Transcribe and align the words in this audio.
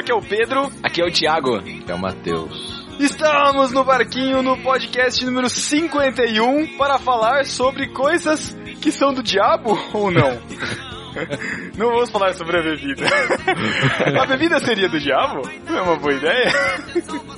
Aqui 0.00 0.10
é 0.10 0.14
o 0.14 0.22
Pedro. 0.22 0.72
Aqui 0.82 1.02
é 1.02 1.04
o 1.04 1.12
Thiago. 1.12 1.56
Aqui 1.56 1.84
é 1.86 1.94
o 1.94 1.98
Matheus. 1.98 2.86
Estamos 2.98 3.70
no 3.70 3.84
barquinho 3.84 4.42
no 4.42 4.56
podcast 4.56 5.22
número 5.26 5.50
51 5.50 6.78
para 6.78 6.98
falar 6.98 7.44
sobre 7.44 7.86
coisas 7.88 8.56
que 8.80 8.90
são 8.90 9.12
do 9.12 9.22
diabo 9.22 9.78
ou 9.92 10.10
não? 10.10 10.40
Não 11.76 11.90
vamos 11.90 12.10
falar 12.10 12.32
sobre 12.32 12.60
a 12.60 12.62
bebida. 12.62 13.04
A 14.22 14.26
bebida 14.26 14.58
seria 14.60 14.88
do 14.88 14.98
diabo? 14.98 15.42
Não 15.68 15.76
é 15.76 15.82
uma 15.82 15.96
boa 15.96 16.14
ideia? 16.14 16.50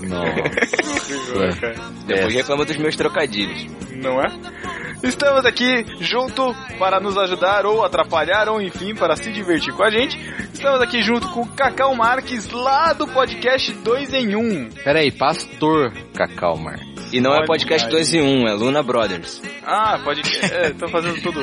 Nossa. 0.01 1.73
Depois 2.07 2.35
reclama 2.35 2.65
dos 2.65 2.77
meus 2.77 2.95
trocadilhos. 2.95 3.67
Não 3.91 4.21
é? 4.21 4.29
Estamos 5.03 5.45
aqui 5.45 5.85
junto 6.01 6.55
para 6.79 7.01
nos 7.01 7.19
ajudar 7.19 7.67
ou 7.67 7.85
atrapalhar 7.85 8.49
ou 8.49 8.63
enfim 8.63 8.95
para 8.95 9.17
se 9.17 9.33
divertir 9.33 9.73
com 9.75 9.83
a 9.83 9.91
gente. 9.91 10.17
Estamos 10.53 10.81
aqui 10.81 11.03
junto 11.03 11.29
com 11.31 11.41
o 11.41 11.49
Cacau 11.49 11.95
Marques 11.95 12.49
lá 12.51 12.93
do 12.93 13.07
podcast 13.09 13.73
2 13.73 14.15
em 14.15 14.37
1. 14.37 14.69
Peraí, 14.85 15.11
Pastor 15.11 15.93
Cacau 16.15 16.57
Marques. 16.57 17.13
E 17.13 17.21
não 17.21 17.35
é 17.35 17.45
podcast 17.45 17.87
aí. 17.87 17.93
2 17.93 18.15
em 18.15 18.23
1, 18.45 18.49
é 18.49 18.55
Luna 18.55 18.83
Brothers. 18.83 19.43
Ah, 19.67 19.99
pode. 20.03 20.23
É, 20.53 20.71
tô 20.71 20.89
fazendo 20.89 21.21
tudo. 21.23 21.41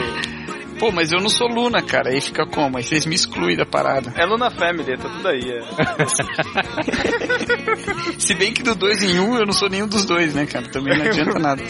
Pô, 0.80 0.92
mas 0.92 1.12
eu 1.12 1.20
não 1.20 1.30
sou 1.30 1.48
Luna, 1.48 1.82
cara. 1.82 2.10
Aí 2.10 2.22
fica 2.22 2.46
como? 2.46 2.78
Aí 2.78 2.84
vocês 2.84 3.06
me 3.06 3.14
excluem 3.14 3.58
da 3.58 3.66
parada. 3.66 4.14
É 4.16 4.26
Luna 4.26 4.50
Family, 4.50 4.98
tá 4.98 5.10
tudo 5.10 5.28
aí. 5.28 5.52
É. 5.52 5.62
Se 8.18 8.34
bem 8.34 8.54
que 8.54 8.64
do 8.64 8.76
dois 8.76 9.04
em 9.04 9.20
um 9.20 9.38
eu 9.38 9.46
não 9.46 9.52
sou 9.54 9.70
nenhum 9.70 9.88
dos 9.88 10.06
dois, 10.06 10.34
né, 10.34 10.46
cara? 10.46 10.70
Também 10.70 10.98
não 10.98 11.06
adianta 11.06 11.38
nada. 11.40 11.64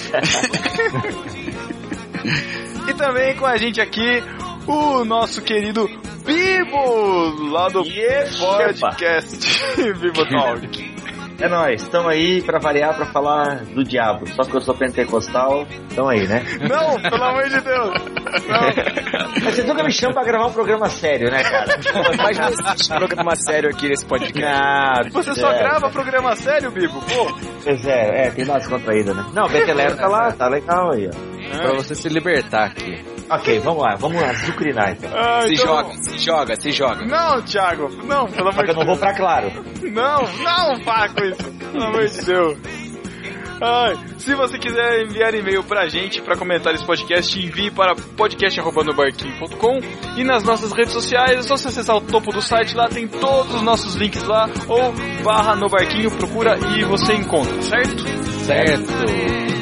E 2.87 2.93
também 2.93 3.35
com 3.35 3.45
a 3.45 3.57
gente 3.57 3.79
aqui 3.81 4.23
o 4.67 5.03
nosso 5.05 5.41
querido 5.41 5.87
Bibo, 6.25 7.49
lá 7.51 7.67
do 7.69 7.83
podcast 7.83 9.37
Bibo 9.99 10.25
Talk. 10.27 10.98
É 11.41 11.47
nóis, 11.47 11.81
estamos 11.83 12.07
aí 12.11 12.41
pra 12.41 12.59
variar, 12.59 12.95
pra 12.95 13.05
falar 13.05 13.63
do 13.63 13.81
diabo. 13.83 14.27
Só 14.27 14.43
que 14.43 14.57
eu 14.57 14.61
sou 14.61 14.75
pentecostal, 14.75 15.65
tamo 15.95 16.09
aí, 16.09 16.27
né? 16.27 16.43
Não, 16.69 17.01
pelo 17.01 17.23
amor 17.23 17.43
de 17.47 17.61
Deus. 17.61 17.93
Não. 18.47 19.41
Mas 19.43 19.55
vocês 19.55 19.65
nunca 19.65 19.83
me 19.83 19.91
chamam 19.91 20.13
pra 20.15 20.23
gravar 20.25 20.47
um 20.47 20.51
programa 20.53 20.89
sério, 20.89 21.31
né, 21.31 21.41
cara? 21.43 21.79
Mas 22.17 22.37
não 22.37 22.49
existe 22.49 22.89
programa 22.93 23.35
sério 23.37 23.69
aqui 23.69 23.87
nesse 23.87 24.05
podcast. 24.05 24.45
Ah, 24.45 25.01
Você 25.13 25.33
só 25.33 25.51
é, 25.51 25.59
grava 25.59 25.89
programa 25.89 26.35
sério, 26.35 26.71
Bibo? 26.71 26.99
Pô. 27.01 27.33
Pois 27.63 27.85
é, 27.87 28.27
é, 28.27 28.31
tem 28.31 28.45
mais 28.45 28.67
contraída, 28.67 29.13
né? 29.13 29.25
Não, 29.33 29.45
o 29.45 29.49
Betelero 29.49 29.95
tá 29.95 30.07
lá, 30.07 30.31
tá 30.33 30.47
legal 30.49 30.91
aí, 30.91 31.07
ó. 31.09 31.57
Pra 31.61 31.73
você 31.73 31.95
se 31.95 32.09
libertar 32.09 32.65
aqui. 32.65 33.01
Ok, 33.29 33.59
vamos 33.59 33.83
lá, 33.83 33.95
vamos 33.95 34.21
lá, 34.21 34.33
sucrinar 34.35 34.91
então. 34.91 35.11
Ah, 35.15 35.41
Se 35.43 35.53
então- 35.53 35.65
joga, 35.67 35.93
se 36.03 36.17
joga, 36.17 36.55
se 36.55 36.71
joga. 36.71 37.05
Não, 37.05 37.41
Thiago. 37.43 37.89
Não, 38.05 38.25
pelo 38.27 38.49
amor 38.49 38.63
de 38.65 38.71
eu 38.71 38.75
não 38.75 38.85
vou 38.85 38.95
Deus. 38.95 38.99
pra 38.99 39.13
claro. 39.13 39.51
Não, 39.83 40.21
não, 40.43 40.79
para 40.83 41.09
com 41.09 41.23
isso. 41.25 41.43
Pelo 41.71 41.83
amor 41.83 42.05
de 42.07 42.25
Deus. 42.25 42.57
Ai, 43.61 43.97
se 44.17 44.33
você 44.35 44.57
quiser 44.57 45.01
enviar 45.03 45.33
e-mail 45.35 45.61
pra 45.63 45.85
gente, 45.89 46.21
pra 46.21 46.37
comentar 46.37 46.73
esse 46.73 46.85
podcast, 46.85 47.37
envie 47.37 47.69
para 47.69 47.93
podcast.nobarquinho.com 48.15 49.79
e 50.15 50.23
nas 50.23 50.43
nossas 50.43 50.71
redes 50.71 50.93
sociais, 50.93 51.39
é 51.39 51.41
só 51.41 51.57
você 51.57 51.67
acessar 51.67 51.97
o 51.97 52.01
topo 52.01 52.31
do 52.31 52.41
site, 52.41 52.73
lá 52.73 52.87
tem 52.87 53.05
todos 53.05 53.53
os 53.53 53.61
nossos 53.61 53.95
links 53.95 54.23
lá, 54.23 54.49
ou 54.67 54.93
barra 55.23 55.55
no 55.57 55.67
barquinho, 55.67 56.09
procura 56.11 56.57
e 56.77 56.85
você 56.85 57.13
encontra, 57.15 57.61
certo? 57.61 58.01
Certo. 58.45 59.58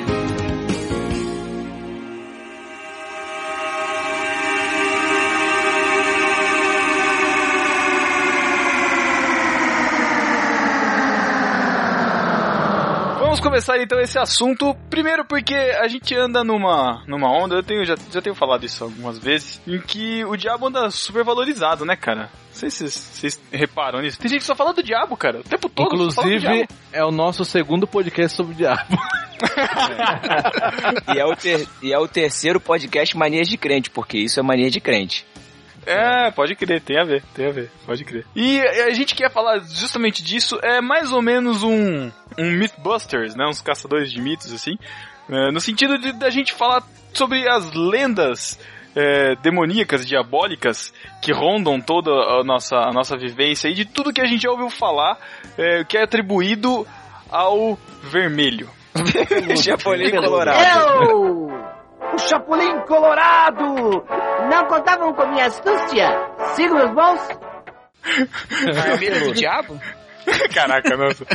Começar 13.50 13.82
então 13.82 14.00
esse 14.00 14.18
assunto. 14.20 14.76
Primeiro 14.90 15.24
porque 15.26 15.54
a 15.56 15.88
gente 15.88 16.14
anda 16.16 16.44
numa, 16.44 17.04
numa 17.08 17.30
onda, 17.32 17.56
eu 17.56 17.64
tenho, 17.64 17.86
já, 17.86 17.96
já 18.12 18.22
tenho 18.22 18.36
falado 18.36 18.66
isso 18.66 18.84
algumas 18.84 19.18
vezes, 19.18 19.62
em 19.68 19.80
que 19.80 20.24
o 20.26 20.36
diabo 20.36 20.68
anda 20.68 20.90
super 20.92 21.24
valorizado, 21.24 21.86
né, 21.86 21.96
cara? 21.96 22.24
Não 22.24 22.30
sei 22.52 22.70
se 22.70 22.90
vocês- 22.90 23.40
reparam 23.52 24.02
nisso. 24.02 24.20
Tem 24.20 24.30
gente 24.30 24.40
que 24.40 24.46
só 24.46 24.56
fala 24.56 24.74
do 24.74 24.82
diabo, 24.84 25.16
cara. 25.16 25.40
O 25.40 25.44
tempo 25.44 25.70
todo. 25.70 26.12
só 26.12 26.22
fala 26.22 26.28
do 26.28 26.34
Inclusive, 26.36 26.66
diabo. 26.68 26.74
é 26.92 27.06
o 27.06 27.12
nosso 27.12 27.46
segundo 27.46 27.88
podcast 27.88 28.36
sobre 28.36 28.54
o 28.54 28.58
diabo. 28.58 28.98
E 31.14 31.20
é, 31.20 31.26
o 31.26 31.36
ter- 31.36 31.68
e 31.84 31.94
é 31.94 32.00
o 32.00 32.08
terceiro 32.08 32.60
podcast 32.60 33.16
Manias 33.16 33.48
de 33.48 33.56
Crente, 33.56 33.90
porque 33.90 34.18
isso 34.18 34.40
é 34.40 34.44
mania 34.44 34.70
de 34.72 34.82
crente. 34.82 35.26
É, 35.88 36.30
pode 36.32 36.56
crer, 36.56 36.82
tem 36.82 37.00
a 37.00 37.06
ver, 37.06 37.24
tem 37.34 37.48
a 37.48 37.52
ver, 37.52 37.72
pode 37.86 38.04
crer. 38.04 38.26
E 38.36 38.60
a 38.60 38.92
gente 38.92 39.16
quer 39.16 39.32
falar 39.32 39.60
justamente 39.60 40.22
disso, 40.22 40.60
é 40.62 40.82
mais 40.82 41.14
ou 41.14 41.22
menos 41.22 41.64
um, 41.64 42.12
um 42.38 42.52
Mythbusters, 42.52 43.36
né? 43.36 43.46
Uns 43.48 43.62
caçadores 43.62 44.12
de 44.12 44.22
mitos, 44.22 44.52
assim. 44.54 44.78
é, 45.30 45.52
no 45.52 45.62
sentido 45.62 45.98
de 45.98 46.12
da 46.12 46.30
gente 46.30 46.54
falar 46.54 46.84
sobre 47.14 47.48
as 47.50 47.72
lendas 47.74 48.60
é, 48.96 49.36
demoníacas, 49.36 50.06
diabólicas, 50.06 50.94
que 51.22 51.32
rondam 51.32 51.80
toda 51.80 52.12
a 52.12 52.44
nossa, 52.44 52.76
a 52.78 52.92
nossa 52.92 53.16
vivência 53.16 53.70
e 53.70 53.74
de 53.74 53.86
tudo 53.86 54.12
que 54.12 54.22
a 54.22 54.26
gente 54.26 54.42
já 54.42 54.52
ouviu 54.52 54.70
falar, 54.70 55.18
é, 55.58 55.84
que 55.84 55.98
é 55.98 56.04
atribuído 56.04 56.86
ao 57.30 57.78
vermelho. 58.04 58.70
Chapolin 59.64 60.12
Colorado. 60.12 61.10
Eu! 61.10 61.77
O 62.14 62.18
Chapolin 62.20 62.80
Colorado! 62.88 63.64
Não 64.50 64.66
contavam 64.68 65.14
com 65.14 65.28
minha 65.28 65.46
astúcia? 65.48 66.08
Siga 66.56 66.74
meus 66.74 66.92
bons? 66.94 67.28
Vermelho 68.74 69.26
do 69.28 69.34
diabo? 69.34 69.80
Caraca, 70.54 70.98
nossa. 70.98 71.26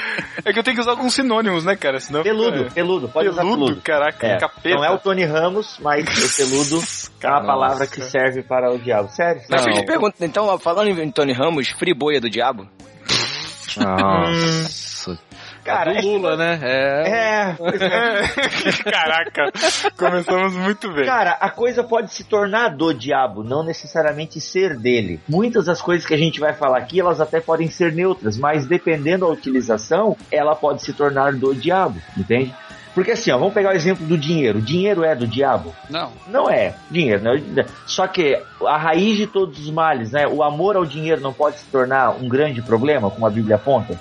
É 0.45 0.53
que 0.53 0.59
eu 0.59 0.63
tenho 0.63 0.77
que 0.77 0.83
usar 0.83 0.91
alguns 0.91 1.15
sinônimos, 1.15 1.65
né, 1.65 1.75
cara? 1.77 1.99
Senão 1.99 2.23
Peludo, 2.23 2.65
é, 2.67 2.71
peludo, 2.71 3.09
pode 3.09 3.29
usar 3.29 3.41
peludo, 3.43 3.65
peludo. 3.65 3.81
caraca, 3.83 4.27
É, 4.27 4.39
capeta. 4.39 4.77
não 4.77 4.85
é 4.85 4.91
o 4.91 4.99
Tony 4.99 5.25
Ramos, 5.25 5.79
mas 5.81 6.05
o 6.05 6.37
peludo 6.37 6.77
é 7.23 7.27
uma 7.27 7.35
Nossa. 7.37 7.47
palavra 7.47 7.87
que 7.87 8.03
serve 8.03 8.43
para 8.43 8.71
o 8.71 8.79
diabo. 8.79 9.09
Sério? 9.09 9.41
Mas 9.49 9.67
eu 9.67 9.73
te 9.73 9.87
pergunto, 9.87 10.17
então, 10.21 10.59
falando 10.59 10.89
em 11.01 11.11
Tony 11.11 11.33
Ramos, 11.33 11.71
friboia 11.71 12.21
do 12.21 12.29
diabo? 12.29 12.69
Nossa. 13.79 14.83
Cara, 15.65 15.93
É 15.93 16.01
do 16.01 16.09
Lula, 16.09 16.37
né? 16.37 16.59
É. 16.63 17.09
É, 17.09 17.57
é. 17.85 18.83
Caraca, 18.91 19.53
começamos 19.97 20.55
muito 20.55 20.93
bem. 20.93 21.05
Cara, 21.05 21.33
a 21.41 21.51
coisa 21.51 21.85
pode 21.85 22.13
se 22.13 22.25
tornar 22.25 22.71
do 22.71 22.93
diabo, 22.93 23.45
não 23.45 23.63
necessariamente 23.63 24.41
ser 24.41 24.77
dele. 24.77 25.21
Muitas 25.29 25.67
das 25.67 25.81
coisas 25.81 26.07
que 26.07 26.15
a 26.15 26.19
gente 26.19 26.41
vai 26.41 26.53
falar 26.53 26.79
aqui, 26.79 27.01
elas 27.01 27.21
até 27.21 27.41
podem 27.41 27.69
ser 27.69 27.93
neutras, 27.93 28.37
mas 28.37 28.67
dependendo 28.67 29.27
da 29.27 29.33
utilização, 29.33 30.17
ela 30.31 30.55
pode 30.55 30.83
se 30.83 30.93
tornar 30.93 31.33
do 31.33 31.55
diabo, 31.55 32.01
entende? 32.17 32.55
Porque 32.95 33.13
assim, 33.13 33.31
ó, 33.31 33.39
vamos 33.39 33.55
pegar 33.55 33.71
o 33.71 33.77
exemplo 33.77 34.05
do 34.07 34.19
dinheiro. 34.19 34.59
O 34.59 34.63
dinheiro 34.63 35.03
é 35.03 35.15
do 35.15 35.27
diabo? 35.27 35.75
Não. 35.89 36.13
Não 36.27 36.51
é 36.51 36.75
dinheiro, 36.91 37.23
né? 37.23 37.65
Só 37.87 38.07
que 38.07 38.39
a 38.67 38.77
raiz 38.77 39.17
de 39.17 39.27
todos 39.27 39.59
os 39.59 39.71
males, 39.71 40.13
né? 40.13 40.27
O 40.27 40.43
amor 40.43 40.77
ao 40.77 40.85
dinheiro 40.85 41.21
não 41.21 41.33
pode 41.33 41.59
se 41.59 41.67
tornar 41.67 42.11
um 42.11 42.29
grande 42.29 42.61
problema, 42.61 43.11
como 43.11 43.27
a 43.27 43.31
Bíblia 43.31 43.57
aponta? 43.57 43.99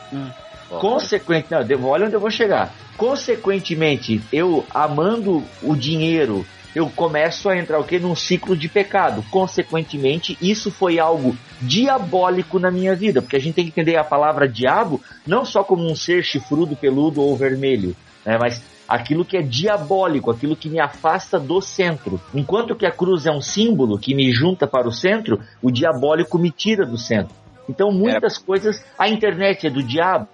Consequentemente, 0.79 1.75
olha 1.83 2.05
onde 2.05 2.15
eu 2.15 2.19
vou 2.19 2.31
chegar. 2.31 2.73
Consequentemente, 2.97 4.21
eu 4.31 4.65
amando 4.73 5.43
o 5.61 5.75
dinheiro, 5.75 6.45
eu 6.73 6.89
começo 6.89 7.49
a 7.49 7.57
entrar 7.57 7.79
o 7.79 7.83
quê? 7.83 7.99
Num 7.99 8.15
ciclo 8.15 8.55
de 8.55 8.69
pecado. 8.69 9.23
Consequentemente, 9.29 10.37
isso 10.41 10.71
foi 10.71 10.99
algo 10.99 11.35
diabólico 11.59 12.59
na 12.59 12.71
minha 12.71 12.95
vida, 12.95 13.21
porque 13.21 13.35
a 13.35 13.39
gente 13.39 13.55
tem 13.55 13.65
que 13.65 13.71
entender 13.71 13.97
a 13.97 14.03
palavra 14.03 14.47
diabo 14.47 15.01
não 15.27 15.43
só 15.43 15.63
como 15.63 15.89
um 15.89 15.95
ser 15.95 16.23
chifrudo, 16.23 16.75
peludo 16.75 17.21
ou 17.21 17.35
vermelho, 17.35 17.95
né? 18.25 18.37
Mas 18.39 18.63
aquilo 18.87 19.25
que 19.25 19.37
é 19.37 19.41
diabólico, 19.41 20.31
aquilo 20.31 20.55
que 20.55 20.69
me 20.69 20.79
afasta 20.79 21.39
do 21.39 21.61
centro. 21.61 22.19
Enquanto 22.33 22.75
que 22.75 22.85
a 22.85 22.91
cruz 22.91 23.25
é 23.25 23.31
um 23.31 23.41
símbolo 23.41 23.97
que 23.97 24.13
me 24.13 24.31
junta 24.31 24.67
para 24.67 24.87
o 24.87 24.91
centro, 24.91 25.39
o 25.61 25.71
diabólico 25.71 26.37
me 26.37 26.51
tira 26.51 26.85
do 26.85 26.97
centro. 26.97 27.33
Então 27.69 27.91
muitas 27.91 28.37
coisas, 28.37 28.83
a 28.97 29.07
internet 29.07 29.67
é 29.67 29.69
do 29.69 29.81
diabo. 29.83 30.27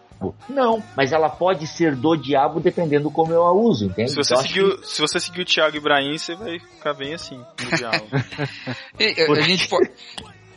Não, 0.49 0.81
mas 0.95 1.11
ela 1.11 1.29
pode 1.29 1.67
ser 1.67 1.95
do 1.95 2.15
diabo 2.15 2.59
dependendo 2.59 3.11
como 3.11 3.31
eu 3.33 3.43
a 3.43 3.51
uso, 3.51 3.85
entende? 3.85 4.09
Se 4.11 4.15
você, 4.15 4.33
Então, 4.33 4.43
seguir, 4.45 4.61
o- 4.63 4.83
se 4.83 5.01
você 5.01 5.19
seguir 5.19 5.41
o 5.41 5.45
Thiago 5.45 5.77
Ibrahim, 5.77 6.17
você 6.17 6.35
vai 6.35 6.59
ficar 6.59 6.93
bem 6.93 7.13
assim, 7.13 7.37
no 7.37 7.45
diabo. 7.77 8.05
E, 8.99 9.15
a, 9.21 9.31
a 9.31 9.41
gente 9.41 9.67
pode. 9.67 9.89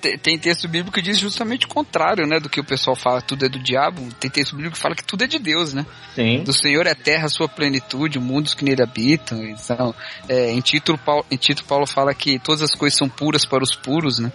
te- 0.01 0.17
Tem 0.19 0.39
texto 0.39 0.67
bíblico 0.67 0.95
que 0.95 1.03
diz 1.03 1.19
justamente 1.19 1.67
o 1.67 1.69
contrário, 1.69 2.27
né? 2.27 2.41
Do 2.41 2.49
que 2.49 2.59
o 2.59 2.65
pessoal 2.65 2.97
fala, 2.97 3.21
tudo 3.21 3.45
é 3.45 3.49
do 3.51 3.59
diabo. 3.59 4.01
Tem 4.19 4.31
texto 4.31 4.53
bíblico 4.57 4.77
que 4.77 4.81
fala 4.83 4.95
que 4.95 5.05
tudo 5.05 5.25
é 5.25 5.27
de 5.27 5.39
Deus, 5.39 5.75
né? 5.75 5.85
que 6.15 6.23
sim. 6.23 6.43
Do 6.43 6.53
Senhor 6.55 6.87
é 6.87 6.93
a 6.93 6.95
terra, 6.95 7.27
a 7.27 7.29
sua 7.29 7.49
plenitude, 7.49 8.19
mundos 8.19 8.55
que 8.55 8.65
nele 8.65 8.83
habitam. 8.83 9.43
Então, 9.45 9.95
é, 10.29 10.51
em, 10.53 10.61
Tito, 10.61 10.97
Paulo, 10.97 11.27
em 11.31 11.37
Tito, 11.37 11.65
Paulo 11.67 11.87
fala 11.87 12.15
que 12.15 12.39
todas 12.39 12.63
as 12.63 12.75
coisas 12.75 12.99
são 12.99 13.09
puras 13.11 13.45
para 13.45 13.63
os 13.63 13.75
puros, 13.77 14.19
né? 14.19 14.33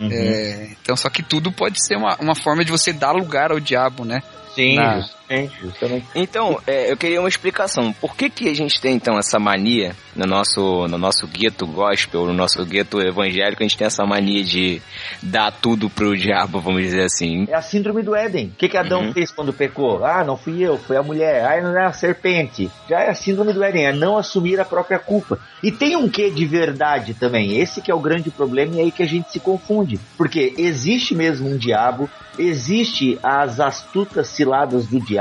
Uhum. 0.00 0.08
É, 0.10 0.70
então, 0.82 0.96
só 0.96 1.08
que 1.08 1.22
tudo 1.22 1.52
pode 1.52 1.78
ser 1.86 1.96
uma, 1.96 2.16
uma 2.16 2.34
forma 2.34 2.64
de 2.64 2.72
você 2.72 2.92
dar 2.92 3.12
lugar 3.12 3.52
ao 3.52 3.60
diabo, 3.60 4.04
né? 4.04 4.20
Sim, 4.54 4.76
na- 4.76 5.00
justo. 5.00 5.16
Justamente, 5.28 5.60
justamente. 5.60 6.06
Então, 6.14 6.60
é, 6.66 6.90
eu 6.92 6.96
queria 6.96 7.18
uma 7.20 7.28
explicação. 7.28 7.92
Por 7.94 8.14
que 8.14 8.28
que 8.28 8.48
a 8.48 8.54
gente 8.54 8.80
tem, 8.80 8.94
então, 8.94 9.18
essa 9.18 9.38
mania 9.38 9.94
no 10.14 10.26
nosso, 10.26 10.86
no 10.86 10.98
nosso 10.98 11.26
gueto 11.26 11.66
gospel, 11.66 12.26
no 12.26 12.34
nosso 12.34 12.64
gueto 12.64 13.00
evangélico, 13.00 13.62
a 13.62 13.66
gente 13.66 13.76
tem 13.76 13.86
essa 13.86 14.04
mania 14.04 14.44
de 14.44 14.80
dar 15.22 15.50
tudo 15.50 15.88
pro 15.88 16.16
diabo, 16.16 16.60
vamos 16.60 16.82
dizer 16.82 17.04
assim. 17.04 17.46
É 17.48 17.54
a 17.54 17.62
síndrome 17.62 18.02
do 18.02 18.14
Éden. 18.14 18.48
O 18.48 18.58
que, 18.58 18.68
que 18.68 18.76
Adão 18.76 19.04
Uhum. 19.06 19.12
fez 19.12 19.30
quando 19.30 19.52
pecou? 19.52 20.04
Ah, 20.04 20.22
não 20.24 20.36
fui 20.36 20.62
eu, 20.62 20.78
foi 20.78 20.96
a 20.96 21.02
mulher. 21.02 21.44
Ah, 21.44 21.60
não 21.62 21.78
é 21.78 21.86
a 21.86 21.92
serpente. 21.92 22.70
Já 22.88 23.00
é 23.00 23.10
a 23.10 23.14
síndrome 23.14 23.52
do 23.52 23.62
Éden, 23.64 23.86
é 23.86 23.92
não 23.92 24.16
assumir 24.18 24.60
a 24.60 24.64
própria 24.64 24.98
culpa. 24.98 25.38
E 25.62 25.72
tem 25.72 25.96
um 25.96 26.08
quê 26.08 26.30
de 26.30 26.44
verdade 26.46 27.14
também. 27.14 27.58
Esse 27.58 27.80
que 27.80 27.90
é 27.90 27.94
o 27.94 28.00
grande 28.00 28.30
problema 28.30 28.74
e 28.76 28.78
é 28.80 28.82
aí 28.84 28.92
que 28.92 29.02
a 29.02 29.06
gente 29.08 29.30
se 29.32 29.40
confunde. 29.40 29.98
Porque 30.16 30.54
existe 30.58 31.14
mesmo 31.14 31.48
um 31.48 31.56
diabo, 31.56 32.08
existe 32.38 33.18
as 33.22 33.58
astutas 33.60 34.28
ciladas 34.28 34.86
do 34.86 35.00
diabo, 35.00 35.13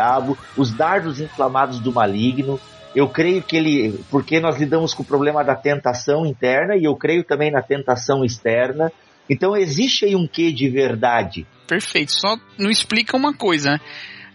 os 0.58 0.72
dardos 0.72 1.20
inflamados 1.20 1.80
do 1.80 1.92
maligno. 1.92 2.60
Eu 2.96 3.10
creio 3.10 3.42
que 3.42 3.58
ele, 3.58 4.00
porque 4.12 4.40
nós 4.40 4.58
lidamos 4.58 4.94
com 4.94 5.02
o 5.02 5.06
problema 5.06 5.44
da 5.44 5.56
tentação 5.56 6.26
interna 6.26 6.76
e 6.76 6.84
eu 6.84 6.96
creio 6.96 7.24
também 7.24 7.52
na 7.52 7.62
tentação 7.62 8.24
externa. 8.24 8.92
Então 9.30 9.56
existe 9.56 10.06
aí 10.06 10.16
um 10.16 10.28
quê 10.28 10.52
de 10.52 10.70
verdade. 10.70 11.48
Perfeito. 11.68 12.12
Só 12.12 12.38
não 12.58 12.70
explica 12.70 13.18
uma 13.18 13.34
coisa, 13.34 13.72
né? 13.72 13.80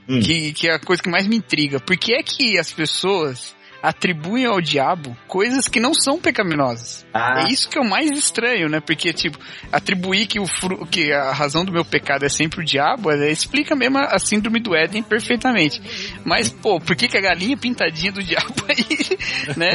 Hum. 0.09 0.21
Que, 0.21 0.53
que 0.53 0.69
é 0.69 0.75
a 0.75 0.79
coisa 0.79 1.03
que 1.03 1.11
mais 1.11 1.27
me 1.27 1.37
intriga. 1.37 1.79
Por 1.79 1.97
que 1.97 2.15
é 2.15 2.23
que 2.23 2.59
as 2.59 2.73
pessoas 2.73 3.55
atribuem 3.83 4.45
ao 4.47 4.61
diabo 4.61 5.17
coisas 5.27 5.69
que 5.69 5.79
não 5.81 5.95
são 5.95 6.19
pecaminosas? 6.19 7.07
Ah, 7.13 7.43
É 7.45 7.53
isso 7.53 7.69
que 7.69 7.79
é 7.79 7.81
o 7.81 7.89
mais 7.89 8.11
estranho, 8.11 8.69
né? 8.69 8.81
Porque, 8.81 9.13
tipo, 9.13 9.39
atribuir 9.73 10.27
que, 10.27 10.41
o 10.41 10.47
fru- 10.47 10.87
que 10.87 11.13
a 11.13 11.33
razão 11.33 11.65
do 11.65 11.73
meu 11.73 11.85
pecado 11.85 12.25
é 12.25 12.29
sempre 12.29 12.61
o 12.61 12.65
diabo, 12.65 13.11
é, 13.11 13.31
explica 13.31 13.75
mesmo 13.77 13.99
a, 13.99 14.19
síndrome 14.19 14.61
do 14.61 14.75
Éden 14.75 15.03
perfeitamente. 15.03 15.81
Mas, 16.25 16.49
pô, 16.51 16.81
por 16.81 16.97
que, 16.97 17.09
que 17.09 17.17
a 17.17 17.21
galinha 17.21 17.57
pintadinha 17.57 18.13
do 18.13 18.23
diabo 18.23 18.55
aí, 18.69 19.17
né? 19.57 19.71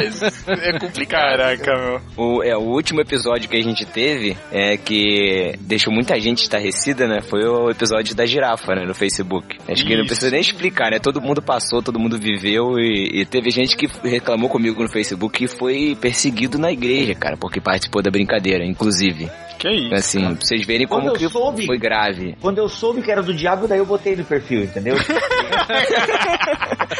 É 0.47 0.79
complicado. 0.79 1.37
Caraca, 1.37 1.71
meu. 1.75 2.01
O, 2.17 2.43
é, 2.43 2.55
o 2.57 2.61
último 2.61 3.01
episódio 3.01 3.49
que 3.49 3.57
a 3.57 3.63
gente 3.63 3.85
teve, 3.85 4.37
é 4.51 4.77
que 4.77 5.55
deixou 5.61 5.93
muita 5.93 6.19
gente 6.19 6.43
estarrecida, 6.43 7.07
né? 7.07 7.21
Foi 7.21 7.43
o 7.45 7.69
episódio 7.69 8.15
da 8.15 8.25
girafa, 8.25 8.75
né? 8.75 8.85
No 8.85 8.93
Facebook. 8.93 9.57
Acho 9.67 9.83
que 9.85 9.93
não 9.95 10.01
Isso. 10.03 10.07
precisa 10.07 10.31
nem 10.31 10.41
explicar, 10.41 10.91
né? 10.91 10.99
Todo 10.99 11.21
mundo 11.21 11.41
passou, 11.41 11.81
todo 11.81 11.99
mundo 11.99 12.17
viveu 12.19 12.77
e, 12.79 13.21
e 13.21 13.25
teve 13.25 13.49
gente 13.49 13.75
que 13.75 13.87
reclamou 14.03 14.49
comigo 14.49 14.81
no 14.81 14.89
Facebook 14.89 15.37
que 15.37 15.47
foi 15.47 15.97
perseguido 15.99 16.57
na 16.57 16.71
igreja, 16.71 17.13
cara, 17.15 17.35
porque 17.37 17.59
participou 17.61 18.01
da 18.01 18.09
brincadeira, 18.11 18.65
inclusive. 18.65 19.29
Que 19.59 19.69
isso? 19.69 19.93
Assim, 19.95 20.19
pra 20.35 20.35
vocês 20.45 20.65
verem 20.65 20.87
Quando 20.87 21.05
como 21.07 21.17
que 21.17 21.29
soube- 21.29 21.65
foi 21.65 21.77
grave. 21.77 22.35
Quando 22.41 22.57
eu 22.57 22.67
soube 22.67 23.01
que 23.01 23.11
era 23.11 23.21
do 23.21 23.33
diabo, 23.33 23.67
daí 23.67 23.79
eu 23.79 23.85
botei 23.85 24.15
no 24.15 24.25
perfil, 24.25 24.63
entendeu? 24.63 24.95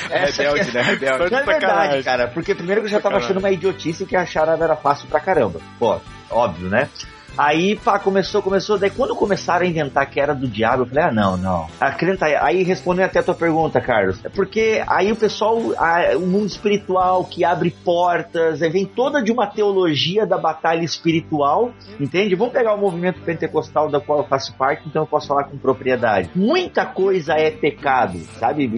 Essa 0.09 0.43
Rebelde, 0.43 0.71
que 0.71 0.77
é- 0.77 0.81
né? 0.81 0.81
Rebelde. 0.89 1.31
Não 1.31 1.39
é 1.39 1.43
Sacanagem. 1.45 1.59
verdade, 1.59 2.03
cara. 2.03 2.27
Porque 2.27 2.55
primeiro 2.55 2.81
que 2.81 2.87
eu 2.87 2.91
já 2.91 2.97
tava 2.97 3.15
Sacanagem. 3.15 3.25
achando 3.31 3.39
uma 3.39 3.51
idiotice 3.51 4.05
que 4.05 4.15
a 4.15 4.25
charada 4.25 4.63
era 4.63 4.75
fácil 4.75 5.07
pra 5.07 5.19
caramba. 5.19 5.59
Pô, 5.79 5.99
óbvio, 6.29 6.69
né? 6.69 6.89
Aí, 7.37 7.75
pá, 7.75 7.97
começou, 7.97 8.41
começou. 8.41 8.77
Daí 8.77 8.89
quando 8.89 9.15
começaram 9.15 9.65
a 9.65 9.69
inventar 9.69 10.09
que 10.09 10.19
era 10.19 10.35
do 10.35 10.47
diabo, 10.47 10.83
eu 10.83 10.85
falei, 10.87 11.03
ah, 11.05 11.11
não, 11.11 11.37
não. 11.37 11.67
Acredita 11.79 12.25
aí. 12.25 12.35
Aí 12.35 12.63
respondendo 12.63 13.05
até 13.05 13.19
a 13.19 13.23
tua 13.23 13.33
pergunta, 13.33 13.81
Carlos. 13.81 14.23
É 14.23 14.29
porque 14.29 14.83
aí 14.87 15.11
o 15.11 15.15
pessoal, 15.15 15.59
ah, 15.77 16.15
o 16.15 16.21
mundo 16.21 16.45
espiritual 16.45 17.25
que 17.25 17.43
abre 17.43 17.71
portas, 17.71 18.61
aí 18.61 18.69
vem 18.69 18.85
toda 18.85 19.21
de 19.21 19.31
uma 19.31 19.47
teologia 19.47 20.25
da 20.25 20.37
batalha 20.37 20.83
espiritual, 20.83 21.71
entende? 21.99 22.35
Vamos 22.35 22.53
pegar 22.53 22.73
o 22.75 22.77
movimento 22.77 23.21
pentecostal 23.21 23.89
da 23.89 23.99
qual 23.99 24.19
eu 24.19 24.25
faço 24.25 24.53
parte, 24.53 24.83
então 24.87 25.03
eu 25.03 25.07
posso 25.07 25.27
falar 25.27 25.45
com 25.45 25.57
propriedade. 25.57 26.29
Muita 26.35 26.85
coisa 26.85 27.33
é 27.33 27.49
pecado, 27.49 28.19
sabe? 28.39 28.69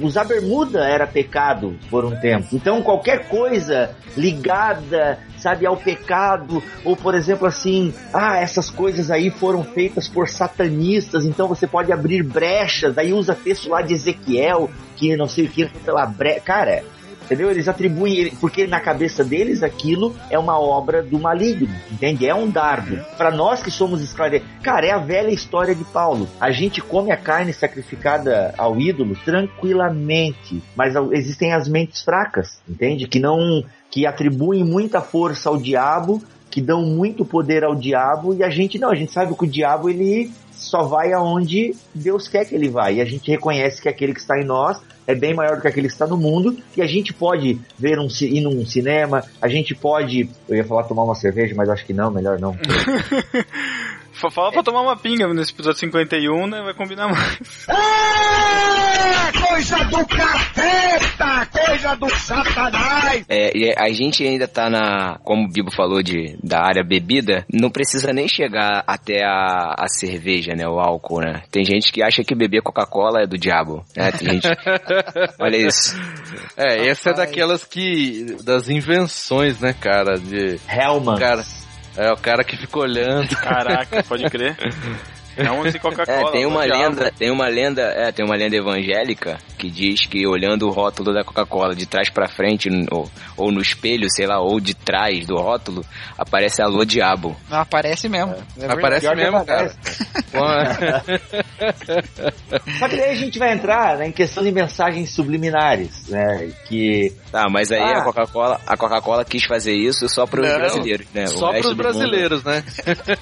Usar 0.00 0.24
bermuda 0.24 0.88
era 0.88 1.06
pecado 1.06 1.76
por 1.90 2.04
um 2.04 2.16
tempo. 2.16 2.48
Então 2.52 2.82
qualquer 2.82 3.28
coisa 3.28 3.90
ligada, 4.16 5.18
sabe, 5.36 5.66
ao 5.66 5.76
pecado, 5.76 6.62
ou 6.84 6.96
por 6.96 7.14
exemplo 7.14 7.46
assim, 7.46 7.92
ah, 8.12 8.38
essas 8.38 8.70
coisas 8.70 9.10
aí 9.10 9.30
foram 9.30 9.62
feitas 9.62 10.08
por 10.08 10.28
satanistas, 10.28 11.24
então 11.24 11.48
você 11.48 11.66
pode 11.66 11.92
abrir 11.92 12.22
brechas, 12.22 12.94
daí 12.94 13.12
usa 13.12 13.34
texto 13.34 13.68
lá 13.68 13.82
de 13.82 13.94
Ezequiel, 13.94 14.70
que 14.96 15.16
não 15.16 15.28
sei 15.28 15.46
o 15.46 15.48
que, 15.48 15.66
pela 15.66 16.06
brecha. 16.06 16.40
Cara, 16.40 16.84
entendeu? 17.28 17.50
Eles 17.50 17.68
atribuem, 17.68 18.30
porque 18.40 18.66
na 18.66 18.80
cabeça 18.80 19.22
deles 19.22 19.62
aquilo 19.62 20.16
é 20.30 20.38
uma 20.38 20.58
obra 20.58 21.02
do 21.02 21.18
maligno, 21.18 21.68
entende? 21.92 22.26
É 22.26 22.34
um 22.34 22.50
dardo. 22.50 22.98
Para 23.18 23.30
nós 23.30 23.62
que 23.62 23.70
somos 23.70 24.02
esclarecidos, 24.02 24.50
cara, 24.62 24.86
é 24.86 24.90
a 24.90 24.98
velha 24.98 25.30
história 25.30 25.74
de 25.74 25.84
Paulo. 25.84 26.26
A 26.40 26.50
gente 26.50 26.80
come 26.80 27.12
a 27.12 27.16
carne 27.16 27.52
sacrificada 27.52 28.54
ao 28.56 28.80
ídolo 28.80 29.14
tranquilamente, 29.24 30.62
mas 30.74 30.94
existem 31.12 31.52
as 31.52 31.68
mentes 31.68 32.02
fracas, 32.02 32.60
entende? 32.66 33.06
Que 33.06 33.20
não, 33.20 33.62
que 33.90 34.06
atribuem 34.06 34.64
muita 34.64 35.02
força 35.02 35.50
ao 35.50 35.58
diabo, 35.58 36.22
que 36.50 36.60
dão 36.60 36.82
muito 36.82 37.24
poder 37.24 37.64
ao 37.64 37.74
diabo 37.74 38.34
e 38.34 38.42
a 38.42 38.50
gente 38.50 38.78
não, 38.78 38.90
a 38.90 38.94
gente 38.94 39.12
sabe 39.12 39.34
que 39.34 39.44
o 39.44 39.48
diabo 39.48 39.88
ele 39.88 40.30
só 40.52 40.82
vai 40.82 41.12
aonde 41.12 41.74
Deus 41.94 42.26
quer 42.26 42.44
que 42.44 42.54
ele 42.54 42.68
vá. 42.68 42.90
E 42.90 43.00
a 43.00 43.04
gente 43.04 43.30
reconhece 43.30 43.80
que 43.80 43.88
aquele 43.88 44.12
que 44.12 44.20
está 44.20 44.38
em 44.38 44.44
nós 44.44 44.80
é 45.06 45.14
bem 45.14 45.32
maior 45.32 45.56
do 45.56 45.62
que 45.62 45.68
aquele 45.68 45.86
que 45.86 45.92
está 45.94 46.06
no 46.06 46.16
mundo. 46.16 46.56
E 46.76 46.82
a 46.82 46.86
gente 46.86 47.14
pode 47.14 47.58
ver 47.78 47.98
um, 47.98 48.08
ir 48.20 48.40
num 48.40 48.66
cinema, 48.66 49.24
a 49.40 49.48
gente 49.48 49.74
pode. 49.74 50.28
Eu 50.48 50.56
ia 50.56 50.64
falar 50.64 50.84
tomar 50.84 51.04
uma 51.04 51.14
cerveja, 51.14 51.54
mas 51.56 51.68
acho 51.68 51.86
que 51.86 51.94
não, 51.94 52.10
melhor 52.10 52.38
não. 52.38 52.54
Fa- 54.12 54.30
Fala 54.30 54.52
pra 54.52 54.62
tomar 54.62 54.80
uma 54.82 54.96
pinga 54.96 55.26
nesse 55.32 55.52
episódio 55.52 55.78
51, 55.80 56.46
né? 56.46 56.62
Vai 56.62 56.74
combinar 56.74 57.08
mais. 57.08 57.38
É, 63.28 63.56
e 63.56 63.74
a 63.76 63.88
gente 63.92 64.24
ainda 64.24 64.48
tá 64.48 64.68
na, 64.70 65.18
como 65.22 65.44
o 65.44 65.48
Bibo 65.48 65.70
falou, 65.74 66.02
de, 66.02 66.36
da 66.42 66.60
área 66.62 66.82
bebida, 66.82 67.44
não 67.52 67.70
precisa 67.70 68.12
nem 68.12 68.26
chegar 68.28 68.82
até 68.86 69.24
a, 69.24 69.74
a 69.78 69.86
cerveja, 69.88 70.54
né, 70.54 70.66
o 70.66 70.78
álcool, 70.80 71.20
né. 71.20 71.42
Tem 71.50 71.64
gente 71.64 71.92
que 71.92 72.02
acha 72.02 72.22
que 72.24 72.34
beber 72.34 72.62
Coca-Cola 72.62 73.22
é 73.22 73.26
do 73.26 73.36
diabo, 73.38 73.84
né, 73.96 74.10
tem 74.12 74.28
gente... 74.40 74.48
Olha 75.38 75.56
isso. 75.56 75.96
É, 76.56 76.88
essa 76.88 77.10
é 77.10 77.14
daquelas 77.14 77.64
que. 77.64 78.36
das 78.42 78.68
invenções, 78.68 79.60
né, 79.60 79.72
cara? 79.72 80.18
De. 80.18 80.58
Hellman. 80.68 81.18
Cara, 81.18 81.44
é 81.96 82.12
o 82.12 82.16
cara 82.16 82.44
que 82.44 82.56
fica 82.56 82.78
olhando. 82.78 83.28
Caraca, 83.36 84.02
pode 84.02 84.28
crer. 84.30 84.56
É 85.36 85.50
um 85.50 85.62
de 85.62 85.78
Coca-Cola. 85.80 86.28
É, 86.28 86.32
tem 86.32 86.46
uma 86.46 86.64
lenda, 86.64 87.12
tem 87.16 87.30
uma 87.30 87.48
lenda, 87.48 87.82
é, 87.82 88.10
tem 88.12 88.24
uma 88.24 88.36
lenda 88.36 88.56
evangélica 88.56 89.38
que 89.58 89.70
diz 89.70 90.06
que 90.06 90.26
olhando 90.26 90.66
o 90.66 90.70
rótulo 90.70 91.12
da 91.12 91.22
Coca-Cola 91.24 91.74
de 91.74 91.84
trás 91.86 92.08
pra 92.08 92.28
frente 92.28 92.68
ou, 92.90 93.10
ou 93.36 93.50
no 93.52 93.60
espelho, 93.60 94.08
sei 94.10 94.26
lá, 94.26 94.40
ou 94.40 94.58
de 94.60 94.74
trás 94.74 95.26
do 95.26 95.36
rótulo, 95.36 95.84
aparece 96.16 96.62
a 96.62 96.66
lua 96.66 96.86
diabo. 96.86 97.36
Não, 97.50 97.58
aparece 97.58 98.08
mesmo. 98.08 98.34
É 98.56 98.66
verdade. 98.68 99.06
Aparece 99.06 99.14
mesmo, 99.14 99.44
cara. 99.44 99.74
Só 102.78 102.88
que 102.88 102.96
daí 102.96 103.10
a 103.10 103.14
gente 103.14 103.38
vai 103.38 103.52
entrar 103.52 103.98
né, 103.98 104.08
em 104.08 104.12
questão 104.12 104.42
de 104.42 104.50
mensagens 104.52 105.14
subliminares, 105.14 106.08
né? 106.08 106.50
Que 106.68 107.12
Tá, 107.30 107.46
mas 107.50 107.70
aí 107.70 107.80
Ah. 107.80 107.98
a 107.98 108.04
Coca-Cola, 108.04 108.60
a 108.66 108.76
Coca-Cola 108.76 109.24
quis 109.24 109.44
fazer 109.44 109.74
isso 109.74 110.08
só 110.08 110.26
para 110.26 110.40
os 110.40 110.48
brasileiros, 110.48 111.06
né? 111.12 111.24
O 111.24 111.28
Só 111.28 111.50
resto 111.50 111.50
pros 111.50 111.62
do 111.62 111.68
mundo- 111.68 111.82
brasileiros, 112.10 112.44
né? 112.44 112.64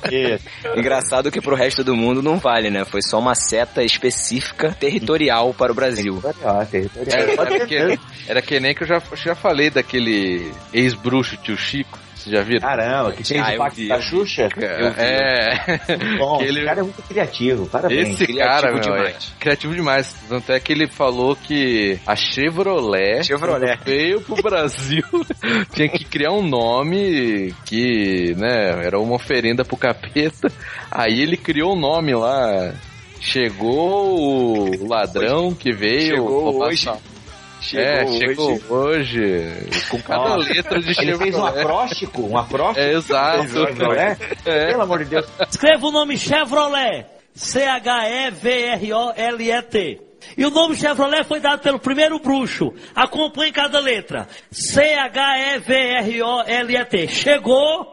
Engraçado 0.76 1.30
que 1.30 1.40
pro 1.40 1.56
resto 1.56 1.82
do 1.82 1.96
mundo 1.96 2.22
não 2.22 2.38
vale, 2.38 2.70
né? 2.70 2.84
Foi 2.84 3.00
só 3.02 3.18
uma 3.18 3.34
seta 3.34 3.82
específica 3.82 4.74
territorial 4.78 5.52
para 5.54 5.72
o 5.72 5.74
Brasil. 5.74 6.20
Territorial, 6.32 6.66
territorial. 6.66 7.18
É, 7.20 7.32
era, 7.56 7.66
que, 7.66 7.98
era 8.28 8.42
que 8.42 8.60
nem 8.60 8.74
que 8.74 8.82
eu 8.82 8.86
já, 8.86 9.02
já 9.14 9.34
falei 9.34 9.70
daquele 9.70 10.50
ex-bruxo 10.72 11.36
tio 11.38 11.56
Chico. 11.56 11.98
Vocês 12.16 12.34
já 12.34 12.42
viram? 12.42 12.60
Caramba, 12.62 13.12
que 13.12 13.22
fez 13.22 13.40
Ah, 13.40 13.52
o 13.54 13.56
pacto 13.58 13.86
da 13.86 13.94
eu 13.94 14.00
vi. 14.00 14.04
Xuxa. 14.06 14.48
É. 14.58 16.16
Bom, 16.18 16.38
que 16.38 16.44
esse 16.44 16.52
ele- 16.56 16.64
cara 16.64 16.80
é 16.80 16.82
muito 16.82 17.02
criativo, 17.02 17.66
parabéns. 17.66 18.08
Esse 18.08 18.26
Criativo 18.26 18.48
cara, 18.62 18.72
meu, 18.72 18.80
demais. 18.80 19.32
é 19.36 19.40
criativo 19.40 19.74
demais. 19.74 20.16
Tanto 20.28 20.50
é 20.52 20.58
que 20.58 20.72
ele 20.72 20.88
falou 20.88 21.36
que 21.36 21.98
a 22.06 22.16
Chevrolet, 22.16 23.22
Chevrolet. 23.22 23.78
veio 23.84 24.20
pro 24.22 24.42
Brasil, 24.42 25.04
tinha 25.72 25.88
que 25.88 26.04
criar 26.04 26.32
um 26.32 26.42
nome 26.42 27.54
que, 27.64 28.34
né, 28.36 28.84
era 28.84 28.98
uma 28.98 29.14
oferenda 29.14 29.64
pro 29.64 29.76
capeta. 29.76 30.50
Aí 30.90 31.20
ele 31.20 31.36
criou 31.36 31.76
um 31.76 31.78
nome 31.78 32.14
lá. 32.14 32.72
Chegou 33.26 34.70
o 34.80 34.88
ladrão 34.88 35.52
que 35.52 35.72
veio. 35.72 36.14
Chegou 36.16 36.44
roubar 36.44 36.68
hoje. 36.68 36.88
Chegou 37.60 37.84
é, 37.84 38.04
hoje. 38.04 38.18
chegou 38.18 38.60
hoje. 38.70 39.68
Com 39.90 40.00
cada 40.00 40.34
Ó, 40.34 40.36
letra 40.36 40.80
de 40.80 40.90
Ele 40.90 40.96
fez 41.18 41.34
um 41.34 41.40
Chevrolet. 41.40 41.60
acróstico, 41.60 42.22
um 42.22 42.38
acróstico. 42.38 42.80
É, 42.80 42.92
exato. 42.92 43.48
Chevrolet? 43.48 44.16
É. 44.44 44.66
Pelo 44.68 44.82
amor 44.82 44.98
de 45.00 45.06
Deus. 45.10 45.26
Escreva 45.50 45.86
o 45.86 45.90
nome 45.90 46.16
Chevrolet. 46.16 47.04
C-H-E-V-R-O-L-E-T. 47.34 50.00
E 50.38 50.46
o 50.46 50.50
nome 50.50 50.76
Chevrolet 50.76 51.24
foi 51.24 51.40
dado 51.40 51.60
pelo 51.62 51.80
primeiro 51.80 52.20
bruxo. 52.20 52.72
Acompanhe 52.94 53.50
cada 53.52 53.80
letra. 53.80 54.28
C-H-E-V-R-O-L-E-T. 54.52 55.08
Chegou 57.08 57.86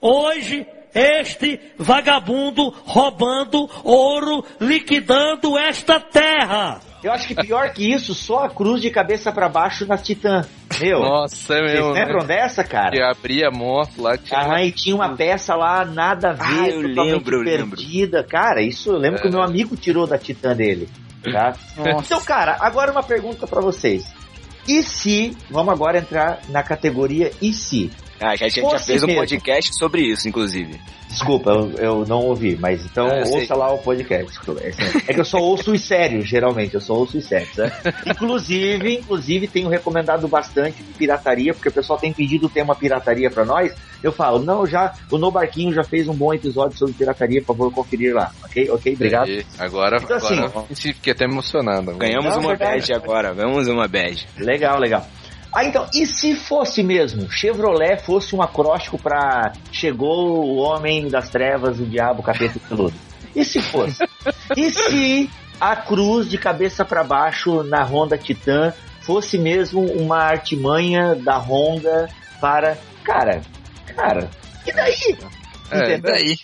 hoje 0.00 0.64
este 0.96 1.60
vagabundo 1.78 2.70
roubando 2.84 3.68
ouro, 3.84 4.44
liquidando 4.60 5.58
esta 5.58 6.00
terra. 6.00 6.80
Eu 7.04 7.12
acho 7.12 7.28
que 7.28 7.34
pior 7.36 7.70
que 7.72 7.88
isso, 7.92 8.14
só 8.14 8.44
a 8.44 8.48
cruz 8.50 8.80
de 8.82 8.90
cabeça 8.90 9.30
pra 9.30 9.48
baixo 9.48 9.86
na 9.86 9.96
Titã. 9.96 10.42
Meu, 10.80 10.98
Nossa, 11.00 11.54
é 11.54 11.60
vocês 11.60 11.72
mesmo. 11.72 11.92
lembram 11.92 12.20
Né? 12.20 12.26
dessa, 12.36 12.64
cara? 12.64 12.90
Que 12.90 13.00
abria 13.02 13.48
a 13.48 13.50
moto 13.50 14.02
lá, 14.02 14.16
tinha 14.18 14.40
Ah, 14.40 14.64
e 14.64 14.72
tinha 14.72 14.96
uma 14.96 15.10
peça 15.14 15.54
lá, 15.54 15.84
nada 15.84 16.30
a 16.30 16.32
ver, 16.32 16.42
Ah, 16.44 16.68
eu 16.68 16.80
lembro, 16.80 17.36
eu 17.36 17.42
lembro. 17.42 17.76
perdida. 17.76 18.24
Cara, 18.24 18.60
isso 18.62 18.90
eu 18.90 18.96
lembro 18.98 19.20
que 19.22 19.28
o 19.28 19.30
meu 19.30 19.42
amigo 19.42 19.76
tirou 19.76 20.06
da 20.06 20.18
Titã 20.18 20.54
dele. 20.56 20.88
Tá? 21.32 21.54
Então, 21.78 22.20
cara, 22.22 22.56
agora 22.60 22.90
uma 22.92 23.02
pergunta 23.02 23.46
pra 23.46 23.60
vocês. 23.60 24.04
E 24.66 24.82
se, 24.82 25.36
vamos 25.50 25.72
agora 25.72 25.98
entrar 25.98 26.40
na 26.48 26.62
categoria 26.62 27.30
e 27.40 27.52
se? 27.52 27.90
Ah, 28.20 28.34
já, 28.36 28.48
já, 28.48 28.62
já 28.62 28.78
fez 28.78 29.02
um 29.02 29.06
mesmo. 29.06 29.20
podcast 29.20 29.76
sobre 29.78 30.02
isso, 30.02 30.28
inclusive. 30.28 30.80
Desculpa, 31.08 31.50
eu, 31.50 31.70
eu 31.78 32.04
não 32.06 32.20
ouvi, 32.20 32.56
mas 32.56 32.84
então 32.84 33.06
Ah, 33.06 33.20
eu 33.20 33.26
sei. 33.26 33.40
ouça 33.40 33.54
lá 33.54 33.72
o 33.72 33.78
podcast. 33.78 34.38
É 35.08 35.14
que 35.14 35.20
eu 35.20 35.24
só 35.24 35.38
ouço 35.38 35.72
os 35.72 35.80
sérios, 35.80 36.28
geralmente, 36.28 36.74
eu 36.74 36.80
só 36.80 36.94
ouço 36.94 37.16
os 37.18 37.24
sérios, 37.26 37.56
né? 37.56 37.72
Inclusive, 38.06 38.94
inclusive, 38.96 39.46
tenho 39.48 39.68
recomendado 39.68 40.26
bastante 40.28 40.82
de 40.82 40.92
pirataria, 40.94 41.54
porque 41.54 41.68
o 41.68 41.72
pessoal 41.72 41.98
tem 41.98 42.12
pedido 42.12 42.46
o 42.46 42.50
tema 42.50 42.74
pirataria 42.74 43.30
pra 43.30 43.44
nós. 43.44 43.72
Eu 44.02 44.12
falo, 44.12 44.40
não, 44.40 44.66
já, 44.66 44.92
o 45.10 45.16
No 45.18 45.30
Barquinho 45.30 45.72
já 45.72 45.82
fez 45.82 46.06
um 46.08 46.14
bom 46.14 46.34
episódio 46.34 46.76
sobre 46.78 46.94
pirataria, 46.94 47.40
por 47.40 47.56
favor, 47.56 47.72
conferir 47.72 48.14
lá, 48.14 48.30
ok? 48.44 48.70
Ok, 48.70 48.92
obrigado. 48.94 49.28
E 49.28 49.44
Agora, 49.58 49.98
Então, 50.02 50.16
assim, 50.16 50.38
agora 50.38 50.66
sim, 50.74 50.92
fiquei 50.92 51.12
até 51.12 51.24
emocionado. 51.24 51.94
Ganhamos 51.96 52.34
Não, 52.34 52.40
uma 52.40 52.48
verdade. 52.50 52.72
badge 52.80 52.92
agora, 52.92 53.32
ganhamos 53.32 53.66
uma 53.68 53.88
badge. 53.88 54.26
Legal, 54.38 54.78
legal. 54.78 55.06
Ah, 55.56 55.64
então, 55.64 55.88
e 55.94 56.04
se 56.04 56.34
fosse 56.34 56.82
mesmo, 56.82 57.30
Chevrolet 57.30 57.96
fosse 57.96 58.36
um 58.36 58.42
acróstico 58.42 58.98
pra 58.98 59.54
chegou 59.72 60.44
o 60.44 60.56
homem 60.56 61.08
das 61.08 61.30
trevas, 61.30 61.80
o 61.80 61.86
diabo, 61.86 62.20
o 62.20 62.22
capeta 62.22 62.58
e 62.58 62.60
peludo? 62.60 62.94
E 63.34 63.42
se 63.42 63.62
fosse? 63.62 64.04
e 64.54 64.70
se 64.70 65.30
a 65.58 65.74
cruz 65.74 66.28
de 66.28 66.36
cabeça 66.36 66.84
pra 66.84 67.02
baixo 67.02 67.62
na 67.62 67.82
Honda 67.82 68.18
Titan 68.18 68.74
fosse 69.00 69.38
mesmo 69.38 69.80
uma 69.80 70.18
artimanha 70.18 71.14
da 71.14 71.38
Honda 71.38 72.06
para... 72.38 72.76
Cara, 73.02 73.40
cara, 73.96 74.28
e 74.66 74.72
daí? 74.74 75.18
É, 75.70 75.94
E 75.94 75.98
daí? 75.98 76.36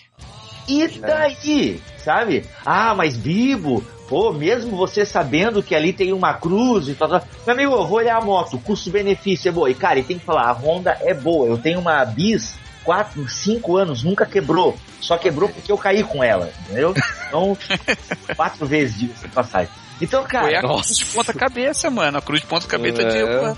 E 0.67 0.89
daí? 0.89 1.83
Sabe? 1.99 2.47
Ah, 2.65 2.95
mas 2.95 3.15
Bibo, 3.15 3.85
pô, 4.13 4.31
mesmo 4.31 4.77
você 4.77 5.07
sabendo 5.07 5.63
que 5.63 5.75
ali 5.75 5.91
tem 5.91 6.13
uma 6.13 6.35
cruz 6.35 6.87
e 6.87 6.95
tal, 6.95 7.09
tal. 7.09 7.27
Meu 7.47 7.55
amigo, 7.55 7.73
eu 7.73 7.87
vou 7.87 7.97
olhar 7.97 8.19
a 8.19 8.21
moto, 8.21 8.59
custo-benefício 8.59 9.49
é 9.49 9.53
boa. 9.53 9.71
E 9.71 9.75
cara, 9.75 10.01
e 10.01 10.03
tem 10.03 10.19
que 10.19 10.25
falar, 10.27 10.51
a 10.51 10.53
Honda 10.53 10.99
é 11.01 11.15
boa. 11.15 11.49
Eu 11.49 11.57
tenho 11.57 11.81
uma 11.81 12.05
Bis, 12.05 12.55
4, 12.85 13.27
5 13.27 13.75
anos, 13.75 14.03
nunca 14.03 14.27
quebrou. 14.27 14.77
Só 15.01 15.17
quebrou 15.17 15.49
porque 15.49 15.73
eu 15.73 15.79
caí 15.79 16.05
com 16.05 16.23
ela, 16.23 16.53
entendeu? 16.61 16.93
Então, 17.27 17.57
quatro 18.37 18.67
vezes 18.67 18.99
de 18.99 19.29
passagem. 19.29 19.73
Então, 20.03 20.25
cara, 20.25 20.47
Foi 20.47 20.57
a 20.57 20.61
cruz 20.61 20.97
de 20.99 21.05
ponta 21.05 21.33
cabeça, 21.33 21.89
mano. 21.89 22.19
A 22.19 22.21
cruz 22.21 22.41
de 22.41 22.47
ponta 22.49 22.67
cabeça 22.67 23.05
de. 23.05 23.19
É. 23.19 23.55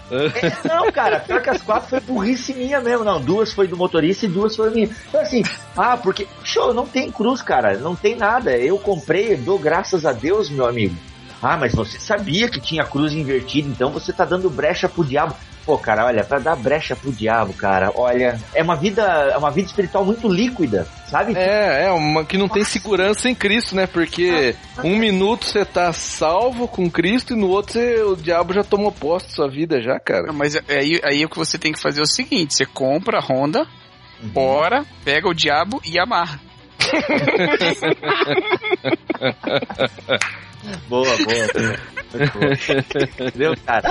É, 0.47 0.69
não, 0.69 0.93
cara, 0.93 1.21
pior 1.21 1.41
que 1.41 1.49
as 1.49 1.63
quatro 1.63 1.89
foi 1.89 2.01
burrice 2.01 2.53
minha 2.53 2.81
mesmo. 2.81 3.03
Não, 3.03 3.19
duas 3.19 3.51
foi 3.53 3.67
do 3.67 3.79
motorista 3.79 4.27
e 4.27 4.29
duas 4.29 4.55
foi 4.55 4.71
minha. 4.71 4.91
Então, 5.09 5.23
assim, 5.23 5.43
ah, 5.75 5.97
porque, 5.97 6.29
show, 6.45 6.75
não 6.75 6.87
tem 6.87 7.11
cruz, 7.11 7.41
cara, 7.41 7.79
não 7.79 7.97
tem 7.97 8.15
nada. 8.15 8.57
Eu 8.59 8.79
comprei, 8.79 9.35
dou 9.37 9.59
graças 9.59 10.05
a 10.05 10.13
Deus, 10.13 10.51
meu 10.51 10.67
amigo. 10.67 10.95
Ah, 11.45 11.59
mas 11.59 11.75
você 11.75 11.99
sabia 11.99 12.49
que 12.49 12.59
tinha 12.59 12.83
cruz 12.85 13.13
invertida, 13.13 13.69
então 13.69 13.91
você 13.91 14.15
tá 14.15 14.25
dando 14.25 14.49
brecha 14.49 14.89
pro 14.89 15.05
diabo. 15.05 15.37
Pô, 15.67 15.77
cara, 15.79 16.07
olha, 16.07 16.25
pra 16.25 16.39
dar 16.39 16.57
brecha 16.57 16.95
pro 16.97 17.13
diabo, 17.13 17.53
cara, 17.55 17.91
olha, 17.95 18.39
é 18.55 18.63
uma 18.63 18.77
vida, 18.77 19.03
é 19.03 19.37
uma 19.37 19.51
vida 19.51 19.67
espiritual 19.67 20.05
muito 20.05 20.27
líquida, 20.29 20.87
sabe? 21.07 21.35
É, 21.37 21.85
é, 21.87 21.91
uma 21.93 22.25
que 22.25 22.37
não 22.39 22.49
tem 22.49 22.65
segurança 22.65 23.29
em 23.31 23.35
Cristo, 23.35 23.75
né? 23.75 23.87
Porque 23.87 24.55
um 24.83 24.97
minuto 24.97 25.45
você 25.47 25.65
tá 25.65 25.91
salvo 25.93 26.67
com 26.69 26.91
Cristo 26.91 27.33
e 27.33 27.37
no 27.37 27.49
outro 27.49 27.73
você- 27.75 28.03
o 28.03 28.15
diabo 28.17 28.53
já 28.53 28.63
tomou 28.65 28.93
posse 28.93 29.29
da 29.29 29.33
sua 29.35 29.49
vida 29.49 29.81
já, 29.83 29.99
cara. 30.01 30.27
Não, 30.27 30.35
mas 30.35 30.55
aí, 30.69 31.01
aí 31.03 31.25
o 31.25 31.29
que 31.31 31.39
você 31.39 31.59
tem 31.59 31.73
que 31.73 31.81
fazer 31.81 32.01
é 32.01 32.05
o 32.05 32.07
seguinte: 32.07 32.55
você 32.55 32.67
compra 32.67 33.19
a 33.19 33.23
Honda, 33.23 33.67
bora, 34.23 34.85
pega 35.05 35.29
o 35.29 35.35
diabo 35.35 35.81
e 35.85 35.99
amarra. 35.99 36.41
Boa, 40.89 41.05
boa. 41.07 41.17
boa. 41.55 41.79
Entendeu, 43.29 43.55
cara? 43.67 43.91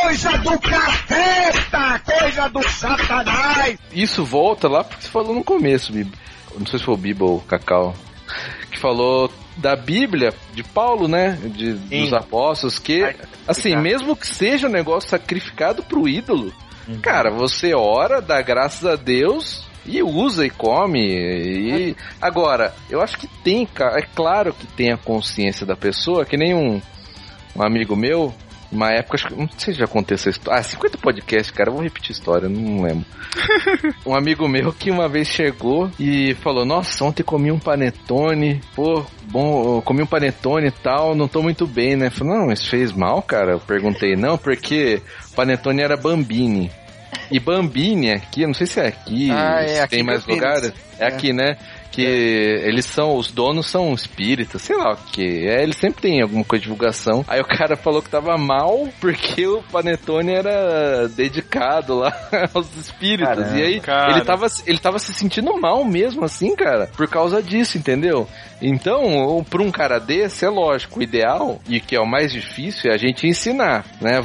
Coisa 0.00 0.38
do 0.38 0.58
capeta! 0.60 2.02
Coisa 2.04 2.48
do 2.48 2.62
satanás! 2.68 3.78
Isso 3.92 4.24
volta 4.24 4.68
lá 4.68 4.84
porque 4.84 5.02
você 5.04 5.08
falou 5.08 5.34
no 5.34 5.42
começo, 5.44 5.92
Bibo. 5.92 6.16
Não 6.58 6.66
sei 6.66 6.78
se 6.78 6.84
foi 6.84 6.94
o 6.94 6.98
Bibo 6.98 7.24
ou 7.24 7.36
o 7.38 7.40
Cacau. 7.40 7.94
Que 8.70 8.78
falou 8.78 9.32
da 9.56 9.74
Bíblia, 9.74 10.32
de 10.54 10.62
Paulo, 10.62 11.08
né? 11.08 11.38
De, 11.42 11.76
Sim. 11.76 12.02
dos 12.02 12.12
apóstolos, 12.12 12.78
que, 12.78 13.14
assim, 13.46 13.76
mesmo 13.76 14.16
que 14.16 14.26
seja 14.26 14.68
um 14.68 14.70
negócio 14.72 15.10
sacrificado 15.10 15.82
pro 15.82 16.08
ídolo, 16.08 16.52
cara, 17.02 17.30
você 17.30 17.74
ora, 17.74 18.20
dá 18.20 18.40
graças 18.40 18.84
a 18.84 18.96
Deus 18.96 19.64
e 19.86 20.02
usa 20.02 20.46
e 20.46 20.50
come. 20.50 21.00
E 21.00 21.96
agora, 22.20 22.74
eu 22.88 23.00
acho 23.00 23.18
que 23.18 23.26
tem, 23.26 23.68
é 23.96 24.02
claro 24.14 24.52
que 24.52 24.66
tem 24.66 24.92
a 24.92 24.96
consciência 24.96 25.66
da 25.66 25.76
pessoa, 25.76 26.24
que 26.24 26.36
nem 26.36 26.54
um, 26.54 26.80
um 27.56 27.62
amigo 27.62 27.96
meu, 27.96 28.34
uma 28.72 28.90
época, 28.90 29.16
acho 29.16 29.28
que, 29.28 29.34
não 29.34 29.48
sei 29.58 29.74
se 29.74 29.80
já 29.80 29.86
essa 30.10 30.30
história. 30.30 30.58
Ah, 30.58 30.62
50 30.62 30.96
podcasts, 30.96 31.50
cara, 31.50 31.68
eu 31.68 31.74
vou 31.74 31.82
repetir 31.82 32.10
a 32.10 32.18
história, 32.18 32.48
não 32.48 32.82
lembro. 32.82 33.04
um 34.06 34.14
amigo 34.14 34.48
meu 34.48 34.72
que 34.72 34.90
uma 34.90 35.08
vez 35.08 35.28
chegou 35.28 35.90
e 36.00 36.34
falou: 36.36 36.64
Nossa, 36.64 37.04
ontem 37.04 37.22
comi 37.22 37.52
um 37.52 37.58
panetone, 37.58 38.62
pô, 38.74 39.04
bom, 39.30 39.82
comi 39.82 40.02
um 40.02 40.06
panetone 40.06 40.68
e 40.68 40.70
tal, 40.70 41.14
não 41.14 41.28
tô 41.28 41.42
muito 41.42 41.66
bem, 41.66 41.96
né? 41.96 42.08
Falei, 42.08 42.34
não, 42.34 42.46
mas 42.46 42.66
fez 42.66 42.92
mal, 42.92 43.20
cara? 43.20 43.52
Eu 43.52 43.60
perguntei, 43.60 44.16
não, 44.16 44.38
porque 44.38 45.02
panetone 45.36 45.82
era 45.82 45.96
bambini. 45.96 46.70
E 47.32 47.40
Bambini 47.40 48.12
aqui, 48.12 48.46
não 48.46 48.54
sei 48.54 48.66
se 48.66 48.78
é 48.80 48.86
aqui, 48.88 49.30
Ah, 49.30 49.62
é, 49.62 49.66
se 49.68 49.78
aqui 49.80 49.90
tem 49.90 50.00
em 50.00 50.02
mais 50.04 50.24
lugares. 50.26 50.72
É, 50.98 51.04
É. 51.04 51.06
aqui, 51.08 51.32
né? 51.32 51.56
Que 51.92 52.02
eles 52.02 52.86
são, 52.86 53.16
os 53.16 53.30
donos 53.30 53.68
são 53.68 53.92
espíritas, 53.92 54.62
sei 54.62 54.76
lá 54.76 54.94
o 54.94 54.96
que. 54.96 55.46
É, 55.46 55.62
eles 55.62 55.76
sempre 55.76 56.02
têm 56.02 56.22
alguma 56.22 56.42
coisa 56.44 56.62
de 56.62 56.68
divulgação. 56.68 57.24
Aí 57.28 57.40
o 57.40 57.44
cara 57.44 57.76
falou 57.76 58.02
que 58.02 58.08
tava 58.08 58.36
mal 58.38 58.88
porque 59.00 59.46
o 59.46 59.62
Panetone 59.70 60.32
era 60.32 61.06
dedicado 61.08 61.94
lá 61.94 62.12
aos 62.54 62.74
espíritos. 62.76 63.36
Caramba, 63.36 63.58
e 63.58 63.62
aí 63.62 63.80
cara. 63.80 64.12
ele 64.12 64.24
tava, 64.24 64.46
ele 64.66 64.78
tava 64.78 64.98
se 64.98 65.12
sentindo 65.12 65.60
mal 65.60 65.84
mesmo, 65.84 66.24
assim, 66.24 66.56
cara, 66.56 66.90
por 66.96 67.06
causa 67.08 67.42
disso, 67.42 67.76
entendeu? 67.78 68.26
Então, 68.62 69.44
pra 69.48 69.60
um 69.60 69.72
cara 69.72 69.98
desse, 69.98 70.44
é 70.44 70.48
lógico, 70.48 71.00
o 71.00 71.02
ideal, 71.02 71.60
e 71.68 71.80
que 71.80 71.96
é 71.96 72.00
o 72.00 72.06
mais 72.06 72.32
difícil, 72.32 72.90
é 72.90 72.94
a 72.94 72.96
gente 72.96 73.26
ensinar, 73.26 73.84
né? 74.00 74.20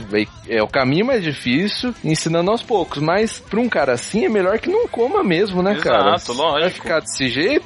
É 0.48 0.62
o 0.62 0.68
caminho 0.68 1.08
mais 1.08 1.24
difícil, 1.24 1.94
ensinando 2.04 2.52
aos 2.52 2.62
poucos. 2.62 3.02
Mas 3.02 3.40
pra 3.40 3.60
um 3.60 3.68
cara 3.68 3.94
assim, 3.94 4.26
é 4.26 4.30
melhor 4.30 4.60
que 4.60 4.70
não 4.70 4.88
coma 4.88 5.24
mesmo, 5.24 5.64
né, 5.64 5.76
cara? 5.76 6.16
Exato, 6.16 6.34
lógico. 6.34 6.60
Vai 6.62 6.70
ficar 6.70 7.00
desse 7.00 7.28
jeito, 7.28 7.57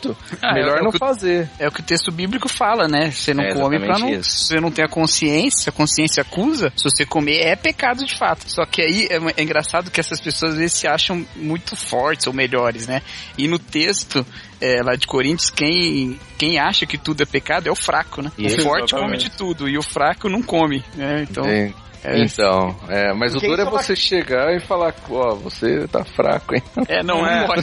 Ah, 0.42 0.54
melhor 0.54 0.78
é 0.78 0.82
o 0.82 0.84
não 0.86 0.92
que- 0.92 0.98
fazer. 1.00 1.50
É 1.60 1.68
o 1.68 1.72
que 1.72 1.82
o 1.82 1.84
texto 1.84 2.12
bíblico 2.12 2.48
fala, 2.50 2.88
né? 2.88 3.12
Você 3.12 3.34
não 3.34 3.44
É 3.44 3.54
come 3.54 3.80
pra 3.80 3.98
não. 4.00 4.10
isso. 4.10 4.46
Você 4.46 4.60
não 4.60 4.72
tem 4.72 4.84
a 4.84 4.88
consciência, 4.88 5.70
a 5.70 5.74
consciência 5.74 6.22
acusa. 6.22 6.72
Se 6.76 6.84
você 6.84 7.06
comer, 7.06 7.40
é 7.42 7.56
pecado 7.56 8.06
de 8.06 8.16
fato. 8.18 8.44
Só 8.50 8.66
que 8.66 8.82
aí 8.82 9.08
é, 9.10 9.18
é 9.40 9.44
engraçado 9.44 9.92
que 9.92 10.00
essas 10.00 10.20
pessoas 10.20 10.54
às 10.54 10.58
vezes 10.60 10.74
se 10.78 10.88
acham 10.88 11.26
muito 11.36 11.76
fortes 11.76 12.28
ou 12.28 12.34
melhores, 12.34 12.88
né? 12.88 13.02
E 13.38 13.48
no 13.48 13.60
texto 13.60 14.26
é, 14.60 14.82
lá 14.84 14.96
de 14.96 15.08
Coríntios, 15.08 15.50
quem, 15.50 16.20
quem 16.38 16.60
acha 16.60 16.86
que 16.86 16.98
tudo 16.98 17.24
é 17.24 17.26
pecado 17.26 17.68
é 17.68 17.72
o 17.72 17.76
fraco, 17.76 18.22
né? 18.22 18.32
Isso, 18.38 18.60
o 18.60 18.62
forte 18.64 18.92
come 18.94 19.04
exatamente. 19.16 19.30
de 19.30 19.38
tudo 19.38 19.68
e 19.68 19.78
o 19.78 19.82
fraco 19.84 20.30
não 20.30 20.42
come, 20.42 20.84
né? 20.96 21.26
Então. 21.30 21.44
É, 21.46 21.72
É, 22.04 22.20
Então, 22.24 22.76
é, 22.90 23.14
mas 23.14 23.32
Porque 23.34 23.46
o 23.48 23.50
duro 23.52 23.62
é 23.62 23.66
é 23.66 23.70
você 23.70 23.96
chegar 23.96 24.54
e 24.56 24.60
falar, 24.60 24.94
ó, 25.10 25.36
você 25.36 25.88
tá 25.88 26.04
fraco, 26.04 26.56
hein? 26.56 26.64
é, 26.88 27.04
não, 27.04 27.24
É. 27.28 27.46
pode. 27.46 27.62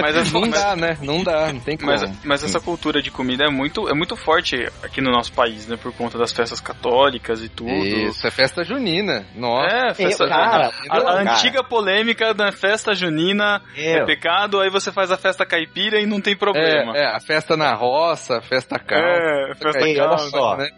Mas, 0.00 0.16
essa- 0.16 0.32
Não 0.32 0.40
mas- 0.40 0.50
dá, 0.50 0.76
né? 0.76 0.98
Não 1.00 1.22
dá, 1.22 1.52
não 1.52 1.60
tem 1.60 1.76
como. 1.76 1.90
Mas, 1.90 2.24
mas 2.24 2.44
essa 2.44 2.60
cultura 2.60 3.00
de 3.00 3.10
comida 3.10 3.44
é 3.44 3.50
muito, 3.50 3.88
é 3.88 3.94
muito 3.94 4.16
forte 4.16 4.56
aqui 4.82 5.00
no 5.00 5.10
nosso 5.10 5.32
país, 5.32 5.66
né? 5.68 5.76
Por 5.76 5.92
conta 5.92 6.18
das 6.18 6.32
festas 6.32 6.60
católicas 6.60 7.42
e 7.42 7.48
tudo. 7.48 7.70
Isso, 7.70 8.26
é 8.26 8.30
festa 8.30 8.64
junina. 8.64 9.24
Nossa. 9.36 9.68
É, 9.76 9.94
festa, 9.94 10.24
Eu, 10.24 10.28
cara, 10.28 10.70
a, 10.88 10.96
a 10.96 11.00
cara. 11.02 11.32
antiga 11.32 11.62
polêmica 11.62 12.34
da 12.34 12.50
festa 12.50 12.94
junina 12.94 13.62
é 13.76 14.00
Eu. 14.00 14.06
pecado, 14.06 14.60
aí 14.60 14.70
você 14.70 14.90
faz 14.90 15.10
a 15.12 15.16
festa 15.16 15.46
caipira 15.46 16.00
e 16.00 16.06
não 16.06 16.20
tem 16.20 16.36
problema. 16.36 16.96
É, 16.96 17.02
é, 17.04 17.06
a 17.16 17.20
festa 17.20 17.56
na 17.56 17.74
roça, 17.74 18.38
a 18.38 18.42
festa 18.42 18.78
calma. 18.78 19.06
É, 19.06 19.54
festa 19.54 19.80
Ei, 19.86 19.98
olha 20.00 20.08
calma. 20.16 20.18
só. 20.30 20.56
né? 20.56 20.68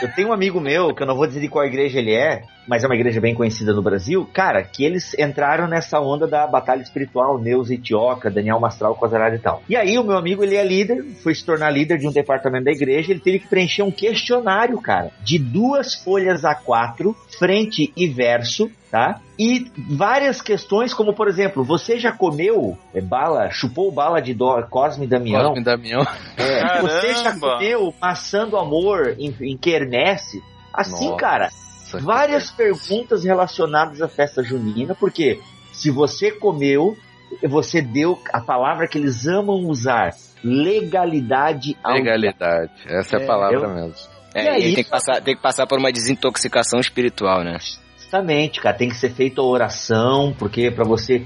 Eu 0.00 0.12
tenho 0.14 0.28
um 0.28 0.32
amigo 0.32 0.60
meu, 0.60 0.94
que 0.94 1.02
eu 1.02 1.06
não 1.06 1.16
vou 1.16 1.26
dizer 1.26 1.40
de 1.40 1.48
qual 1.48 1.64
igreja 1.64 1.98
ele 1.98 2.12
é, 2.12 2.44
mas 2.66 2.82
é 2.82 2.86
uma 2.86 2.94
igreja 2.94 3.20
bem 3.20 3.34
conhecida 3.34 3.72
no 3.72 3.82
Brasil, 3.82 4.28
cara, 4.32 4.62
que 4.62 4.84
eles 4.84 5.14
entraram 5.18 5.66
nessa 5.66 6.00
onda 6.00 6.26
da 6.26 6.46
batalha 6.46 6.82
espiritual, 6.82 7.38
Neuza 7.38 7.74
Itioca, 7.74 8.30
Daniel 8.30 8.60
Mastral, 8.60 8.94
Cosarada 8.94 9.36
e 9.36 9.38
tal. 9.38 9.62
E 9.68 9.76
aí 9.76 9.98
o 9.98 10.04
meu 10.04 10.16
amigo, 10.16 10.42
ele 10.42 10.56
é 10.56 10.64
líder, 10.64 11.04
foi 11.22 11.34
se 11.34 11.44
tornar 11.44 11.70
líder 11.70 11.98
de 11.98 12.08
um 12.08 12.12
departamento 12.12 12.64
da 12.64 12.72
igreja, 12.72 13.10
ele 13.10 13.20
teve 13.20 13.40
que 13.40 13.48
preencher 13.48 13.82
um 13.82 13.90
questionário, 13.90 14.80
cara, 14.80 15.10
de 15.22 15.38
duas 15.38 15.94
folhas 15.94 16.42
A4, 16.42 17.14
frente 17.38 17.92
e 17.96 18.06
verso, 18.06 18.70
tá? 18.90 19.20
E 19.38 19.66
várias 19.90 20.40
questões, 20.40 20.94
como 20.94 21.12
por 21.12 21.28
exemplo, 21.28 21.64
você 21.64 21.98
já 21.98 22.12
comeu 22.12 22.78
é, 22.94 23.00
bala, 23.00 23.50
chupou 23.50 23.90
bala 23.90 24.20
de 24.20 24.32
dó, 24.32 24.62
Cosme 24.62 25.06
e 25.06 25.08
Damião? 25.08 25.42
Cosme 25.42 25.60
e 25.60 25.64
Damião. 25.64 26.06
É, 26.36 26.80
você 26.80 27.14
já 27.14 27.38
comeu 27.38 27.92
maçã 28.00 28.46
do 28.46 28.56
amor 28.56 29.16
em, 29.18 29.34
em 29.40 29.56
quermesse. 29.56 30.42
Assim, 30.72 31.06
Nossa, 31.06 31.16
cara, 31.16 31.48
que 31.98 32.04
várias 32.04 32.50
perguntas 32.50 33.24
relacionadas 33.24 34.00
à 34.02 34.08
festa 34.08 34.42
junina, 34.42 34.94
porque 34.94 35.40
se 35.72 35.90
você 35.90 36.30
comeu, 36.30 36.96
você 37.42 37.80
deu 37.82 38.20
a 38.32 38.40
palavra 38.40 38.86
que 38.86 38.98
eles 38.98 39.26
amam 39.26 39.56
usar, 39.68 40.10
legalidade 40.42 41.76
ao 41.82 41.94
Legalidade. 41.94 42.70
Essa 42.86 43.16
é, 43.16 43.22
a 43.22 43.26
palavra 43.26 43.58
eu- 43.68 43.74
mesmo. 43.74 43.94
E 44.34 44.38
É, 44.38 44.50
aí, 44.50 44.70
e 44.72 44.74
tem 44.74 44.84
que, 44.84 44.90
passar, 44.90 45.20
tem 45.22 45.36
que 45.36 45.42
passar 45.42 45.66
por 45.66 45.78
uma 45.78 45.92
desintoxicação 45.92 46.80
espiritual, 46.80 47.44
né? 47.44 47.56
Justamente, 47.96 48.60
cara, 48.60 48.76
tem 48.76 48.88
que 48.88 48.96
ser 48.96 49.10
feita 49.12 49.40
a 49.40 49.44
oração, 49.44 50.34
porque 50.38 50.70
pra 50.70 50.84
você. 50.84 51.24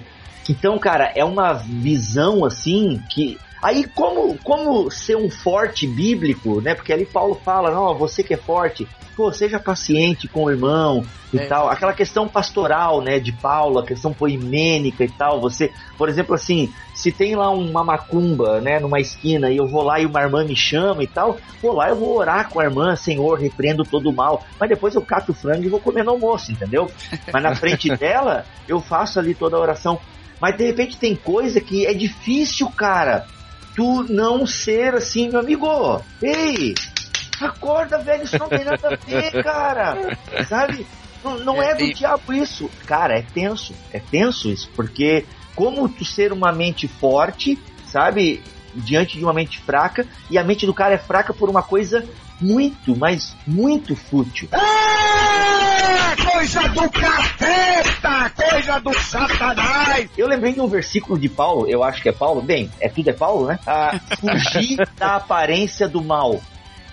Então, 0.48 0.78
cara, 0.78 1.12
é 1.14 1.24
uma 1.24 1.54
visão 1.54 2.44
assim 2.44 3.00
que. 3.10 3.38
Aí, 3.62 3.84
como, 3.84 4.38
como 4.38 4.90
ser 4.90 5.16
um 5.16 5.28
forte 5.28 5.86
bíblico, 5.86 6.60
né? 6.60 6.74
Porque 6.74 6.92
ali 6.92 7.04
Paulo 7.04 7.34
fala, 7.44 7.70
não, 7.70 7.96
você 7.98 8.22
que 8.22 8.34
é 8.34 8.36
forte, 8.36 8.86
pô, 9.16 9.32
seja 9.32 9.58
paciente 9.58 10.28
com 10.28 10.44
o 10.44 10.50
irmão 10.50 11.04
e 11.32 11.38
É. 11.38 11.46
tal. 11.46 11.68
Aquela 11.68 11.92
questão 11.92 12.28
pastoral, 12.28 13.02
né, 13.02 13.18
de 13.18 13.32
Paulo, 13.32 13.80
a 13.80 13.84
questão 13.84 14.12
poimênica 14.14 15.02
e 15.04 15.08
tal. 15.08 15.40
Você, 15.40 15.72
por 15.96 16.08
exemplo, 16.08 16.36
assim, 16.36 16.72
se 16.94 17.10
tem 17.10 17.34
lá 17.34 17.50
uma 17.50 17.82
macumba, 17.82 18.60
né, 18.60 18.78
numa 18.78 19.00
esquina 19.00 19.50
e 19.50 19.56
eu 19.56 19.66
vou 19.66 19.82
lá 19.82 19.98
e 19.98 20.06
uma 20.06 20.20
irmã 20.22 20.44
me 20.44 20.54
chama 20.54 21.02
e 21.02 21.08
tal, 21.08 21.36
vou 21.60 21.72
lá 21.72 21.88
eu 21.88 21.96
vou 21.96 22.16
orar 22.16 22.48
com 22.48 22.60
a 22.60 22.64
irmã, 22.64 22.94
Senhor, 22.94 23.40
repreendo 23.40 23.84
todo 23.84 24.08
o 24.08 24.14
mal. 24.14 24.44
Mas 24.58 24.68
depois 24.68 24.94
eu 24.94 25.02
cato 25.02 25.32
o 25.32 25.34
frango 25.34 25.64
e 25.64 25.68
vou 25.68 25.80
comer 25.80 26.04
no 26.04 26.12
almoço, 26.12 26.52
entendeu? 26.52 26.88
Mas 27.32 27.42
na 27.42 27.56
frente 27.56 27.88
dela, 27.96 28.46
eu 28.68 28.80
faço 28.80 29.18
ali 29.18 29.34
toda 29.34 29.56
a 29.56 29.60
oração. 29.60 29.98
Mas 30.40 30.56
de 30.56 30.64
repente 30.64 30.96
tem 30.96 31.16
coisa 31.16 31.60
que 31.60 31.84
é 31.84 31.92
difícil, 31.92 32.70
cara. 32.70 33.26
Tu 33.78 34.06
não 34.12 34.44
ser 34.44 34.96
assim, 34.96 35.28
meu 35.28 35.38
amigo. 35.38 36.04
Ei, 36.20 36.74
acorda, 37.40 37.96
velho, 37.98 38.24
isso 38.24 38.36
não 38.36 38.48
tem 38.48 38.64
nada 38.64 38.88
a 38.88 38.96
ver, 38.96 39.30
cara. 39.40 40.18
Sabe? 40.48 40.84
Não, 41.22 41.38
não 41.44 41.62
é, 41.62 41.70
É, 41.70 41.74
do 41.76 41.84
e- 41.84 41.94
diabo 41.94 42.32
isso. 42.32 42.68
Cara, 42.86 43.16
é 43.16 43.22
tenso. 43.22 43.72
É 43.92 44.00
tenso 44.00 44.48
isso, 44.50 44.68
porque 44.74 45.24
como 45.54 45.88
tu 45.88 46.04
ser 46.04 46.32
uma 46.32 46.50
mente 46.50 46.88
forte, 46.88 47.56
sabe? 47.86 48.42
Diante 48.74 49.18
de 49.18 49.24
uma 49.24 49.32
mente 49.32 49.58
fraca, 49.60 50.06
e 50.30 50.38
a 50.38 50.44
mente 50.44 50.66
do 50.66 50.74
cara 50.74 50.94
é 50.94 50.98
fraca 50.98 51.32
por 51.32 51.48
uma 51.48 51.62
coisa 51.62 52.04
muito, 52.40 52.96
mas 52.96 53.34
muito 53.46 53.96
fútil. 53.96 54.48
Coisa 56.32 56.68
do 56.68 56.90
capeta! 56.90 58.30
Coisa 58.30 58.78
do 58.80 58.92
satanás! 59.00 60.08
Eu 60.16 60.28
lembrei 60.28 60.52
de 60.52 60.60
um 60.60 60.68
versículo 60.68 61.18
de 61.18 61.28
Paulo, 61.28 61.66
eu 61.68 61.82
acho 61.82 62.00
que 62.02 62.08
é 62.08 62.12
Paulo, 62.12 62.40
bem, 62.40 62.70
é 62.80 62.88
tudo 62.88 63.10
é 63.10 63.12
Paulo, 63.12 63.46
né? 63.46 63.58
Ah, 63.66 63.98
fugir 64.20 64.78
da 64.96 65.16
aparência 65.16 65.88
do 65.88 66.02
mal. 66.02 66.40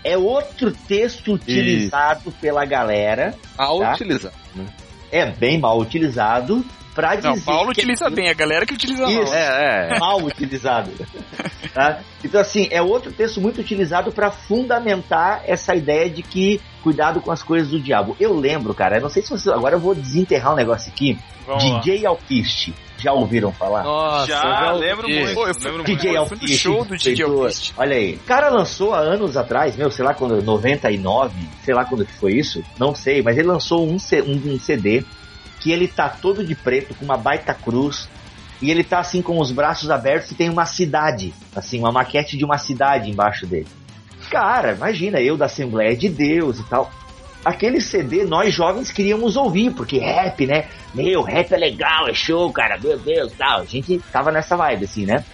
É 0.03 0.17
outro 0.17 0.71
texto 0.71 1.33
utilizado 1.33 2.31
pela 2.39 2.65
galera, 2.65 3.35
Mal 3.57 3.79
Tá. 3.79 3.93
utilizado. 3.93 4.35
né? 4.55 4.65
é 5.11 5.25
bem 5.25 5.59
mal 5.59 5.79
utilizado, 5.79 6.63
pra 6.95 7.15
dizer 7.15 7.27
Não, 7.27 7.39
Paulo 7.41 7.71
que 7.73 7.81
utiliza 7.81 8.09
bem, 8.09 8.29
a 8.29 8.33
galera 8.33 8.65
que 8.65 8.73
utiliza 8.73 9.03
mal. 9.03 9.11
Isso. 9.23 9.33
É, 9.33 9.89
é. 9.93 9.99
mal 9.99 10.17
utilizado. 10.23 10.89
tá? 11.73 11.99
Então, 12.23 12.39
assim, 12.41 12.67
é 12.71 12.81
outro 12.81 13.11
texto 13.11 13.39
muito 13.41 13.59
utilizado 13.61 14.11
para 14.11 14.31
fundamentar 14.31 15.43
essa 15.45 15.75
ideia 15.75 16.09
de 16.09 16.23
que 16.23 16.59
cuidado 16.81 17.19
com 17.21 17.31
as 17.31 17.43
coisas 17.43 17.69
do 17.69 17.79
diabo. 17.79 18.15
Eu 18.19 18.33
lembro, 18.33 18.73
cara, 18.73 18.97
eu 18.97 19.01
não 19.01 19.09
sei 19.09 19.21
se 19.21 19.29
vocês. 19.29 19.53
Agora 19.53 19.75
eu 19.75 19.79
vou 19.79 19.93
desenterrar 19.93 20.53
um 20.53 20.55
negócio 20.55 20.89
aqui. 20.91 21.19
Vamos 21.45 21.63
lá. 21.69 21.79
DJ 21.79 22.05
Alpiste. 22.05 22.73
Já 22.97 23.11
ouviram 23.11 23.51
falar? 23.51 23.83
Nossa, 23.83 24.27
Já, 24.27 24.67
eu 24.71 24.77
lembro 24.77 25.07
muito. 25.07 25.33
Pô, 25.35 25.45
eu 25.47 25.53
fui- 25.53 25.65
lembro 25.69 25.83
DJ 25.83 26.11
muito. 26.17 26.33
Alpiste. 26.33 26.57
show 26.57 26.85
do 26.85 26.95
DJ. 26.97 27.25
Alpiste. 27.25 27.73
Olha 27.77 27.95
aí. 27.95 28.15
O 28.15 28.19
cara 28.19 28.49
lançou 28.49 28.93
há 28.95 28.99
anos 28.99 29.35
atrás, 29.37 29.75
meu, 29.75 29.91
sei 29.91 30.05
lá 30.05 30.13
quando, 30.13 30.41
99, 30.41 31.35
sei 31.63 31.73
lá 31.75 31.83
quando 31.85 32.05
que 32.05 32.13
foi 32.13 32.33
isso, 32.33 32.63
não 32.79 32.95
sei, 32.95 33.21
mas 33.21 33.37
ele 33.37 33.47
lançou 33.47 33.85
um, 33.85 33.97
um- 33.97 34.53
um 34.53 34.59
CD 34.59 35.03
que 35.65 35.71
ele 35.71 35.87
tá 35.87 36.07
todo 36.07 36.45
de 36.45 36.53
preto, 36.53 36.93
com 36.93 37.03
uma 37.03 37.17
baita 37.17 37.51
cruz, 37.51 38.07
e 38.61 38.69
ele 38.69 38.83
tá 38.83 38.99
assim 38.99 39.19
com 39.19 39.39
os 39.39 39.51
braços 39.51 39.89
abertos 39.89 40.29
e 40.29 40.35
tem 40.35 40.47
uma 40.47 40.67
cidade, 40.67 41.33
assim, 41.55 41.79
uma 41.79 41.91
maquete 41.91 42.37
de 42.37 42.45
uma 42.45 42.59
cidade 42.59 43.09
embaixo 43.09 43.47
dele. 43.47 43.65
Cara, 44.29 44.73
imagina, 44.73 45.19
eu 45.19 45.35
da 45.35 45.45
Assembleia 45.45 45.97
de 45.97 46.07
Deus 46.07 46.59
e 46.59 46.63
tal. 46.69 46.91
Aquele 47.43 47.81
CD 47.81 48.25
nós 48.25 48.53
jovens 48.53 48.91
queríamos 48.91 49.35
ouvir, 49.35 49.71
porque 49.71 49.97
rap, 49.97 50.45
né? 50.45 50.67
Meu, 50.93 51.23
rap 51.23 51.51
é 51.51 51.57
legal, 51.57 52.07
é 52.07 52.13
show, 52.13 52.53
cara, 52.53 52.77
meu 52.77 52.99
Deus, 52.99 53.33
tal. 53.33 53.61
A 53.61 53.65
gente 53.65 53.99
tava 54.11 54.31
nessa 54.31 54.55
vibe, 54.55 54.85
assim, 54.85 55.07
né? 55.07 55.25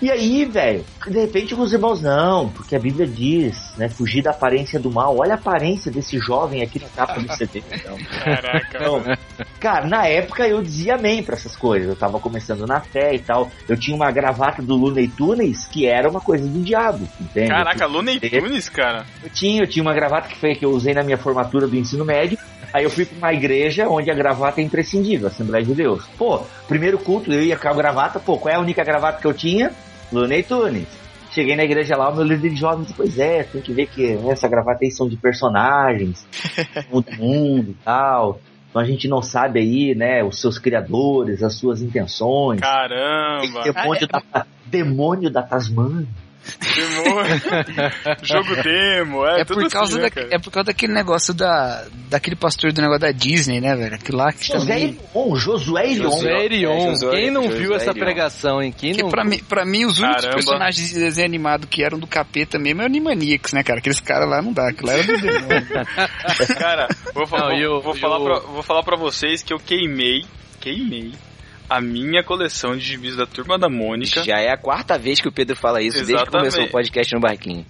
E 0.00 0.10
aí, 0.10 0.44
velho, 0.44 0.84
de 1.06 1.18
repente 1.18 1.54
os 1.54 1.72
irmãos, 1.72 2.00
não, 2.00 2.48
porque 2.50 2.76
a 2.76 2.78
Bíblia 2.78 3.06
diz, 3.06 3.72
né, 3.76 3.88
fugir 3.88 4.22
da 4.22 4.30
aparência 4.30 4.78
do 4.78 4.90
mal. 4.90 5.16
Olha 5.18 5.32
a 5.32 5.36
aparência 5.36 5.90
desse 5.90 6.18
jovem 6.18 6.62
aqui 6.62 6.80
na 6.80 6.88
capa 6.88 7.20
do 7.20 7.32
CD. 7.34 7.62
Então, 7.72 7.96
Caraca. 8.24 8.78
então, 8.78 9.02
cara, 9.58 9.86
na 9.86 10.06
época 10.06 10.46
eu 10.46 10.62
dizia 10.62 10.94
amém 10.94 11.22
pra 11.22 11.34
essas 11.34 11.56
coisas. 11.56 11.88
Eu 11.88 11.96
tava 11.96 12.20
começando 12.20 12.66
na 12.66 12.80
fé 12.80 13.14
e 13.14 13.18
tal. 13.18 13.50
Eu 13.68 13.76
tinha 13.76 13.96
uma 13.96 14.10
gravata 14.10 14.62
do 14.62 14.76
Looney 14.76 15.08
Tunes 15.08 15.66
que 15.66 15.86
era 15.86 16.08
uma 16.08 16.20
coisa 16.20 16.46
do 16.46 16.62
diabo, 16.62 17.08
entende? 17.20 17.48
Caraca, 17.48 17.86
Looney 17.86 18.20
Tunes, 18.20 18.68
cara. 18.68 19.06
Eu 19.22 19.30
tinha, 19.30 19.62
eu 19.62 19.66
tinha 19.66 19.82
uma 19.82 19.94
gravata 19.94 20.28
que 20.28 20.36
foi 20.36 20.52
a 20.52 20.56
que 20.56 20.64
eu 20.64 20.70
usei 20.70 20.94
na 20.94 21.02
minha 21.02 21.18
formatura 21.18 21.66
do 21.66 21.76
ensino 21.76 22.04
médio. 22.04 22.38
Aí 22.72 22.84
eu 22.84 22.90
fui 22.90 23.06
pra 23.06 23.16
uma 23.16 23.32
igreja 23.32 23.88
onde 23.88 24.10
a 24.10 24.14
gravata 24.14 24.60
é 24.60 24.64
imprescindível, 24.64 25.28
Assembleia 25.28 25.64
de 25.64 25.74
Deus. 25.74 26.04
Pô, 26.18 26.42
primeiro 26.68 26.98
culto 26.98 27.32
eu 27.32 27.42
ia 27.42 27.56
com 27.56 27.68
a 27.68 27.72
gravata, 27.72 28.20
pô, 28.20 28.36
qual 28.36 28.52
é 28.52 28.56
a 28.58 28.60
única 28.60 28.84
gravata 28.84 29.18
que 29.18 29.26
eu 29.26 29.32
tinha? 29.32 29.55
Looney 30.12 30.42
Tunes. 30.42 30.88
Cheguei 31.30 31.54
na 31.54 31.64
igreja 31.64 31.96
lá, 31.96 32.08
o 32.08 32.16
meu 32.16 32.24
líder 32.24 32.50
de 32.50 32.56
jovens 32.56 32.92
pois 32.96 33.18
é, 33.18 33.42
tem 33.42 33.60
que 33.60 33.72
ver 33.72 33.88
que 33.88 34.18
essa 34.28 34.48
gravata 34.48 34.84
aí 34.84 34.90
são 34.90 35.08
de 35.08 35.16
personagens, 35.16 36.26
do 36.90 37.04
mundo 37.16 37.70
e 37.72 37.76
tal. 37.84 38.40
Então 38.70 38.80
a 38.80 38.84
gente 38.84 39.08
não 39.08 39.20
sabe 39.22 39.60
aí, 39.60 39.94
né, 39.94 40.22
os 40.22 40.40
seus 40.40 40.58
criadores, 40.58 41.42
as 41.42 41.54
suas 41.54 41.82
intenções. 41.82 42.60
Caramba. 42.60 43.62
Demônio, 43.62 44.08
da, 44.08 44.46
demônio 44.66 45.30
da 45.30 45.42
Tasmania. 45.42 46.06
Demônio. 46.74 47.42
Jogo 48.22 48.62
demo, 48.62 49.26
é, 49.26 49.40
É 49.40 49.44
tudo 49.44 49.62
por, 49.62 49.70
causa 49.70 49.92
assim, 49.94 50.02
né, 50.02 50.08
da, 50.08 50.10
cara? 50.10 50.28
é 50.30 50.38
por 50.38 50.50
causa 50.50 50.66
daquele 50.66 50.92
negócio 50.92 51.34
da, 51.34 51.84
daquele 52.08 52.36
pastor 52.36 52.72
do 52.72 52.80
negócio 52.80 53.00
da 53.00 53.12
Disney, 53.12 53.60
né, 53.60 53.74
velho? 53.74 53.94
Aquilo 53.94 54.18
lá 54.18 54.32
que 54.32 54.44
José 54.46 54.58
também... 54.58 54.84
Irion, 55.14 55.36
Josué 55.36 55.92
Irion. 55.92 56.02
Josué. 56.10 56.30
É, 56.32 56.90
Josué- 56.90 57.10
Quem 57.20 57.30
não 57.30 57.42
Josué 57.44 57.58
viu 57.58 57.74
essa 57.74 57.90
Irion. 57.90 58.04
pregação, 58.04 58.62
hein? 58.62 58.74
Quem 58.76 58.92
Que 58.94 59.02
não 59.02 59.08
pra 59.10 59.24
mim, 59.24 59.38
pra 59.48 59.64
mim, 59.64 59.84
os 59.84 59.98
únicos 59.98 60.22
Caramba. 60.22 60.34
personagens 60.36 60.88
de 60.88 60.94
desenho 60.94 61.26
animado 61.26 61.66
que 61.66 61.82
eram 61.82 61.98
do 61.98 62.06
capeta 62.06 62.58
mesmo 62.58 62.80
é 62.82 62.84
o 62.84 62.86
Animaniacs, 62.86 63.52
né, 63.52 63.62
cara? 63.62 63.78
Aqueles 63.80 64.00
caras 64.00 64.28
lá 64.28 64.40
não 64.42 64.52
dá, 64.52 64.68
aquilo 64.68 64.88
lá 64.88 64.94
era 64.94 65.02
do 65.04 65.16
demônio. 65.20 65.66
Cara, 66.58 66.88
vou, 67.14 67.26
fa- 67.26 67.38
Não, 67.38 67.46
vou, 67.48 67.54
e 67.56 67.66
o- 67.66 67.80
vou 67.80 67.94
e 67.94 67.98
falar 67.98 68.20
pra, 68.20 68.38
vou 68.40 68.62
falar 68.62 68.82
pra 68.82 68.96
vocês 68.96 69.42
que 69.42 69.52
eu 69.52 69.58
queimei, 69.58 70.24
queimei 70.60 71.12
a 71.68 71.80
minha 71.80 72.22
coleção 72.22 72.76
de 72.76 72.80
gibis 72.80 73.16
da 73.16 73.26
Turma 73.26 73.58
da 73.58 73.68
Mônica. 73.68 74.22
Já 74.22 74.38
é 74.38 74.50
a 74.50 74.56
quarta 74.56 74.98
vez 74.98 75.20
que 75.20 75.28
o 75.28 75.32
Pedro 75.32 75.56
fala 75.56 75.82
isso 75.82 75.96
desde 75.96 76.12
que 76.12 76.20
Exatamente. 76.20 76.52
começou 76.52 76.64
o 76.64 76.70
podcast 76.70 77.14
no 77.14 77.20
Barquinho. 77.20 77.66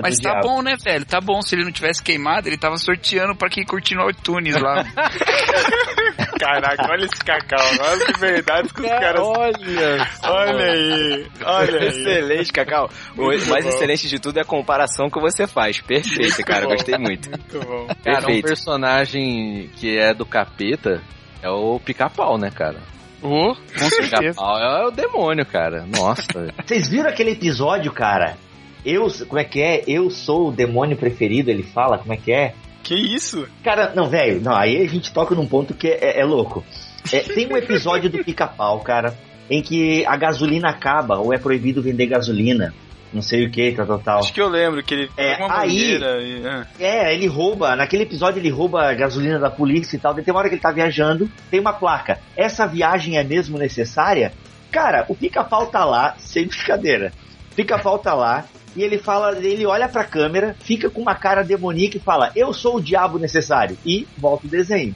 Mas 0.00 0.18
tá 0.18 0.40
bom, 0.40 0.62
né, 0.62 0.76
velho? 0.76 1.04
Tá 1.04 1.20
bom. 1.20 1.42
Se 1.42 1.54
ele 1.54 1.64
não 1.64 1.72
tivesse 1.72 2.02
queimado, 2.02 2.48
ele 2.48 2.56
tava 2.56 2.76
sorteando 2.76 3.34
pra 3.34 3.48
quem 3.48 3.64
curtir 3.64 3.94
no 3.94 4.08
iTunes 4.08 4.54
lá. 4.60 4.84
Caraca, 6.38 6.90
olha 6.90 7.04
esse 7.04 7.24
cacau, 7.24 7.64
olha 7.80 8.06
que 8.06 8.18
verdade 8.18 8.68
que 8.74 8.80
os 8.80 8.88
caras... 8.88 9.20
Olha! 9.20 10.08
Olha 10.24 10.72
aí, 10.72 11.26
olha 11.44 11.80
aí. 11.80 11.88
Excelente, 11.88 12.52
Cacau. 12.52 12.90
O 13.16 13.26
mais 13.26 13.46
bom. 13.46 13.70
excelente 13.70 14.08
de 14.08 14.18
tudo 14.18 14.38
é 14.38 14.42
a 14.42 14.44
comparação 14.44 15.08
que 15.08 15.20
você 15.20 15.46
faz. 15.46 15.80
Perfeito, 15.80 16.44
cara. 16.44 16.66
bom. 16.66 16.72
Gostei 16.72 16.98
muito. 16.98 17.30
Muito 17.30 17.60
bom. 17.60 17.86
Cara, 18.04 18.30
um 18.30 18.42
personagem 18.42 19.70
que 19.76 19.98
é 19.98 20.12
do 20.12 20.26
capeta 20.26 21.00
é 21.42 21.48
o 21.48 21.80
pica-pau, 21.80 22.38
né, 22.38 22.50
cara? 22.50 22.80
Ô, 23.22 23.54
com 23.54 23.88
certeza. 23.88 24.18
Pica-pau 24.18 24.58
é 24.58 24.86
o 24.86 24.90
demônio, 24.90 25.46
cara. 25.46 25.86
Nossa. 25.86 26.52
Vocês 26.66 26.88
viram 26.88 27.08
aquele 27.08 27.30
episódio, 27.30 27.92
cara? 27.92 28.36
Eu, 28.84 29.06
como 29.28 29.38
é 29.38 29.44
que 29.44 29.62
é? 29.62 29.84
Eu 29.86 30.10
sou 30.10 30.48
o 30.48 30.52
demônio 30.52 30.96
preferido, 30.96 31.50
ele 31.50 31.62
fala, 31.62 31.98
como 31.98 32.12
é 32.12 32.16
que 32.16 32.32
é? 32.32 32.54
Que 32.82 32.94
isso? 32.94 33.48
Cara, 33.62 33.92
não, 33.94 34.08
velho, 34.08 34.40
não, 34.40 34.56
aí 34.56 34.82
a 34.82 34.88
gente 34.88 35.12
toca 35.12 35.36
num 35.36 35.46
ponto 35.46 35.72
que 35.72 35.86
é, 35.86 36.20
é 36.20 36.24
louco. 36.24 36.64
É, 37.12 37.20
tem 37.20 37.46
um 37.46 37.56
episódio 37.56 38.10
do 38.10 38.18
pica-pau, 38.24 38.80
cara, 38.80 39.16
em 39.48 39.62
que 39.62 40.04
a 40.04 40.16
gasolina 40.16 40.68
acaba, 40.68 41.18
ou 41.18 41.32
é 41.32 41.38
proibido 41.38 41.80
vender 41.80 42.06
gasolina. 42.06 42.74
Não 43.12 43.20
sei 43.20 43.44
o 43.46 43.50
que, 43.50 43.72
tal, 43.72 43.86
tal, 43.86 43.98
tal. 43.98 44.18
Acho 44.20 44.32
que 44.32 44.40
eu 44.40 44.48
lembro 44.48 44.82
que 44.82 44.94
ele 44.94 45.10
É, 45.16 45.36
uma 45.44 45.60
aí- 45.60 45.98
e... 45.98 46.46
ah. 46.46 46.66
É, 46.80 47.14
ele 47.14 47.26
rouba, 47.26 47.76
naquele 47.76 48.04
episódio 48.04 48.40
ele 48.40 48.48
rouba 48.48 48.88
a 48.88 48.94
gasolina 48.94 49.38
da 49.38 49.50
polícia 49.50 49.96
e 49.96 49.98
tal. 49.98 50.14
Tem 50.14 50.24
uma 50.32 50.40
hora 50.40 50.48
que 50.48 50.54
ele 50.54 50.62
tá 50.62 50.72
viajando, 50.72 51.30
tem 51.50 51.60
uma 51.60 51.74
placa. 51.74 52.18
Essa 52.36 52.66
viagem 52.66 53.18
é 53.18 53.24
mesmo 53.24 53.58
necessária? 53.58 54.32
Cara, 54.70 55.04
o 55.08 55.14
pica-pau 55.14 55.66
tá 55.66 55.84
lá, 55.84 56.14
sem 56.18 56.46
brincadeira. 56.46 57.12
Pica-pau 57.54 57.98
tá 57.98 58.14
lá 58.14 58.46
e 58.74 58.82
ele 58.82 58.96
fala, 58.96 59.36
ele 59.36 59.66
olha 59.66 59.86
pra 59.86 60.04
câmera, 60.04 60.56
fica 60.60 60.88
com 60.88 61.02
uma 61.02 61.14
cara 61.14 61.42
demoníaca 61.42 61.98
e 61.98 62.00
fala: 62.00 62.32
Eu 62.34 62.54
sou 62.54 62.76
o 62.76 62.80
diabo 62.82 63.18
necessário. 63.18 63.76
E 63.84 64.06
volta 64.16 64.46
o 64.46 64.50
desenho. 64.50 64.94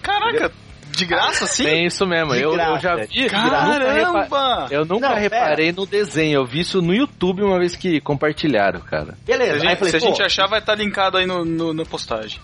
Caraca, 0.00 0.52
De 0.98 1.04
graça, 1.06 1.46
sim? 1.46 1.64
Tem 1.64 1.86
isso 1.86 2.04
mesmo. 2.06 2.34
Eu, 2.34 2.52
eu 2.58 2.78
já 2.80 2.96
de 2.96 3.06
vi. 3.06 3.26
Caramba! 3.28 4.66
Eu 4.70 4.84
nunca 4.84 5.08
Não, 5.10 5.16
reparei 5.16 5.72
no 5.72 5.86
desenho. 5.86 6.38
Eu 6.40 6.44
vi 6.46 6.60
isso 6.60 6.82
no 6.82 6.94
YouTube 6.94 7.42
uma 7.42 7.58
vez 7.58 7.76
que 7.76 8.00
compartilharam, 8.00 8.80
cara. 8.80 9.14
Se 9.24 9.32
a 9.32 9.36
Beleza. 9.38 9.52
aí 9.52 9.58
eu 9.58 9.60
gente, 9.60 9.76
falei, 9.78 9.90
se 9.90 9.96
a 9.96 10.00
gente 10.00 10.22
achar, 10.22 10.46
vai 10.46 10.58
estar 10.58 10.74
linkado 10.74 11.16
aí 11.18 11.26
no, 11.26 11.44
no- 11.44 11.72
na 11.72 11.84
postagem. 11.84 12.40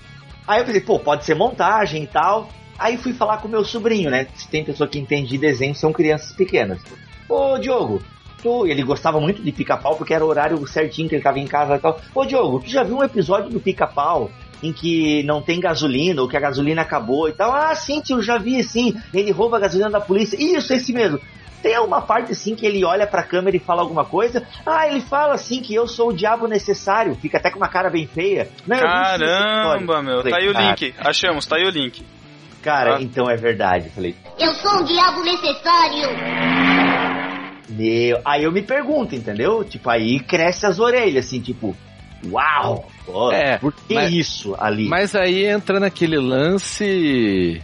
Aí 0.46 0.60
eu 0.60 0.66
falei, 0.66 0.80
pô, 0.80 0.98
pode 0.98 1.24
ser 1.24 1.34
montagem 1.34 2.02
e 2.04 2.06
tal. 2.06 2.48
Aí 2.78 2.96
fui 2.98 3.12
falar 3.12 3.38
com 3.38 3.48
o 3.48 3.50
meu 3.50 3.64
sobrinho, 3.64 4.10
né? 4.10 4.26
Se 4.34 4.48
tem 4.48 4.64
pessoa 4.64 4.88
que 4.88 4.98
entende 4.98 5.28
de 5.28 5.38
desenho, 5.38 5.74
são 5.74 5.92
crianças 5.92 6.32
pequenas. 6.32 6.80
Ô, 7.28 7.56
Diogo, 7.58 8.02
tu... 8.42 8.66
ele 8.66 8.82
gostava 8.82 9.20
muito 9.20 9.42
de 9.42 9.52
pica-pau 9.52 9.96
porque 9.96 10.12
era 10.12 10.24
o 10.24 10.28
horário 10.28 10.66
certinho 10.66 11.08
que 11.08 11.14
ele 11.14 11.22
tava 11.22 11.38
em 11.38 11.46
casa 11.46 11.76
e 11.76 11.78
tal. 11.78 12.00
Ô, 12.14 12.24
Diogo, 12.24 12.60
tu 12.60 12.68
já 12.70 12.82
viu 12.82 12.96
um 12.98 13.04
episódio 13.04 13.48
do 13.50 13.60
pica-pau 13.60 14.30
em 14.62 14.72
que 14.72 15.22
não 15.24 15.42
tem 15.42 15.60
gasolina 15.60 16.22
ou 16.22 16.28
que 16.28 16.36
a 16.36 16.40
gasolina 16.40 16.82
acabou 16.82 17.28
e 17.28 17.32
tal? 17.32 17.52
Ah, 17.52 17.74
sim, 17.74 18.00
tio, 18.00 18.22
já 18.22 18.38
vi 18.38 18.62
sim. 18.62 18.94
Ele 19.12 19.30
rouba 19.30 19.56
a 19.56 19.60
gasolina 19.60 19.90
da 19.90 20.00
polícia. 20.00 20.36
Isso, 20.40 20.72
esse 20.72 20.92
mesmo. 20.92 21.20
Tem 21.62 21.78
uma 21.78 22.02
parte 22.02 22.32
assim 22.32 22.54
que 22.54 22.66
ele 22.66 22.84
olha 22.84 23.06
pra 23.06 23.22
câmera 23.22 23.56
e 23.56 23.60
fala 23.60 23.80
alguma 23.80 24.04
coisa. 24.04 24.46
Ah, 24.66 24.86
ele 24.86 25.00
fala 25.00 25.32
assim 25.34 25.62
que 25.62 25.74
eu 25.74 25.88
sou 25.88 26.10
o 26.10 26.12
diabo 26.12 26.46
necessário. 26.46 27.14
Fica 27.14 27.38
até 27.38 27.50
com 27.50 27.56
uma 27.56 27.68
cara 27.68 27.88
bem 27.88 28.06
feia. 28.06 28.48
Não, 28.66 28.76
sim 28.76 28.82
Caramba, 28.82 30.02
meu. 30.02 30.16
Falei, 30.18 30.30
Tá 30.32 30.38
aí 30.38 30.48
o 30.48 30.52
cara, 30.52 30.66
link. 30.68 30.94
Achamos, 30.98 31.46
tá 31.46 31.56
aí 31.56 31.64
o 31.64 31.70
link. 31.70 32.04
Cara, 32.62 32.96
Ah. 32.96 33.02
então 33.02 33.30
é 33.30 33.36
verdade. 33.36 33.88
Falei, 33.90 34.14
Eu 34.38 34.52
sou 34.54 34.80
um 34.80 34.84
diabo 34.84 35.22
necessário. 35.22 36.08
meu. 37.68 38.20
Aí 38.24 38.44
eu 38.44 38.52
me 38.52 38.62
pergunto, 38.62 39.14
entendeu? 39.14 39.64
Tipo, 39.64 39.88
aí 39.90 40.20
cresce 40.20 40.66
as 40.66 40.78
orelhas, 40.78 41.26
assim, 41.26 41.40
tipo, 41.40 41.74
uau! 42.30 42.86
Pô, 43.06 43.32
É, 43.32 43.58
por 43.58 43.72
que 43.72 43.94
mas- 43.94 44.12
isso 44.12 44.54
ali? 44.58 44.88
Mas 44.88 45.14
aí 45.14 45.44
entra 45.46 45.78
naquele 45.80 46.18
lance 46.18 47.62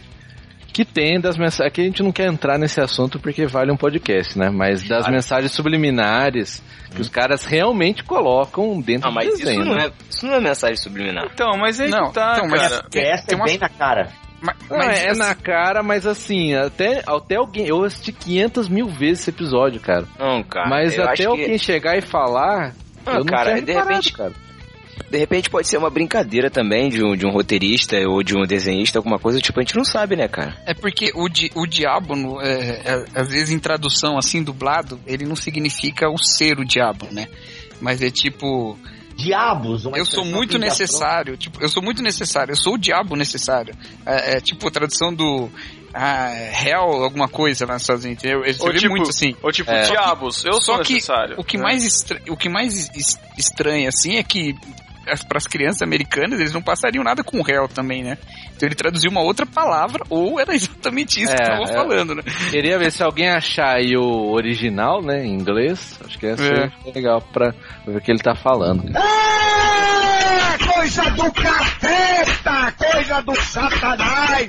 que 0.73 0.85
tem 0.85 1.19
das 1.19 1.37
mensagens. 1.37 1.67
Aqui 1.67 1.81
a 1.81 1.83
gente 1.85 2.01
não 2.03 2.11
quer 2.11 2.27
entrar 2.27 2.57
nesse 2.57 2.79
assunto 2.79 3.19
porque 3.19 3.45
vale 3.45 3.71
um 3.71 3.77
podcast, 3.77 4.37
né? 4.39 4.49
Mas 4.49 4.81
das 4.87 4.99
Claro. 4.99 5.13
mensagens 5.13 5.51
subliminares 5.51 6.63
que 6.95 7.01
os 7.01 7.09
caras 7.09 7.45
realmente 7.45 8.03
colocam 8.03 8.79
dentro 8.81 9.07
Não, 9.09 9.13
mas 9.15 9.27
do 9.27 9.33
isso 9.33 9.45
desenho. 9.45 9.65
não, 9.65 9.75
né? 9.75 9.87
é, 9.87 9.91
isso 10.09 10.25
não 10.25 10.33
é 10.35 10.39
mensagem 10.39 10.77
subliminar. 10.77 11.25
Então, 11.33 11.51
mas 11.57 11.79
aí 11.79 11.89
Não, 11.89 12.07
que 12.07 12.13
tá, 12.13 12.33
então, 12.37 12.49
mas- 12.49 12.61
cara. 12.61 12.81
Porque 12.83 12.99
essa 12.99 13.25
tem 13.27 13.35
é 13.37 13.41
uma- 13.41 13.45
bem 13.45 13.57
na 13.57 13.69
cara. 13.69 14.09
Ma- 14.41 14.55
Não, 14.69 14.77
mas 14.77 14.99
é 15.03 15.09
assim, 15.09 15.19
na 15.19 15.35
cara, 15.35 15.83
mas 15.83 16.07
assim, 16.07 16.55
até, 16.55 17.03
até 17.05 17.35
alguém. 17.35 17.67
Eu 17.67 17.83
assisti 17.83 18.11
500 18.11 18.67
mil 18.69 18.87
vezes 18.87 19.19
esse 19.21 19.29
episódio, 19.29 19.79
cara. 19.79 20.05
Não, 20.17 20.41
cara. 20.41 20.67
mas 20.69 20.97
até 20.97 21.25
alguém 21.25 21.51
que, 21.51 21.59
chegar 21.59 21.95
e 21.97 22.01
falar. 22.01 22.73
Ah, 23.05 23.11
eu 23.11 23.19
não 23.19 23.25
cara, 23.25 23.53
de 23.53 23.59
reparado, 23.71 23.89
repente- 23.89 24.13
cara. 24.13 24.31
De 25.11 25.17
repente 25.17 25.49
pode 25.49 25.67
ser 25.67 25.77
uma 25.77 25.89
brincadeira 25.89 26.49
também 26.49 26.89
de 26.89 27.03
um, 27.03 27.15
de 27.15 27.25
um 27.25 27.31
roteirista 27.31 27.97
ou 28.07 28.23
de 28.23 28.35
um 28.35 28.43
desenhista, 28.47 28.97
alguma 28.97 29.19
coisa, 29.19 29.39
tipo, 29.39 29.59
a 29.59 29.63
gente 29.63 29.75
não 29.75 29.83
sabe, 29.83 30.15
né, 30.15 30.27
cara? 30.27 30.55
É 30.65 30.73
porque 30.73 31.11
o, 31.13 31.27
di, 31.27 31.51
o 31.53 31.67
diabo, 31.67 32.15
no- 32.15 32.41
é, 32.41 32.81
é, 32.85 33.05
às 33.13 33.27
vezes 33.29 33.49
em 33.51 33.59
tradução 33.59 34.17
assim, 34.17 34.41
dublado, 34.41 34.99
ele 35.05 35.25
não 35.25 35.35
significa 35.35 36.09
o 36.09 36.17
ser 36.17 36.57
o 36.59 36.65
diabo, 36.65 37.07
né? 37.11 37.27
Mas 37.81 38.01
é 38.01 38.09
tipo, 38.09 38.77
Diabos, 39.15 39.85
uma 39.85 39.97
eu 39.97 40.05
sou 40.05 40.23
muito 40.25 40.57
necessário, 40.57 41.35
tipo, 41.37 41.61
eu 41.61 41.67
sou 41.69 41.83
muito 41.83 42.01
necessário, 42.01 42.53
eu 42.53 42.55
sou 42.55 42.75
o 42.75 42.77
diabo 42.77 43.15
necessário. 43.15 43.75
É, 44.05 44.37
é 44.37 44.39
tipo 44.39 44.67
a 44.67 44.71
tradução 44.71 45.13
do 45.13 45.49
ah, 45.93 46.31
hell, 46.65 47.03
alguma 47.03 47.27
coisa 47.27 47.65
lá 47.65 47.73
nos 47.73 47.83
Estados 47.83 48.05
Unidos. 48.05 48.23
Eu, 48.23 48.43
eu 48.45 48.55
Ou 48.61 48.73
tipo, 48.73 48.89
muito 48.89 49.09
assim. 49.09 49.35
ou 49.43 49.51
tipo 49.51 49.69
É. 49.69 49.81
diabos, 49.83 50.43
eu 50.45 50.53
Só 50.53 50.75
sou 50.77 50.79
que 50.83 50.93
necessário. 50.93 51.35
o 51.37 51.43
que 51.43 51.57
né? 51.57 51.63
mais 51.63 51.83
estra- 51.85 52.21
o 52.29 52.37
que 52.37 52.47
mais 52.49 52.89
es- 52.95 53.19
estranha 53.37 53.89
assim 53.89 54.15
é 54.15 54.23
que 54.23 54.55
para 55.27 55.37
as 55.37 55.47
crianças 55.47 55.81
americanas 55.81 56.39
eles 56.39 56.53
não 56.53 56.61
passariam 56.61 57.03
nada 57.03 57.23
com 57.23 57.37
hell 57.47 57.67
também, 57.67 58.03
né? 58.03 58.17
Então 58.55 58.67
ele 58.67 58.75
traduziu 58.75 59.09
uma 59.09 59.21
outra 59.21 59.45
palavra 59.45 60.03
ou 60.09 60.39
era 60.39 60.53
exatamente 60.55 61.21
isso 61.21 61.35
que 61.35 61.41
É, 61.41 61.45
estavam 61.45 61.65
é. 61.65 61.73
falando, 61.73 62.15
né? 62.15 62.23
Queria 62.49 62.77
ver 62.77 62.91
se 62.91 63.03
alguém 63.03 63.29
achar 63.29 63.75
aí 63.77 63.95
o 63.97 64.31
original, 64.31 65.01
né, 65.01 65.25
em 65.25 65.33
inglês. 65.33 65.99
Acho 66.05 66.17
que 66.19 66.25
ia 66.27 66.37
ser 66.37 66.71
legal 66.93 67.21
pra 67.21 67.53
ver 67.85 67.97
o 67.97 68.01
que 68.01 68.11
ele 68.11 68.19
tá 68.19 68.35
falando. 68.35 68.83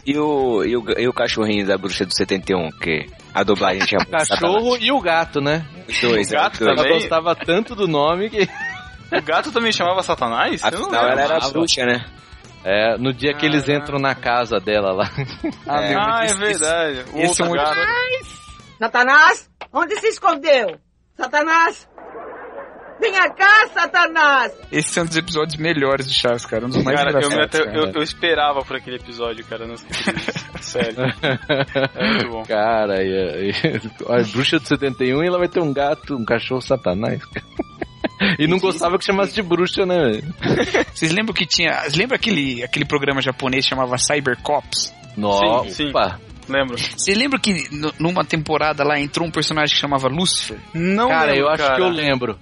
E 0.07 0.19
o, 0.19 0.65
e 0.65 0.77
o, 0.77 0.85
e 0.99 1.09
o 1.09 1.13
cachorrinho 1.13 1.67
da 1.67 1.77
bruxa 1.77 2.05
do 2.07 2.15
71, 2.15 2.71
que 2.81 3.07
a 3.35 3.43
dublagem 3.43 3.85
tinha 3.87 4.01
O 4.07 4.11
cachorro 4.11 4.77
e 4.79 4.91
o 4.93 5.01
gato, 5.01 5.41
né? 5.41 5.65
Dois, 6.01 6.31
O 6.31 6.35
é, 6.35 6.37
gato 6.37 6.53
os 6.55 6.59
dois. 6.61 6.79
Ela 6.79 6.89
gostava 6.89 7.35
tanto 7.35 7.75
do 7.75 7.87
nome 7.89 8.31
que. 8.31 8.49
O 9.19 9.23
gato 9.23 9.53
também 9.53 9.73
chamava 9.73 10.03
Satanás? 10.03 10.63
Eu 10.65 10.71
não 10.73 10.83
Afinal, 10.87 11.09
ela 11.09 11.21
era 11.23 11.49
bruxa, 11.51 11.85
né? 11.85 12.05
É, 12.65 12.97
no 12.97 13.13
dia 13.13 13.35
que 13.35 13.45
eles 13.45 13.69
Ah. 13.69 13.75
entram 13.75 13.99
na 13.99 14.15
casa 14.15 14.59
dela 14.61 14.93
lá. 14.93 15.11
Ah, 15.67 16.19
Ah, 16.19 16.23
é 16.23 16.27
esse- 16.27 16.39
verdade. 16.39 17.05
O 17.13 17.19
esse 17.19 17.43
é 17.43 17.45
um 17.45 17.53
gato. 17.53 17.77
Satanás, 18.79 19.51
onde 19.73 19.97
se 20.01 20.09
escondeu? 20.09 20.79
Satanás! 21.17 21.89
Venha 23.01 23.29
cá, 23.31 23.69
Satanás! 23.75 24.53
Esse 24.71 24.99
é 24.99 25.03
um 25.03 25.07
dos 25.07 25.17
episódios 25.17 25.57
melhores 25.57 26.07
do 26.07 26.13
Chaves, 26.13 26.47
cara. 26.47 26.67
Um 26.67 26.69
dos 26.69 26.85
mais 26.85 26.97
Cara, 26.97 27.11
eu, 27.21 27.43
até- 27.43 27.65
cara. 27.65 27.77
eu, 27.77 27.93
eu 27.95 28.03
esperava 28.03 28.63
por 28.65 28.77
aquele 28.77 28.97
episódio, 28.97 29.45
cara. 29.45 29.67
Não 29.67 29.75
esqueci 29.75 30.13
disso. 30.13 30.52
Sério. 30.63 30.97
É 31.23 32.09
muito 32.13 32.29
bom. 32.31 32.43
Cara, 32.45 33.03
e, 33.03 33.51
e- 33.51 33.81
a 34.09 34.23
bruxa 34.33 34.59
do 34.59 34.67
71 34.67 35.23
e 35.23 35.27
ela 35.27 35.39
vai 35.39 35.49
ter 35.49 35.61
um 35.61 35.73
gato, 35.73 36.15
um 36.17 36.25
cachorro 36.25 36.61
satanás. 36.63 37.21
E 38.39 38.47
não 38.47 38.59
gostava 38.59 38.99
que 38.99 39.05
chamasse 39.05 39.35
de 39.35 39.43
bruxa, 39.43 39.85
né? 39.85 40.21
Vocês 40.95 41.13
lembram 41.13 41.35
que 41.35 41.45
tinha. 41.47 41.81
Vocês 41.81 41.97
lembram 41.97 42.17
aquele, 42.17 42.63
aquele 42.63 42.85
programa 42.85 43.21
japonês 43.21 43.65
que 43.65 43.71
chamava 43.71 43.99
Cyber 43.99 44.41
Cops? 44.43 44.95
Nossa, 45.17 45.71
sim. 45.71 45.89
opa. 45.91 46.19
Lembro. 46.49 46.77
Você 46.79 47.15
lembra 47.15 47.39
que 47.39 47.69
numa 48.01 48.25
temporada 48.25 48.83
lá 48.85 48.99
entrou 48.99 49.27
um 49.27 49.31
personagem 49.31 49.75
que 49.75 49.81
chamava 49.81 50.09
Lucifer? 50.09 50.59
Não 50.75 51.09
Cara, 51.09 51.27
lembro, 51.33 51.41
eu 51.45 51.49
acho 51.49 51.63
cara. 51.63 51.77
que 51.77 51.83
eu 51.83 51.89
lembro. 51.89 52.39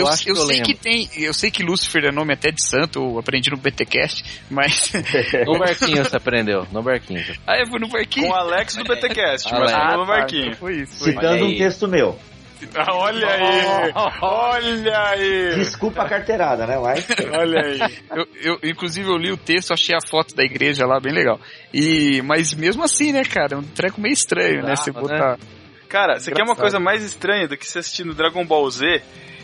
Eu 0.00 0.08
acho 0.08 0.24
que 0.24 0.30
eu 0.30 0.36
sei 0.36 0.46
lembro. 0.46 0.64
que 0.64 0.74
tem. 0.74 1.08
Eu 1.16 1.34
sei 1.34 1.50
que 1.50 1.62
Lucifer 1.62 2.04
é 2.04 2.12
nome 2.12 2.32
até 2.32 2.50
de 2.50 2.62
santo, 2.62 2.98
eu 2.98 3.18
aprendi 3.18 3.50
no 3.50 3.56
BTcast, 3.56 4.42
mas. 4.50 4.92
No 5.46 5.58
barquinho 5.58 6.04
você 6.04 6.16
aprendeu, 6.16 6.66
no 6.72 6.82
barquinho. 6.82 7.24
ah, 7.46 7.58
eu 7.58 7.66
fui 7.66 7.78
no 7.78 7.88
barquinho. 7.88 8.26
Com 8.26 8.32
o 8.32 8.36
Alex 8.36 8.76
do 8.76 8.84
BTcast, 8.84 9.50
mas 9.52 9.72
ah, 9.72 9.96
no 9.96 10.06
tá, 10.06 10.06
barquinho. 10.06 10.46
então 10.46 10.58
foi 10.58 10.76
isso. 10.82 10.98
Foi. 10.98 11.12
Citando 11.12 11.44
um 11.44 11.56
texto 11.56 11.88
meu. 11.88 12.18
Ah, 12.74 12.94
olha 12.94 13.28
aí! 13.28 13.92
Olha 14.20 14.98
aí! 15.10 15.54
Desculpa 15.54 16.02
a 16.02 16.08
carteirada, 16.08 16.66
né? 16.66 16.76
Mas. 16.76 17.06
Olha 17.32 17.60
aí! 17.60 17.78
Eu, 18.10 18.26
eu, 18.42 18.70
inclusive, 18.70 19.08
eu 19.08 19.16
li 19.16 19.30
o 19.30 19.36
texto, 19.36 19.72
achei 19.72 19.94
a 19.94 20.04
foto 20.04 20.34
da 20.34 20.42
igreja 20.42 20.84
lá 20.84 20.98
bem 20.98 21.12
legal. 21.12 21.40
E, 21.72 22.20
mas 22.22 22.52
mesmo 22.54 22.82
assim, 22.82 23.12
né, 23.12 23.22
cara? 23.24 23.54
É 23.54 23.56
um 23.56 23.62
treco 23.62 24.00
meio 24.00 24.12
estranho, 24.12 24.62
né? 24.62 24.74
Você 24.74 24.90
Brava, 24.90 25.08
botar. 25.08 25.38
Cara, 25.88 26.18
você 26.18 26.32
quer 26.32 26.42
uma 26.42 26.56
coisa 26.56 26.80
mais 26.80 27.02
estranha 27.02 27.46
do 27.46 27.56
que 27.56 27.66
você 27.66 27.78
assistindo 27.78 28.12
Dragon 28.12 28.44
Ball 28.44 28.68
Z? 28.70 29.02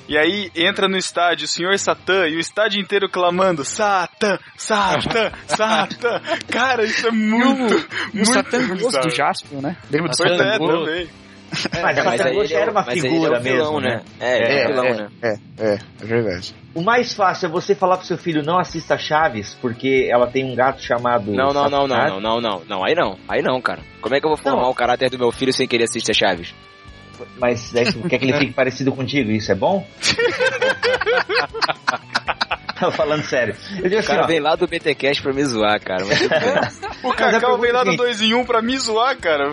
E 0.09 0.19
aí 0.19 0.51
entra 0.55 0.87
no 0.89 0.97
estádio 0.97 1.47
o 1.47 1.49
Senhor 1.49 1.79
Satã 1.79 2.27
e 2.27 2.37
o 2.37 2.41
estádio 2.41 2.81
inteiro 2.81 3.09
clamando 3.09 3.65
Satã, 3.65 4.39
Satã, 4.57 5.33
Satã. 5.47 6.21
Cara, 6.51 6.85
isso 6.85 7.09
é 7.09 7.11
muito, 7.11 7.75
muito 8.13 8.33
Ghost 8.33 8.75
bizarro. 8.75 9.07
do 9.07 9.15
Jaspion, 9.15 9.61
né? 9.61 9.77
Lembra 9.91 10.11
do 10.11 10.17
Satan 10.17 10.45
é, 10.45 10.59
também. 10.59 11.09
Mas 11.73 11.75
a 11.75 11.83
Mas 11.83 11.99
aí 11.99 12.19
Satagoshi 12.19 12.53
ele 12.53 12.55
é, 12.55 12.63
era 12.63 12.71
uma 12.71 12.83
mas 12.83 12.97
ele 12.97 13.07
é 13.07 13.11
figura 13.11 13.39
o 13.39 13.43
vilão, 13.43 13.73
mesmo, 13.75 13.81
né? 13.81 14.03
É, 14.21 14.37
ele 14.37 14.45
é, 14.45 14.63
É, 14.63 14.65
o 14.65 14.69
vilão, 14.69 14.85
é. 14.85 14.95
né? 14.95 15.09
É, 15.23 15.29
é, 15.59 15.79
é 16.03 16.05
verdade. 16.05 16.55
O 16.75 16.83
mais 16.83 17.15
fácil 17.15 17.47
é 17.47 17.49
você 17.49 17.75
falar 17.75 17.99
pro 17.99 18.07
seu 18.07 18.19
filho 18.19 18.43
não 18.43 18.59
assista 18.59 18.99
Chaves, 18.99 19.55
porque 19.61 20.09
ela 20.11 20.27
tem 20.27 20.45
um 20.45 20.55
gato 20.57 20.83
chamado. 20.83 21.31
Não, 21.33 21.53
não, 21.53 21.71
não, 21.71 21.87
não, 21.87 21.97
não, 21.97 22.21
não, 22.21 22.41
não, 22.41 22.63
não, 22.69 22.85
aí 22.85 22.95
não, 22.95 23.17
aí 23.29 23.43
não, 23.43 23.61
cara. 23.61 23.83
Como 24.01 24.15
é 24.15 24.21
que 24.21 24.27
eu 24.27 24.31
vou 24.31 24.39
formar 24.39 24.63
Não. 24.63 24.71
o 24.71 24.75
caráter 24.75 25.09
do 25.09 25.19
meu 25.19 25.31
filho 25.31 25.53
sem 25.53 25.69
querer 25.69 25.85
assistir 25.85 26.11
a 26.11 26.15
Chaves? 26.15 26.53
Mas 27.39 27.73
daí 27.73 27.85
você 27.87 28.09
quer 28.09 28.19
que 28.19 28.25
ele 28.25 28.39
fique 28.39 28.53
parecido 28.53 28.93
contigo, 28.93 29.31
isso 29.31 29.51
é 29.53 29.55
bom? 29.55 29.87
Tô 32.79 32.91
falando 32.91 33.23
sério. 33.23 33.57
Eu 33.79 33.85
digo 33.85 33.97
O 33.97 33.99
assim, 33.99 34.09
cara 34.09 34.25
ó, 34.25 34.27
vem 34.27 34.41
lá 34.41 34.57
do 34.57 34.67
BTcast 34.67 35.23
pra 35.23 35.33
me 35.33 35.45
zoar, 35.45 35.81
cara. 35.81 36.05
Mas. 36.05 36.81
O 37.03 37.11
a 37.11 37.15
Cacau 37.15 37.59
veio 37.59 37.73
lá 37.73 37.81
é 37.81 37.85
do 37.85 37.91
seguinte. 37.93 38.07
2 38.19 38.23
em 38.23 38.35
1 38.35 38.45
pra 38.45 38.61
me 38.61 38.79
zoar, 38.79 39.17
cara. 39.19 39.53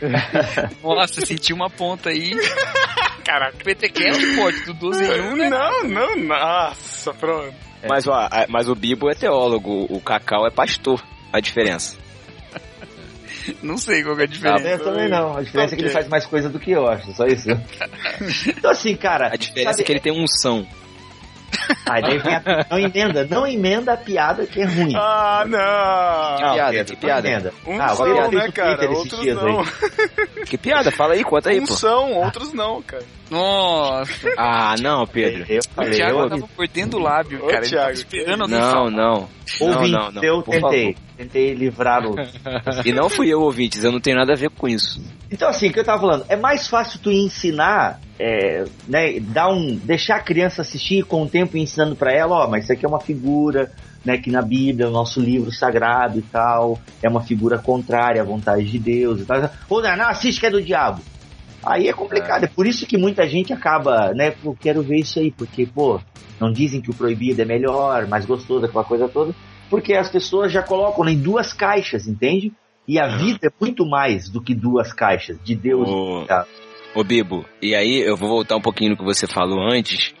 Nossa, 0.82 1.24
senti 1.26 1.52
uma 1.52 1.68
ponta 1.68 2.10
aí. 2.10 2.32
Caraca, 3.24 3.56
PTCast 3.64 4.36
pode, 4.36 4.64
do 4.64 4.74
12 4.74 5.04
em 5.04 5.20
1, 5.20 5.36
né? 5.36 5.50
Não, 5.50 5.84
não, 5.84 6.16
nossa, 6.16 7.12
pronto. 7.14 7.54
mas, 7.88 8.06
ó, 8.06 8.28
mas 8.48 8.68
o 8.68 8.74
Bibo 8.74 9.10
é 9.10 9.14
teólogo, 9.14 9.86
o 9.90 10.00
Cacau 10.00 10.46
é 10.46 10.50
pastor. 10.50 11.02
A 11.32 11.40
diferença. 11.40 11.96
Não 13.62 13.76
sei 13.78 14.02
qual 14.02 14.16
que 14.16 14.22
é 14.22 14.24
a 14.24 14.28
Não, 14.28 14.32
diferença. 14.32 14.68
eu 14.68 14.84
também 14.84 15.08
não. 15.08 15.36
A 15.36 15.42
diferença 15.42 15.74
é 15.74 15.76
que 15.76 15.82
ele 15.84 15.90
faz 15.90 16.08
mais 16.08 16.26
coisa 16.26 16.48
do 16.48 16.58
que 16.58 16.70
eu, 16.70 16.86
acho. 16.86 17.12
Só 17.12 17.26
isso. 17.26 17.48
Então, 18.48 18.70
assim, 18.70 18.96
cara. 18.96 19.28
A 19.32 19.36
diferença 19.36 19.70
sabe, 19.72 19.82
é 19.82 19.84
que 19.84 19.92
ele 19.92 20.00
tem 20.00 20.12
unção. 20.12 20.66
Aí 21.88 22.02
daí 22.02 22.18
vem 22.18 22.34
a, 22.34 22.42
não 22.70 22.78
emenda, 22.78 23.26
não 23.30 23.46
emenda 23.46 23.92
a 23.92 23.96
piada 23.96 24.46
que 24.46 24.60
é 24.60 24.64
ruim. 24.66 24.92
Ah, 24.96 25.44
não! 25.46 26.46
Não, 26.48 26.54
piada, 26.54 26.72
Pedro, 26.72 26.94
que 26.96 27.00
piada? 27.06 27.22
Não 27.22 27.30
emenda. 27.30 27.52
Uns 27.66 27.80
ah, 27.80 27.88
são, 27.88 28.06
agora 28.06 28.26
eu 28.26 28.32
né, 28.32 28.50
cara? 28.52 28.76
Twitter 28.76 28.90
esses 28.92 28.98
Outros 29.04 29.20
dias 29.20 29.36
não. 29.36 29.60
aí. 29.60 29.66
Que 30.46 30.58
piada? 30.58 30.90
Fala 30.90 31.14
aí, 31.14 31.24
conta 31.24 31.50
aí, 31.50 31.60
Uns 31.60 31.68
pô. 31.70 31.74
são, 31.76 32.12
outros 32.14 32.52
não, 32.52 32.82
cara. 32.82 33.04
Nossa, 33.30 34.12
Ah, 34.36 34.74
não, 34.80 35.06
Pedro. 35.06 35.44
Eu 35.48 35.60
o 35.76 35.90
Thiago 35.90 36.18
eu, 36.20 36.28
tava 36.28 36.48
mordendo 36.56 36.96
o 36.96 37.00
lábio, 37.00 37.38
Ô, 37.44 37.46
cara. 37.48 37.64
Ele 37.64 37.70
tava 37.76 37.92
Thiago, 37.92 37.92
esperando 37.92 38.48
Não, 38.48 38.60
falar. 38.60 38.90
não. 38.90 39.28
ouvinte, 39.60 39.90
não, 39.92 40.12
não, 40.12 40.22
eu 40.24 40.42
por 40.42 40.52
tentei. 40.52 40.96
Tentei 41.16 41.54
livrar 41.54 42.06
o. 42.06 42.14
E 42.84 42.92
não 42.92 43.08
fui 43.08 43.32
eu, 43.32 43.40
ouvintes, 43.40 43.82
eu 43.82 43.90
não 43.90 44.00
tenho 44.00 44.16
nada 44.16 44.32
a 44.32 44.36
ver 44.36 44.50
com 44.50 44.68
isso. 44.68 45.00
Então, 45.30 45.48
assim, 45.48 45.68
o 45.68 45.72
que 45.72 45.80
eu 45.80 45.84
tava 45.84 46.00
falando, 46.00 46.26
é 46.28 46.36
mais 46.36 46.68
fácil 46.68 47.00
tu 47.02 47.10
ensinar, 47.10 48.00
é, 48.18 48.64
né, 48.86 49.18
dar 49.20 49.48
um, 49.48 49.76
deixar 49.76 50.16
a 50.16 50.20
criança 50.20 50.62
assistir 50.62 51.04
com 51.04 51.22
o 51.22 51.28
tempo 51.28 51.56
ensinando 51.56 51.96
pra 51.96 52.12
ela, 52.12 52.44
ó, 52.44 52.48
mas 52.48 52.64
isso 52.64 52.72
aqui 52.72 52.84
é 52.84 52.88
uma 52.88 53.00
figura, 53.00 53.72
né, 54.04 54.18
que 54.18 54.30
na 54.30 54.40
Bíblia, 54.40 54.86
é 54.86 54.88
o 54.88 54.92
nosso 54.92 55.20
livro 55.20 55.50
sagrado 55.50 56.18
e 56.18 56.22
tal, 56.22 56.78
é 57.02 57.08
uma 57.08 57.22
figura 57.22 57.58
contrária 57.58 58.22
à 58.22 58.24
vontade 58.24 58.64
de 58.64 58.78
Deus 58.78 59.20
e 59.20 59.24
tal. 59.24 59.50
Ou 59.68 59.82
não, 59.82 59.96
não, 59.96 60.08
assiste 60.08 60.38
que 60.38 60.46
é 60.46 60.50
do 60.50 60.62
diabo. 60.62 61.02
Aí 61.64 61.88
é 61.88 61.92
complicado, 61.92 62.44
é. 62.44 62.46
por 62.46 62.66
isso 62.66 62.86
que 62.86 62.96
muita 62.96 63.26
gente 63.28 63.52
acaba, 63.52 64.14
né, 64.14 64.30
pô, 64.30 64.54
quero 64.54 64.82
ver 64.82 65.00
isso 65.00 65.18
aí, 65.18 65.32
porque, 65.32 65.66
pô, 65.66 66.00
não 66.38 66.52
dizem 66.52 66.80
que 66.80 66.90
o 66.90 66.94
proibido 66.94 67.42
é 67.42 67.44
melhor, 67.44 68.06
mais 68.06 68.24
gostoso, 68.24 68.64
aquela 68.64 68.84
coisa 68.84 69.08
toda, 69.08 69.34
porque 69.68 69.94
as 69.94 70.08
pessoas 70.08 70.52
já 70.52 70.62
colocam 70.62 71.08
em 71.08 71.18
duas 71.18 71.52
caixas, 71.52 72.06
entende? 72.06 72.52
E 72.86 72.98
a 72.98 73.16
vida 73.16 73.48
é 73.48 73.50
muito 73.60 73.84
mais 73.84 74.28
do 74.28 74.40
que 74.40 74.54
duas 74.54 74.92
caixas 74.92 75.36
de 75.42 75.54
Deus. 75.54 75.88
Ô. 75.88 76.24
e. 76.24 76.46
Ô 76.94 77.04
Bibo, 77.04 77.44
e 77.60 77.74
aí 77.74 78.00
eu 78.00 78.16
vou 78.16 78.28
voltar 78.28 78.56
um 78.56 78.60
pouquinho 78.60 78.92
no 78.92 78.96
que 78.96 79.04
você 79.04 79.26
falou 79.26 79.60
antes, 79.70 80.14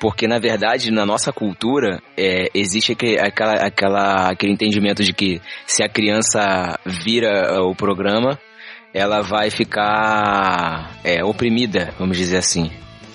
porque 0.00 0.26
na 0.26 0.38
verdade 0.38 0.90
na 0.90 1.04
nossa 1.04 1.30
cultura 1.30 2.00
é, 2.16 2.48
existe 2.54 2.92
aquele, 2.92 3.20
aquela, 3.20 3.52
aquela, 3.54 4.30
aquele 4.30 4.52
entendimento 4.52 5.04
de 5.04 5.12
que 5.12 5.42
se 5.66 5.82
a 5.82 5.88
criança 5.90 6.78
vira 6.86 7.60
uh, 7.60 7.68
o 7.68 7.76
programa, 7.76 8.38
ela 8.94 9.20
vai 9.20 9.50
ficar 9.50 10.98
é, 11.04 11.22
oprimida, 11.22 11.92
vamos 11.98 12.16
dizer 12.16 12.38
assim. 12.38 12.70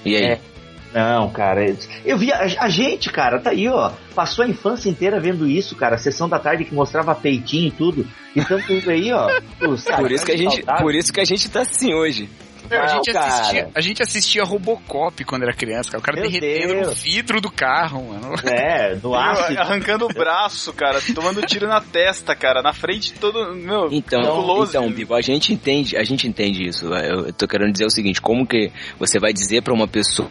E 0.06 0.16
aí? 0.16 0.34
É. 0.34 0.51
Não, 0.94 1.30
cara, 1.30 1.66
eu 2.04 2.18
vi 2.18 2.32
a, 2.34 2.40
a 2.60 2.70
gente, 2.70 3.10
cara, 3.10 3.40
tá 3.40 3.52
aí, 3.52 3.68
ó, 3.68 3.92
passou 4.14 4.44
a 4.44 4.48
infância 4.48 4.90
inteira 4.90 5.20
vendo 5.20 5.48
isso, 5.48 5.76
cara, 5.76 5.96
a 5.96 5.98
sessão 5.98 6.28
da 6.28 6.38
tarde 6.40 6.66
que 6.66 6.74
mostrava 6.76 7.16
peitinho 7.16 7.68
e 7.68 7.72
tudo, 7.72 8.08
então 8.36 8.60
tudo 8.62 8.90
aí, 8.92 9.12
ó. 9.12 9.28
Por 9.98 10.12
isso 10.12 10.26
que 10.26 10.32
a 10.34 10.38
gente, 10.38 10.56
saudável. 10.58 10.82
por 10.84 10.96
isso 10.96 11.14
que 11.14 11.22
a 11.22 11.26
gente 11.26 11.50
tá 11.50 11.62
assim 11.62 11.94
hoje. 11.94 12.30
Meu, 12.70 12.80
a, 12.80 12.86
Não, 12.86 12.94
gente 13.04 13.18
assistia, 13.18 13.70
a 13.76 13.82
gente 13.82 14.02
assistia 14.02 14.44
Robocop 14.46 15.26
quando 15.26 15.44
era 15.44 15.52
criança, 15.54 15.92
cara. 15.92 16.00
O 16.00 16.02
cara 16.02 16.22
Meu 16.22 16.30
derretendo 16.30 16.74
no 16.76 16.82
Deus. 16.84 17.02
vidro 17.04 17.42
do 17.42 17.52
carro, 17.52 18.02
mano. 18.14 18.34
É, 18.46 18.96
no 19.04 19.14
ácido. 19.14 19.60
Arrancando 19.60 20.06
o 20.06 20.08
braço, 20.08 20.72
cara, 20.72 21.00
tomando 21.14 21.42
tiro 21.46 21.68
na 21.68 21.82
testa, 21.82 22.34
cara, 22.34 22.62
na 22.62 22.72
frente 22.72 23.14
todo. 23.14 23.54
Meu, 23.56 23.90
Então, 23.92 24.22
close. 24.22 24.70
então, 24.78 24.90
Bibo, 24.90 25.14
a 25.16 25.22
gente 25.22 25.52
entende, 25.52 25.98
a 25.98 26.04
gente 26.04 26.26
entende 26.28 26.64
isso. 26.66 26.86
Eu, 26.94 27.26
eu 27.28 27.34
tô 27.34 27.46
querendo 27.46 27.74
dizer 27.74 27.86
o 27.86 27.90
seguinte, 27.90 28.22
como 28.22 28.48
que 28.48 28.72
você 28.98 29.20
vai 29.20 29.34
dizer 29.34 29.62
pra 29.64 29.74
uma 29.74 29.88
pessoa 29.88 30.30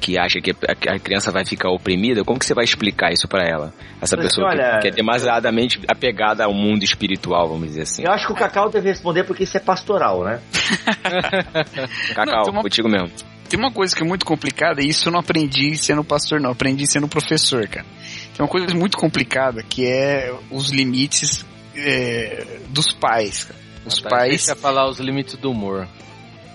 que 0.00 0.18
acha 0.18 0.40
que 0.40 0.50
a, 0.50 0.98
criança 0.98 1.30
vai 1.30 1.44
ficar 1.44 1.70
oprimida, 1.70 2.24
como 2.24 2.38
que 2.38 2.46
você 2.46 2.54
vai 2.54 2.64
explicar 2.64 3.12
isso 3.12 3.28
pra 3.28 3.44
ela? 3.44 3.72
Essa 4.00 4.16
Mas, 4.16 4.26
pessoa 4.26 4.48
que- 4.50 4.56
olha, 4.56 4.78
que, 4.80 4.88
é 4.88 4.90
demasiadamente 4.90 5.78
apegada 5.86 6.44
ao 6.44 6.54
mundo 6.54 6.82
espiritual, 6.82 7.48
vamos 7.48 7.68
dizer 7.68 7.82
assim. 7.82 8.02
Eu 8.04 8.10
acho 8.12 8.26
que 8.26 8.32
o 8.32 8.36
Cacau 8.36 8.70
deve 8.70 8.88
responder 8.88 9.24
porque 9.24 9.44
isso 9.44 9.56
é 9.56 9.60
pastoral, 9.60 10.24
né? 10.24 10.40
Cacau, 12.14 12.44
Não, 12.46 12.52
uma- 12.52 12.62
contigo 12.62 12.88
mesmo. 12.88 13.10
Tem 13.48 13.58
uma 13.58 13.72
coisa 13.72 13.94
que 13.96 14.02
é 14.02 14.06
muito 14.06 14.24
complicada, 14.24 14.80
e 14.80 14.88
isso 14.88 15.08
eu 15.08 15.12
não 15.12 15.18
aprendi 15.18 15.76
sendo 15.76 16.04
pastor, 16.04 16.40
não. 16.40 16.52
Aprendi 16.52 16.86
sendo 16.86 17.08
professor, 17.08 17.66
cara. 17.66 17.84
Tem 18.32 18.44
uma 18.44 18.48
coisa 18.48 18.72
muito 18.76 18.96
complicada, 18.96 19.60
que 19.62 19.84
é 19.84 20.32
os 20.52 20.70
limites 20.70 21.44
é, 21.76 22.46
dos 22.68 22.94
pais, 22.94 23.44
cara. 23.44 23.58
Os 23.84 23.98
pais... 23.98 24.46
Deixa 24.46 24.54
falar 24.54 24.88
os 24.88 25.00
limites 25.00 25.36
do 25.36 25.50
humor. 25.50 25.88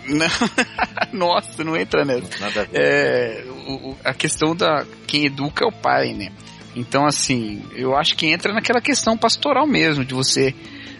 Não. 0.07 0.27
Nossa, 1.13 1.63
não 1.63 1.75
entra 1.75 2.03
nessa. 2.05 2.29
Nada 2.39 2.61
a 2.61 2.63
ver. 2.65 2.69
É, 2.73 3.43
o- 3.67 3.95
a 4.03 4.13
questão 4.13 4.55
da 4.55 4.85
quem 5.07 5.25
educa 5.25 5.63
é 5.65 5.67
o 5.67 5.71
pai, 5.71 6.13
né? 6.13 6.29
Então, 6.75 7.05
assim, 7.05 7.63
eu 7.75 7.95
acho 7.95 8.15
que 8.15 8.27
entra 8.27 8.53
naquela 8.53 8.81
questão 8.81 9.17
pastoral 9.17 9.65
mesmo, 9.65 10.03
de 10.03 10.13
você. 10.13 10.53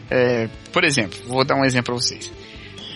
é, 0.10 0.48
por 0.72 0.84
exemplo, 0.84 1.18
vou 1.28 1.44
dar 1.44 1.56
um 1.56 1.65
exemplo 1.65 1.94
pra 1.94 1.96
vocês. 1.96 2.32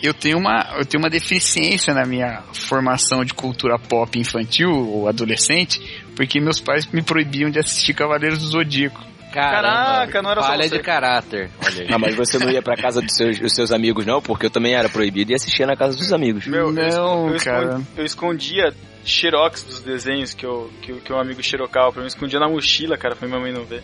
Eu 0.01 0.13
tenho, 0.13 0.37
uma, 0.37 0.75
eu 0.77 0.85
tenho 0.85 1.03
uma 1.03 1.09
deficiência 1.09 1.93
na 1.93 2.05
minha 2.05 2.41
formação 2.53 3.25
de 3.25 3.33
cultura 3.33 3.77
pop 3.77 4.17
infantil 4.17 4.69
ou 4.71 5.09
adolescente, 5.09 5.81
porque 6.15 6.39
meus 6.39 6.59
pais 6.61 6.85
me 6.87 7.01
proibiam 7.01 7.49
de 7.49 7.59
assistir 7.59 7.93
Cavaleiros 7.93 8.39
do 8.39 8.47
Zodíaco. 8.47 9.03
Caraca, 9.31 10.21
não 10.21 10.31
era 10.31 10.41
só 10.41 10.47
Falha 10.47 10.67
você. 10.67 10.77
de 10.77 10.83
caráter. 10.83 11.49
Olha 11.65 11.81
aí. 11.83 11.87
Ah, 11.91 11.97
mas 11.99 12.15
você 12.15 12.37
não 12.39 12.49
ia 12.51 12.61
pra 12.61 12.75
casa 12.75 13.01
dos 13.01 13.13
seus, 13.15 13.39
dos 13.39 13.53
seus 13.53 13.71
amigos, 13.71 14.05
não? 14.05 14.21
Porque 14.21 14.45
eu 14.45 14.49
também 14.49 14.73
era 14.73 14.89
proibido 14.89 15.31
e 15.31 15.35
assistia 15.35 15.65
na 15.67 15.75
casa 15.75 15.97
dos 15.97 16.11
amigos. 16.13 16.45
Meu, 16.47 16.67
eu 16.67 16.71
Não, 16.73 16.85
escon- 16.87 17.29
eu 17.33 17.39
cara. 17.39 17.81
Eu 17.97 18.05
escondia 18.05 18.73
xerox 19.05 19.63
dos 19.63 19.79
desenhos 19.81 20.33
que, 20.33 20.45
eu, 20.45 20.69
que, 20.81 20.91
o- 20.91 20.99
que 21.01 21.13
um 21.13 21.19
amigo 21.19 21.41
xerocava 21.41 21.91
pra 21.91 22.01
mim. 22.01 22.05
Eu 22.05 22.09
escondia 22.09 22.39
na 22.39 22.49
mochila, 22.49 22.97
cara, 22.97 23.15
pra 23.15 23.27
minha 23.27 23.39
mãe 23.39 23.51
não 23.53 23.63
ver. 23.65 23.83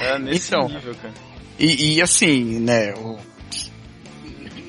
Era 0.00 0.18
nesse 0.18 0.54
Então. 0.54 0.68
nível, 0.68 0.94
cara. 1.00 1.14
E, 1.58 1.96
e 1.96 2.02
assim, 2.02 2.58
né, 2.60 2.92
o- 2.94 3.18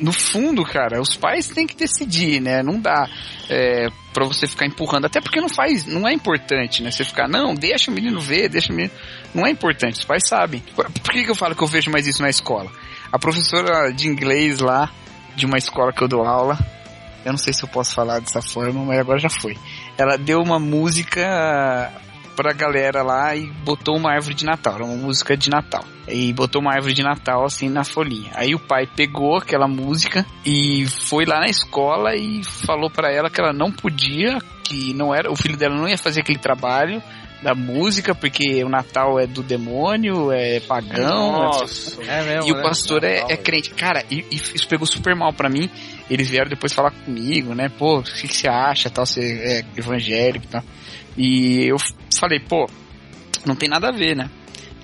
no 0.01 0.11
fundo, 0.11 0.65
cara, 0.65 0.99
os 0.99 1.15
pais 1.15 1.47
têm 1.47 1.67
que 1.67 1.75
decidir, 1.75 2.41
né? 2.41 2.63
Não 2.63 2.79
dá 2.79 3.07
é, 3.49 3.87
para 4.11 4.25
você 4.25 4.47
ficar 4.47 4.65
empurrando, 4.65 5.05
até 5.05 5.21
porque 5.21 5.39
não 5.39 5.47
faz, 5.47 5.85
não 5.85 6.07
é 6.07 6.13
importante, 6.13 6.81
né? 6.81 6.91
Você 6.91 7.05
ficar, 7.05 7.27
não, 7.27 7.53
deixa 7.53 7.91
o 7.91 7.93
menino 7.93 8.19
ver, 8.19 8.49
deixa 8.49 8.73
o 8.73 8.75
menino. 8.75 8.93
Não 9.33 9.45
é 9.45 9.51
importante, 9.51 9.99
os 9.99 10.05
pais 10.05 10.27
sabem. 10.27 10.61
Por, 10.75 10.89
que, 10.89 11.23
que 11.23 11.29
eu 11.29 11.35
falo 11.35 11.55
que 11.55 11.63
eu 11.63 11.67
vejo 11.67 11.91
mais 11.91 12.07
isso 12.07 12.21
na 12.21 12.29
escola? 12.29 12.71
A 13.11 13.19
professora 13.19 13.91
de 13.93 14.07
inglês 14.07 14.59
lá, 14.59 14.89
de 15.35 15.45
uma 15.45 15.57
escola 15.57 15.93
que 15.93 16.01
eu 16.01 16.07
dou 16.07 16.25
aula, 16.25 16.57
eu 17.23 17.31
não 17.31 17.37
sei 17.37 17.53
se 17.53 17.63
eu 17.63 17.69
posso 17.69 17.93
falar 17.93 18.19
dessa 18.19 18.41
forma, 18.41 18.83
mas 18.83 18.99
agora 18.99 19.19
já 19.19 19.29
foi. 19.29 19.55
Ela 19.97 20.17
deu 20.17 20.39
uma 20.39 20.59
música 20.59 21.91
pra 22.35 22.53
galera 22.53 23.03
lá 23.03 23.35
e 23.35 23.47
botou 23.63 23.95
uma 23.95 24.11
árvore 24.11 24.33
de 24.33 24.45
Natal, 24.45 24.75
era 24.75 24.85
uma 24.85 24.95
música 24.95 25.35
de 25.37 25.49
Natal. 25.49 25.83
E 26.07 26.33
botou 26.33 26.61
uma 26.61 26.73
árvore 26.73 26.93
de 26.93 27.03
Natal 27.03 27.45
assim 27.45 27.69
na 27.69 27.83
folhinha. 27.83 28.31
Aí 28.33 28.55
o 28.55 28.59
pai 28.59 28.87
pegou 28.87 29.37
aquela 29.37 29.67
música 29.67 30.25
e 30.45 30.85
foi 30.87 31.25
lá 31.25 31.39
na 31.39 31.47
escola 31.47 32.15
e 32.15 32.43
falou 32.43 32.89
pra 32.89 33.11
ela 33.11 33.29
que 33.29 33.39
ela 33.39 33.53
não 33.53 33.71
podia, 33.71 34.39
que 34.63 34.93
não 34.93 35.13
era, 35.13 35.31
o 35.31 35.35
filho 35.35 35.57
dela 35.57 35.75
não 35.75 35.87
ia 35.87 35.97
fazer 35.97 36.21
aquele 36.21 36.39
trabalho 36.39 37.01
da 37.41 37.55
música 37.55 38.13
porque 38.13 38.63
o 38.63 38.69
Natal 38.69 39.19
é 39.19 39.25
do 39.25 39.41
demônio, 39.41 40.31
é 40.31 40.59
pagão, 40.59 41.27
é 41.27 41.45
Nossa. 41.45 42.03
É 42.03 42.23
mesmo, 42.23 42.49
e 42.49 42.51
o 42.51 42.55
né? 42.57 42.61
pastor 42.61 43.03
é, 43.03 43.25
é 43.29 43.37
crente. 43.37 43.71
Cara, 43.71 44.03
e, 44.09 44.25
e 44.31 44.35
isso 44.35 44.67
pegou 44.67 44.85
super 44.85 45.15
mal 45.15 45.33
pra 45.33 45.49
mim. 45.49 45.69
Eles 46.09 46.29
vieram 46.29 46.49
depois 46.49 46.73
falar 46.73 46.91
comigo, 46.91 47.55
né? 47.55 47.69
Pô, 47.69 47.99
o 47.99 48.03
que, 48.03 48.27
que 48.27 48.37
você 48.37 48.47
acha, 48.47 48.89
tal, 48.89 49.05
você 49.05 49.21
é 49.21 49.79
evangélico 49.79 50.45
e 50.45 50.49
tal. 50.49 50.63
E 51.17 51.65
eu 51.69 51.77
falei, 52.17 52.39
pô, 52.39 52.69
não 53.45 53.55
tem 53.55 53.69
nada 53.69 53.89
a 53.89 53.91
ver, 53.91 54.15
né? 54.15 54.29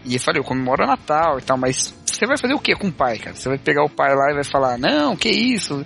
E 0.06 0.16
eu 0.16 0.20
falei, 0.20 0.40
eu 0.40 0.46
comemoro 0.46 0.86
Natal 0.86 1.40
e 1.40 1.42
tal, 1.42 1.58
mas 1.58 1.94
você 2.06 2.26
vai 2.26 2.38
fazer 2.38 2.54
o 2.54 2.60
que 2.60 2.76
com 2.76 2.88
o 2.88 2.92
pai, 2.92 3.18
cara? 3.18 3.36
Você 3.36 3.50
vai 3.50 3.58
pegar 3.58 3.84
o 3.84 3.90
pai 3.90 4.16
lá 4.16 4.32
e 4.32 4.36
vai 4.36 4.44
falar, 4.44 4.78
não, 4.78 5.16
que 5.16 5.30
isso? 5.30 5.86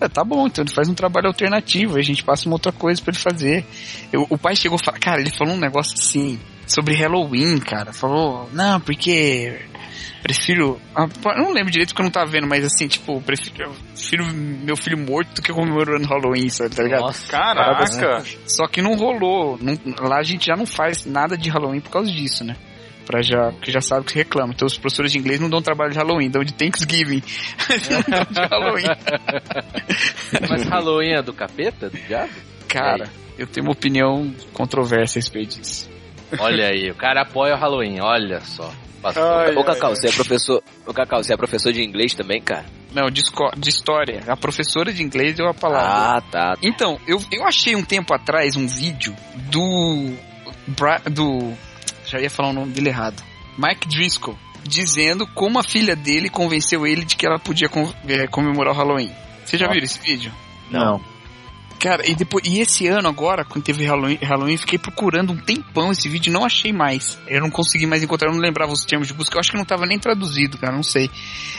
Ah, 0.00 0.08
tá 0.08 0.24
bom, 0.24 0.46
então 0.48 0.64
ele 0.64 0.74
faz 0.74 0.88
um 0.88 0.94
trabalho 0.94 1.28
alternativo, 1.28 1.96
a 1.96 2.02
gente 2.02 2.24
passa 2.24 2.48
uma 2.48 2.56
outra 2.56 2.72
coisa 2.72 3.00
pra 3.00 3.12
ele 3.12 3.20
fazer. 3.22 3.64
Eu- 4.12 4.26
o 4.28 4.36
pai 4.36 4.56
chegou 4.56 4.76
cara, 5.00 5.20
ele 5.20 5.30
falou 5.30 5.54
um 5.54 5.60
negócio 5.60 5.94
assim, 5.96 6.40
sobre 6.66 6.94
Halloween, 6.94 7.58
cara. 7.58 7.92
Falou, 7.92 8.48
não, 8.52 8.80
porque 8.80 9.60
prefiro. 10.22 10.80
ah, 10.94 11.06
Eu 11.36 11.42
não 11.42 11.52
lembro 11.52 11.70
direito 11.70 11.88
porque 11.90 12.02
eu 12.02 12.04
não 12.04 12.10
tava 12.10 12.30
vendo, 12.30 12.46
mas 12.46 12.64
assim, 12.64 12.86
tipo, 12.88 13.20
prefiro, 13.22 13.64
eu 13.64 13.72
prefiro 13.94 14.24
meu 14.32 14.76
filho 14.76 14.96
morto 14.98 15.34
do 15.36 15.42
que 15.42 15.52
comemorando 15.52 16.06
Halloween, 16.06 16.48
sabe, 16.48 16.74
tá 16.74 16.82
ligado? 16.82 17.00
Nossa, 17.00 17.30
Caraca. 17.30 18.22
Só 18.46 18.66
que 18.66 18.80
não 18.80 18.94
rolou. 18.94 19.58
não- 19.60 19.76
lá 20.08 20.18
a 20.18 20.22
gente 20.22 20.46
já 20.46 20.56
não 20.56 20.66
faz 20.66 21.04
nada 21.06 21.36
de 21.36 21.50
Halloween 21.50 21.80
por 21.80 21.90
causa 21.90 22.10
disso, 22.10 22.44
né? 22.44 22.56
Pra 23.04 23.20
já, 23.20 23.50
porque 23.50 23.72
já 23.72 23.80
sabe 23.80 24.06
que 24.06 24.14
reclama. 24.14 24.52
Então 24.54 24.64
os 24.64 24.78
professores 24.78 25.10
de 25.10 25.18
inglês 25.18 25.40
não 25.40 25.50
dão 25.50 25.60
trabalho 25.60 25.90
de 25.90 25.98
Halloween, 25.98 26.30
dão 26.30 26.44
de 26.44 26.54
Thanksgiving. 26.54 27.20
não 27.90 28.02
dão 28.02 28.24
de 28.30 28.48
Halloween. 28.48 28.84
Mas 30.48 30.62
Halloween 30.68 31.14
é 31.14 31.22
do 31.22 31.32
capeta, 31.32 31.90
do 31.90 31.98
diabo? 31.98 32.30
Cara, 32.68 33.08
eu 33.36 33.46
tenho 33.46 33.66
uma 33.66 33.72
opinião 33.72 34.32
controversa 34.52 35.18
a 35.18 35.20
respeito 35.20 35.58
disso. 35.60 35.90
Olha 36.38 36.68
aí, 36.68 36.90
o 36.90 36.94
cara 36.94 37.22
apoia 37.22 37.54
o 37.54 37.58
Halloween, 37.58 38.00
olha 38.00 38.40
só. 38.40 38.72
Pastor. 39.02 39.22
Ai, 39.24 39.54
Ô 39.56 39.64
Cacau, 39.64 39.94
você 39.96 40.08
é 40.08 40.12
professor. 40.12 40.62
Ô 40.86 40.94
Cacau, 40.94 41.22
você 41.22 41.34
é 41.34 41.36
professor 41.36 41.72
de 41.72 41.82
inglês 41.82 42.14
também, 42.14 42.40
cara? 42.40 42.64
Não, 42.94 43.10
de, 43.10 43.22
de 43.58 43.68
história. 43.68 44.22
A 44.28 44.36
professora 44.36 44.92
de 44.92 45.02
inglês 45.02 45.34
deu 45.34 45.48
a 45.48 45.54
palavra. 45.54 46.18
Ah, 46.18 46.20
tá. 46.30 46.54
Então, 46.62 46.98
eu, 47.06 47.20
eu 47.32 47.44
achei 47.46 47.74
um 47.74 47.82
tempo 47.84 48.14
atrás 48.14 48.54
um 48.56 48.66
vídeo 48.66 49.14
do. 49.50 50.14
Bra- 50.68 51.00
do. 51.10 51.52
Já 52.06 52.20
ia 52.20 52.30
falar 52.30 52.50
o 52.50 52.52
nome 52.52 52.72
dele 52.72 52.88
errado. 52.90 53.22
Mike 53.58 53.88
Driscoll. 53.88 54.38
Dizendo 54.64 55.26
como 55.26 55.58
a 55.58 55.62
filha 55.64 55.96
dele 55.96 56.28
convenceu 56.30 56.86
ele 56.86 57.04
de 57.04 57.16
que 57.16 57.26
ela 57.26 57.38
podia 57.38 57.68
com- 57.68 57.92
eh, 58.08 58.28
comemorar 58.28 58.72
o 58.72 58.76
Halloween. 58.76 59.10
Você 59.44 59.58
já 59.58 59.66
viu 59.66 59.82
esse 59.82 59.98
vídeo? 59.98 60.30
Não. 60.70 61.00
Cara, 61.82 62.08
e 62.08 62.14
depois 62.14 62.46
e 62.46 62.60
esse 62.60 62.86
ano 62.86 63.08
agora, 63.08 63.44
quando 63.44 63.64
teve 63.64 63.84
Halloween, 63.84 64.16
Halloween, 64.22 64.56
fiquei 64.56 64.78
procurando 64.78 65.32
um 65.32 65.36
tempão 65.36 65.90
esse 65.90 66.08
vídeo 66.08 66.30
e 66.30 66.32
não 66.32 66.44
achei 66.44 66.72
mais. 66.72 67.18
Eu 67.26 67.40
não 67.40 67.50
consegui 67.50 67.86
mais 67.86 68.04
encontrar, 68.04 68.28
eu 68.28 68.34
não 68.34 68.40
lembrava 68.40 68.70
os 68.70 68.84
termos 68.84 69.08
de 69.08 69.14
busca, 69.14 69.34
eu 69.34 69.40
acho 69.40 69.50
que 69.50 69.56
não 69.56 69.64
tava 69.64 69.84
nem 69.84 69.98
traduzido, 69.98 70.56
cara, 70.58 70.72
não 70.72 70.84
sei. 70.84 71.10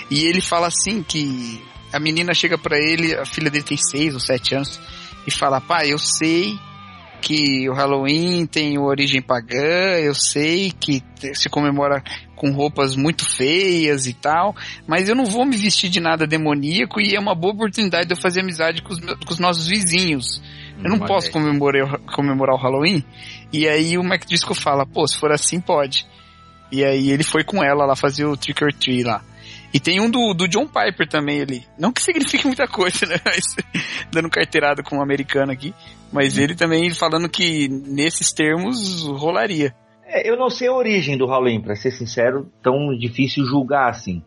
E 0.09 0.23
ele 0.23 0.39
fala 0.39 0.67
assim 0.67 1.03
que 1.03 1.61
a 1.91 1.99
menina 1.99 2.33
chega 2.33 2.57
pra 2.57 2.77
ele, 2.77 3.13
a 3.13 3.25
filha 3.25 3.51
dele 3.51 3.65
tem 3.65 3.75
seis 3.75 4.13
ou 4.13 4.19
sete 4.21 4.55
anos, 4.55 4.79
e 5.27 5.31
fala, 5.31 5.59
pai, 5.59 5.91
eu 5.91 5.99
sei 5.99 6.57
que 7.23 7.69
o 7.69 7.73
Halloween 7.73 8.45
tem 8.45 8.77
origem 8.77 9.21
pagã, 9.21 9.97
eu 9.97 10.13
sei 10.13 10.73
que 10.77 11.01
se 11.33 11.47
comemora 11.49 12.03
com 12.35 12.51
roupas 12.51 12.97
muito 12.97 13.25
feias 13.25 14.05
e 14.07 14.13
tal, 14.13 14.53
mas 14.85 15.07
eu 15.07 15.15
não 15.15 15.23
vou 15.23 15.45
me 15.45 15.55
vestir 15.55 15.89
de 15.89 16.01
nada 16.01 16.27
demoníaco 16.27 16.99
e 16.99 17.15
é 17.15 17.19
uma 17.19 17.33
boa 17.33 17.53
oportunidade 17.53 18.07
de 18.07 18.13
eu 18.13 18.17
fazer 18.17 18.41
amizade 18.41 18.81
com 18.81 18.91
os, 18.91 18.99
com 18.99 19.31
os 19.31 19.39
nossos 19.39 19.65
vizinhos. 19.65 20.43
Eu 20.83 20.89
não 20.89 20.97
Hum, 20.97 21.07
posso 21.07 21.31
comemorar, 21.31 21.97
comemorar 22.13 22.55
o 22.57 22.61
Halloween. 22.61 23.01
E 23.53 23.69
aí 23.69 23.97
o 23.97 24.03
Mac 24.03 24.25
Disco 24.25 24.53
fala, 24.53 24.85
pô, 24.85 25.07
se 25.07 25.17
for 25.17 25.31
assim, 25.31 25.61
pode. 25.61 26.05
E 26.69 26.83
aí 26.83 27.09
ele 27.09 27.23
foi 27.23 27.45
com 27.45 27.63
ela 27.63 27.85
lá 27.85 27.95
fazer 27.95 28.25
o 28.25 28.35
Trick 28.35 28.61
or 28.61 28.73
Treat 28.73 29.03
lá. 29.03 29.23
E 29.73 29.79
tem 29.79 30.01
um 30.01 30.09
do, 30.09 30.33
do 30.33 30.45
John 30.47 30.67
Piper 30.67 31.07
também 31.07 31.41
ali. 31.41 31.65
Não 31.79 31.93
que 31.93 32.03
signifique 32.03 32.45
muita 32.47 32.67
coisa, 32.67 33.05
né? 33.05 33.15
Mas, 33.23 33.43
dando 34.11 34.29
carteirada 34.29 34.83
com 34.83 34.97
um 34.97 35.01
americano 35.01 35.53
aqui. 35.53 35.73
Mas 36.13 36.37
ele 36.37 36.55
também 36.55 36.93
falando 36.93 37.27
que 37.27 37.67
nesses 37.67 38.31
termos 38.31 39.03
rolaria. 39.07 39.73
É, 40.05 40.29
eu 40.29 40.37
não 40.37 40.49
sei 40.49 40.67
a 40.67 40.73
origem 40.73 41.17
do 41.17 41.25
Halloween, 41.25 41.59
pra 41.61 41.75
ser 41.75 41.91
sincero, 41.91 42.47
tão 42.61 42.95
difícil 42.97 43.43
julgar 43.45 43.89
assim. 43.89 44.21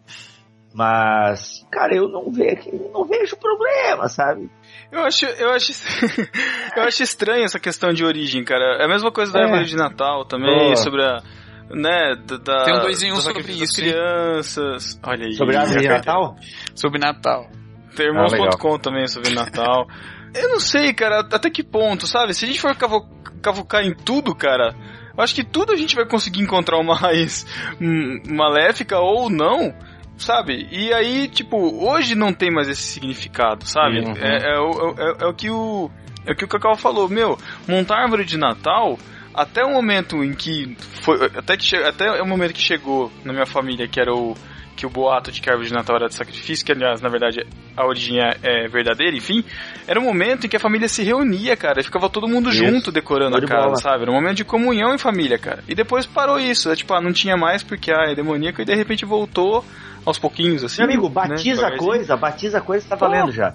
Mas, 0.75 1.65
cara, 1.71 1.95
eu 1.95 2.07
não 2.09 2.31
vejo, 2.31 2.71
não 2.93 3.05
vejo 3.07 3.37
problema, 3.37 4.09
sabe? 4.09 4.51
Eu 4.93 5.01
acho, 5.05 5.25
eu 5.25 5.51
acho, 5.53 5.73
eu 6.77 6.83
acho 6.83 7.03
estranho 7.03 7.45
essa 7.45 7.59
questão 7.59 7.93
de 7.95 8.05
origem, 8.05 8.45
cara. 8.45 8.79
É 8.83 8.85
a 8.85 8.89
mesma 8.89 9.11
coisa 9.11 9.33
da 9.33 9.41
É. 9.41 9.45
árvore 9.45 9.65
de 9.65 9.77
Natal 9.77 10.27
também, 10.27 10.73
Oh. 10.73 10.77
sobre 10.77 11.03
a, 11.03 11.23
né, 11.71 12.15
da, 12.27 12.37
da 12.37 12.65
Tem 12.65 12.77
um 12.77 12.81
dois 12.81 13.03
em 13.03 13.11
um 13.13 13.17
sobre 13.17 13.53
isso, 13.53 13.81
crianças. 13.81 15.01
Olha 15.03 15.25
aí. 15.27 15.33
Sobre 15.33 15.57
a 15.57 15.61
árvore 15.61 15.81
de. 15.81 15.89
Natal? 15.89 16.37
Sobre 16.75 16.99
Natal. 16.99 17.47
Tem 17.97 18.09
Ah, 18.11 18.79
também 18.79 19.07
sobre 19.07 19.33
Natal. 19.33 19.87
Eu 20.43 20.49
não 20.51 20.61
sei, 20.61 20.93
cara, 20.93 21.21
até 21.21 21.51
que 21.51 21.63
ponto, 21.63 22.07
sabe? 22.07 22.35
Se 22.35 22.45
a 22.45 22.49
gente 22.49 22.61
for 22.61 22.75
cavo- 22.77 23.09
cavucar 23.43 23.85
em 23.85 23.95
tudo, 23.95 24.35
cara, 24.35 24.75
eu 25.17 25.23
acho 25.23 25.35
que 25.35 25.45
tudo 25.45 25.73
a 25.73 25.77
gente 25.77 25.95
vai 25.95 26.05
conseguir 26.07 26.41
encontrar 26.43 26.79
uma 26.79 26.95
raiz 26.95 27.47
hum, 27.81 28.21
maléfica 28.29 28.99
ou 28.99 29.31
não, 29.31 29.75
sabe? 30.17 30.69
E 30.71 30.93
aí, 30.93 31.29
tipo, 31.29 31.57
hoje 31.87 32.15
não 32.15 32.33
tem 32.33 32.51
mais 32.51 32.69
esse 32.69 32.83
significado, 32.83 33.67
sabe? 33.67 34.01
Uhum. 34.01 34.15
É, 34.17 34.55
é 34.55 34.59
o- 34.59 34.95
é- 34.99 35.25
é 35.25 35.27
o 35.27 35.35
que 35.35 35.51
o. 35.51 35.91
É 36.25 36.33
o 36.33 36.37
que 36.37 36.45
o 36.45 36.49
Cacau 36.49 36.75
falou, 36.77 37.09
meu, 37.09 37.39
montar 37.69 37.99
árvore 38.03 38.25
de 38.25 38.37
Natal, 38.37 38.99
até 39.33 39.65
o 39.65 39.71
momento 39.71 40.25
em 40.25 40.35
que. 40.35 40.77
Foi, 41.03 41.25
até, 41.37 41.57
que 41.57 41.77
até 41.77 42.21
o 42.21 42.27
momento 42.27 42.53
que 42.53 42.61
chegou 42.61 43.13
na 43.25 43.33
minha 43.33 43.47
família, 43.47 43.87
que 43.87 44.01
era 44.01 44.13
o. 44.13 44.37
Que 44.77 44.87
o 44.87 44.91
boato 44.91 45.33
de 45.33 45.41
que 45.41 45.49
a 45.49 45.53
árvore 45.55 45.69
de 45.69 45.75
Natal 45.75 45.97
era 45.97 46.09
de 46.09 46.15
sacrifício, 46.15 46.65
que 46.65 46.71
aliás, 46.71 47.01
na 47.01 47.09
verdade, 47.09 47.47
a 47.77 47.87
origem 47.87 48.21
é, 48.21 48.37
é 48.43 48.69
verdadeira, 48.69 49.17
enfim, 49.17 49.43
era 49.87 49.99
um 49.99 50.05
momento 50.05 50.47
em 50.47 50.49
que 50.49 50.57
a 50.57 50.61
família 50.61 50.87
se 50.87 51.03
reunia, 51.03 51.57
cara, 51.57 51.81
e 51.81 51.83
ficava 51.83 52.11
todo 52.11 52.29
mundo 52.29 52.51
Isso. 52.51 52.59
junto 52.59 52.93
decorando 52.93 53.37
a 53.39 53.41
casa, 53.41 53.63
bola. 53.65 53.77
sabe? 53.77 54.03
Era 54.03 54.11
um 54.11 54.15
momento 54.15 54.37
de 54.37 54.45
comunhão 54.45 54.95
em 54.95 54.99
família, 54.99 55.39
cara. 55.39 55.65
E 55.67 55.75
depois 55.75 56.05
parou 56.05 56.39
isso, 56.39 56.71
é, 56.71 56.77
tipo, 56.77 56.93
ah, 56.93 57.01
não 57.01 57.13
tinha 57.13 57.37
mais 57.37 57.63
porque 57.63 57.91
ah, 57.91 58.11
é 58.11 58.15
demoníaco, 58.15 58.61
e 58.61 58.65
de 58.65 58.75
repente 58.75 59.05
voltou 59.07 59.65
aos 60.05 60.19
pouquinhos, 60.19 60.63
assim. 60.63 60.83
Meu 60.83 60.91
amigo, 60.91 61.09
né, 61.09 61.15
batiza 61.15 61.39
a 61.39 61.71
devagarzinho. 61.71 61.91
coisa, 61.91 62.17
batiza 62.17 62.59
a 62.59 62.61
coisa, 62.61 62.89
tá 62.89 62.95
valendo 62.95 63.33
já. 63.33 63.55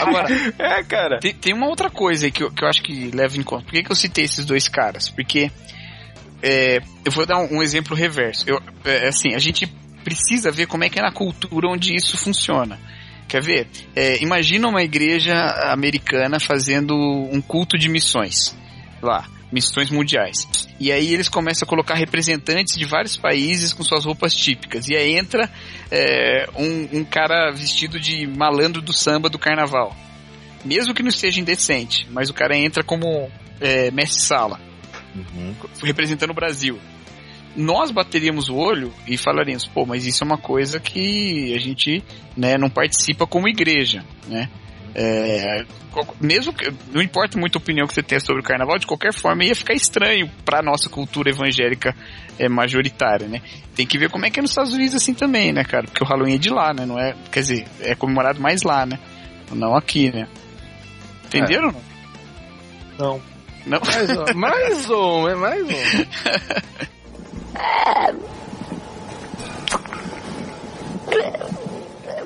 Agora, 0.00 0.26
É, 0.58 0.82
cara. 0.82 1.18
Tem, 1.18 1.34
tem 1.34 1.52
uma 1.52 1.66
outra 1.68 1.90
coisa 1.90 2.26
aí 2.26 2.32
que 2.32 2.42
eu, 2.42 2.50
que 2.50 2.64
eu 2.64 2.68
acho 2.68 2.82
que 2.82 3.10
leva 3.10 3.36
em 3.36 3.42
conta. 3.42 3.64
Por 3.64 3.72
que, 3.72 3.82
que 3.82 3.92
eu 3.92 3.96
citei 3.96 4.24
esses 4.24 4.46
dois 4.46 4.68
caras? 4.68 5.10
Porque 5.10 5.50
é, 6.42 6.80
eu 7.04 7.12
vou 7.12 7.26
dar 7.26 7.38
um, 7.38 7.58
um 7.58 7.62
exemplo 7.62 7.94
reverso. 7.94 8.44
Eu, 8.48 8.58
é, 8.84 9.08
assim, 9.08 9.34
a 9.34 9.38
gente 9.38 9.66
precisa 10.02 10.50
ver 10.50 10.66
como 10.66 10.84
é 10.84 10.88
que 10.88 10.98
é 10.98 11.02
na 11.02 11.12
cultura 11.12 11.68
onde 11.68 11.94
isso 11.94 12.16
funciona. 12.16 12.78
Quer 13.28 13.42
ver? 13.42 13.68
É, 13.96 14.22
imagina 14.22 14.68
uma 14.68 14.82
igreja 14.82 15.34
americana 15.72 16.38
fazendo 16.38 16.94
um 16.94 17.40
culto 17.40 17.78
de 17.78 17.88
missões. 17.88 18.54
Lá, 19.00 19.26
missões 19.50 19.90
mundiais. 19.90 20.46
E 20.78 20.92
aí 20.92 21.14
eles 21.14 21.28
começam 21.28 21.64
a 21.64 21.68
colocar 21.68 21.94
representantes 21.94 22.76
de 22.76 22.84
vários 22.84 23.16
países 23.16 23.72
com 23.72 23.82
suas 23.82 24.04
roupas 24.04 24.34
típicas. 24.34 24.88
E 24.88 24.96
aí 24.96 25.16
entra 25.16 25.50
é, 25.90 26.48
um, 26.56 26.98
um 26.98 27.04
cara 27.04 27.50
vestido 27.52 27.98
de 27.98 28.26
malandro 28.26 28.82
do 28.82 28.92
samba 28.92 29.28
do 29.28 29.38
carnaval 29.38 29.96
mesmo 30.64 30.94
que 30.94 31.02
não 31.02 31.10
seja 31.10 31.40
indecente, 31.40 32.06
mas 32.10 32.30
o 32.30 32.34
cara 32.34 32.56
entra 32.56 32.82
como 32.82 33.30
é, 33.60 33.90
mestre 33.90 34.22
sala, 34.22 34.60
representando 35.82 36.30
o 36.30 36.34
Brasil. 36.34 36.78
Nós 37.54 37.90
bateríamos 37.90 38.48
o 38.48 38.56
olho 38.56 38.92
e 39.06 39.16
falaríamos, 39.16 39.66
pô, 39.66 39.84
mas 39.84 40.06
isso 40.06 40.24
é 40.24 40.26
uma 40.26 40.38
coisa 40.38 40.80
que 40.80 41.54
a 41.54 41.58
gente 41.58 42.02
né, 42.36 42.56
não 42.56 42.70
participa 42.70 43.26
como 43.26 43.48
igreja, 43.48 44.04
né? 44.26 44.48
É, 44.94 45.64
mesmo 46.20 46.52
que 46.52 46.70
não 46.92 47.00
importa 47.02 47.38
muito 47.38 47.56
a 47.56 47.60
opinião 47.60 47.86
que 47.86 47.94
você 47.94 48.02
tenha 48.02 48.20
sobre 48.20 48.42
o 48.42 48.44
carnaval, 48.44 48.78
de 48.78 48.86
qualquer 48.86 49.12
forma 49.12 49.44
ia 49.44 49.54
ficar 49.54 49.74
estranho 49.74 50.30
para 50.44 50.62
nossa 50.62 50.88
cultura 50.88 51.30
evangélica 51.30 51.94
é, 52.38 52.48
majoritária, 52.48 53.26
né? 53.26 53.40
Tem 53.74 53.86
que 53.86 53.98
ver 53.98 54.10
como 54.10 54.26
é 54.26 54.30
que 54.30 54.38
é 54.38 54.42
nos 54.42 54.50
Estados 54.50 54.72
Unidos 54.72 54.94
assim 54.94 55.14
também, 55.14 55.52
né, 55.52 55.64
cara? 55.64 55.84
Porque 55.84 56.02
o 56.02 56.06
Halloween 56.06 56.34
é 56.34 56.38
de 56.38 56.50
lá, 56.50 56.72
né? 56.74 56.84
Não 56.86 56.98
é, 56.98 57.14
quer 57.30 57.40
dizer, 57.40 57.66
é 57.80 57.94
comemorado 57.94 58.40
mais 58.40 58.62
lá, 58.62 58.84
né? 58.84 58.98
Não 59.50 59.74
aqui, 59.74 60.10
né? 60.10 60.26
Entenderam? 61.26 61.68
ou 61.68 61.72
Não. 62.98 63.12
Não. 63.18 63.22
Não. 63.64 63.80
Mais 63.80 64.10
um, 64.10 64.34
mais 64.34 64.90
um, 64.90 65.28
é 65.28 65.34
mais 65.36 65.62
um. 65.62 66.92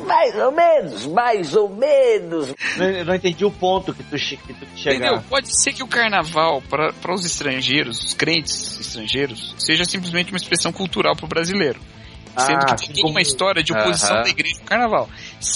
Mais 0.06 0.34
ou 0.36 0.52
menos, 0.52 1.06
mais 1.06 1.54
ou 1.56 1.68
menos. 1.68 2.54
Não- 2.76 2.86
Eu 2.88 3.04
não 3.04 3.14
entendi 3.14 3.44
o 3.44 3.50
ponto 3.50 3.92
que 3.92 4.02
tu, 4.04 4.10
que 4.16 4.54
tu 4.54 4.66
chegar. 4.76 4.94
Entendeu? 4.96 5.22
Pode 5.28 5.48
ser 5.60 5.72
que 5.72 5.82
o 5.82 5.88
carnaval, 5.88 6.62
para 6.70 7.12
os 7.14 7.24
estrangeiros, 7.24 8.00
os 8.04 8.14
crentes 8.14 8.78
estrangeiros, 8.80 9.54
seja 9.58 9.84
simplesmente 9.84 10.30
uma 10.30 10.36
expressão 10.36 10.72
cultural 10.72 11.16
para 11.16 11.24
o 11.24 11.28
brasileiro. 11.28 11.80
Sendo 12.38 12.58
Ah, 12.62 12.66
que 12.66 12.74
assim 12.74 12.86
tem 12.86 12.94
toda 12.96 13.02
como- 13.02 13.14
uma 13.14 13.22
história 13.22 13.62
de 13.62 13.72
oposição 13.72 14.14
Aham. 14.16 14.22
da 14.24 14.28
igreja 14.28 14.56
ao 14.60 14.64
carnaval. 14.66 15.08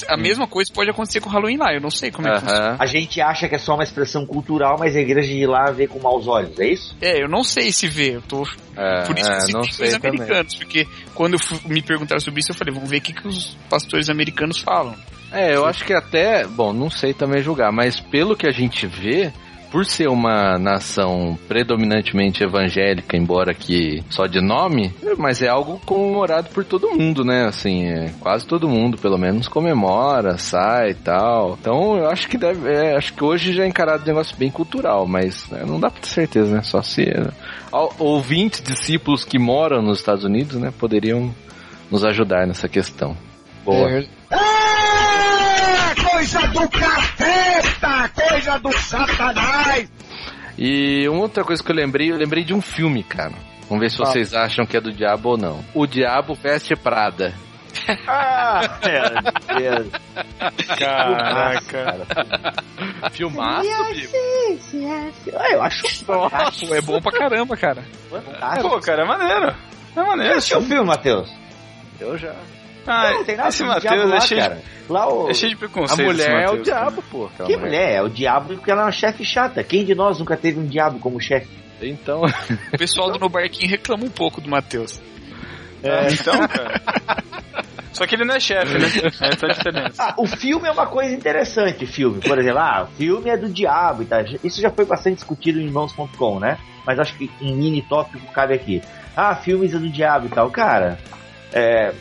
A 0.09 0.17
mesma 0.17 0.47
coisa 0.47 0.73
pode 0.73 0.91
acontecer 0.91 1.21
com 1.21 1.29
o 1.29 1.33
Halloween 1.33 1.57
lá, 1.59 1.75
eu 1.75 1.81
não 1.81 1.91
sei 1.91 2.11
como 2.11 2.27
é 2.29 2.35
que 2.35 2.41
funciona. 2.41 2.77
A 2.79 2.87
gente 2.87 3.21
acha 3.21 3.49
que 3.49 3.55
é 3.55 3.59
só 3.59 3.75
uma 3.75 3.83
expressão 3.85 4.25
cultural, 4.25 4.77
mas 4.79 4.97
a 4.97 5.01
igreja 5.01 5.29
de 5.29 5.47
lá 5.47 5.71
vê 5.71 5.87
com 5.87 5.99
maus 6.01 6.27
olhos, 6.27 6.59
é 6.59 6.69
isso? 6.69 6.97
É, 7.01 7.23
eu 7.23 7.29
não 7.29 7.45
sei 7.45 7.71
se 7.73 7.87
vê, 7.87 8.17
eu 8.17 8.23
tô... 8.23 8.47
É, 8.77 9.03
Por 9.05 9.19
isso 9.19 9.29
que 9.29 9.35
é, 9.35 9.37
eu 9.37 9.41
citei 9.41 9.55
não 9.55 9.61
os 9.61 9.75
sei 9.77 9.91
também. 9.91 10.11
americanos, 10.13 10.55
porque 10.55 10.87
quando 11.15 11.35
eu 11.35 11.41
me 11.67 11.83
perguntaram 11.83 12.21
sobre 12.21 12.41
isso, 12.41 12.51
eu 12.53 12.55
falei, 12.57 12.73
vamos 12.73 12.89
ver 12.89 12.99
o 12.99 13.01
que, 13.03 13.13
que 13.13 13.29
os 13.29 13.57
pastores 13.69 14.09
americanos 14.09 14.59
falam. 14.59 14.95
É, 15.33 15.55
eu 15.55 15.67
acho 15.67 15.85
que 15.85 15.93
até, 15.93 16.47
bom, 16.47 16.73
não 16.73 16.91
sei 16.91 17.13
também 17.13 17.43
julgar, 17.43 17.71
mas 17.71 18.01
pelo 18.01 18.35
que 18.37 18.47
a 18.47 18.51
gente 18.53 18.87
vê, 18.87 19.33
por 19.71 19.87
ser 19.87 20.09
uma 20.09 20.59
nação 20.59 21.39
predominantemente 21.47 22.43
evangélica, 22.43 23.17
embora 23.17 23.55
que 23.55 24.03
só 24.11 24.27
de 24.27 24.41
nome, 24.41 24.93
mas 25.17 25.43
é 25.43 25.49
algo 25.49 25.81
comemorado 25.87 26.49
por 26.51 26.65
todo 26.65 26.91
mundo, 26.91 27.25
né? 27.25 27.47
Assim, 27.47 27.87
é, 27.87 28.11
quase 28.21 28.47
todo 28.47 28.69
mundo, 28.69 28.99
pelo 28.99 29.17
menos, 29.17 29.47
comemora, 29.49 30.37
sai 30.39 30.91
e 30.91 30.95
tal. 30.95 31.57
Então, 31.61 31.97
eu 31.97 32.09
acho 32.11 32.29
que 32.29 32.37
deve, 32.37 32.69
é, 32.69 32.97
acho 32.97 33.15
que 33.15 33.23
hoje 33.23 33.53
já 33.53 33.65
é 33.65 33.69
encarado 33.69 34.03
um 34.03 34.07
negócio 34.07 34.37
bem 34.37 34.51
cultural, 34.51 35.07
mas 35.07 35.49
né, 35.51 35.63
não 35.67 35.79
dá 35.79 35.89
pra 35.91 36.01
ter 36.01 36.09
certeza, 36.09 36.55
né? 36.57 36.63
Só 36.63 36.83
se 36.83 37.03
é, 37.03 37.29
ao- 37.71 37.95
ouvintes, 37.99 38.61
discípulos 38.63 39.25
que 39.25 39.39
moram 39.39 39.81
nos 39.83 39.99
Estados 39.99 40.25
Unidos, 40.25 40.57
né, 40.57 40.73
poderiam 40.77 41.33
nos 41.91 42.05
ajudar 42.05 42.47
nessa 42.47 42.69
questão. 42.69 43.17
Boa. 43.65 43.89
É, 43.91 44.07
coisa 46.11 46.41
do 46.49 46.69
capeta! 46.69 48.09
Coisa 48.15 48.59
do 48.59 48.73
satanás! 48.79 49.89
E 50.59 51.09
uma 51.09 51.21
outra 51.23 51.43
coisa 51.45 51.63
que 51.63 51.71
eu 51.71 51.77
lembrei, 51.77 52.11
eu 52.11 52.17
lembrei 52.17 52.45
de 52.45 52.53
um 52.55 52.61
filme, 52.61 53.03
cara. 53.03 53.33
Vamos 53.69 53.81
ver 53.81 53.91
se 53.91 53.99
vocês 53.99 54.35
acham 54.35 54.67
que 54.67 54.77
é 54.77 54.81
do 54.81 54.93
diabo 54.93 55.31
ou 55.31 55.39
não. 55.39 55.65
O 55.75 55.87
Diabo 55.87 56.35
Veste 56.35 56.75
Prada. 56.77 57.33
Ah, 58.07 58.61
meu 58.85 59.57
Deus. 59.61 59.89
Caraca. 60.77 62.01
Filmaço, 63.13 63.69
Bibo. 63.95 64.13
Ah, 65.39 65.53
eu 65.53 65.63
acho. 65.63 65.83
Pô, 66.05 66.75
é 66.75 66.81
bom 66.81 67.01
pra 67.01 67.13
caramba, 67.13 67.57
cara. 67.57 67.83
fantástico. 68.11 68.69
Pô, 68.71 68.81
cara, 68.81 69.03
é 69.03 69.07
maneiro. 69.07 69.47
É 69.51 69.55
Você 69.95 70.03
maneiro. 70.03 70.35
assistiu 70.37 70.59
o 70.59 70.63
filme, 70.63 70.85
Matheus? 70.87 71.31
Eu 72.01 72.19
já. 72.19 72.35
Ah, 72.87 73.13
não, 73.13 73.25
tem 73.25 73.37
nada 73.37 73.49
esse 73.49 73.63
Matheus 73.65 73.83
diabo 73.95 74.09
lá, 74.09 74.17
é 74.17 74.21
cheio, 74.21 74.41
de. 74.43 74.57
Lá 74.89 75.09
o... 75.13 75.31
é 75.31 75.35
cheio 75.35 75.51
de 75.51 75.57
A 75.57 75.59
preconceito. 75.59 76.03
mulher 76.07 76.25
esse 76.27 76.43
é 76.43 76.47
o 76.47 76.51
cara. 76.51 76.63
diabo, 76.63 77.03
pô. 77.11 77.31
Que 77.47 77.57
mulher? 77.57 77.93
É 77.97 78.03
o 78.03 78.09
diabo 78.09 78.55
porque 78.55 78.71
ela 78.71 78.83
é 78.83 78.85
uma 78.87 78.93
chefe 78.93 79.25
chata. 79.25 79.63
Quem 79.63 79.85
de 79.85 79.95
nós 79.95 80.19
nunca 80.19 80.37
teve 80.37 80.59
um 80.59 80.67
diabo 80.67 80.99
como 80.99 81.21
chefe? 81.21 81.49
Então, 81.83 82.23
O 82.75 82.79
pessoal 82.79 83.11
do 83.11 83.19
No 83.19 83.29
Barquinho 83.29 83.71
reclama 83.71 84.05
um 84.05 84.11
pouco 84.11 84.41
do 84.41 84.51
Matheus. 84.51 85.01
É, 85.83 86.13
então, 86.13 86.35
cara. 86.47 86.81
Só 87.93 88.07
que 88.07 88.15
ele 88.15 88.25
não 88.25 88.35
é 88.35 88.41
chefe, 88.41 88.79
né? 88.79 88.87
Essa 88.87 89.47
é 89.47 89.51
a 89.51 89.53
diferença. 89.53 90.03
Ah, 90.03 90.15
o 90.19 90.27
filme 90.27 90.69
é 90.69 90.71
uma 90.71 90.87
coisa 90.87 91.15
interessante, 91.15 91.87
filme. 91.87 92.21
Por 92.21 92.39
exemplo, 92.39 92.59
ah, 92.61 92.83
o 92.91 92.97
filme 92.97 93.31
é 93.31 93.37
do 93.37 93.49
diabo 93.49 94.03
e 94.03 94.07
tal. 94.07 94.21
Isso 94.45 94.61
já 94.61 94.71
foi 94.71 94.85
bastante 94.85 95.17
discutido 95.17 95.59
em 95.61 95.65
irmãos.com, 95.65 96.39
né? 96.39 96.59
Mas 96.87 96.99
acho 96.99 97.15
que 97.17 97.31
um 97.43 97.55
mini 97.55 97.83
tópico 97.83 98.31
cabe 98.33 98.55
aqui. 98.55 98.83
Ah, 99.17 99.35
filmes 99.35 99.75
é 99.75 99.79
do 99.79 99.89
diabo 99.89 100.27
e 100.27 100.31
tal. 100.31 100.51
Cara, 100.51 100.99
é. 101.53 101.93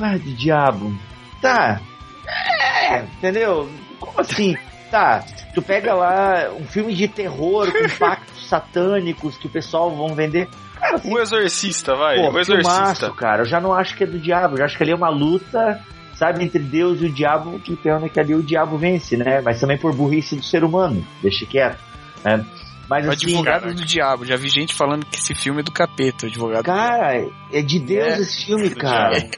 Ah, 0.00 0.16
do 0.16 0.32
diabo. 0.34 0.92
Tá. 1.40 1.80
É, 2.26 2.98
entendeu? 3.00 3.68
Como 4.00 4.20
assim? 4.20 4.56
Tá, 4.90 5.24
tu 5.54 5.60
pega 5.62 5.94
lá 5.94 6.48
um 6.58 6.64
filme 6.64 6.94
de 6.94 7.08
terror 7.08 7.66
com 7.72 7.88
pactos 7.98 8.48
satânicos 8.48 9.36
que 9.36 9.46
o 9.46 9.50
pessoal 9.50 9.90
vão 9.94 10.14
vender. 10.14 10.48
Cara, 10.78 10.96
assim, 10.96 11.12
O 11.12 11.18
Exorcista, 11.18 11.94
vai. 11.96 12.16
pô, 12.16 12.30
o 12.30 12.38
Exorcista. 12.38 12.72
filmaço, 12.72 13.12
cara. 13.14 13.42
Eu 13.42 13.46
já 13.46 13.60
não 13.60 13.72
acho 13.72 13.96
que 13.96 14.04
é 14.04 14.06
do 14.06 14.18
diabo, 14.18 14.54
eu 14.54 14.58
já 14.58 14.64
acho 14.66 14.76
que 14.76 14.82
ali 14.84 14.92
é 14.92 14.96
uma 14.96 15.08
luta, 15.08 15.80
sabe, 16.14 16.44
entre 16.44 16.60
Deus 16.60 17.00
e 17.00 17.06
o 17.06 17.12
diabo, 17.12 17.58
que 17.58 17.74
pena 17.74 18.08
que 18.08 18.20
ali 18.20 18.34
o 18.34 18.42
diabo 18.42 18.76
vence, 18.78 19.16
né? 19.16 19.40
Mas 19.40 19.58
também 19.60 19.76
por 19.78 19.92
burrice 19.94 20.36
do 20.36 20.42
ser 20.44 20.62
humano, 20.62 21.04
deixa 21.22 21.44
quieto, 21.46 21.78
né? 22.24 22.44
Mas 22.88 23.06
O 23.06 23.10
assim, 23.10 23.26
advogado 23.26 23.74
do 23.74 23.84
diabo. 23.84 24.24
Já 24.24 24.36
vi 24.36 24.48
gente 24.48 24.74
falando 24.74 25.04
que 25.06 25.16
esse 25.16 25.34
filme 25.34 25.60
é 25.60 25.62
do 25.62 25.72
capeta, 25.72 26.26
o 26.26 26.28
advogado 26.28 26.62
do 26.62 26.64
diabo. 26.64 26.78
Cara, 26.80 27.28
é 27.52 27.62
de 27.62 27.78
Deus 27.80 28.06
É. 28.06 28.20
esse 28.20 28.46
filme, 28.46 28.70
cara. 28.70 29.28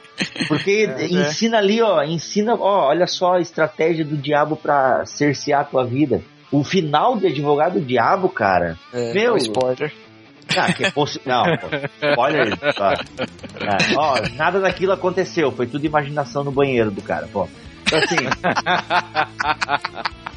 Porque 0.49 0.89
É, 0.99 1.07
ensina 1.07 1.59
ali, 1.59 1.81
ó, 1.81 2.03
ensina, 2.03 2.55
ó, 2.55 2.89
olha 2.89 3.07
só 3.07 3.35
a 3.35 3.41
estratégia 3.41 4.05
do 4.05 4.17
diabo 4.17 4.57
pra 4.57 5.05
cercear 5.07 5.63
a 5.63 5.65
tua 5.65 5.85
vida. 5.85 6.23
O 6.51 6.65
final 6.65 7.17
de 7.19 7.27
Advogado 7.27 7.75
do 7.75 7.85
Diabo, 7.85 8.27
cara. 8.31 8.79
É, 8.93 9.13
Meu. 9.13 9.35
é 9.35 9.39
spoiler. 9.39 9.93
Ah, 10.57 10.73
que 10.73 10.91
fosse. 10.93 11.21
Não, 11.27 11.45
spoiler. 12.11 12.57
Tá. 12.75 12.95
Ah, 13.61 13.77
ó, 13.99 14.15
nada 14.35 14.59
daquilo 14.59 14.93
aconteceu. 14.93 15.53
Foi 15.53 15.67
tudo 15.67 15.85
imaginação 15.85 16.43
no 16.43 16.51
banheiro 16.51 16.91
do 16.91 17.03
cara, 17.03 17.29
pô. 17.31 17.47
Então, 17.83 17.99
assim. 17.99 18.17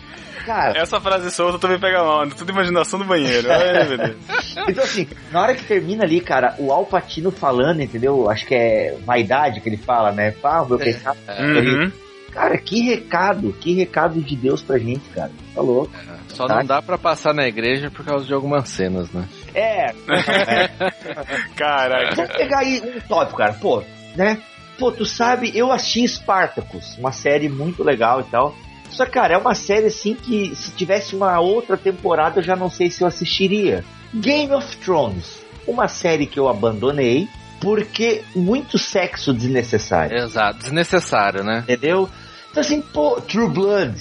cara, 0.46 0.80
Essa 0.80 1.00
frase 1.02 1.30
solta 1.32 1.58
também 1.60 1.80
pega 1.80 2.04
mal, 2.04 2.26
né? 2.26 2.34
tudo 2.38 2.52
imaginação 2.52 3.00
do 3.00 3.06
banheiro. 3.06 3.48
Ai, 3.52 3.88
meu 3.88 3.98
Deus. 3.98 4.18
Então, 4.68 4.84
assim, 4.84 5.08
na 5.32 5.42
hora 5.42 5.56
que 5.56 5.64
termina 5.64 6.04
ali, 6.04 6.20
cara, 6.22 6.56
o 6.60 6.72
Alpatino 6.72 7.32
falando, 7.32 7.82
entendeu? 7.82 8.30
Acho 8.30 8.46
que 8.46 8.54
é 8.56 8.98
vaidade 9.06 9.60
que 9.62 9.70
ele 9.70 9.78
fala, 9.78 10.12
né? 10.12 10.34
O 10.44 10.66
meu 10.66 10.78
pecado. 10.78 11.18
Ele- 11.28 11.86
Uhum. 11.86 11.92
Cara, 12.32 12.58
que 12.58 12.82
recado, 12.84 13.52
que 13.60 13.74
recado 13.74 14.22
de 14.22 14.36
Deus 14.38 14.62
pra 14.62 14.78
gente, 14.78 15.02
cara. 15.14 15.32
Tá 15.54 15.62
louco. 15.62 15.92
Só 16.30 16.48
Tá. 16.48 16.56
não 16.60 16.66
dá 16.66 16.82
pra 16.82 16.98
passar 16.98 17.34
na 17.34 17.46
igreja 17.46 17.92
por 17.92 18.06
causa 18.06 18.26
de 18.26 18.34
algumas 18.34 18.70
cenas, 18.70 19.12
né? 19.12 19.28
É, 19.54 19.94
Caraca. 21.56 22.16
vamos 22.16 22.32
pegar 22.38 22.60
aí 22.60 22.82
um 22.96 23.00
tópico, 23.02 23.38
cara. 23.38 23.54
Pô, 23.54 23.84
né? 24.16 24.38
Pô, 24.78 24.92
tu 24.92 25.06
sabe, 25.06 25.52
eu 25.56 25.72
assisti 25.72 26.08
Spartacus, 26.08 26.98
uma 26.98 27.12
série 27.12 27.50
muito 27.50 27.84
legal 27.84 28.22
e 28.22 28.24
tal. 28.26 28.56
Só, 28.92 29.06
cara, 29.06 29.34
é 29.34 29.38
uma 29.38 29.56
série 29.56 29.88
assim 29.88 30.16
que 30.16 30.56
se 30.56 30.72
tivesse 30.72 31.16
uma 31.16 31.40
outra 31.40 31.78
temporada 31.78 32.40
eu 32.40 32.44
já 32.44 32.56
não 32.56 32.70
sei 32.70 32.90
se 32.90 33.02
eu 33.04 33.08
assistiria. 33.08 33.84
Game 34.14 34.54
of 34.54 34.78
Thrones, 34.78 35.42
uma 35.66 35.88
série 35.88 36.26
que 36.26 36.40
eu 36.40 36.50
abandonei 36.50 37.28
porque 37.62 38.24
muito 38.36 38.78
sexo 38.78 39.34
desnecessário. 39.34 40.18
Exato, 40.18 40.60
desnecessário, 40.60 41.44
né? 41.44 41.60
Entendeu? 41.60 42.10
Então 42.50 42.62
assim, 42.62 42.82
pô, 42.82 43.22
True 43.22 43.50
Blood, 43.50 43.96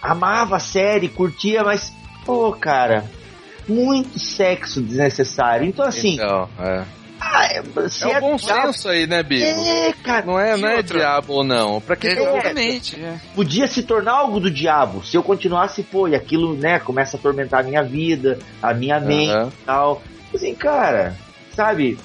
amava 0.00 0.56
a 0.56 0.60
série, 0.60 1.08
curtia, 1.08 1.62
mas, 1.62 1.92
pô, 2.24 2.52
cara, 2.52 3.04
muito 3.68 4.18
sexo 4.18 4.80
desnecessário. 4.80 5.66
Então 5.66 5.86
assim, 5.86 6.14
Então, 6.14 6.48
é. 6.58 6.84
Ah, 7.22 7.46
é- 7.50 7.56
É 7.56 7.60
o 7.60 8.20
bom 8.20 8.36
diabo- 8.36 8.72
senso 8.72 8.88
aí, 8.88 9.06
né, 9.06 9.22
Bibo? 9.22 9.44
É, 9.44 9.92
cara, 10.02 10.26
Não 10.26 10.38
é, 10.38 10.56
não 10.56 10.68
é 10.68 10.76
outra? 10.76 10.98
diabo 10.98 11.32
ou 11.34 11.44
não. 11.44 11.80
Pra 11.80 11.96
que 11.96 12.08
Exatamente. 12.08 12.96
é. 13.02 13.14
podia 13.34 13.66
se 13.66 13.82
tornar 13.82 14.12
algo 14.12 14.40
do 14.40 14.50
diabo 14.50 15.04
se 15.04 15.16
eu 15.16 15.22
continuasse, 15.22 15.82
pô, 15.82 16.08
e 16.08 16.14
aquilo, 16.14 16.54
né, 16.54 16.78
começa 16.78 17.16
a 17.16 17.20
atormentar 17.20 17.60
a 17.60 17.62
minha 17.62 17.82
vida, 17.82 18.38
a 18.62 18.74
minha 18.74 18.98
mente 19.00 19.30
e 19.32 19.64
tal. 19.64 20.02
Assim, 20.34 20.54
cara, 20.54 21.14
sabe, 21.54 21.98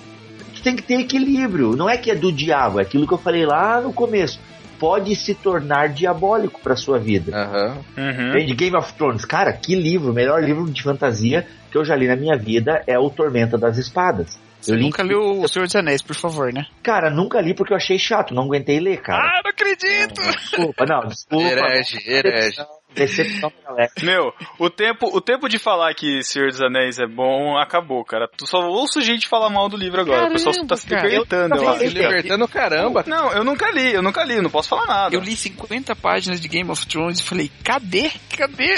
tu 0.54 0.62
tem 0.62 0.76
que 0.76 0.84
ter 0.84 1.00
equilíbrio. 1.00 1.76
Não 1.76 1.90
é 1.90 1.98
que 1.98 2.12
é 2.12 2.16
do 2.16 2.32
diabo, 2.32 2.80
é 2.80 2.84
aquilo 2.84 3.08
que 3.08 3.14
eu 3.14 3.18
falei 3.18 3.46
lá 3.46 3.82
no 3.82 3.92
começo. 3.94 4.40
Pode 4.80 5.16
se 5.16 5.34
tornar 5.34 5.90
diabólico 5.90 6.60
pra 6.62 6.76
sua 6.76 7.00
vida. 7.00 7.36
Aham. 7.36 7.78
Uhum. 7.98 8.30
Entende? 8.30 8.54
Game 8.54 8.76
of 8.78 8.94
Thrones, 8.94 9.26
cara, 9.26 9.52
que 9.52 9.74
livro, 9.74 10.12
o 10.12 10.14
melhor 10.14 10.44
livro 10.44 10.70
de 10.70 10.84
fantasia 10.84 11.48
que 11.72 11.78
eu 11.78 11.84
já 11.84 11.96
li 11.96 12.08
na 12.08 12.16
minha 12.16 12.38
vida 12.38 12.84
é 12.86 12.98
o 13.00 13.10
Tormenta 13.10 13.58
das 13.58 13.78
Espadas. 13.80 14.38
Você 14.60 14.72
Eu 14.72 14.76
li, 14.76 14.84
nunca 14.84 15.04
leu 15.04 15.42
O 15.42 15.48
Senhor 15.48 15.66
dos 15.66 15.76
Anéis, 15.76 16.02
por 16.02 16.16
favor, 16.16 16.52
né? 16.52 16.66
cara, 16.84 17.10
nunca 17.10 17.40
li 17.42 17.54
porque 17.54 17.74
eu 17.74 17.78
achei 17.78 17.98
chato, 18.00 18.34
não 18.34 18.44
aguentei 18.44 18.80
ler, 18.80 19.02
cara. 19.02 19.24
Ah, 19.24 19.42
não 19.44 19.52
acredito! 19.52 20.22
Desculpa, 20.22 20.86
não, 20.86 21.08
desculpa. 21.08 21.44
Herege, 21.44 22.00
herege. 22.06 22.58
Decepção 22.98 23.52
pra 23.52 23.72
galera. 23.72 23.92
Meu, 24.02 24.34
o 24.60 24.70
tempo, 24.70 25.08
o 25.16 25.22
tempo 25.22 25.48
de 25.48 25.58
falar 25.60 25.94
que 25.94 26.22
Senhor 26.24 26.50
dos 26.50 26.62
Anéis 26.62 27.00
é 27.00 27.08
bom 27.08 27.58
acabou, 27.58 28.04
cara. 28.04 28.28
Tu 28.38 28.46
só 28.48 28.60
ouço 28.68 29.02
gente 29.02 29.28
falar 29.28 29.50
mal 29.50 29.70
do 29.70 29.78
livro 29.78 30.02
agora. 30.02 30.28
o 30.28 30.32
pessoal 30.32 30.54
tá 30.66 30.76
se 30.76 30.88
Caramba, 30.88 31.08
libertando, 31.10 31.56
eu, 31.56 31.62
Eu- 31.64 31.70
acho. 31.70 31.80
Se 31.80 31.88
libertando 31.90 32.48
caramba. 32.48 33.04
Não, 33.08 33.32
eu 33.34 33.44
nunca 33.44 33.70
li, 33.72 33.94
eu 33.94 34.02
nunca 34.02 34.24
li, 34.24 34.42
não 34.42 34.50
posso 34.50 34.70
falar 34.70 34.86
nada. 34.86 35.16
Eu 35.16 35.22
li 35.22 35.36
50 35.36 35.96
páginas 35.96 36.40
de 36.42 36.48
Game 36.48 36.70
of 36.70 36.86
Thrones 36.88 37.20
e 37.20 37.24
falei, 37.24 37.52
cadê? 37.64 38.10
Cadê? 38.36 38.74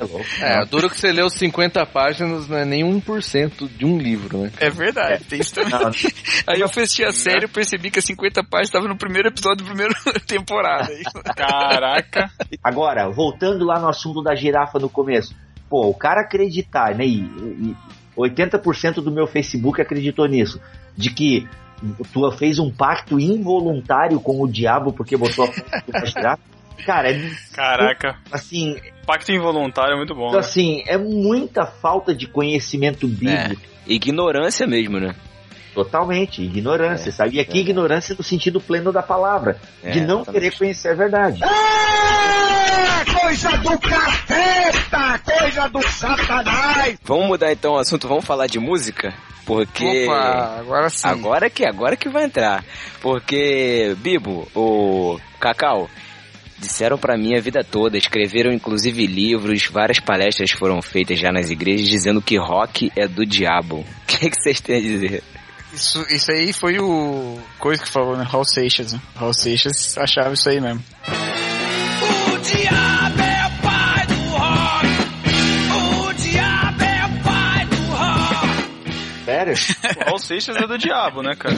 É 0.00 0.04
louco. 0.04 0.24
É, 0.40 0.64
duro 0.66 0.88
que 0.88 0.96
você 0.96 1.10
leu 1.12 1.28
50 1.28 1.84
páginas, 1.86 2.48
não 2.48 2.56
é 2.58 2.64
nem 2.64 2.84
1% 2.84 3.68
de 3.68 3.84
um 3.84 3.98
livro, 3.98 4.38
né? 4.38 4.52
É 4.58 4.70
verdade, 4.70 5.24
tem 5.24 5.40
isso 5.40 5.54
também. 5.54 5.70
Não, 5.70 5.90
Aí 6.46 6.60
eu 6.60 6.68
fui 6.68 6.84
assistir 6.84 7.04
a 7.04 7.12
série 7.12 7.44
e 7.46 7.48
percebi 7.48 7.90
que 7.90 7.98
as 7.98 8.04
50 8.04 8.42
páginas 8.44 8.68
estavam 8.68 8.88
no 8.88 8.96
primeiro 8.96 9.28
episódio 9.28 9.64
da 9.64 9.70
primeira 9.70 9.94
temporada. 10.26 10.88
Caraca. 11.36 12.30
Agora, 12.62 13.08
voltando 13.18 13.64
lá 13.64 13.80
no 13.80 13.88
assunto 13.88 14.22
da 14.22 14.36
girafa 14.36 14.78
no 14.78 14.88
começo. 14.88 15.34
Pô, 15.68 15.88
o 15.88 15.94
cara 15.94 16.20
acreditar, 16.20 16.94
né? 16.94 17.04
E, 17.04 17.18
e 17.18 17.76
80% 18.16 19.02
do 19.02 19.10
meu 19.10 19.26
Facebook 19.26 19.82
acreditou 19.82 20.26
nisso. 20.28 20.60
De 20.96 21.10
que 21.10 21.48
tu 22.12 22.30
fez 22.30 22.60
um 22.60 22.70
pacto 22.70 23.18
involuntário 23.18 24.20
com 24.20 24.40
o 24.40 24.46
diabo 24.46 24.92
porque 24.92 25.16
botou 25.16 25.52
a 25.92 26.04
girafa. 26.06 26.42
Cara, 26.86 27.10
é 27.10 27.30
Caraca. 27.52 28.16
assim, 28.30 28.76
Pacto 29.04 29.32
involuntário 29.32 29.94
é 29.94 29.96
muito 29.96 30.14
bom. 30.14 30.28
então, 30.28 30.40
né? 30.40 30.46
assim, 30.46 30.84
é 30.86 30.96
muita 30.96 31.66
falta 31.66 32.14
de 32.14 32.28
conhecimento 32.28 33.08
bíblico. 33.08 33.60
Ignorância 33.84 34.64
mesmo, 34.64 35.00
né? 35.00 35.12
Totalmente, 35.84 36.42
ignorância, 36.42 37.12
sabe? 37.12 37.36
E 37.36 37.40
aqui 37.40 37.58
é. 37.58 37.60
ignorância 37.60 38.12
no 38.18 38.24
sentido 38.24 38.60
pleno 38.60 38.90
da 38.90 39.00
palavra, 39.00 39.60
É, 39.80 39.92
de 39.92 40.00
não 40.00 40.22
exatamente. 40.22 40.32
querer 40.32 40.58
conhecer 40.58 40.88
a 40.88 40.94
verdade. 40.94 41.40
É 41.44 43.20
coisa 43.20 43.50
do 43.58 43.78
capeta, 43.78 45.20
coisa 45.24 45.68
do 45.68 45.82
satanás. 45.88 46.98
Vamos 47.04 47.28
mudar 47.28 47.52
então 47.52 47.74
o 47.74 47.78
assunto, 47.78 48.08
vamos 48.08 48.24
falar 48.24 48.48
de 48.48 48.58
música? 48.58 49.14
Porque. 49.46 50.04
Opa, 50.06 50.56
agora 50.58 50.90
sim. 50.90 51.06
Agora 51.06 51.48
que 51.48 51.64
agora 51.64 51.96
que 51.96 52.08
vai 52.08 52.24
entrar. 52.24 52.64
Porque, 53.00 53.94
Bibo, 53.98 54.48
o 54.56 55.18
Cacau, 55.38 55.88
disseram 56.58 56.98
pra 56.98 57.16
mim 57.16 57.36
a 57.36 57.40
vida 57.40 57.62
toda, 57.62 57.96
escreveram 57.96 58.52
inclusive 58.52 59.06
livros, 59.06 59.66
várias 59.66 60.00
palestras 60.00 60.50
foram 60.50 60.82
feitas 60.82 61.18
já 61.20 61.30
nas 61.30 61.50
igrejas 61.50 61.86
dizendo 61.88 62.20
que 62.20 62.36
rock 62.36 62.90
é 62.96 63.06
do 63.06 63.24
diabo. 63.24 63.84
O 64.08 64.20
que, 64.20 64.30
que 64.30 64.42
vocês 64.42 64.60
têm 64.60 64.78
a 64.78 64.80
dizer? 64.80 65.22
Isso, 65.78 66.04
isso 66.10 66.32
aí 66.32 66.52
foi 66.52 66.76
o 66.80 67.38
coisa 67.56 67.80
que 67.80 67.88
falou, 67.88 68.16
né? 68.16 68.24
Raul 68.28 68.44
Seixas, 68.44 68.92
né? 68.92 69.00
Raul 69.14 69.32
Seixas 69.32 69.96
achava 69.96 70.34
isso 70.34 70.48
aí 70.48 70.60
mesmo. 70.60 70.82
O 71.06 72.38
diabo 72.38 73.20
é 73.20 73.46
o 73.46 73.62
pai 73.62 74.06
do 74.08 74.14
rock. 74.34 74.88
O 75.70 76.12
diabo 76.14 76.82
é 76.82 77.06
o 77.06 77.22
pai 77.22 77.66
do 77.66 77.76
rock. 77.92 79.24
Sério? 79.24 79.54
O 80.02 80.04
Raul 80.04 80.18
Seixas 80.18 80.56
é 80.56 80.66
do 80.66 80.76
diabo, 80.76 81.22
né, 81.22 81.36
cara? 81.36 81.54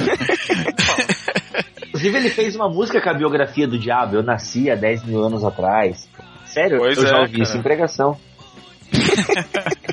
Inclusive, 1.88 2.18
ele 2.18 2.28
fez 2.28 2.54
uma 2.54 2.68
música 2.68 3.00
com 3.00 3.08
a 3.08 3.14
biografia 3.14 3.66
do 3.66 3.78
diabo. 3.78 4.16
Eu 4.16 4.22
nasci 4.22 4.70
há 4.70 4.74
10 4.74 5.04
mil 5.04 5.24
anos 5.24 5.42
atrás. 5.42 6.06
Sério? 6.44 6.76
Pois 6.76 6.98
eu 6.98 7.06
já 7.06 7.16
é, 7.16 7.20
ouvi 7.20 7.38
cara. 7.38 7.42
isso 7.42 7.56
em 7.56 7.62
pregação. 7.62 8.20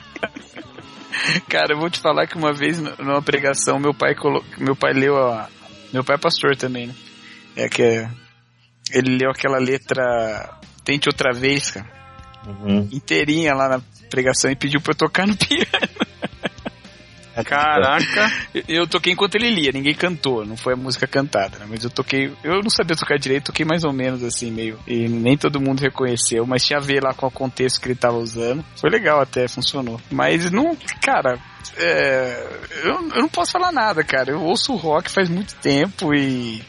Cara, 1.50 1.74
eu 1.74 1.80
vou 1.80 1.90
te 1.90 2.00
falar 2.00 2.28
que 2.28 2.38
uma 2.38 2.54
vez 2.54 2.80
numa 2.80 3.22
pregação 3.22 3.80
meu 3.80 3.94
pai 3.94 4.16
colo... 4.16 4.44
meu 4.58 4.76
pai 4.76 4.94
leu 4.94 5.18
a 5.18 5.50
meu 5.94 6.04
pai 6.04 6.16
é 6.16 6.20
pastor 6.20 6.56
também, 6.56 6.88
né? 6.88 6.96
É 7.56 7.70
que 7.70 7.82
é- 7.82 8.10
ele 8.94 9.18
leu 9.18 9.30
aquela 9.32 9.58
letra 9.58 10.58
Tente 10.84 11.10
outra 11.10 11.34
vez, 11.34 11.72
cara, 11.72 11.98
Uhum. 12.46 12.88
inteirinha 12.92 13.54
lá 13.54 13.68
na 13.68 13.82
pregação 14.10 14.50
e 14.50 14.56
pediu 14.56 14.80
pra 14.80 14.92
eu 14.94 14.98
tocar 14.98 15.28
no 15.28 15.36
piano. 15.38 15.68
Caraca. 17.44 18.32
Eu- 18.68 18.88
toquei 18.88 19.14
enquanto 19.14 19.36
ele 19.36 19.50
lia, 19.50 19.72
ninguém 19.72 19.94
cantou, 19.94 20.46
não 20.46 20.56
foi 20.58 20.74
a 20.74 20.78
música 20.78 21.06
cantada, 21.08 21.60
né? 21.60 21.66
Mas 21.70 21.84
eu 21.84 21.90
toquei, 21.90 22.32
eu 22.44 22.62
não 22.62 22.70
sabia 22.70 22.96
tocar 22.96 23.18
direito, 23.18 23.46
toquei 23.46 23.66
mais 23.66 23.84
ou 23.84 23.94
menos 23.94 24.24
assim, 24.24 24.52
meio. 24.52 24.80
E 24.88 25.08
nem 25.08 25.38
todo 25.38 25.60
mundo 25.62 25.82
reconheceu, 25.82 26.46
mas 26.46 26.64
tinha 26.64 26.80
a 26.80 26.82
ver 26.82 27.04
lá 27.04 27.14
com 27.14 27.28
o 27.28 27.32
contexto 27.32 27.80
que 27.82 27.88
ele 27.88 27.96
tava 27.96 28.18
usando. 28.18 28.64
Foi 28.80 28.90
legal 28.90 29.20
até, 29.22 29.48
funcionou. 29.48 30.00
Mas 30.12 30.50
não, 30.52 30.76
cara, 31.02 31.40
é, 31.78 32.48
eu, 32.84 32.94
eu 33.16 33.22
não 33.22 33.30
posso 33.30 33.52
falar 33.52 33.72
nada, 33.72 34.04
cara. 34.04 34.32
Eu 34.32 34.42
ouço 34.42 34.76
rock 34.76 35.12
faz 35.12 35.30
muito 35.30 35.56
tempo 35.56 36.14
e. 36.14 36.62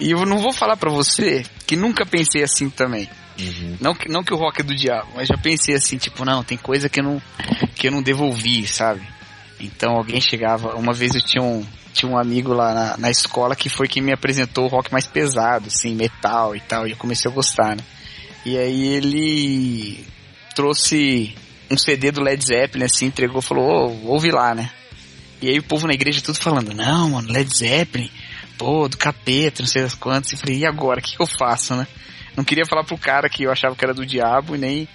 E 0.00 0.12
eu 0.12 0.24
não 0.24 0.38
vou 0.38 0.52
falar 0.52 0.76
pra 0.76 0.90
você 0.90 1.44
que 1.66 1.74
nunca 1.76 2.06
pensei 2.06 2.42
assim 2.42 2.70
também. 2.70 3.08
Não, 3.80 3.94
que, 3.94 4.08
não 4.08 4.22
que 4.24 4.32
o 4.34 4.36
rock 4.36 4.60
é 4.60 4.64
do 4.64 4.74
diabo, 4.74 5.08
mas 5.14 5.28
já 5.28 5.36
pensei 5.36 5.74
assim, 5.74 5.96
tipo, 5.96 6.24
não, 6.24 6.42
tem 6.42 6.58
coisa 6.58 6.88
que 6.88 6.98
eu 7.00 7.04
não, 7.04 7.22
que 7.74 7.86
eu 7.86 7.92
não 7.92 8.02
devolvi, 8.02 8.66
sabe? 8.66 9.00
Então 9.60 9.96
alguém 9.96 10.20
chegava, 10.20 10.74
uma 10.76 10.92
vez 10.92 11.14
eu 11.14 11.20
tinha 11.20 11.42
um, 11.42 11.64
tinha 11.92 12.10
um 12.10 12.18
amigo 12.18 12.52
lá 12.52 12.72
na, 12.72 12.96
na 12.96 13.10
escola 13.10 13.56
que 13.56 13.68
foi 13.68 13.88
quem 13.88 14.02
me 14.02 14.12
apresentou 14.12 14.66
o 14.66 14.68
rock 14.68 14.92
mais 14.92 15.06
pesado, 15.06 15.66
assim, 15.68 15.94
metal 15.94 16.54
e 16.54 16.60
tal, 16.60 16.86
e 16.86 16.92
eu 16.92 16.96
comecei 16.96 17.30
a 17.30 17.34
gostar, 17.34 17.76
né? 17.76 17.82
E 18.44 18.56
aí 18.56 18.86
ele 18.94 20.04
trouxe 20.54 21.34
um 21.70 21.76
CD 21.76 22.10
do 22.10 22.22
Led 22.22 22.44
Zeppelin, 22.44 22.84
assim, 22.84 23.06
entregou, 23.06 23.42
falou, 23.42 23.90
ô, 23.90 24.12
ouve 24.12 24.30
lá, 24.30 24.54
né? 24.54 24.70
E 25.40 25.48
aí 25.48 25.58
o 25.58 25.62
povo 25.62 25.86
na 25.86 25.92
igreja 25.92 26.20
tudo 26.20 26.38
falando, 26.38 26.74
não, 26.74 27.10
mano, 27.10 27.30
Led 27.30 27.48
Zeppelin, 27.56 28.10
pô, 28.56 28.88
do 28.88 28.96
capeta, 28.96 29.62
não 29.62 29.68
sei 29.68 29.82
das 29.82 29.94
quantas. 29.94 30.32
E 30.32 30.36
falei, 30.36 30.58
e 30.58 30.66
agora, 30.66 31.00
o 31.00 31.02
que 31.02 31.20
eu 31.20 31.26
faço, 31.26 31.74
né? 31.76 31.86
Não 32.36 32.44
queria 32.44 32.66
falar 32.66 32.84
pro 32.84 32.98
cara 32.98 33.28
que 33.28 33.44
eu 33.44 33.52
achava 33.52 33.74
que 33.74 33.84
era 33.84 33.94
do 33.94 34.06
diabo 34.06 34.54
e 34.54 34.58
nem... 34.58 34.88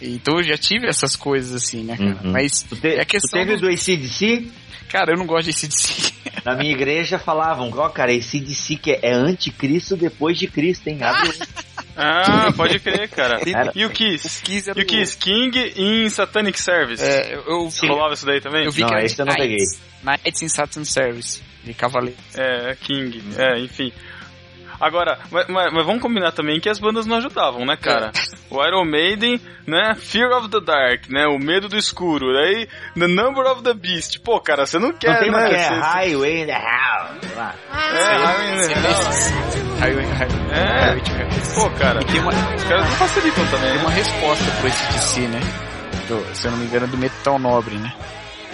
Então 0.00 0.38
eu 0.38 0.42
já 0.44 0.56
tive 0.56 0.86
essas 0.86 1.16
coisas 1.16 1.52
assim, 1.52 1.82
né, 1.84 1.96
cara? 1.96 2.18
Uhum. 2.24 2.32
Mas 2.32 2.62
Tu, 2.62 2.76
te, 2.76 2.88
é 2.88 3.04
tu 3.04 3.08
questão 3.08 3.40
teve 3.40 3.56
do... 3.56 3.62
do 3.62 3.68
ACDC? 3.68 4.48
Cara, 4.88 5.12
eu 5.12 5.18
não 5.18 5.26
gosto 5.26 5.44
de 5.44 5.50
ACDC. 5.50 6.12
Na 6.44 6.54
minha 6.54 6.72
igreja 6.72 7.18
falavam, 7.18 7.70
ó, 7.76 7.88
cara, 7.88 8.12
ACDC 8.12 8.76
que 8.76 8.92
é 9.02 9.12
anticristo 9.12 9.96
depois 9.96 10.38
de 10.38 10.46
Cristo, 10.46 10.86
hein? 10.88 10.98
Abre 11.02 11.32
Ah, 12.00 12.52
pode 12.56 12.78
crer, 12.78 13.08
cara. 13.08 13.40
Era- 13.44 13.72
E 13.74 13.84
o 13.84 13.90
Kiss? 13.90 14.40
Kiss 14.42 14.70
era 14.70 14.78
E 14.78 14.82
o 14.84 14.86
Kiss 14.86 15.16
King 15.16 15.72
em 15.76 16.08
Satanic 16.08 16.58
Service? 16.60 17.02
É, 17.02 17.34
eu, 17.34 17.42
eu, 17.44 17.68
Rolava 17.88 18.14
isso 18.14 18.24
daí 18.24 18.40
também? 18.40 18.64
eu 18.64 18.70
vi 18.70 18.82
Não, 18.82 18.88
que 18.88 18.94
era 18.94 19.04
esse 19.04 19.20
eu 19.20 19.26
não 19.26 19.34
Knights, 19.34 19.80
Knights 20.04 20.42
in 20.42 20.48
Saturn 20.48 20.86
Service, 20.86 21.42
de 21.64 21.74
cavaleiro. 21.74 22.16
É, 22.36 22.76
King, 22.80 23.20
é, 23.36 23.58
enfim. 23.58 23.92
Agora, 24.80 25.18
mas, 25.30 25.46
mas- 25.48 25.72
mas 25.72 25.84
vamos 25.86 26.00
combinar 26.00 26.30
também 26.32 26.60
que 26.60 26.68
as 26.68 26.78
bandas 26.78 27.04
não 27.06 27.16
ajudavam, 27.16 27.64
né, 27.66 27.76
cara? 27.76 28.12
O 28.50 28.64
Iron 28.64 28.86
Maiden, 28.86 29.38
né? 29.66 29.94
Fear 29.94 30.30
of 30.38 30.48
the 30.48 30.58
Dark, 30.60 31.06
né? 31.10 31.26
O 31.26 31.38
medo 31.38 31.68
do 31.68 31.76
escuro. 31.76 32.34
Aí, 32.38 32.66
The 32.98 33.06
Number 33.06 33.44
of 33.44 33.62
the 33.62 33.74
Beast. 33.74 34.20
Pô, 34.24 34.40
cara, 34.40 34.64
você 34.64 34.78
não 34.78 34.90
quer, 34.90 35.12
Não 35.12 35.18
tem 35.20 35.30
né? 35.30 35.48
que 35.50 35.54
é 35.54 35.68
Highway 35.68 36.42
in 36.42 36.46
the 36.46 36.52
Hell. 36.52 37.36
lá. 37.36 37.54
É, 37.70 38.16
Highway 38.16 38.54
in 38.54 38.68
the. 38.68 39.78
Highway- 39.80 40.06
Highway- 40.06 40.50
É. 40.50 40.80
Highway 40.84 41.00
to 41.02 41.10
Hell. 41.12 41.28
Pô, 41.54 41.70
cara, 41.78 42.00
E 42.00 42.04
tem 42.06 42.20
uma, 42.20 42.30
os 42.30 42.64
caras 42.64 42.84
não 42.88 42.96
facilitam 42.96 43.44
também, 43.48 43.68
tem 43.68 43.74
né? 43.76 43.80
uma 43.82 43.90
resposta 43.90 44.44
pro 44.52 44.66
ACDC, 44.68 45.20
né? 45.28 45.40
Do, 46.08 46.34
se 46.34 46.46
eu 46.46 46.50
não 46.52 46.58
me 46.58 46.64
engano, 46.64 46.86
do 46.86 46.96
Metal 46.96 47.38
Nobre, 47.38 47.74
né? 47.76 47.92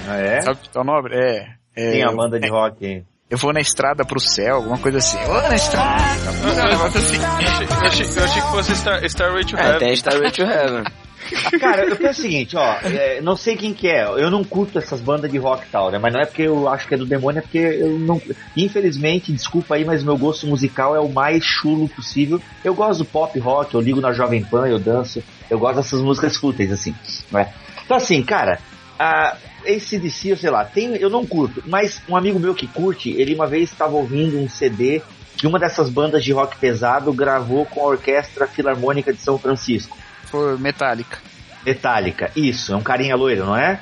Ah, 0.09 0.17
é? 0.19 0.41
Sabe 0.41 0.59
Metal 0.61 0.85
Nobre? 0.85 1.15
É. 1.17 1.47
é 1.77 1.91
Tem 1.93 2.03
a 2.03 2.11
banda 2.11 2.41
de 2.41 2.47
é, 2.47 2.51
rock, 2.51 2.85
hein? 2.85 3.07
Eu 3.35 3.39
vou 3.39 3.53
na 3.53 3.61
estrada 3.61 4.05
pro 4.05 4.21
céu, 4.21 4.55
alguma 4.59 4.79
coisa 4.79 4.99
assim. 4.99 5.19
Eu 5.19 5.27
vou 5.27 5.43
na 5.43 5.57
estrada. 5.57 6.05
Um 6.31 6.69
negócio 6.69 7.01
assim. 7.01 7.17
Eu 7.17 7.49
achei, 7.49 7.67
eu 7.67 7.87
achei- 7.89 8.19
eu 8.21 8.25
achei 8.25 8.43
que 8.43 8.49
fosse 8.49 8.77
Star, 8.77 9.05
Starway 9.07 9.45
to 9.45 9.57
É, 9.57 9.61
Heaven. 9.67 9.79
tem 9.81 9.93
Starway 9.95 10.31
to 10.31 10.43
Heaven. 10.43 10.85
Cara, 11.59 11.85
eu 11.85 11.97
penso 11.97 12.21
o 12.21 12.23
seguinte, 12.23 12.57
ó, 12.57 12.77
é, 12.85 13.21
não 13.21 13.35
sei 13.35 13.57
quem 13.57 13.75
que 13.75 13.89
é, 13.89 14.05
eu 14.05 14.31
não 14.31 14.45
curto 14.45 14.79
essas 14.79 15.01
bandas 15.01 15.29
de 15.33 15.37
rock 15.39 15.65
e 15.67 15.69
tal, 15.69 15.91
né? 15.91 15.99
Mas 15.99 16.13
não 16.13 16.21
é 16.21 16.27
porque 16.27 16.43
eu 16.43 16.69
acho 16.69 16.87
que 16.87 16.95
é 16.95 16.97
do 16.97 17.05
demônio, 17.07 17.41
é 17.41 17.43
porque 17.43 17.59
eu 17.59 17.99
não. 17.99 18.23
Infelizmente, 18.57 19.33
desculpa 19.33 19.75
aí, 19.75 19.85
mas 19.85 20.05
meu 20.05 20.17
gosto 20.17 20.47
musical 20.47 20.95
é 20.95 21.01
o 21.01 21.09
mais 21.09 21.43
chulo 21.45 21.89
possível. 21.89 22.41
Eu 22.63 22.73
gosto 22.73 22.99
do 23.01 23.05
pop 23.05 23.37
rock, 23.41 23.75
eu 23.75 23.81
ligo 23.81 24.01
na 24.01 24.13
Jovem 24.13 24.45
Pan, 24.45 24.69
eu 24.69 24.79
danço, 24.79 25.25
eu 25.51 25.59
gosto 25.59 25.77
dessas 25.77 26.01
músicas 26.01 26.37
fúteis, 26.37 26.71
assim, 26.71 26.95
né? 27.33 27.53
Então 27.85 27.97
assim, 27.97 28.23
cara, 28.23 28.61
a 28.97 29.37
ACDC, 29.67 30.29
eu 30.29 30.37
sei 30.37 30.51
lá, 30.51 30.65
tem, 30.65 30.97
eu 30.97 31.11
não 31.11 31.27
curto, 31.27 31.63
mas 31.67 32.01
um 32.09 32.17
amigo 32.17 32.39
meu 32.39 32.55
que 32.55 32.67
curte, 32.67 33.11
ele 33.11 33.35
uma 33.35 33.47
vez 33.47 33.71
estava 33.71 33.95
ouvindo 33.95 34.39
um 34.39 34.49
CD 34.49 35.03
que 35.37 35.47
uma 35.47 35.59
dessas 35.59 35.91
bandas 35.91 36.23
de 36.25 36.33
rock 36.33 36.57
pesado 36.59 37.13
gravou 37.13 37.67
com 37.67 37.81
a 37.81 37.89
Orquestra 37.91 38.47
Filarmônica 38.47 39.13
de 39.13 39.21
São 39.21 39.39
Francisco. 39.39 39.97
Foi 40.27 40.57
Metallica. 40.59 41.19
Metallica, 41.65 42.31
isso, 42.37 42.73
é 42.73 42.77
um 42.77 42.83
carinha 42.83 43.17
loiro, 43.17 43.47
não 43.47 43.57
é? 43.57 43.81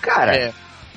Cara, 0.00 0.34
É, 0.34 0.52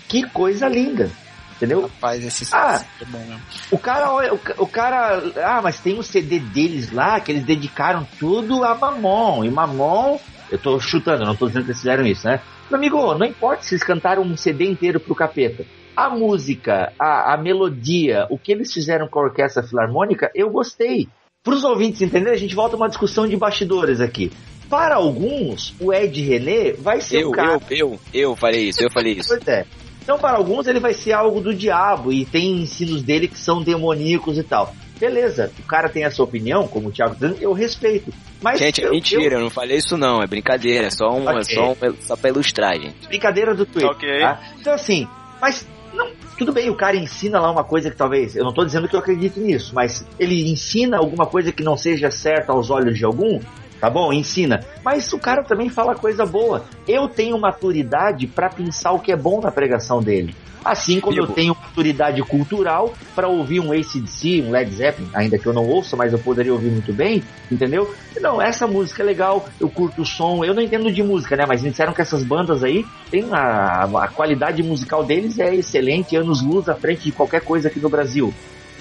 que 0.07 0.23
coisa 0.23 0.67
linda, 0.67 1.09
entendeu? 1.55 1.83
rapaz, 1.83 2.23
esse 2.23 2.47
Ah. 2.51 2.83
é 3.01 3.05
bom 3.05 3.19
mesmo. 3.19 3.41
O 3.71 3.77
cara, 3.77 4.11
o, 4.33 4.39
o 4.63 4.67
cara, 4.67 5.21
ah, 5.43 5.61
mas 5.61 5.79
tem 5.79 5.97
um 5.97 6.01
CD 6.03 6.39
deles 6.39 6.91
lá 6.91 7.19
que 7.19 7.31
eles 7.31 7.43
dedicaram 7.43 8.07
tudo 8.19 8.63
a 8.63 8.73
Mamon, 8.75 9.43
e 9.45 9.49
Mamon, 9.49 10.19
eu 10.51 10.57
tô 10.57 10.79
chutando, 10.79 11.25
não 11.25 11.35
tô 11.35 11.47
dizendo 11.47 11.65
que 11.65 11.71
eles 11.71 11.79
fizeram 11.81 12.05
isso, 12.05 12.27
né? 12.27 12.39
Meu 12.69 12.77
amigo, 12.77 13.13
não 13.15 13.25
importa 13.25 13.63
se 13.63 13.75
eles 13.75 13.83
cantaram 13.83 14.23
um 14.23 14.35
CD 14.35 14.65
inteiro 14.65 14.99
pro 14.99 15.13
capeta. 15.15 15.65
A 15.95 16.09
música, 16.09 16.91
a, 16.99 17.33
a 17.33 17.37
melodia, 17.37 18.25
o 18.29 18.37
que 18.37 18.51
eles 18.51 18.73
fizeram 18.73 19.07
com 19.07 19.19
a 19.19 19.23
orquestra 19.23 19.63
filarmônica, 19.63 20.31
eu 20.33 20.49
gostei. 20.49 21.07
Para 21.43 21.53
os 21.53 21.63
ouvintes 21.63 22.01
entenderem, 22.01 22.33
a 22.33 22.39
gente 22.39 22.55
volta 22.55 22.75
a 22.75 22.77
uma 22.77 22.89
discussão 22.89 23.27
de 23.27 23.37
bastidores 23.37 24.01
aqui. 24.01 24.31
Para 24.67 24.95
alguns, 24.95 25.75
o 25.79 25.93
Ed 25.93 26.19
René 26.21 26.73
vai 26.73 26.99
ser 26.99 27.21
Eu, 27.21 27.29
o 27.29 27.31
cara. 27.31 27.59
eu, 27.69 27.91
eu, 27.91 27.99
eu 28.13 28.35
falei 28.35 28.69
isso, 28.69 28.83
eu 28.83 28.89
falei 28.89 29.13
isso. 29.13 29.29
Pois 29.29 29.47
é. 29.47 29.65
Então, 30.01 30.17
para 30.17 30.37
alguns, 30.37 30.67
ele 30.67 30.79
vai 30.79 30.93
ser 30.93 31.13
algo 31.13 31.39
do 31.39 31.53
diabo 31.53 32.11
e 32.11 32.25
tem 32.25 32.61
ensinos 32.61 33.03
dele 33.03 33.27
que 33.27 33.37
são 33.39 33.61
demoníacos 33.61 34.37
e 34.37 34.43
tal. 34.43 34.75
Beleza, 34.99 35.51
o 35.59 35.63
cara 35.63 35.89
tem 35.89 36.03
essa 36.03 36.23
opinião, 36.23 36.67
como 36.67 36.87
o 36.87 36.91
Thiago 36.91 37.15
tá 37.15 37.27
dizendo, 37.27 37.41
eu 37.43 37.51
respeito. 37.53 38.13
Mas 38.41 38.59
Gente, 38.59 38.81
é 38.83 38.87
eu- 38.87 38.91
mentira, 38.91 39.35
eu 39.35 39.39
não 39.41 39.49
falei 39.49 39.77
isso 39.77 39.97
não, 39.97 40.21
é 40.21 40.27
brincadeira, 40.27 40.87
é 40.87 40.89
só, 40.89 41.09
um, 41.11 41.29
é 41.29 41.33
Ok. 41.33 41.55
só, 41.55 41.71
um, 41.71 41.95
só 42.01 42.15
pra 42.15 42.29
ilustrar, 42.29 42.73
gente. 42.75 42.95
eu- 43.03 43.09
brincadeira 43.09 43.53
do 43.53 43.65
Twitter. 43.65 43.89
Ok. 43.91 44.19
tá? 44.19 44.39
Então, 44.59 44.73
assim, 44.73 45.07
mas 45.41 45.67
não, 45.93 46.09
tudo 46.37 46.51
bem, 46.53 46.69
o 46.69 46.75
cara 46.75 46.95
ensina 46.95 47.39
lá 47.39 47.51
uma 47.51 47.63
coisa 47.63 47.89
que 47.91 47.97
talvez, 47.97 48.35
eu 48.35 48.43
não 48.43 48.53
tô 48.53 48.63
dizendo 48.65 48.87
que 48.87 48.95
eu 48.95 48.99
acredito 48.99 49.39
nisso, 49.39 49.73
mas 49.75 50.05
ele 50.19 50.49
ensina 50.49 50.97
alguma 50.97 51.25
coisa 51.25 51.51
que 51.51 51.63
não 51.63 51.75
seja 51.75 52.09
certa 52.11 52.51
aos 52.53 52.69
olhos 52.69 52.97
de 52.97 53.03
algum, 53.05 53.39
tá 53.85 53.89
bom? 53.91 54.11
Ensina. 54.11 54.61
Mas 54.83 55.13
o 55.13 55.19
cara 55.19 55.43
também 55.43 55.69
fala 55.69 55.93
coisa 55.93 56.25
boa. 56.25 56.65
Eu 56.87 57.07
tenho 57.07 57.39
maturidade 57.39 58.25
pra 58.25 58.49
pensar 58.49 58.93
o 58.93 58.99
que 58.99 59.11
é 59.11 59.15
bom 59.15 59.39
na 59.39 59.51
pregação 59.51 60.01
dele. 60.01 60.35
Assim 60.63 60.99
como 60.99 61.15
eu 61.15 61.27
tenho 61.27 61.53
maturidade 61.53 62.19
cultural 62.23 62.95
pra 63.13 63.27
ouvir 63.27 63.59
um 63.59 63.71
ACDC, 63.71 64.41
um 64.41 64.49
Led 64.49 64.71
Zeppelin, 64.73 65.07
ainda 65.13 65.37
que 65.37 65.45
eu 65.45 65.53
não 65.53 65.63
ouça, 65.63 65.95
mas 65.95 66.11
eu 66.11 66.17
poderia 66.17 66.51
ouvir 66.51 66.71
muito 66.71 66.91
bem, 66.91 67.23
entendeu? 67.51 67.93
Não, 68.19 68.41
essa 68.41 68.65
música 68.65 69.03
é 69.03 69.05
legal, 69.05 69.47
eu 69.61 69.69
curto 69.69 70.01
o 70.01 70.05
som, 70.05 70.43
eu 70.43 70.55
não 70.55 70.63
entendo 70.63 70.91
de 70.91 71.03
música, 71.03 71.35
né? 71.35 71.45
Mas 71.47 71.61
me 71.61 71.69
disseram 71.69 71.93
que 71.93 72.01
essas 72.01 72.23
bandas 72.23 72.63
aí, 72.63 72.83
tem 73.11 73.27
a, 73.31 73.83
a 73.83 74.07
qualidade 74.07 74.63
musical 74.63 75.03
deles 75.03 75.37
é 75.37 75.53
excelente, 75.53 76.15
anos 76.15 76.41
luz 76.41 76.67
à 76.67 76.73
frente 76.73 77.03
de 77.03 77.11
qualquer 77.11 77.41
coisa 77.41 77.67
aqui 77.67 77.79
no 77.79 77.89
Brasil. 77.89 78.33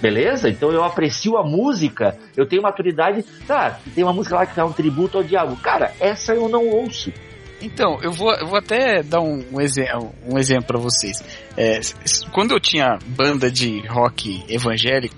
Beleza? 0.04 0.50
Então 0.50 0.70
eu 0.70 0.84
aprecio 0.84 1.38
a 1.38 1.42
música, 1.42 2.14
eu 2.36 2.46
tenho 2.46 2.60
maturidade. 2.60 3.22
Tá, 3.46 3.80
tem 3.94 4.04
uma 4.04 4.12
música 4.12 4.34
lá 4.36 4.44
que 4.44 4.60
é 4.60 4.62
um 4.62 4.70
tributo 4.70 5.16
ao 5.16 5.24
diabo. 5.24 5.56
Cara, 5.56 5.94
essa 5.98 6.34
eu 6.34 6.46
não 6.46 6.68
ouço. 6.68 7.10
Então, 7.62 7.98
eu 8.02 8.12
vou, 8.12 8.30
eu 8.34 8.46
vou 8.46 8.58
até 8.58 9.02
dar 9.02 9.22
um, 9.22 9.42
um, 9.50 9.58
exe- 9.62 9.88
um 10.28 10.38
exemplo 10.38 10.66
pra 10.66 10.78
vocês. 10.78 11.16
É, 11.56 11.80
quando 12.32 12.50
eu 12.52 12.60
tinha 12.60 12.98
banda 13.06 13.50
de 13.50 13.80
rock 13.88 14.44
evangélico, 14.46 15.14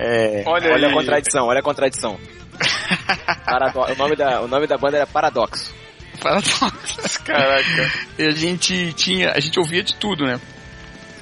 é, 0.00 0.42
Olha, 0.46 0.72
Olha 0.72 0.88
a 0.88 0.92
contradição, 0.92 1.46
olha 1.46 1.60
a 1.60 1.62
contradição. 1.62 2.18
Parado- 3.46 3.78
o, 3.78 3.94
nome 3.96 4.16
da, 4.16 4.40
o 4.40 4.48
nome 4.48 4.66
da 4.66 4.76
banda 4.76 4.96
era 4.96 5.06
Paradoxo. 5.06 5.72
paradoxo, 6.20 7.22
Caraca. 7.24 7.92
e 8.18 8.24
a 8.26 8.30
gente 8.32 8.92
tinha, 8.94 9.30
a 9.30 9.38
gente 9.38 9.60
ouvia 9.60 9.84
de 9.84 9.94
tudo, 9.94 10.24
né? 10.24 10.40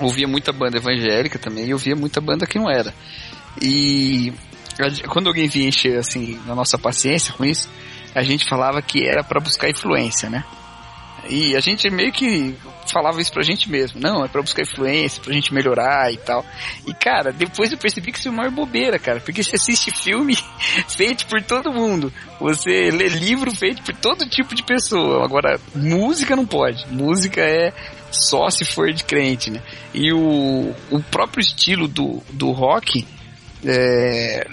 Ouvia 0.01 0.29
muita 0.29 0.53
banda 0.53 0.79
evangélica 0.79 1.39
também 1.39 1.67
e 1.67 1.73
ouvia 1.73 1.97
muita 1.97 2.21
banda 2.21 2.47
que 2.47 2.59
não 2.59 2.71
era. 2.71 2.93
E 3.61 4.33
a 4.79 5.09
quando 5.09 5.29
alguém 5.29 5.49
vinha 5.49 5.69
encher 5.69 5.99
assim 5.99 6.39
na 6.47 6.55
nossa 6.55 6.79
paciência 6.79 7.33
com 7.33 7.45
isso, 7.45 7.69
a 8.15 8.23
gente 8.23 8.49
falava 8.49 8.81
que 8.83 9.07
era 9.07 9.25
pra 9.25 9.41
buscar 9.41 9.71
influência, 9.71 10.29
né? 10.29 10.45
E 11.29 11.57
a 11.57 11.61
gente 11.61 11.91
meio 11.91 12.13
que 12.13 12.55
falava 12.91 13.21
isso 13.21 13.33
pra 13.33 13.43
gente 13.43 13.69
mesmo. 13.71 14.01
Não, 14.01 14.25
é 14.25 14.29
pra 14.29 14.43
buscar 14.43 14.63
influência, 14.63 15.23
pra 15.23 15.33
gente 15.33 15.53
melhorar 15.53 16.13
e 16.13 16.17
tal. 16.19 16.45
E 16.87 16.95
cara, 16.95 17.33
depois 17.33 17.73
eu 17.73 17.79
percebi 17.79 18.13
que 18.13 18.19
isso 18.19 18.29
é 18.29 18.31
uma 18.31 18.49
bobeira, 18.51 18.99
cara. 18.99 19.21
Porque 19.21 19.43
você 19.43 19.57
assiste 19.57 19.91
filme 19.91 20.37
feito 20.89 21.27
por 21.27 21.43
todo 21.43 21.73
mundo. 21.73 22.13
Você 22.41 22.91
lê 22.91 23.09
livro 23.09 23.51
feito 23.51 23.83
por 23.83 23.95
todo 23.97 24.29
tipo 24.29 24.55
de 24.55 24.63
pessoa. 24.63 25.25
Agora, 25.25 25.61
música 25.75 26.37
não 26.37 26.47
pode. 26.47 26.87
Música 26.91 27.41
é 27.41 27.73
só 28.11 28.49
se 28.51 28.65
for 28.65 28.93
de 28.93 29.05
crente, 29.05 29.51
né? 29.51 29.63
E 29.95 30.13
o, 30.13 30.75
o 30.91 31.03
próprio 31.11 31.41
estilo 31.41 31.89
do, 31.89 32.23
do 32.33 32.51
rock 32.53 33.07
é, 33.65 34.47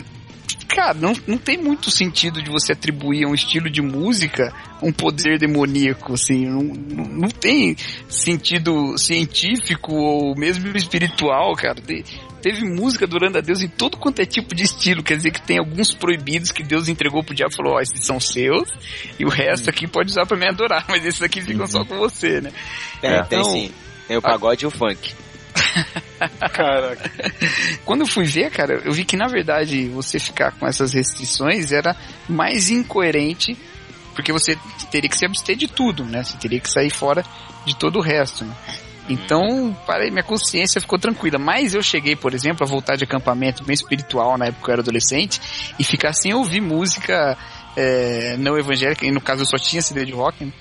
cara, 0.73 0.93
não, 0.95 1.13
não 1.27 1.37
tem 1.37 1.57
muito 1.57 1.91
sentido 1.91 2.41
de 2.41 2.49
você 2.49 2.73
atribuir 2.73 3.25
a 3.25 3.29
um 3.29 3.33
estilo 3.33 3.69
de 3.69 3.81
música 3.81 4.51
um 4.81 4.91
poder 4.91 5.37
demoníaco, 5.37 6.13
assim, 6.13 6.45
não, 6.45 6.63
não, 6.63 7.29
tem 7.29 7.75
sentido 8.09 8.97
científico 8.97 9.93
ou 9.93 10.35
mesmo 10.35 10.75
espiritual, 10.75 11.53
cara. 11.55 11.79
Te- 11.81 12.03
teve 12.43 12.63
música 12.65 13.05
adorando 13.05 13.37
a 13.37 13.41
Deus 13.41 13.61
em 13.61 13.67
todo 13.69 13.97
quanto 13.97 14.19
é 14.19 14.25
tipo 14.25 14.53
de 14.53 14.63
estilo, 14.63 15.01
quer 15.01 15.15
dizer 15.15 15.31
que 15.31 15.41
tem 15.41 15.57
alguns 15.57 15.93
proibidos 15.93 16.51
que 16.51 16.61
Deus 16.61 16.89
entregou 16.89 17.23
pro 17.23 17.33
diabo 17.33 17.53
e 17.53 17.55
falou, 17.55 17.73
ó, 17.75 17.79
esses 17.79 18.05
são 18.05 18.19
seus, 18.19 18.69
e 19.17 19.23
o 19.25 19.29
resto 19.29 19.69
aqui 19.69 19.87
pode 19.87 20.11
usar 20.11 20.25
pra 20.25 20.35
me 20.37 20.47
adorar, 20.47 20.85
mas 20.89 21.03
esses 21.05 21.21
aqui 21.21 21.41
ficam 21.41 21.65
só 21.65 21.85
com 21.85 21.97
você, 21.97 22.41
né? 22.41 22.51
Tem, 23.01 23.09
É. 23.11 23.23
tem 23.23 23.39
Então- 23.39 23.51
sim. 23.51 23.71
Tem 24.07 24.17
o 24.17 24.21
pagode 24.21 24.65
e 24.65 24.67
o 24.67 24.71
funk. 24.71 25.13
Caraca. 26.51 27.11
Quando 27.85 28.01
eu 28.01 28.07
fui 28.07 28.25
ver, 28.25 28.51
cara, 28.51 28.81
eu 28.83 28.91
vi 28.91 29.05
que 29.05 29.15
na 29.15 29.27
verdade 29.27 29.87
você 29.87 30.19
ficar 30.19 30.51
com 30.51 30.67
essas 30.67 30.93
restrições 30.93 31.71
era 31.71 31.95
mais 32.27 32.69
incoerente, 32.69 33.57
porque 34.13 34.31
você 34.33 34.57
teria 34.91 35.09
que 35.09 35.17
se 35.17 35.25
abster 35.25 35.55
de 35.55 35.67
tudo, 35.67 36.03
né? 36.03 36.23
Você 36.23 36.37
teria 36.37 36.59
que 36.59 36.69
sair 36.69 36.89
fora 36.89 37.23
de 37.65 37.75
todo 37.77 37.97
o 37.97 38.01
resto. 38.01 38.43
Né? 38.43 38.53
Então, 39.09 39.75
parei, 39.85 40.09
minha 40.09 40.23
consciência 40.23 40.79
ficou 40.79 40.97
tranquila. 40.97 41.37
Mas 41.37 41.73
eu 41.73 41.81
cheguei, 41.83 42.15
por 42.15 42.33
exemplo, 42.33 42.65
a 42.65 42.69
voltar 42.69 42.95
de 42.95 43.03
acampamento 43.03 43.63
bem 43.63 43.73
espiritual 43.73 44.37
na 44.37 44.45
época 44.45 44.63
que 44.63 44.69
eu 44.69 44.73
era 44.73 44.81
adolescente 44.81 45.41
e 45.77 45.83
ficar 45.83 46.13
sem 46.13 46.33
ouvir 46.33 46.61
música 46.61 47.37
é, 47.75 48.37
não 48.37 48.57
evangélica, 48.57 49.05
e 49.05 49.11
no 49.11 49.19
caso 49.19 49.41
eu 49.41 49.45
só 49.45 49.57
tinha 49.57 49.81
CD 49.81 50.05
de 50.05 50.11
rock, 50.13 50.45
né? 50.45 50.53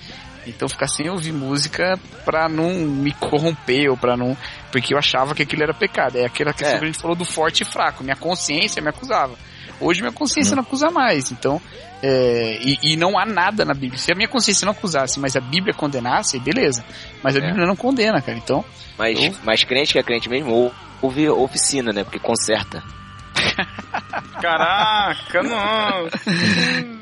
Então 0.45 0.67
ficar 0.67 0.87
sem 0.87 1.09
ouvir 1.09 1.31
música 1.31 1.97
pra 2.25 2.49
não 2.49 2.69
me 2.73 3.13
corromper 3.13 3.89
ou 3.89 3.95
pra 3.95 4.17
não. 4.17 4.35
Porque 4.73 4.93
eu 4.93 4.97
achava 4.97 5.33
que 5.33 5.41
aquilo 5.43 5.63
era 5.63 5.73
pecado. 5.73 6.17
É 6.17 6.25
aquela 6.25 6.51
questão 6.51 6.75
É. 6.75 6.79
que 6.79 6.83
a 6.83 6.87
gente 6.87 6.99
falou 6.99 7.15
do 7.15 7.23
forte 7.23 7.61
e 7.63 7.65
fraco. 7.65 8.03
Minha 8.03 8.17
consciência 8.17 8.81
me 8.81 8.89
acusava. 8.89 9.35
Hoje 9.79 10.01
minha 10.01 10.11
consciência 10.11 10.53
não 10.53 10.63
acusa 10.63 10.91
mais. 10.91 11.31
Então, 11.31 11.61
é, 12.03 12.59
e, 12.61 12.77
e 12.93 12.95
não 12.97 13.17
há 13.17 13.25
nada 13.25 13.63
na 13.65 13.73
Bíblia. 13.73 13.97
Se 13.97 14.11
a 14.11 14.15
minha 14.15 14.27
consciência 14.27 14.65
não 14.65 14.73
acusasse, 14.73 15.19
mas 15.19 15.35
a 15.37 15.39
Bíblia 15.39 15.73
condenasse, 15.73 16.37
beleza. 16.39 16.83
Mas 17.23 17.35
a 17.35 17.39
É. 17.39 17.47
Bíblia 17.47 17.65
não 17.65 17.75
condena, 17.75 18.21
cara. 18.21 18.37
Então, 18.37 18.63
Mas, 18.97 19.17
Eu- 19.19 19.33
mas 19.43 19.63
crente 19.63 19.93
que 19.93 19.97
é 19.99 20.03
crente 20.03 20.29
mesmo, 20.29 20.51
ou- 20.51 20.73
ouve 21.01 21.27
oficina, 21.29 21.91
né? 21.91 22.03
Porque 22.03 22.19
conserta. 22.19 22.83
Caraca, 24.41 25.41
não. 25.43 26.09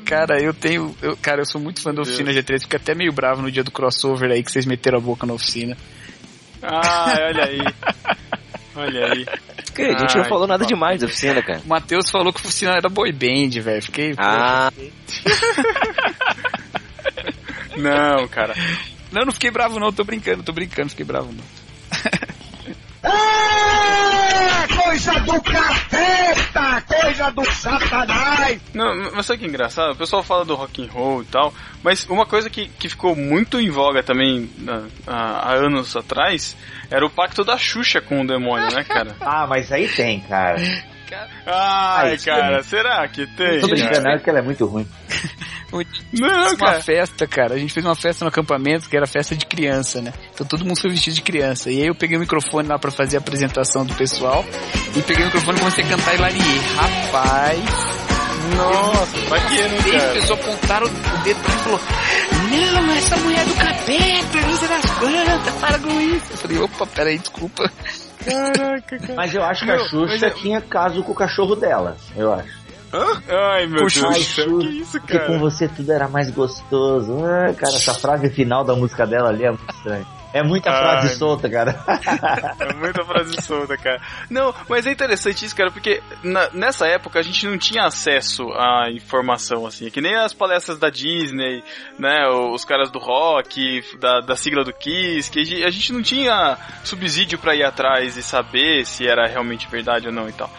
cara, 0.04 0.40
eu 0.40 0.54
tenho. 0.54 0.94
Eu, 1.02 1.16
cara, 1.16 1.40
eu 1.42 1.46
sou 1.46 1.60
muito 1.60 1.82
fã 1.82 1.92
da 1.92 2.02
oficina 2.02 2.30
G3, 2.32 2.62
fiquei 2.62 2.78
até 2.78 2.94
meio 2.94 3.12
bravo 3.12 3.42
no 3.42 3.50
dia 3.50 3.62
do 3.64 3.70
crossover 3.70 4.30
aí 4.30 4.42
que 4.42 4.50
vocês 4.50 4.64
meteram 4.66 4.98
a 4.98 5.00
boca 5.00 5.26
na 5.26 5.34
oficina. 5.34 5.76
Ah, 6.62 7.14
olha 7.28 7.44
aí. 7.44 7.60
Olha 8.74 9.12
aí. 9.12 9.26
Que, 9.74 9.82
a 9.82 9.98
gente 9.98 10.14
não 10.14 10.24
Ai, 10.24 10.28
falou 10.28 10.46
nada 10.46 10.66
demais 10.66 11.00
da 11.00 11.06
oficina, 11.06 11.42
cara. 11.42 11.60
O 11.64 11.66
Matheus 11.68 12.10
falou 12.10 12.32
que 12.32 12.40
a 12.40 12.44
oficina 12.44 12.72
era 12.72 12.88
boy 12.88 13.12
band, 13.12 13.60
velho. 13.60 13.82
Fiquei. 13.82 14.14
Ah, 14.18 14.70
Não, 17.76 18.28
cara. 18.28 18.54
Não, 19.10 19.24
não 19.24 19.32
fiquei 19.32 19.50
bravo 19.50 19.78
não, 19.78 19.92
tô 19.92 20.04
brincando, 20.04 20.42
tô 20.42 20.52
brincando, 20.52 20.90
fiquei 20.90 21.04
bravo 21.04 21.32
não. 21.32 21.42
É 24.72 24.82
coisa 24.82 25.20
do 25.20 25.40
capeta, 25.42 26.82
coisa 26.86 27.30
do 27.30 27.44
satanás. 27.52 28.60
Não, 28.74 29.10
mas 29.14 29.26
sabe 29.26 29.40
que 29.40 29.44
é 29.44 29.48
engraçado? 29.48 29.92
O 29.92 29.96
pessoal 29.96 30.22
fala 30.22 30.44
do 30.44 30.54
rock 30.54 30.82
and 30.84 30.90
roll 30.90 31.22
e 31.22 31.26
tal, 31.26 31.52
mas 31.82 32.04
uma 32.08 32.26
coisa 32.26 32.48
que, 32.50 32.68
que 32.68 32.88
ficou 32.88 33.14
muito 33.14 33.60
em 33.60 33.70
voga 33.70 34.02
também 34.02 34.50
na- 34.58 34.84
há, 35.06 35.50
há 35.50 35.52
anos 35.54 35.94
atrás 35.96 36.56
era 36.90 37.04
o 37.04 37.10
pacto 37.10 37.44
da 37.44 37.56
Xuxa 37.56 38.00
com 38.00 38.20
o 38.22 38.26
demônio, 38.26 38.68
né, 38.74 38.84
cara? 38.84 39.14
Ah, 39.20 39.46
mas 39.46 39.70
aí 39.72 39.88
tem, 39.88 40.20
cara. 40.20 40.56
Ai, 41.46 42.14
isso 42.14 42.24
cara, 42.26 42.42
também. 42.48 42.62
será 42.62 43.08
que 43.08 43.26
tem? 43.26 43.60
Tô 43.60 43.68
brincando, 43.68 44.08
é 44.08 44.16
porque 44.16 44.30
ela 44.30 44.38
é 44.38 44.42
muito 44.42 44.64
ruim. 44.66 44.86
Não, 45.72 46.42
Fiz 46.44 46.52
uma 46.52 46.56
cara. 46.56 46.82
festa, 46.82 47.26
cara. 47.26 47.54
A 47.54 47.58
gente 47.58 47.72
fez 47.72 47.84
uma 47.84 47.94
festa 47.96 48.24
no 48.24 48.28
acampamento 48.28 48.88
que 48.88 48.96
era 48.96 49.06
festa 49.06 49.34
de 49.34 49.46
criança, 49.46 50.00
né? 50.02 50.12
Então 50.34 50.46
todo 50.46 50.64
mundo 50.64 50.80
foi 50.80 50.90
vestido 50.90 51.14
de 51.14 51.22
criança. 51.22 51.70
E 51.70 51.80
aí 51.80 51.86
eu 51.86 51.94
peguei 51.94 52.16
o 52.16 52.20
microfone 52.20 52.68
lá 52.68 52.78
pra 52.78 52.90
fazer 52.90 53.16
a 53.16 53.20
apresentação 53.20 53.84
do 53.86 53.94
pessoal. 53.94 54.44
E 54.96 55.02
peguei 55.02 55.22
o 55.24 55.26
microfone 55.26 55.56
e 55.56 55.60
comecei 55.60 55.84
a 55.84 55.88
cantar 55.88 56.14
e 56.14 56.18
lariei. 56.18 56.58
Rapaz, 56.76 57.60
Nossa, 58.56 59.28
vai 59.28 59.40
que 59.48 59.62
não, 59.62 59.82
três 59.82 60.02
cara. 60.02 60.12
pessoas 60.14 60.40
apontaram 60.40 60.86
o 60.86 61.22
dedo 61.24 61.40
pra 61.40 61.52
mim 61.54 61.56
e 61.56 61.62
falou: 61.62 61.80
Não, 62.82 62.92
essa 62.94 63.16
mulher 63.18 63.40
é 63.40 63.44
do 63.44 63.54
capeta, 63.54 64.56
sei 64.58 64.68
das 64.68 64.90
quantas, 64.98 65.54
para 65.60 65.78
com 65.78 66.00
isso. 66.00 66.26
Eu 66.32 66.36
falei, 66.38 66.58
opa, 66.58 66.86
peraí, 66.86 67.18
desculpa. 67.18 67.70
Caraca, 68.24 68.98
cara. 68.98 69.14
Mas 69.16 69.34
eu 69.34 69.42
acho 69.42 69.60
que 69.60 69.66
Meu, 69.66 69.76
a 69.84 69.88
Xuxa 69.88 70.26
é- 70.26 70.30
tinha 70.30 70.60
caso 70.60 71.02
com 71.02 71.12
o 71.12 71.14
cachorro 71.14 71.56
dela, 71.56 71.96
eu 72.16 72.32
acho. 72.32 72.61
Ai, 73.28 73.66
meu 73.66 73.80
Deus 73.86 74.02
Ai, 74.04 74.20
céu, 74.22 74.44
Xuxa, 74.48 74.58
que 74.60 74.66
isso, 74.80 75.00
porque 75.00 75.18
com 75.18 75.26
cara? 75.26 75.38
você 75.38 75.68
tudo 75.68 75.92
era 75.92 76.08
mais 76.08 76.30
gostoso. 76.30 77.24
Ah, 77.24 77.52
cara, 77.54 77.74
essa 77.74 77.94
frase 77.94 78.28
final 78.30 78.64
da 78.64 78.74
música 78.74 79.06
dela 79.06 79.30
ali 79.30 79.44
é 79.44 79.50
muito 79.50 79.70
estranha. 79.74 80.06
É 80.34 80.42
muita 80.42 80.70
Ai, 80.70 80.78
frase 80.78 81.06
meu. 81.08 81.16
solta, 81.16 81.48
cara. 81.50 81.78
É 82.58 82.72
muita 82.74 83.04
frase 83.04 83.42
solta, 83.42 83.76
cara. 83.76 84.00
Não, 84.30 84.54
mas 84.68 84.86
é 84.86 84.90
interessante 84.90 85.44
isso, 85.44 85.54
cara, 85.54 85.70
porque 85.70 86.02
na- 86.22 86.48
nessa 86.54 86.86
época 86.86 87.18
a 87.18 87.22
gente 87.22 87.46
não 87.46 87.58
tinha 87.58 87.84
acesso 87.84 88.50
à 88.52 88.90
informação, 88.90 89.66
assim, 89.66 89.90
que 89.90 90.00
nem 90.00 90.14
as 90.16 90.32
palestras 90.32 90.78
da 90.78 90.88
Disney, 90.88 91.62
né, 91.98 92.26
os 92.28 92.64
caras 92.64 92.90
do 92.90 92.98
rock, 92.98 93.82
da, 94.00 94.20
da 94.20 94.34
sigla 94.34 94.64
do 94.64 94.72
Kiss, 94.72 95.30
que 95.30 95.40
a 95.40 95.44
gente- 95.44 95.64
a 95.64 95.70
gente 95.70 95.92
não 95.92 96.02
tinha 96.02 96.56
subsídio 96.82 97.38
pra 97.38 97.54
ir 97.54 97.62
atrás 97.64 98.16
e 98.16 98.22
saber 98.22 98.86
se 98.86 99.06
era 99.06 99.26
realmente 99.28 99.68
verdade 99.70 100.06
ou 100.06 100.12
não 100.14 100.28
e 100.30 100.32
tal. 100.32 100.50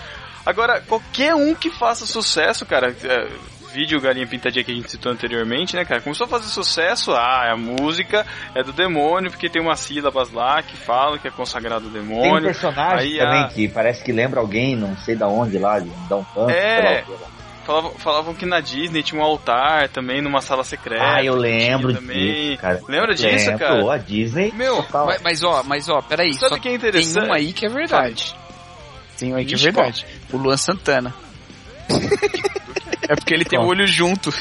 Agora, 0.46 0.82
qualquer 0.82 1.34
um 1.36 1.56
que 1.56 1.70
faça 1.70 2.06
sucesso, 2.06 2.66
cara, 2.66 2.96
é, 3.04 3.28
vídeo 3.74 4.00
Galinha 4.00 4.28
Pintadinha 4.28 4.64
que 4.64 4.72
a 4.72 4.76
gente 4.76 4.92
citou 4.92 5.12
anteriormente, 5.12 5.76
né, 5.76 5.84
cara, 5.84 6.00
começou 6.02 6.26
a 6.26 6.30
fazer 6.30 6.48
sucesso, 6.48 7.12
ah, 7.12 7.52
a 7.52 7.58
música 7.58 8.26
é 8.54 8.62
do 8.62 8.72
demônio, 8.72 9.32
porque 9.32 9.50
tem 9.50 9.62
umas 9.62 9.80
sílabas 9.80 10.32
lá 10.32 10.62
que 10.62 10.78
falam 10.78 11.18
que 11.18 11.28
é 11.28 11.32
consagrado 11.32 11.86
ao 11.86 11.92
Tem 11.92 12.02
um 12.02 12.06
demônio. 12.06 12.44
personagem 12.44 13.14
Aí, 13.14 13.18
também 13.18 13.42
ah, 13.42 13.48
que 13.48 13.68
parece 13.68 14.04
que 14.04 14.12
lembra 14.12 14.40
alguém, 14.40 14.76
não 14.76 14.96
sei 14.98 15.16
da 15.16 15.28
onde 15.28 15.58
lá, 15.58 15.80
de 15.80 15.90
dar 16.08 16.18
um 16.18 16.24
canto. 16.24 16.52
É. 16.52 17.04
Falavam, 17.66 17.92
falavam 17.92 18.34
que 18.34 18.46
na 18.46 18.60
Disney 18.60 19.02
tinha 19.02 19.22
um 19.22 19.24
altar 19.24 19.88
também, 19.88 20.22
numa 20.22 20.42
sala 20.42 20.66
secreta. 20.66 21.02
Ah, 21.02 21.24
eu 21.24 21.34
lembro 21.34 21.94
também. 21.94 22.50
disso, 22.50 22.62
cara. 22.62 22.82
Lembra 22.90 23.16
disso, 23.16 23.50
Lembro, 23.50 23.58
cara? 23.66 23.94
A 23.94 23.98
Disney. 23.98 24.52
Meu. 24.54 24.86
Mas, 25.06 25.22
mas 25.22 25.44
ó, 25.44 25.64
mas 25.64 25.88
ó, 25.88 26.02
peraí, 26.02 26.34
Sabe 26.34 26.50
só 26.50 26.56
o 26.56 26.60
que 26.60 26.68
é 26.68 26.72
tem 26.72 26.76
interessante? 26.76 27.30
um 27.30 27.34
aí 27.34 27.54
que 27.54 27.66
é 27.66 27.70
verdade. 27.70 28.36
Tem 29.18 29.34
um 29.34 29.36
aí 29.36 29.46
que 29.46 29.56
é 29.56 29.58
verdade. 29.58 30.06
O 30.32 30.38
Luan 30.38 30.58
Santana. 30.58 31.14
é 33.08 33.16
porque 33.16 33.34
ele 33.34 33.46
tem 33.46 33.60
o 33.60 33.64
olho 33.66 33.86
junto. 33.86 34.34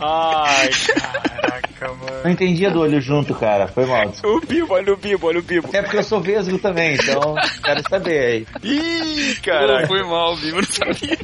Ai, 0.00 0.70
caraca, 1.78 1.94
mano. 1.98 2.22
Não 2.24 2.30
entendia 2.30 2.70
do 2.70 2.80
olho 2.80 3.00
junto, 3.00 3.34
cara. 3.34 3.66
Foi 3.68 3.86
mal. 3.86 4.12
o 4.24 4.40
Bibo, 4.40 4.74
olha 4.74 4.92
o 4.92 4.96
Bibo, 4.96 5.26
olha 5.26 5.38
o 5.38 5.42
Bibo. 5.42 5.68
É 5.72 5.82
porque 5.82 5.98
eu 5.98 6.02
sou 6.04 6.20
vesgo 6.20 6.58
também, 6.58 6.94
então 6.94 7.34
quero 7.62 7.82
saber 7.88 8.18
aí. 8.18 8.46
Ih, 8.62 9.36
caraca. 9.42 9.86
foi 9.86 10.02
mal? 10.04 10.36
Eu 10.42 10.54
não 10.56 10.62
sabia. 10.64 11.18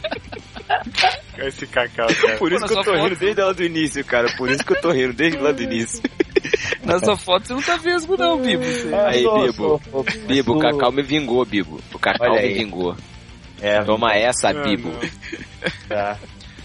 Esse 1.39 1.67
cacau, 1.67 2.07
cara. 2.07 2.37
Por 2.39 2.53
isso 2.53 2.61
Pô, 2.63 2.67
que 2.69 2.73
eu 2.73 2.77
tô 2.79 2.85
sua 2.85 2.97
rindo 2.97 3.09
foto- 3.11 3.19
desde 3.21 3.41
lá 3.43 3.53
do 3.53 3.63
início, 3.65 4.05
cara. 4.05 4.37
Por 4.37 4.51
isso 4.51 4.65
que 4.65 4.73
eu 4.73 4.81
tô 4.81 4.91
rindo 4.93 5.13
desde 5.13 5.39
lá 5.39 5.53
do 5.53 5.63
início. 5.63 6.03
Na 6.85 6.99
sua 6.99 7.17
foto 7.17 7.47
você 7.47 7.53
não 7.55 7.63
tá 7.63 7.77
vesgo 7.77 8.17
não, 8.17 8.41
Bibo. 8.41 8.63
Ah, 8.95 9.09
Aí, 9.09 9.23
Bibo. 9.25 9.81
Bibo, 10.27 10.53
o 10.57 10.59
Cacau 10.59 10.93
me 10.93 11.03
vingou, 11.03 11.45
Bibo. 11.45 11.81
O 11.93 11.99
Cacau 11.99 12.35
me 12.35 12.49
vingou. 12.55 12.97
É, 13.61 13.83
Toma 13.85 14.13
essa, 14.15 14.49
Ah, 14.51 14.63
Bibo. 14.65 14.91
tá. 15.89 16.19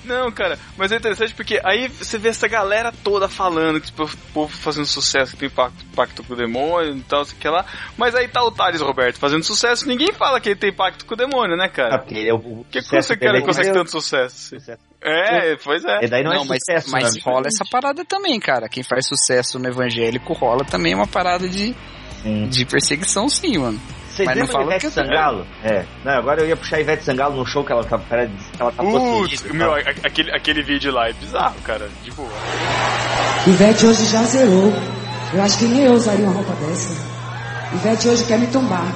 Não, 0.07 0.31
cara, 0.31 0.57
mas 0.77 0.91
é 0.91 0.95
interessante 0.95 1.33
porque 1.33 1.59
aí 1.63 1.87
você 1.87 2.17
vê 2.17 2.29
essa 2.29 2.47
galera 2.47 2.91
toda 3.03 3.27
falando 3.27 3.79
que 3.81 3.87
tipo, 3.87 4.03
o 4.05 4.17
povo 4.33 4.55
fazendo 4.57 4.85
sucesso, 4.85 5.33
que 5.33 5.37
tem 5.39 5.49
pacto, 5.49 5.85
pacto 5.95 6.23
com 6.23 6.33
o 6.33 6.37
demônio 6.37 6.95
e 6.95 7.01
tal, 7.01 7.25
sei 7.25 7.37
que 7.37 7.47
lá. 7.47 7.65
Mas 7.97 8.15
aí 8.15 8.27
tá 8.27 8.43
o 8.43 8.51
Thales 8.51 8.81
Roberto 8.81 9.17
fazendo 9.19 9.43
sucesso, 9.43 9.87
ninguém 9.87 10.13
fala 10.13 10.39
que 10.39 10.49
ele 10.49 10.59
tem 10.59 10.73
pacto 10.73 11.05
com 11.05 11.13
o 11.13 11.17
demônio, 11.17 11.57
né, 11.57 11.65
Ah, 11.65 11.69
cara? 11.69 11.99
porque 11.99 12.15
ele 12.15 12.29
é 12.29 12.33
o 12.33 12.39
Por 12.39 12.65
que, 12.71 12.81
você 12.81 13.17
cara 13.17 13.37
é 13.37 13.41
consegue 13.41 13.71
tanto 13.71 13.91
sucesso? 13.91 14.55
Sucesso. 14.55 14.79
É, 15.01 15.55
pois 15.63 15.83
é. 15.85 16.05
E 16.05 16.07
daí 16.07 16.23
não, 16.23 16.31
Não, 16.33 16.43
é 16.43 16.45
mas, 16.47 16.59
sucesso, 16.65 16.91
mas 16.91 17.15
né? 17.15 17.21
rola 17.23 17.47
essa 17.47 17.63
parada 17.69 18.03
também, 18.05 18.39
cara. 18.39 18.67
Quem 18.67 18.83
faz 18.83 19.05
sucesso 19.07 19.59
no 19.59 19.67
evangélico 19.67 20.33
rola 20.33 20.65
também 20.65 20.95
uma 20.95 21.07
parada 21.07 21.47
de, 21.47 21.75
Sim. 22.23 22.47
de 22.49 22.65
perseguição, 22.65 23.29
sim, 23.29 23.57
mano. 23.57 23.79
Vocês 24.17 24.25
Mas 24.25 24.35
não 24.37 24.45
lembram 24.45 24.61
fala 24.61 24.75
Ivete 24.75 24.91
Sangalo? 24.91 25.47
É. 25.63 25.85
Não, 26.03 26.11
agora 26.13 26.41
eu 26.41 26.47
ia 26.47 26.57
puxar 26.57 26.77
a 26.77 26.81
Ivete 26.81 27.03
Sangalo 27.03 27.35
no 27.37 27.45
show 27.45 27.63
que 27.63 27.71
ela 27.71 27.83
tá, 27.83 27.99
que 27.99 28.13
ela 28.59 28.71
tá 28.71 28.83
Putz, 28.83 29.43
meu, 29.53 29.73
a- 29.73 29.77
aquele, 29.79 30.31
aquele 30.31 30.63
vídeo 30.63 30.91
lá 30.91 31.07
é 31.09 31.13
bizarro, 31.13 31.55
cara. 31.63 31.87
De 32.03 32.09
boa. 32.11 32.27
Ivete 33.45 33.85
hoje 33.85 34.05
já 34.07 34.23
zerou. 34.23 34.73
Eu 35.33 35.43
acho 35.43 35.57
que 35.59 35.65
nem 35.65 35.83
eu 35.83 35.93
usaria 35.93 36.25
uma 36.25 36.33
roupa 36.33 36.53
dessa. 36.65 36.95
Ivete 37.75 38.07
hoje 38.07 38.23
quer 38.25 38.39
me 38.39 38.47
tombar. 38.47 38.87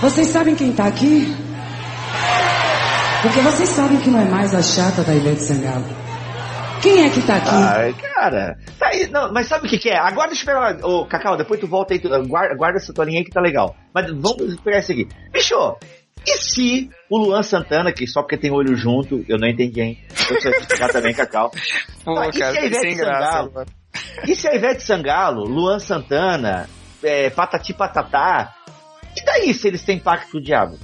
Vocês 0.00 0.28
sabem 0.28 0.54
quem 0.54 0.72
tá 0.72 0.84
aqui? 0.86 1.34
Porque 3.22 3.40
vocês 3.40 3.68
sabem 3.70 3.98
que 3.98 4.08
não 4.10 4.20
é 4.20 4.24
mais 4.24 4.54
a 4.54 4.62
chata 4.62 5.02
da 5.02 5.12
Ivete 5.14 5.42
Sangalo. 5.42 5.84
Quem 6.82 7.04
é 7.04 7.10
que 7.10 7.20
tá 7.22 7.36
aqui? 7.36 7.50
Ai, 7.50 7.92
cara. 7.92 8.58
Tá 8.78 8.88
aí, 8.88 9.06
não, 9.08 9.30
mas 9.32 9.46
sabe 9.46 9.66
o 9.66 9.70
que, 9.70 9.78
que 9.78 9.90
é? 9.90 9.98
Agora 9.98 10.28
deixa 10.28 10.42
eu 10.50 10.54
pegar. 10.54 10.86
Ô, 10.86 11.04
Cacau, 11.04 11.36
depois 11.36 11.60
tu 11.60 11.66
volta 11.66 11.92
aí, 11.92 12.00
tu, 12.00 12.08
guarda, 12.26 12.54
guarda 12.54 12.78
essa 12.78 12.92
tua 12.92 13.04
linha 13.04 13.18
aí 13.20 13.24
que 13.24 13.30
tá 13.30 13.40
legal. 13.40 13.76
Mas 13.94 14.06
vamos 14.10 14.58
pegar 14.60 14.78
isso 14.78 14.92
aqui. 14.92 15.06
Bicho, 15.30 15.76
e 16.26 16.38
se 16.38 16.90
o 17.10 17.18
Luan 17.18 17.42
Santana, 17.42 17.92
que 17.92 18.06
só 18.06 18.22
porque 18.22 18.38
tem 18.38 18.50
olho 18.50 18.74
junto, 18.76 19.24
eu 19.28 19.38
não 19.38 19.46
entendi, 19.48 19.80
hein? 19.80 19.98
Eu 20.30 20.40
sei 20.40 20.52
explicar 20.52 20.88
também, 20.92 21.14
Cacau. 21.14 21.50
Pô, 22.04 22.14
Tá, 22.14 22.28
e 22.28 22.32
se 22.32 22.42
a 22.42 22.52
cara, 22.52 22.66
Ivete 22.66 22.80
sem 22.80 22.96
graça. 22.96 23.32
Sangalo? 23.32 23.66
E 24.26 24.34
se 24.34 24.48
a 24.48 24.54
Ivete 24.54 24.82
Sangalo, 24.82 25.44
Luan 25.44 25.78
Santana, 25.78 26.68
é, 27.02 27.28
Patati 27.30 27.74
Patatá, 27.74 28.54
e 29.16 29.24
daí 29.24 29.52
se 29.52 29.68
eles 29.68 29.82
têm 29.82 29.98
pacto 29.98 30.32
com 30.32 30.38
o 30.38 30.42
diabo? 30.42 30.78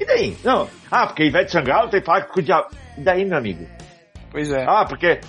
E 0.00 0.04
daí? 0.04 0.36
Não. 0.44 0.68
Ah, 0.90 1.06
porque 1.06 1.24
Ivete 1.24 1.50
Sangalo 1.50 1.88
tem 1.88 2.00
pacto 2.00 2.32
com 2.32 2.38
o 2.38 2.42
diabo. 2.42 2.68
E 2.96 3.00
daí, 3.00 3.24
meu 3.24 3.38
amigo? 3.38 3.66
Pois 4.30 4.50
é. 4.50 4.64
Ah, 4.68 4.84
porque. 4.88 5.20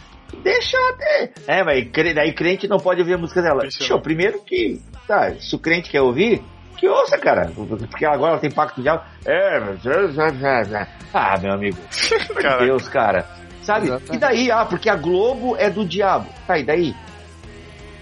Deixa 0.43 0.77
ter. 0.97 1.31
É, 1.47 1.63
mas 1.63 1.89
cre- 1.91 2.13
daí 2.13 2.31
crente 2.33 2.67
não 2.67 2.77
pode 2.77 3.01
ouvir 3.01 3.15
a 3.15 3.17
música 3.17 3.41
dela. 3.41 3.61
Deixa 3.61 3.91
eu- 3.93 3.99
primeiro 4.01 4.39
que 4.41 4.79
Tá, 5.07 5.33
se 5.39 5.55
o 5.55 5.59
crente 5.59 5.89
quer 5.89 6.01
ouvir, 6.01 6.39
que 6.77 6.87
ouça, 6.87 7.17
cara. 7.17 7.49
Porque 7.89 8.05
agora 8.05 8.33
ela 8.33 8.39
tem 8.39 8.51
pacto 8.51 8.75
com 8.75 8.81
o 8.81 8.83
diabo. 8.83 9.03
É. 9.25 9.59
Ah, 11.11 11.35
meu 11.41 11.53
amigo. 11.53 11.77
De 11.89 12.65
Deus, 12.65 12.87
cara. 12.87 13.25
Sabe? 13.63 13.87
Exatamente. 13.87 14.15
E 14.15 14.19
daí? 14.19 14.51
Ah, 14.51 14.65
porque 14.65 14.87
a 14.87 14.95
Globo 14.95 15.55
é 15.57 15.67
do 15.67 15.83
diabo. 15.83 16.29
Tá, 16.45 16.59
e 16.59 16.63
daí? 16.63 16.93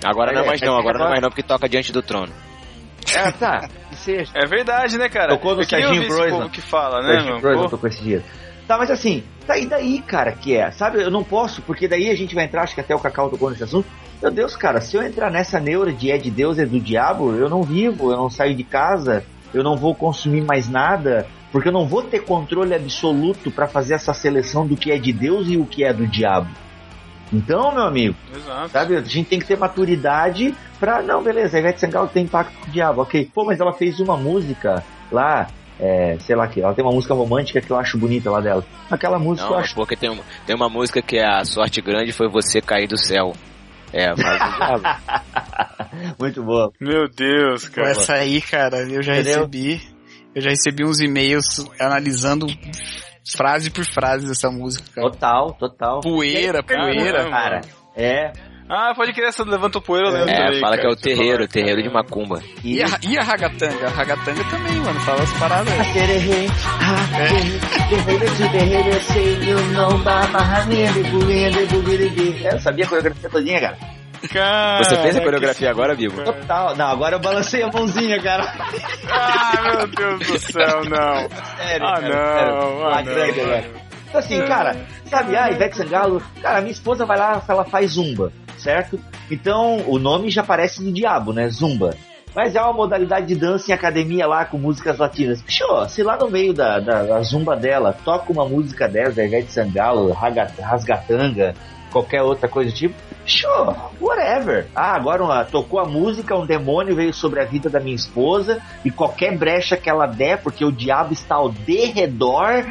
Agora 0.03 0.33
não 0.33 0.41
é 0.41 0.45
mais 0.45 0.61
É, 0.61 0.65
não, 0.65 0.75
é, 0.75 0.79
agora 0.79 0.97
não 0.99 1.05
é 1.05 1.09
mais 1.11 1.21
não, 1.21 1.29
porque 1.29 1.43
toca 1.43 1.69
diante 1.69 1.93
do 1.93 2.01
trono. 2.01 2.33
É, 3.15 3.31
tá. 3.31 3.69
Que 3.89 3.95
seja. 3.95 4.31
É 4.35 4.45
verdade, 4.45 4.97
né, 4.97 5.07
cara? 5.07 5.29
Tocou 5.29 5.55
no 5.55 5.61
Eu 5.61 5.65
queria 5.67 5.85
Serginho 5.85 6.01
ouvir 6.03 6.07
esse 6.11 6.17
Groisman. 6.19 6.39
povo 6.41 6.51
que 6.51 6.61
fala, 6.61 7.01
né, 7.01 7.13
Serginho 7.13 7.41
meu? 7.41 7.57
Pô, 7.63 7.69
tocou 7.69 7.89
esse 7.89 8.03
dia. 8.03 8.21
Tá, 8.67 8.77
mas 8.77 8.91
assim, 8.91 9.23
tá 9.45 9.57
e 9.57 9.65
daí, 9.65 10.01
cara, 10.01 10.33
que 10.33 10.55
é? 10.55 10.69
Sabe, 10.71 11.01
eu 11.01 11.09
não 11.09 11.23
posso, 11.23 11.61
porque 11.61 11.87
daí 11.87 12.09
a 12.09 12.15
gente 12.15 12.35
vai 12.35 12.43
entrar, 12.43 12.63
acho 12.63 12.75
que 12.75 12.81
até 12.81 12.93
o 12.93 12.99
Cacau 12.99 13.29
tocou 13.29 13.49
nesse 13.49 13.63
assunto. 13.63 13.87
Meu 14.21 14.29
Deus, 14.29 14.55
cara, 14.55 14.81
se 14.81 14.97
eu 14.97 15.03
entrar 15.03 15.31
nessa 15.31 15.59
neura 15.59 15.93
de 15.93 16.11
é 16.11 16.17
de 16.17 16.29
Deus, 16.29 16.59
é 16.59 16.65
do 16.65 16.79
diabo, 16.79 17.33
eu 17.35 17.49
não 17.49 17.63
vivo, 17.63 18.11
eu 18.11 18.17
não 18.17 18.29
saio 18.29 18.55
de 18.55 18.63
casa, 18.63 19.23
eu 19.53 19.63
não 19.63 19.77
vou 19.77 19.95
consumir 19.95 20.41
mais 20.41 20.67
nada, 20.67 21.25
porque 21.51 21.69
eu 21.69 21.73
não 21.73 21.87
vou 21.87 22.03
ter 22.03 22.25
controle 22.25 22.75
absoluto 22.75 23.49
pra 23.51 23.67
fazer 23.67 23.93
essa 23.93 24.13
seleção 24.13 24.67
do 24.67 24.75
que 24.75 24.91
é 24.91 24.97
de 24.97 25.13
Deus 25.13 25.47
e 25.47 25.55
o 25.55 25.65
que 25.65 25.85
é 25.85 25.93
do 25.93 26.05
diabo. 26.05 26.49
Então, 27.31 27.73
meu 27.73 27.83
amigo, 27.83 28.15
Exato. 28.35 28.69
sabe, 28.69 28.95
a 28.95 29.01
gente 29.01 29.29
tem 29.29 29.39
que 29.39 29.45
ter 29.45 29.57
maturidade 29.57 30.55
pra. 30.79 31.01
Não, 31.01 31.21
beleza, 31.21 31.57
a 31.57 31.59
Ivete 31.59 31.79
Sangalo 31.79 32.07
tem 32.07 32.23
impacto 32.23 32.53
com 32.59 32.67
o 32.67 32.71
diabo, 32.71 33.01
ok. 33.01 33.29
Pô, 33.33 33.45
mas 33.45 33.59
ela 33.59 33.73
fez 33.73 33.99
uma 33.99 34.17
música 34.17 34.83
lá, 35.11 35.47
é, 35.79 36.17
sei 36.19 36.35
lá 36.35 36.47
que, 36.47 36.61
ela 36.61 36.73
tem 36.73 36.83
uma 36.83 36.93
música 36.93 37.13
romântica 37.13 37.61
que 37.61 37.69
eu 37.71 37.77
acho 37.77 37.97
bonita 37.97 38.29
lá 38.31 38.39
dela. 38.41 38.65
Aquela 38.89 39.19
música 39.19 39.47
eu 39.47 39.51
Não, 39.51 39.59
acho. 39.59 39.75
porque 39.75 39.95
tem, 39.95 40.09
um- 40.09 40.19
tem 40.45 40.55
uma 40.55 40.69
música 40.69 41.01
que 41.01 41.17
é 41.17 41.25
A 41.25 41.43
Sorte 41.45 41.81
Grande 41.81 42.11
Foi 42.11 42.27
Você 42.29 42.61
Cair 42.61 42.87
do 42.87 42.97
Céu. 42.97 43.33
É. 43.93 44.07
Muito 46.19 46.43
boa. 46.43 46.71
Meu 46.79 47.07
Deus, 47.09 47.67
Com 47.69 47.75
cara. 47.75 47.89
essa 47.91 48.13
aí, 48.13 48.41
cara, 48.41 48.77
eu 48.89 49.01
já 49.01 49.13
Entendeu? 49.13 49.39
recebi. 49.39 49.81
Eu 50.35 50.41
já 50.41 50.49
recebi 50.49 50.85
uns 50.85 50.99
e-mails 50.99 51.65
analisando 51.79 52.45
frase 53.35 53.69
por 53.71 53.85
frase 53.85 54.27
dessa 54.27 54.49
música, 54.51 54.85
cara. 54.93 55.09
Total, 55.09 55.53
total. 55.53 56.01
Poeira, 56.01 56.61
poeira. 56.63 57.29
Cara, 57.29 57.61
é. 57.95 58.31
Ah, 58.69 58.93
pode 58.93 59.13
crer, 59.13 59.29
essa 59.29 59.43
levantou 59.45 59.81
poeira, 59.81 60.09
eu 60.09 60.13
lembro 60.13 60.29
É, 60.29 60.45
também, 60.45 60.59
fala 60.59 60.73
que 60.75 60.79
é 60.81 60.83
cara, 60.83 60.93
o 60.93 60.95
terreiro, 60.97 61.43
o 61.45 61.47
terreiro 61.47 61.81
de 61.81 61.89
Macumba. 61.89 62.41
E, 62.63 62.75
E 62.77 62.83
a, 62.83 62.87
e 63.01 63.17
a 63.17 63.23
ragatanga? 63.23 63.87
A 63.87 63.89
ragatanga 63.89 64.43
também, 64.45 64.75
mano, 64.81 64.99
fala 65.01 65.23
as 65.23 65.33
paradas. 65.39 65.73
ah, 65.73 65.93
tererê, 65.93 66.47
eu 72.45 72.51
não 72.51 72.59
sabia 72.59 72.85
a 72.85 72.87
coreografia 72.87 73.29
todinha, 73.29 73.59
cara. 73.61 73.77
Cara, 74.33 74.83
Você 74.83 74.95
fez 74.97 75.15
a 75.15 75.21
coreografia 75.21 75.69
agora, 75.69 75.95
Bibo? 75.95 76.23
Total. 76.23 76.75
Não, 76.75 76.87
agora 76.87 77.15
eu 77.15 77.19
balancei 77.19 77.61
a 77.61 77.67
mãozinha, 77.71 78.19
cara. 78.21 78.51
Ah, 79.09 79.53
meu 79.77 79.87
Deus 79.87 80.27
do 80.27 80.39
céu, 80.39 80.83
não. 80.85 81.29
Sério, 81.55 81.87
Ah, 81.87 82.01
cara, 82.01 82.09
não, 82.09 82.33
sério. 82.33 82.83
ah, 82.87 82.97
Ah, 82.97 83.01
grande, 83.03 83.39
não, 83.39 83.47
velho. 83.47 83.86
Então 84.07 84.19
assim, 84.19 84.41
cara, 84.47 84.75
sabe, 85.05 85.35
a 85.35 85.49
Ivete 85.51 85.77
Sangalo, 85.77 86.21
cara, 86.41 86.61
minha 86.61 86.71
esposa 86.71 87.05
vai 87.05 87.17
lá, 87.17 87.41
ela 87.47 87.65
faz 87.65 87.91
zumba, 87.91 88.31
certo? 88.57 88.99
Então, 89.29 89.83
o 89.87 89.99
nome 89.99 90.29
já 90.29 90.43
parece 90.43 90.81
do 90.83 90.91
diabo, 90.91 91.33
né? 91.33 91.49
Zumba. 91.49 91.93
Mas 92.35 92.55
é 92.55 92.61
uma 92.61 92.71
modalidade 92.73 93.25
de 93.27 93.35
dança 93.35 93.71
em 93.71 93.73
academia 93.73 94.27
lá 94.27 94.45
com 94.45 94.57
músicas 94.57 94.97
latinas. 94.99 95.41
Bicho, 95.41 95.63
se 95.89 96.03
lá 96.03 96.15
no 96.17 96.29
meio 96.29 96.53
da, 96.53 96.79
da, 96.79 97.03
da 97.03 97.21
zumba 97.21 97.55
dela 97.55 97.93
toca 98.05 98.31
uma 98.31 98.45
música 98.45 98.87
dessa, 98.87 99.13
da 99.13 99.25
Ivete 99.25 99.51
Sangalo, 99.51 100.11
rasgatanga, 100.61 101.55
qualquer 101.91 102.21
outra 102.21 102.47
coisa 102.47 102.69
do 102.71 102.75
tipo, 102.75 102.95
sure, 103.25 103.75
whatever. 103.99 104.67
Ah, 104.75 104.93
agora 104.95 105.23
uma- 105.23 105.45
tocou 105.45 105.79
a 105.79 105.85
música, 105.85 106.35
um 106.35 106.45
demônio 106.45 106.95
veio 106.95 107.13
sobre 107.13 107.41
a 107.41 107.45
vida 107.45 107.69
da 107.69 107.79
minha 107.79 107.95
esposa 107.95 108.61
e 108.85 108.91
qualquer 108.91 109.35
brecha 109.35 109.75
que 109.75 109.89
ela 109.89 110.05
der, 110.05 110.37
porque 110.41 110.63
o 110.63 110.71
diabo 110.71 111.13
está 111.13 111.35
ao 111.35 111.49
derredor, 111.49 112.65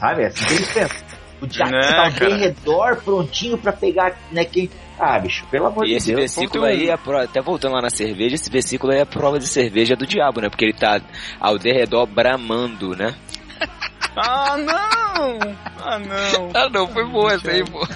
sabe? 0.00 0.22
É 0.22 0.26
assim 0.26 0.44
que 0.46 0.54
eles 0.54 0.72
pensam. 0.72 0.96
O 1.42 1.46
diabo 1.46 1.70
Né, 1.70 1.80
está 1.80 1.96
ao 2.06 2.12
cara? 2.12 2.28
derredor, 2.36 2.96
prontinho 3.02 3.56
pra 3.56 3.72
pegar, 3.72 4.14
né, 4.32 4.44
quem... 4.44 4.68
Ah, 4.98 5.18
bicho, 5.18 5.46
pelo 5.50 5.66
amor 5.68 5.86
E 5.86 5.90
de 5.90 5.94
esse 5.94 6.08
Deus. 6.08 6.20
versículo 6.20 6.50
Ponto 6.50 6.62
um. 6.64 6.64
aí, 6.66 6.90
é 6.90 6.96
pro- 6.98 7.16
até 7.18 7.40
voltando 7.40 7.72
lá 7.76 7.80
na 7.80 7.88
cerveja, 7.88 8.34
esse 8.34 8.50
versículo 8.50 8.92
aí 8.92 8.98
é 8.98 9.04
prova 9.06 9.38
de 9.38 9.46
cerveja 9.46 9.96
do 9.96 10.06
diabo, 10.06 10.42
né? 10.42 10.50
Porque 10.50 10.66
ele 10.66 10.74
tá 10.74 11.00
ao 11.40 11.56
derredor 11.58 12.06
bramando, 12.06 12.94
né? 12.96 13.14
Ah, 14.16 14.56
não! 14.58 15.38
Ah, 15.78 15.98
não. 16.00 16.50
Ah, 16.52 16.68
não, 16.68 16.88
foi 16.88 17.04
boa 17.06 17.32
essa 17.32 17.48
aí, 17.52 17.64
pô. 17.64 17.86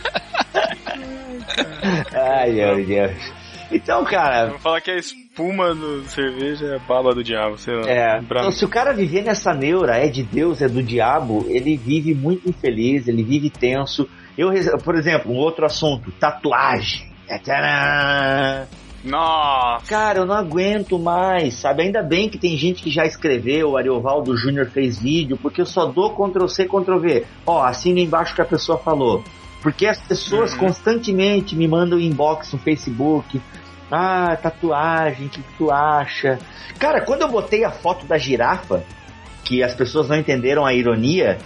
Ai, 2.12 2.52
meu 2.52 2.86
Deus. 2.86 3.12
Então, 3.70 4.04
cara, 4.04 4.46
Vou 4.46 4.58
falar 4.58 4.80
que 4.80 4.90
a 4.90 4.96
espuma 4.96 5.74
do 5.74 6.04
cerveja 6.04 6.66
é 6.66 6.76
a 6.76 6.78
baba 6.78 7.14
do 7.14 7.24
diabo, 7.24 7.58
sei 7.58 7.74
lá. 7.74 7.88
É, 7.88 8.20
então 8.20 8.52
se 8.52 8.64
o 8.64 8.68
cara 8.68 8.92
viver 8.92 9.22
nessa 9.22 9.52
neura, 9.52 9.96
é 9.96 10.08
de 10.08 10.22
Deus, 10.22 10.62
é 10.62 10.68
do 10.68 10.82
diabo, 10.82 11.46
ele 11.48 11.76
vive 11.76 12.14
muito 12.14 12.48
infeliz, 12.48 13.08
ele 13.08 13.22
vive 13.22 13.50
tenso. 13.50 14.08
Eu, 14.36 14.50
por 14.82 14.96
exemplo, 14.96 15.32
um 15.32 15.36
outro 15.36 15.64
assunto, 15.64 16.10
tatuagem. 16.12 17.08
É, 17.28 17.38
tcharam! 17.38 18.66
Nossa! 19.04 19.86
Cara, 19.86 20.20
eu 20.20 20.26
não 20.26 20.34
aguento 20.34 20.98
mais, 20.98 21.54
sabe? 21.54 21.82
Ainda 21.82 22.02
bem 22.02 22.28
que 22.28 22.38
tem 22.38 22.56
gente 22.56 22.82
que 22.82 22.90
já 22.90 23.04
escreveu, 23.04 23.70
o 23.70 23.76
Ariovaldo 23.76 24.34
Júnior 24.34 24.66
fez 24.70 24.98
vídeo, 24.98 25.38
porque 25.40 25.60
eu 25.60 25.66
só 25.66 25.84
dou 25.84 26.10
Ctrl 26.10 26.46
C, 26.48 26.64
Ctrl 26.64 26.98
V. 26.98 27.26
Ó, 27.46 27.62
assina 27.62 28.00
embaixo 28.00 28.34
que 28.34 28.40
a 28.40 28.46
pessoa 28.46 28.78
falou. 28.78 29.22
Porque 29.64 29.86
as 29.86 29.98
pessoas 29.98 30.52
Uhum. 30.52 30.58
constantemente 30.58 31.56
me 31.56 31.66
mandam 31.66 31.98
inbox 31.98 32.52
no 32.52 32.58
Facebook. 32.60 33.40
Ah, 33.90 34.36
tatuagem, 34.40 35.26
o 35.26 35.30
que, 35.30 35.42
tu 35.58 35.70
acha? 35.70 36.38
Cara, 36.78 37.00
quando 37.00 37.22
eu 37.22 37.28
botei 37.28 37.64
a 37.64 37.70
foto 37.70 38.04
da 38.06 38.18
girafa, 38.18 38.84
que 39.42 39.62
as 39.62 39.74
pessoas 39.74 40.08
não 40.08 40.16
entenderam 40.16 40.66
a 40.66 40.74
ironia, 40.74 41.38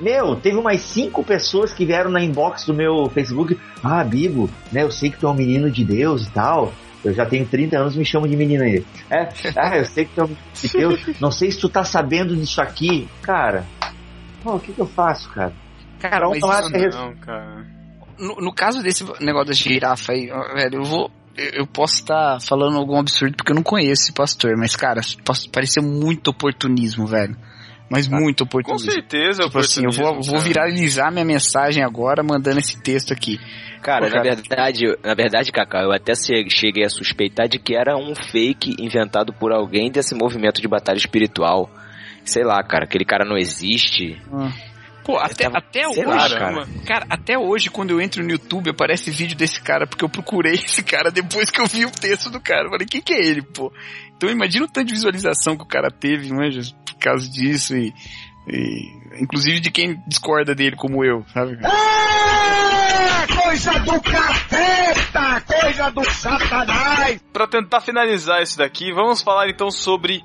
meu, 0.00 0.36
teve 0.36 0.56
umas 0.56 0.80
cinco 0.82 1.24
pessoas 1.24 1.72
que 1.72 1.84
vieram 1.86 2.10
na 2.10 2.22
inbox 2.22 2.66
do 2.66 2.74
meu 2.74 3.08
Facebook. 3.08 3.58
Ah, 3.82 4.04
Bibo, 4.04 4.50
né? 4.70 4.82
Eu 4.82 4.90
sei 4.90 5.10
que 5.10 5.16
tu 5.18 5.26
é 5.26 5.30
um 5.30 5.34
menino 5.34 5.70
de 5.70 5.82
Deus 5.84 6.26
e 6.26 6.30
tal. 6.30 6.72
Eu 7.02 7.14
já 7.14 7.24
tenho 7.26 7.46
30 7.46 7.78
anos, 7.78 7.96
me 7.96 8.04
chamo 8.04 8.28
de 8.28 8.36
menino 8.36 8.62
aí. 8.64 8.84
É, 9.10 9.28
ah, 9.56 9.76
eu 9.78 9.84
sei 9.86 10.04
que 10.04 10.12
tu 10.14 10.20
é 10.20 10.24
um 10.24 10.28
menino 10.28 10.44
de 10.54 10.68
Deus. 10.68 11.20
Não 11.20 11.30
sei 11.30 11.50
se 11.50 11.58
tu 11.58 11.68
tá 11.70 11.84
sabendo 11.84 12.36
disso 12.36 12.60
aqui. 12.60 13.08
Cara, 13.22 13.64
pô, 14.42 14.54
o 14.56 14.60
que 14.60 14.72
que 14.72 14.78
eu 14.80 14.86
faço, 14.86 15.28
cara? 15.30 15.52
Cara, 16.02 16.28
mas 16.28 16.72
é 16.74 16.78
res- 16.78 16.94
Não, 16.94 17.14
cara. 17.16 17.64
no, 18.18 18.34
no 18.36 18.52
caso 18.52 18.82
desse 18.82 19.04
negócio 19.20 19.48
da 19.48 19.52
girafa 19.54 20.12
aí, 20.12 20.26
velho, 20.54 20.76
eu 20.80 20.84
vou. 20.84 21.10
Eu 21.34 21.66
posso 21.66 21.94
estar 21.94 22.40
falando 22.42 22.76
algum 22.76 22.98
absurdo 22.98 23.34
porque 23.38 23.52
eu 23.52 23.56
não 23.56 23.62
conheço 23.62 24.02
esse 24.02 24.12
pastor, 24.12 24.54
mas, 24.58 24.76
cara, 24.76 25.00
posso- 25.24 25.48
pareceu 25.50 25.82
muito 25.82 26.28
oportunismo, 26.28 27.06
velho. 27.06 27.34
Mas 27.88 28.06
muito 28.08 28.44
Ah, 28.44 28.46
Com 28.46 28.58
oportunismo. 28.58 28.90
certeza, 28.92 29.42
Tipo 29.44 29.58
assim, 29.58 29.84
eu 29.84 29.90
vou, 29.90 30.20
vou 30.22 30.38
viralizar 30.40 31.10
minha 31.10 31.24
mensagem 31.24 31.82
agora 31.84 32.22
mandando 32.22 32.58
esse 32.58 32.80
texto 32.82 33.12
aqui. 33.12 33.38
Cara, 33.82 34.06
Pô, 34.08 34.14
na 34.16 34.22
cara. 34.22 34.34
verdade, 34.36 34.84
na 35.02 35.14
verdade, 35.14 35.52
Cacá, 35.52 35.82
eu 35.82 35.92
até 35.92 36.14
che- 36.14 36.48
cheguei 36.48 36.84
a 36.84 36.88
suspeitar 36.88 37.48
de 37.48 37.58
que 37.58 37.74
era 37.74 37.96
um 37.96 38.14
fake 38.14 38.76
inventado 38.78 39.32
por 39.32 39.52
alguém 39.52 39.90
desse 39.90 40.14
movimento 40.14 40.60
de 40.62 40.68
batalha 40.68 40.96
espiritual. 40.98 41.68
Sei 42.24 42.44
lá, 42.44 42.62
cara, 42.62 42.84
aquele 42.84 43.04
cara 43.04 43.24
não 43.26 43.36
existe. 43.36 44.18
Pô, 45.04 45.18
até, 45.18 45.44
tava- 45.44 45.58
até 45.58 45.88
hoje, 45.88 46.04
lá, 46.04 46.28
cara. 46.28 46.66
cara. 46.86 47.06
até 47.10 47.36
hoje, 47.38 47.68
quando 47.70 47.90
eu 47.90 48.00
entro 48.00 48.22
no 48.22 48.30
YouTube, 48.30 48.70
aparece 48.70 49.10
vídeo 49.10 49.36
desse 49.36 49.60
cara, 49.60 49.86
porque 49.86 50.04
eu 50.04 50.08
procurei 50.08 50.54
esse 50.64 50.82
cara 50.82 51.10
depois 51.10 51.50
que 51.50 51.60
eu 51.60 51.66
vi 51.66 51.84
o 51.84 51.90
texto 51.90 52.30
do 52.30 52.40
cara. 52.40 52.66
Eu 52.66 52.70
falei, 52.70 52.86
quem 52.86 53.00
que 53.02 53.12
é 53.12 53.18
ele, 53.26 53.42
pô? 53.42 53.72
Então 54.16 54.30
imagina 54.30 54.64
o 54.64 54.68
tanto 54.68 54.86
de 54.86 54.92
visualização 54.94 55.56
que 55.56 55.64
o 55.64 55.68
cara 55.68 55.90
teve, 55.90 56.32
manja, 56.32 56.60
por 56.86 56.94
causa 56.98 57.28
disso 57.28 57.76
e, 57.76 57.92
e- 58.48 59.20
inclusive 59.20 59.58
de 59.58 59.70
quem 59.70 60.00
discorda 60.06 60.54
dele 60.54 60.76
como 60.76 61.04
eu, 61.04 61.24
sabe? 61.34 61.58
É 61.64 63.26
coisa 63.42 63.72
do 63.80 64.00
capeta, 64.00 65.40
coisa 65.46 65.90
do 65.90 66.04
satanás. 66.10 67.20
Pra 67.32 67.46
tentar 67.46 67.80
finalizar 67.80 68.42
isso 68.42 68.58
daqui, 68.58 68.92
vamos 68.92 69.22
falar 69.22 69.48
então 69.48 69.70
sobre 69.70 70.22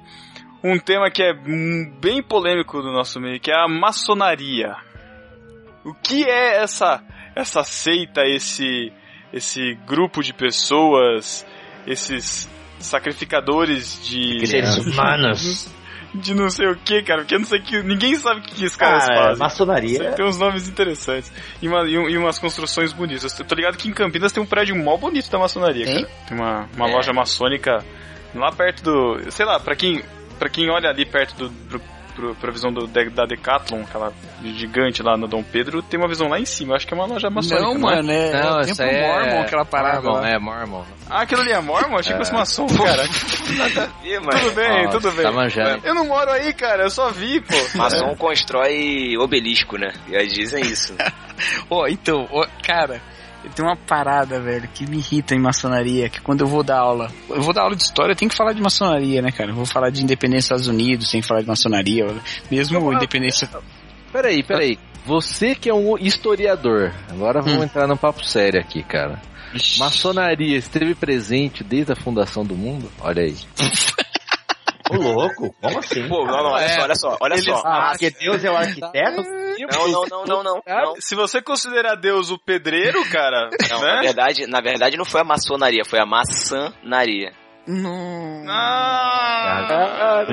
um 0.63 0.77
tema 0.79 1.09
que 1.11 1.21
é 1.23 1.33
bem 1.33 2.21
polêmico 2.21 2.81
do 2.81 2.91
nosso 2.91 3.19
meio, 3.19 3.39
que 3.39 3.51
é 3.51 3.55
a 3.55 3.67
maçonaria. 3.67 4.75
O 5.85 5.93
que 5.93 6.23
é 6.23 6.57
essa 6.61 7.01
essa 7.35 7.63
seita, 7.63 8.21
esse 8.25 8.91
esse 9.31 9.75
grupo 9.85 10.23
de 10.23 10.33
pessoas, 10.33 11.45
esses 11.85 12.49
sacrificadores 12.79 13.99
de 14.07 14.45
Seres 14.47 14.77
humanos. 14.77 15.69
de 16.15 16.33
não 16.33 16.49
sei 16.49 16.67
o 16.67 16.75
que, 16.75 17.03
cara, 17.03 17.21
porque 17.21 17.37
não 17.37 17.45
sei 17.45 17.59
que 17.59 17.83
ninguém 17.83 18.15
sabe 18.15 18.39
o 18.39 18.43
que 18.43 18.53
esses 18.63 18.75
caras 18.77 19.05
Cara, 19.05 19.21
fazem. 19.21 19.37
maçonaria. 19.39 20.11
Tem 20.13 20.25
uns 20.25 20.37
nomes 20.39 20.67
interessantes. 20.67 21.31
E, 21.61 21.67
uma- 21.67 21.83
e 21.87 21.97
um- 21.97 22.09
e 22.09 22.17
umas 22.17 22.39
construções 22.39 22.91
bonitas. 22.93 23.37
Eu 23.37 23.45
tô 23.45 23.53
ligado 23.55 23.77
que 23.77 23.87
em 23.89 23.93
Campinas 23.93 24.31
tem 24.31 24.41
um 24.41 24.45
prédio 24.45 24.75
mó 24.75 24.97
bonito 24.97 25.29
da 25.29 25.37
maçonaria, 25.37 25.85
Tem? 25.85 26.03
cara. 26.05 26.15
Tem 26.27 26.37
uma, 26.37 26.67
uma 26.75 26.89
É. 26.89 26.93
loja 26.93 27.13
maçônica 27.13 27.83
lá 28.33 28.51
perto 28.51 28.83
do. 28.83 29.31
Sei 29.31 29.45
lá, 29.45 29.59
pra 29.59 29.75
quem, 29.75 30.01
pra 30.37 30.49
quem 30.49 30.69
olha 30.69 30.89
ali 30.89 31.05
perto 31.05 31.35
do. 31.35 31.49
pro- 31.67 31.97
pro, 32.17 32.33
pra 32.33 32.51
visão 32.51 32.73
do, 32.73 32.87
da 32.87 33.25
Decathlon, 33.27 33.81
aquela 33.83 34.11
gigante 34.43 35.03
lá 35.03 35.15
no 35.15 35.27
Dom 35.27 35.43
Pedro, 35.43 35.83
tem 35.83 35.99
uma 35.99 36.07
visão 36.07 36.27
lá 36.27 36.39
em 36.39 36.45
cima. 36.45 36.75
Acho 36.75 36.87
que 36.87 36.93
é 36.95 36.97
uma 36.97 37.05
loja 37.05 37.29
maçônica. 37.29 37.63
Não, 37.63 37.75
é? 37.75 37.77
mano, 37.77 38.11
é, 38.11 38.29
é 38.31 38.41
Não, 38.41 38.57
o 38.57 38.61
isso 38.61 38.75
templo 38.75 38.95
aí 38.95 38.95
é 38.95 39.07
Mormon, 39.07 39.41
aquela 39.41 39.65
parada 39.65 40.01
Mormon, 40.01 40.21
lá. 40.21 40.29
é 40.29 40.39
Mormon. 40.39 40.83
Ah, 41.07 41.21
aquilo 41.21 41.41
ali 41.41 41.51
é 41.51 41.59
Mormon? 41.61 41.95
Achei 41.95 42.13
que 42.13 42.17
fosse 42.17 42.33
maçom, 42.33 42.65
cara. 42.65 43.03
Ih, 44.03 44.19
mas 44.25 44.41
Tudo 44.41 44.55
bem, 44.55 44.85
Nossa, 44.85 44.99
tudo 44.99 45.11
bem. 45.11 45.25
tá 45.25 45.31
manjando. 45.31 45.85
Eu 45.85 45.93
não 45.93 46.07
moro 46.07 46.31
aí, 46.31 46.51
cara, 46.53 46.85
eu 46.85 46.89
só 46.89 47.11
vi, 47.11 47.39
pô. 47.39 47.77
maçom 47.77 48.15
constrói 48.17 49.15
obelisco, 49.19 49.77
né? 49.77 49.93
E 50.07 50.15
eles 50.15 50.33
dizem 50.33 50.63
isso. 50.63 50.95
Ó, 51.69 51.85
então, 51.87 52.27
ó, 52.31 52.47
cara, 52.65 52.99
tem 53.49 53.65
uma 53.65 53.75
parada, 53.75 54.39
velho, 54.39 54.67
que 54.73 54.85
me 54.85 54.97
irrita 54.97 55.35
em 55.35 55.39
maçonaria, 55.39 56.09
que 56.09 56.21
quando 56.21 56.41
eu 56.41 56.47
vou 56.47 56.63
dar 56.63 56.79
aula, 56.79 57.11
eu 57.29 57.41
vou 57.41 57.53
dar 57.53 57.63
aula 57.63 57.75
de 57.75 57.83
história, 57.83 58.11
eu 58.11 58.15
tenho 58.15 58.29
que 58.29 58.37
falar 58.37 58.53
de 58.53 58.61
maçonaria, 58.61 59.21
né, 59.21 59.31
cara? 59.31 59.51
Eu 59.51 59.55
vou 59.55 59.65
falar 59.65 59.89
de 59.89 60.03
independência 60.03 60.55
dos 60.55 60.63
Estados 60.63 60.67
Unidos, 60.67 61.11
que 61.11 61.21
falar 61.21 61.41
de 61.41 61.47
maçonaria, 61.47 62.05
mesmo 62.49 62.93
independência... 62.93 63.49
Peraí, 64.11 64.41
peraí. 64.41 64.79
Você 65.05 65.55
que 65.55 65.69
é 65.69 65.73
um 65.73 65.97
historiador, 65.97 66.93
agora 67.09 67.41
vamos 67.41 67.63
entrar 67.63 67.87
num 67.87 67.97
papo 67.97 68.25
sério 68.25 68.59
aqui, 68.59 68.83
cara. 68.83 69.21
Maçonaria 69.77 70.57
esteve 70.57 70.93
presente 70.93 71.63
desde 71.63 71.93
a 71.93 71.95
fundação 71.95 72.45
do 72.45 72.55
mundo? 72.55 72.91
Olha 72.99 73.23
aí. 73.23 73.35
Ô, 74.91 74.95
louco, 74.95 75.53
como 75.61 75.79
assim? 75.79 76.07
Pô, 76.07 76.25
não, 76.25 76.43
não, 76.43 76.51
olha 76.51 76.69
só, 76.69 76.81
olha 76.81 76.95
só, 76.95 77.17
olha 77.19 77.37
só. 77.37 77.61
Ah, 77.65 77.89
porque 77.91 78.09
Deus 78.11 78.43
é 78.43 78.49
o 78.49 78.55
arquiteto? 78.55 79.23
Não, 79.71 79.87
não, 79.87 80.05
não, 80.25 80.43
não, 80.43 80.43
não. 80.43 80.95
Se 80.99 81.15
você 81.15 81.41
considerar 81.41 81.95
Deus 81.95 82.29
o 82.29 82.37
pedreiro, 82.37 83.03
cara, 83.09 83.49
Não, 83.69 83.81
na 83.81 83.95
né? 83.95 84.01
verdade, 84.01 84.47
na 84.47 84.61
verdade 84.61 84.97
não 84.97 85.05
foi 85.05 85.21
a 85.21 85.25
maçonaria, 85.25 85.83
foi 85.85 85.99
a 85.99 86.05
maçanaria. 86.05 87.31
Não. 87.67 88.45
Ah. 88.47 90.23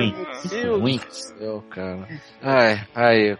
Ruim. 0.79 1.01
Céu, 1.09 1.61
cara. 1.69 2.07
Ai, 2.41 2.87
ai, 2.95 3.37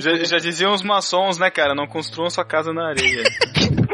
já, 0.00 0.14
já 0.24 0.36
diziam 0.38 0.72
os 0.72 0.82
maçons, 0.82 1.38
né, 1.38 1.48
cara? 1.48 1.72
Não 1.72 1.86
construam 1.86 2.28
sua 2.28 2.44
casa 2.44 2.72
na 2.72 2.88
areia. 2.88 3.22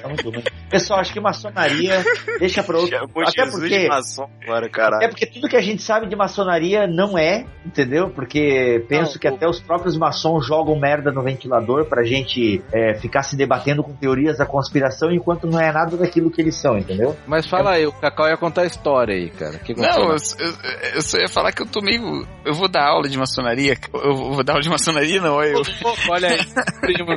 tá 0.00 0.08
muito 0.08 0.30
ruim. 0.30 0.44
Pessoal, 0.70 1.00
acho 1.00 1.12
que 1.12 1.20
maçonaria 1.20 2.04
deixa 2.38 2.62
pra 2.62 2.78
outro. 2.78 2.96
Até 3.24 3.50
porque. 3.50 3.88
maçom 3.88 4.28
agora, 4.42 4.68
caralho. 4.68 5.04
É 5.04 5.08
porque 5.08 5.26
tudo 5.26 5.48
que 5.48 5.56
a 5.56 5.60
gente 5.60 5.82
sabe 5.82 6.08
de 6.08 6.16
maçonaria 6.16 6.86
não 6.86 7.18
é, 7.18 7.46
entendeu? 7.64 8.10
Porque 8.10 8.84
penso 8.88 9.18
que 9.18 9.28
até 9.28 9.48
os 9.48 9.60
próprios 9.60 9.96
maçons 9.96 10.46
jogam 10.46 10.78
merda 10.78 11.10
no 11.10 11.22
ventilador 11.22 11.86
pra 11.86 12.02
gente 12.02 12.62
é, 12.72 12.94
ficar 12.94 13.22
se 13.22 13.36
debatendo 13.36 13.82
com 13.82 13.92
teorias 13.94 14.38
da 14.38 14.46
conspiração 14.46 15.10
enquanto 15.10 15.46
não 15.46 15.60
é 15.60 15.72
nada 15.72 15.96
daquilo 15.96 16.30
que 16.30 16.40
eles 16.40 16.56
são, 16.56 16.78
entendeu? 16.78 17.16
Mas 17.26 17.46
fala 17.46 17.72
aí, 17.72 17.86
o 17.86 17.92
Cacau 17.92 18.28
ia 18.28 18.36
contar 18.36 18.62
a 18.62 18.66
história 18.66 19.14
aí, 19.14 19.30
cara. 19.30 19.58
Que 19.58 19.74
Não, 19.74 20.10
eu, 20.10 20.16
eu, 20.38 20.54
eu 20.94 21.02
só 21.02 21.18
ia 21.18 21.28
falar 21.28 21.52
que 21.52 21.62
eu 21.62 21.66
tô 21.66 21.80
meio. 21.80 22.26
Eu 22.44 22.54
vou 22.54 22.68
dar 22.68 22.88
aula 22.88 23.08
de 23.08 23.18
maçonaria. 23.18 23.76
Eu 23.94 24.14
vou 24.14 24.44
dar 24.44 24.54
aula 24.54 24.62
de 24.62 24.68
maçonaria, 24.68 25.20
não, 25.20 25.42
eu. 25.42 25.62
Olha 26.08 26.28
aí, 26.28 26.38
primo. 26.80 27.16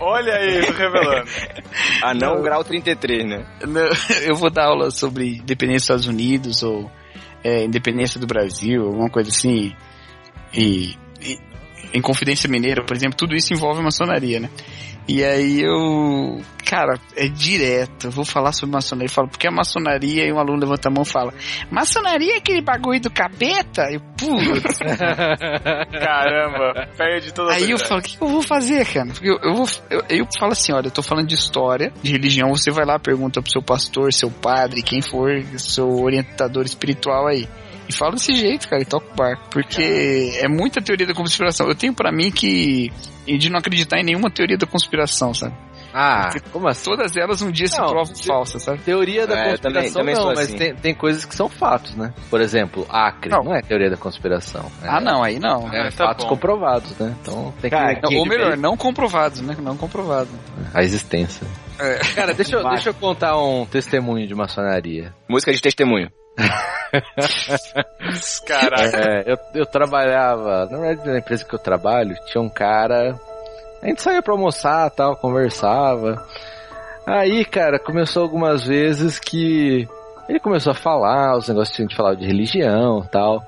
Olha 0.00 0.34
aí, 0.34 0.66
tô 0.66 0.74
revelando. 1.00 1.30
Ah, 2.02 2.14
não, 2.14 2.42
grau 2.42 2.64
33, 2.64 3.26
né? 3.28 3.46
Não, 3.66 3.88
Eu 4.26 4.34
vou 4.36 4.50
dar 4.50 4.66
aula 4.66 4.90
sobre 4.90 5.36
independência 5.38 5.94
dos 5.94 6.04
Estados 6.04 6.06
Unidos 6.06 6.62
ou 6.62 6.90
é, 7.44 7.64
independência 7.64 8.18
do 8.20 8.26
Brasil, 8.26 8.84
alguma 8.86 9.10
coisa 9.10 9.30
assim. 9.30 9.72
E, 10.52 10.96
e- 11.20 11.38
em 11.92 12.00
Confidência 12.00 12.48
Mineira, 12.48 12.84
por 12.84 12.96
exemplo, 12.96 13.16
tudo 13.16 13.34
isso 13.34 13.52
envolve 13.52 13.82
maçonaria, 13.82 14.40
né? 14.40 14.50
E 15.08 15.24
aí 15.24 15.60
eu. 15.62 16.40
Cara, 16.70 17.00
é 17.16 17.26
direto. 17.26 18.06
Eu 18.06 18.10
vou 18.12 18.24
falar 18.24 18.52
sobre 18.52 18.76
maçonaria. 18.76 19.08
Eu 19.08 19.12
falo, 19.12 19.26
porque 19.26 19.48
a 19.48 19.50
maçonaria, 19.50 20.24
e 20.24 20.32
um 20.32 20.38
aluno 20.38 20.60
levanta 20.60 20.88
a 20.88 20.92
mão 20.92 21.02
e 21.02 21.04
fala: 21.04 21.34
Maçonaria 21.68 22.34
é 22.34 22.36
aquele 22.36 22.62
bagulho 22.62 23.00
do 23.00 23.10
capeta? 23.10 23.88
Eu, 23.90 23.98
putz. 24.16 24.78
Caramba, 25.98 26.88
perde 26.96 27.34
toda 27.34 27.50
a 27.50 27.54
Aí 27.56 27.72
eu 27.72 27.76
falo, 27.76 27.98
o 27.98 28.04
que 28.04 28.16
eu 28.22 28.28
vou 28.28 28.40
fazer, 28.40 28.86
cara? 28.86 29.08
Porque 29.08 29.28
eu, 29.28 29.36
eu 29.42 29.52
vou. 29.52 29.66
Eu, 29.90 30.04
eu 30.08 30.28
falo 30.38 30.52
assim, 30.52 30.72
olha, 30.72 30.86
eu 30.86 30.92
tô 30.92 31.02
falando 31.02 31.26
de 31.26 31.34
história, 31.34 31.92
de 32.00 32.12
religião, 32.12 32.54
você 32.54 32.70
vai 32.70 32.84
lá, 32.84 33.00
pergunta 33.00 33.42
pro 33.42 33.50
seu 33.50 33.62
pastor, 33.62 34.12
seu 34.12 34.30
padre, 34.30 34.80
quem 34.80 35.02
for, 35.02 35.42
seu 35.58 35.88
orientador 35.88 36.64
espiritual 36.64 37.26
aí. 37.26 37.48
E 37.88 37.92
fala 37.92 38.12
desse 38.12 38.32
jeito, 38.32 38.68
cara, 38.68 38.80
e 38.80 38.86
toca 38.86 39.12
o 39.12 39.16
barco. 39.16 39.50
Porque 39.50 40.38
é 40.40 40.46
muita 40.46 40.80
teoria 40.80 41.08
da 41.08 41.14
conspiração. 41.14 41.66
Eu 41.66 41.74
tenho 41.74 41.92
pra 41.92 42.12
mim 42.12 42.30
que. 42.30 42.92
e 43.26 43.36
de 43.36 43.50
não 43.50 43.58
acreditar 43.58 43.98
em 43.98 44.04
nenhuma 44.04 44.30
teoria 44.30 44.56
da 44.56 44.68
conspiração, 44.68 45.34
sabe? 45.34 45.56
Ah, 45.92 46.30
como 46.52 46.68
assim? 46.68 46.84
Todas 46.90 47.16
elas 47.16 47.42
um 47.42 47.50
dia 47.50 47.66
se 47.66 47.78
Não, 47.78 47.88
provam 47.88 48.14
falsas, 48.14 48.62
sabe? 48.62 48.78
Teoria 48.78 49.26
da 49.26 49.36
É, 49.38 49.50
conspiração 49.50 49.92
também- 49.92 49.94
também 50.14 50.14
não, 50.14 50.26
mas 50.34 50.40
assim. 50.48 50.56
tem, 50.56 50.74
tem 50.74 50.94
coisas 50.94 51.24
que 51.24 51.34
são 51.34 51.48
fatos, 51.48 51.94
né? 51.96 52.12
Por 52.30 52.40
exemplo, 52.40 52.86
Acre 52.88 53.30
Não. 53.30 53.42
não, 53.42 53.54
é 53.54 53.60
teoria 53.62 53.90
da 53.90 53.96
conspiração. 53.96 54.70
É, 54.82 54.88
Ah, 54.88 55.00
não, 55.00 55.22
aí 55.22 55.38
não. 55.38 55.72
É 55.72 55.80
Ah, 55.80 55.84
tá 55.90 56.06
fatos 56.06 56.24
bom. 56.24 56.30
comprovados, 56.30 56.96
né? 56.98 57.14
Então 57.20 57.52
tem 57.60 57.70
Cara, 57.70 57.96
que 57.96 58.02
Não, 58.02 58.20
ou 58.20 58.26
melhor, 58.26 58.56
não 58.56 58.76
comprovados, 58.76 59.40
né? 59.40 59.56
Não 59.60 59.76
comprovado. 59.76 60.28
a 60.72 60.82
existência. 60.82 61.46
É. 61.78 61.98
Cara, 62.14 62.34
deixa 62.34 62.56
eu, 62.56 62.68
deixa 62.68 62.90
eu 62.90 62.94
contar 62.94 63.36
um 63.36 63.66
testemunho 63.66 64.26
de 64.26 64.34
maçonaria. 64.34 65.12
Música 65.28 65.52
de 65.52 65.60
testemunho. 65.60 66.10
Caraca. 68.46 68.96
É, 68.96 69.32
eu, 69.32 69.36
eu 69.54 69.66
trabalhava, 69.66 70.66
na 70.70 70.78
verdade, 70.78 71.08
na 71.10 71.18
empresa 71.18 71.44
que 71.44 71.54
eu 71.54 71.58
trabalho, 71.58 72.14
tinha 72.26 72.42
um 72.42 72.48
cara. 72.48 73.18
A 73.82 73.86
gente 73.88 74.02
saía 74.02 74.22
pra 74.22 74.34
almoçar 74.34 74.90
tal, 74.90 75.16
conversava. 75.16 76.22
Aí, 77.06 77.44
cara, 77.44 77.78
começou 77.78 78.22
algumas 78.22 78.66
vezes 78.66 79.18
que 79.18 79.88
ele 80.28 80.38
começou 80.38 80.72
a 80.72 80.74
falar, 80.74 81.36
os 81.36 81.48
negócios 81.48 81.74
que 81.74 81.82
a 81.82 81.86
gente 81.86 81.96
falava 81.96 82.16
de 82.16 82.26
religião 82.26 83.02
tal. 83.10 83.42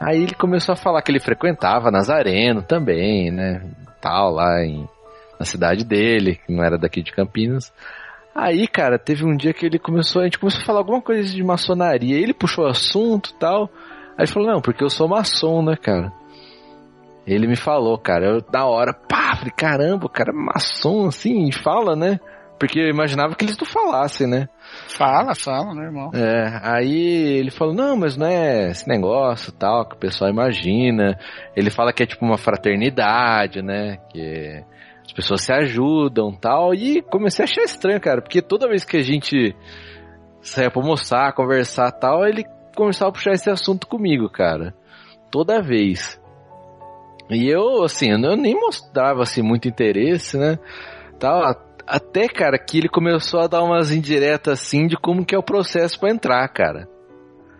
Aí 0.00 0.22
ele 0.22 0.34
começou 0.34 0.72
a 0.72 0.76
falar 0.76 1.02
que 1.02 1.10
ele 1.10 1.20
frequentava 1.20 1.90
Nazareno 1.90 2.62
também, 2.62 3.30
né? 3.30 3.62
Tal, 4.00 4.32
lá 4.32 4.64
em, 4.64 4.88
na 5.38 5.44
cidade 5.44 5.84
dele, 5.84 6.36
que 6.36 6.52
não 6.52 6.64
era 6.64 6.78
daqui 6.78 7.02
de 7.02 7.12
Campinas. 7.12 7.70
Aí, 8.34 8.66
cara, 8.66 8.98
teve 8.98 9.26
um 9.26 9.36
dia 9.36 9.52
que 9.52 9.66
ele 9.66 9.78
começou, 9.78 10.22
a 10.22 10.24
gente 10.24 10.38
começou 10.38 10.62
a 10.62 10.64
falar 10.64 10.78
alguma 10.78 11.02
coisa 11.02 11.28
de 11.28 11.42
maçonaria. 11.42 12.16
Ele 12.16 12.32
puxou 12.32 12.64
o 12.64 12.68
assunto 12.68 13.34
tal. 13.34 13.68
Aí 14.16 14.24
ele 14.24 14.32
falou, 14.32 14.48
não, 14.48 14.62
porque 14.62 14.82
eu 14.82 14.88
sou 14.88 15.08
maçom, 15.08 15.62
né, 15.62 15.76
cara? 15.76 16.10
Ele 17.30 17.46
me 17.46 17.54
falou, 17.54 17.96
cara, 17.96 18.26
eu 18.26 18.44
na 18.52 18.66
hora, 18.66 18.92
pá, 18.92 19.36
falei, 19.36 19.52
caramba, 19.56 20.06
o 20.06 20.10
cara 20.10 20.32
é 20.32 20.34
maçom 20.34 21.06
assim, 21.06 21.52
fala, 21.52 21.94
né? 21.94 22.18
Porque 22.58 22.78
eu 22.78 22.88
imaginava 22.88 23.34
que 23.34 23.44
eles 23.44 23.56
não 23.56 23.64
falassem, 23.64 24.26
né? 24.26 24.48
Fala, 24.88 25.34
fala, 25.34 25.72
normal. 25.72 26.10
É, 26.12 26.60
aí 26.60 27.38
ele 27.38 27.50
falou, 27.50 27.72
não, 27.72 27.96
mas 27.96 28.16
não 28.16 28.26
é 28.26 28.70
esse 28.70 28.86
negócio 28.88 29.52
tal, 29.52 29.88
que 29.88 29.94
o 29.94 29.98
pessoal 29.98 30.28
imagina. 30.28 31.16
Ele 31.56 31.70
fala 31.70 31.92
que 31.92 32.02
é 32.02 32.06
tipo 32.06 32.24
uma 32.24 32.36
fraternidade, 32.36 33.62
né? 33.62 33.98
Que 34.10 34.62
as 35.02 35.12
pessoas 35.12 35.42
se 35.42 35.52
ajudam 35.52 36.32
tal. 36.32 36.74
E 36.74 37.00
comecei 37.00 37.44
a 37.44 37.48
achar 37.48 37.62
estranho, 37.62 38.00
cara, 38.00 38.20
porque 38.20 38.42
toda 38.42 38.68
vez 38.68 38.84
que 38.84 38.98
a 38.98 39.02
gente 39.02 39.56
saia 40.42 40.70
pra 40.70 40.82
almoçar, 40.82 41.32
conversar 41.32 41.90
tal, 41.92 42.26
ele 42.26 42.44
começava 42.76 43.08
a 43.08 43.12
puxar 43.12 43.32
esse 43.32 43.48
assunto 43.48 43.86
comigo, 43.86 44.28
cara. 44.28 44.74
Toda 45.30 45.62
vez. 45.62 46.19
E 47.30 47.48
eu, 47.48 47.84
assim, 47.84 48.10
eu 48.10 48.36
nem 48.36 48.54
mostrava 48.54 49.22
assim 49.22 49.42
muito 49.42 49.68
interesse, 49.68 50.36
né? 50.36 50.58
Tal, 51.18 51.42
até, 51.86 52.28
cara, 52.28 52.58
que 52.58 52.78
ele 52.78 52.88
começou 52.88 53.40
a 53.40 53.46
dar 53.46 53.62
umas 53.62 53.92
indiretas 53.92 54.60
assim 54.60 54.86
de 54.86 54.96
como 54.96 55.24
que 55.24 55.34
é 55.34 55.38
o 55.38 55.42
processo 55.42 55.98
pra 55.98 56.10
entrar, 56.10 56.46
cara. 56.48 56.88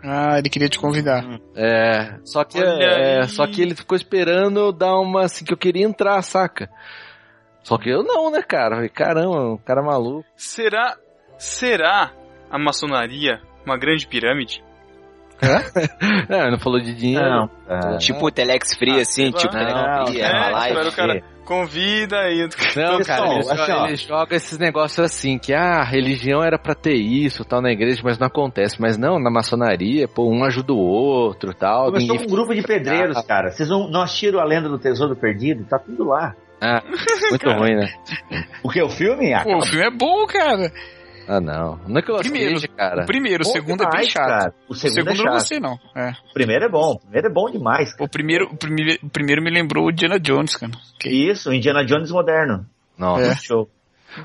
Ah, 0.02 0.38
ele 0.38 0.48
queria 0.48 0.68
te 0.68 0.78
convidar. 0.78 1.24
É, 1.54 2.18
só 2.24 2.42
que 2.42 2.58
é, 2.58 3.22
só 3.24 3.46
que 3.46 3.60
ele 3.60 3.74
ficou 3.74 3.96
esperando 3.96 4.58
eu 4.58 4.72
dar 4.72 4.98
uma 4.98 5.24
assim 5.24 5.44
que 5.44 5.52
eu 5.52 5.58
queria 5.58 5.84
entrar, 5.84 6.20
saca? 6.22 6.70
Só 7.62 7.76
que 7.76 7.90
eu 7.90 8.02
não, 8.02 8.30
né, 8.30 8.42
cara? 8.42 8.76
Falei, 8.76 8.88
caramba, 8.88 9.52
um 9.52 9.58
cara 9.58 9.82
maluco. 9.82 10.24
Será, 10.34 10.96
será 11.38 12.12
a 12.50 12.58
maçonaria 12.58 13.40
uma 13.64 13.76
grande 13.76 14.06
pirâmide? 14.06 14.64
É, 16.28 16.50
não 16.50 16.58
falou 16.58 16.80
de 16.80 16.94
dinheiro. 16.94 17.28
Não, 17.28 17.50
cara. 17.66 17.98
Tipo 17.98 18.26
o 18.26 18.30
Telex 18.30 18.74
Free, 18.76 19.00
assim, 19.00 19.14
sei 19.14 19.30
lá. 19.30 19.38
tipo 19.38 19.54
Não, 19.54 20.04
Telex 20.04 20.10
Free, 20.10 20.52
live. 20.52 20.88
o 20.88 20.92
cara 20.92 21.22
convida 21.44 22.30
e 22.30 22.48
Não, 22.76 23.00
cara, 23.02 23.28
ele, 23.28 23.38
assim, 23.40 23.56
joga, 23.56 23.86
ele 23.88 23.96
joga 23.96 24.36
esses 24.36 24.56
negócios 24.56 25.00
assim, 25.00 25.36
que 25.36 25.52
ah, 25.52 25.80
a 25.80 25.84
religião 25.84 26.44
era 26.44 26.56
pra 26.56 26.76
ter 26.76 26.94
isso, 26.94 27.44
tal, 27.44 27.60
na 27.60 27.72
igreja, 27.72 28.00
mas 28.04 28.18
não 28.18 28.28
acontece. 28.28 28.80
Mas 28.80 28.96
não, 28.96 29.18
na 29.18 29.30
maçonaria, 29.30 30.06
pô, 30.06 30.30
um 30.30 30.44
ajuda 30.44 30.72
o 30.72 30.78
outro, 30.78 31.52
tal. 31.52 31.86
Começou 31.86 32.14
ninguém 32.14 32.26
um 32.26 32.30
grupo 32.30 32.54
de 32.54 32.62
pedreiros, 32.62 33.20
cara. 33.22 33.50
Vocês 33.50 33.68
não, 33.68 33.88
não 33.88 34.02
assistiram 34.02 34.38
a 34.38 34.44
lenda 34.44 34.68
do 34.68 34.78
tesouro 34.78 35.16
perdido? 35.16 35.64
Tá 35.64 35.78
tudo 35.78 36.04
lá. 36.04 36.34
Ah, 36.60 36.82
muito 37.30 37.50
ruim, 37.50 37.74
né? 37.74 37.92
O 38.62 38.68
que? 38.68 38.80
O 38.82 38.88
filme? 38.88 39.32
Ah, 39.32 39.42
Pô, 39.42 39.56
o 39.56 39.66
filme 39.66 39.86
é 39.86 39.90
bom, 39.90 40.26
cara. 40.26 40.70
Ah, 41.32 41.40
não. 41.40 41.78
Não 41.86 41.98
é 41.98 42.02
que 42.02 42.10
eu 42.10 42.16
Primeiro, 42.16 42.54
Cage, 42.54 42.68
cara. 42.68 43.02
O 43.04 43.06
primeiro, 43.06 43.44
o 43.44 43.46
bom 43.46 43.52
segundo 43.52 43.82
é 43.82 43.86
bem 43.86 43.90
demais, 43.90 44.08
chato. 44.08 44.26
cara. 44.26 44.54
O 44.68 44.72
O 44.72 44.74
segundo, 44.74 44.94
segundo 44.94 45.08
é 45.08 45.12
eu 45.12 45.16
chato. 45.16 45.26
não 45.26 45.32
gostei, 45.32 45.60
não. 45.60 45.78
É. 45.94 46.10
O 46.10 46.32
primeiro 46.34 46.64
é 46.64 46.68
bom. 46.68 46.92
O 46.94 46.98
primeiro 46.98 47.26
é 47.28 47.30
bom 47.32 47.50
demais. 47.50 47.92
cara. 47.92 48.04
O 48.04 48.08
primeiro, 48.08 48.44
o 48.46 48.56
primeiro, 48.56 48.98
o 49.00 49.08
primeiro 49.10 49.40
me 49.42 49.50
lembrou 49.50 49.86
o 49.86 49.90
Indiana 49.92 50.18
Jones, 50.18 50.56
cara. 50.56 50.72
Que 50.98 51.08
Isso, 51.08 51.50
o 51.50 51.54
Indiana 51.54 51.84
Jones 51.84 52.10
moderno. 52.10 52.66
Nossa. 52.98 53.22
É. 53.32 53.36
Show. 53.36 53.68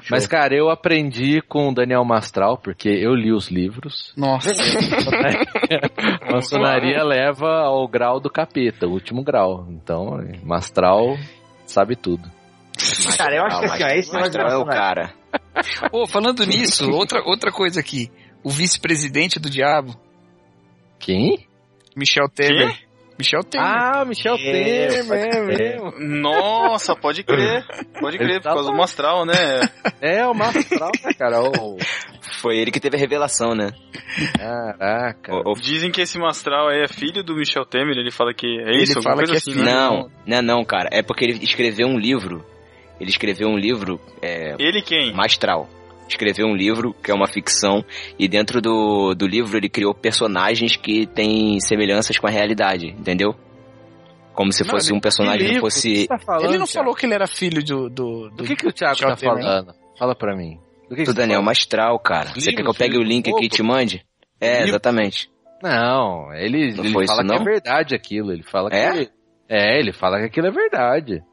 Mas, 0.10 0.26
cara, 0.26 0.56
eu 0.56 0.72
aprendi 0.72 1.44
com 1.44 1.70
o 1.70 1.74
Daniel 1.76 2.04
Mastral, 2.04 2.58
porque 2.58 2.90
eu 2.90 3.14
li 3.14 3.32
os 3.32 3.52
livros. 3.52 4.12
Nossa. 4.18 4.50
A 6.28 6.32
maçonaria 6.34 7.04
leva 7.04 7.60
ao 7.66 7.88
grau 7.88 8.20
do 8.20 8.30
capeta, 8.30 8.88
o 8.88 8.92
último 8.92 9.24
grau. 9.24 9.68
Então, 9.70 10.18
Mastral 10.44 11.18
sabe 11.68 11.96
tudo. 11.96 12.30
Cara, 13.18 13.36
eu 13.36 13.44
acho 13.46 13.60
que 13.60 13.66
assim, 13.66 13.84
ó, 13.84 13.88
esse 13.88 14.14
Mastral 14.14 14.50
é 14.50 14.58
o 14.58 14.66
cara. 14.66 15.14
Ô, 15.92 16.06
falando 16.08 16.46
nisso, 16.46 16.90
outra, 16.92 17.22
outra 17.26 17.52
coisa 17.52 17.80
aqui. 17.80 18.12
O 18.44 18.50
vice-presidente 18.50 19.40
do 19.40 19.50
diabo, 19.50 19.96
Quem? 21.00 21.48
Michel 21.96 22.28
Temer. 22.30 22.84
Michel 23.18 23.42
Temer. 23.44 23.66
Ah, 23.66 24.04
Michel 24.06 24.36
É, 24.36 24.88
Temer, 24.88 25.26
é 25.34 25.42
mesmo. 25.46 25.94
Nossa, 26.00 26.94
pode 26.96 27.24
crer. 27.24 27.66
Pode 28.00 28.18
crer, 28.18 28.30
Ele 28.32 28.40
por 28.42 28.44
causa 28.54 28.70
do. 28.70 28.76
Mastral, 28.78 29.26
né? 29.26 29.34
É, 30.02 30.28
o 30.28 30.34
Mastral, 30.34 30.92
né, 31.04 31.14
cara? 31.18 31.38
Foi 32.42 32.58
ele 32.58 32.72
que 32.72 32.80
teve 32.80 32.98
a 32.98 33.00
revelação, 33.00 33.56
né? 33.56 33.72
caraca. 34.38 35.34
O- 35.34 35.52
o- 35.52 35.56
Dizem 35.56 35.92
que 35.92 36.02
esse 36.02 36.18
Mastral 36.20 36.68
aí 36.68 36.82
é 36.84 36.88
filho 36.88 37.24
do 37.24 37.36
Michel 37.36 37.66
Temer, 37.66 37.98
ele 37.98 38.12
fala 38.12 38.34
que 38.34 38.46
é 38.46 38.70
Ele 38.74 38.84
isso, 38.84 38.98
alguma 38.98 39.16
fala 39.16 39.26
coisa 39.26 39.32
que 39.32 39.38
é 39.38 39.40
assim, 39.40 39.52
filho. 39.54 39.64
né? 39.66 39.72
Não, 39.74 40.12
não, 40.28 40.42
não, 40.42 40.66
cara. 40.66 40.90
É 40.92 41.02
porque 41.02 41.24
ele 41.26 41.44
escreveu 41.44 41.88
um 41.88 41.98
livro. 41.98 42.46
Ele 43.00 43.10
escreveu 43.10 43.48
um 43.50 43.58
livro, 43.58 44.00
é, 44.22 44.56
Ele 44.60 44.82
quem? 44.82 45.14
Mastral. 45.14 45.68
Escreveu 46.08 46.46
um 46.46 46.56
livro 46.56 46.94
que 46.94 47.10
é 47.10 47.14
uma 47.14 47.28
ficção 47.28 47.84
e 48.20 48.28
dentro 48.28 48.62
do, 48.62 49.16
do 49.16 49.26
livro 49.26 49.58
ele 49.58 49.68
criou 49.68 49.94
personagens 49.94 50.76
que 50.76 51.08
têm 51.08 51.60
semelhanças 51.60 52.18
com 52.20 52.28
a 52.28 52.30
realidade, 52.30 52.88
entendeu? 52.90 53.34
Como 54.34 54.52
se 54.52 54.64
Não, 54.64 54.70
fosse 54.70 54.90
ele- 54.92 54.98
um 54.98 55.00
personagem 55.02 55.40
Que 55.40 55.46
que 55.46 55.52
livro? 55.54 55.68
Que 55.68 55.74
fosse 55.74 56.08
tá 56.08 56.20
falando, 56.20 56.44
Ele 56.50 56.58
não 56.58 56.66
Thiago? 56.66 56.84
falou 56.86 56.96
que 56.96 57.06
ele 57.06 57.14
era 57.16 57.26
filho 57.28 57.64
do. 57.64 57.90
do, 57.90 58.30
do 58.30 58.36
Do 58.36 58.44
que, 58.44 58.56
que 58.56 58.68
o 58.68 58.72
Thiago 58.72 58.94
Michel 58.96 59.10
tá 59.10 59.18
falando? 59.18 59.74
Fala 59.98 60.14
pra 60.16 60.36
mim. 60.36 60.60
Do 60.90 60.90
que 60.90 60.96
que 60.98 61.04
do 61.06 61.14
você 61.14 61.18
Daniel 61.18 61.38
fala? 61.40 61.46
Mastral, 61.46 62.00
cara. 62.00 62.30
Você 62.36 62.52
quer 62.52 62.62
que 62.62 62.70
eu 62.70 62.74
pegue 62.74 62.98
o 62.98 63.00
livro 63.02 63.10
link 63.14 63.30
aqui 63.32 63.46
e 63.46 63.50
te 63.50 63.64
mande? 63.64 64.06
É, 64.40 64.58
Livro? 64.58 64.70
exatamente. 64.72 65.30
Não, 65.64 66.32
ele, 66.34 66.74
Não 66.76 66.84
ele 66.84 66.94
fala 66.94 67.04
isso, 67.06 67.16
que 67.16 67.24
não? 67.24 67.36
é 67.36 67.44
verdade 67.44 67.96
aquilo. 67.96 68.32
Ele 68.34 68.44
fala 68.44 68.70
É? 68.72 68.92
que. 69.06 69.10
É, 69.50 69.80
ele 69.80 69.92
fala 69.94 70.20
que 70.20 70.26
aquilo 70.26 70.48
é 70.48 70.52
verdade. 70.52 71.24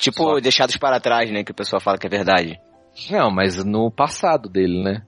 Tipo, 0.00 0.22
Só- 0.24 0.40
deixados 0.40 0.76
para 0.76 0.98
trás, 0.98 1.30
né? 1.30 1.44
Que 1.44 1.52
o 1.52 1.54
pessoal 1.54 1.78
fala 1.80 1.98
que 1.98 2.06
é 2.06 2.10
verdade. 2.10 2.58
Não, 3.10 3.30
mas 3.30 3.62
no 3.64 3.90
passado 3.90 4.48
dele, 4.48 4.82
né? 4.82 5.02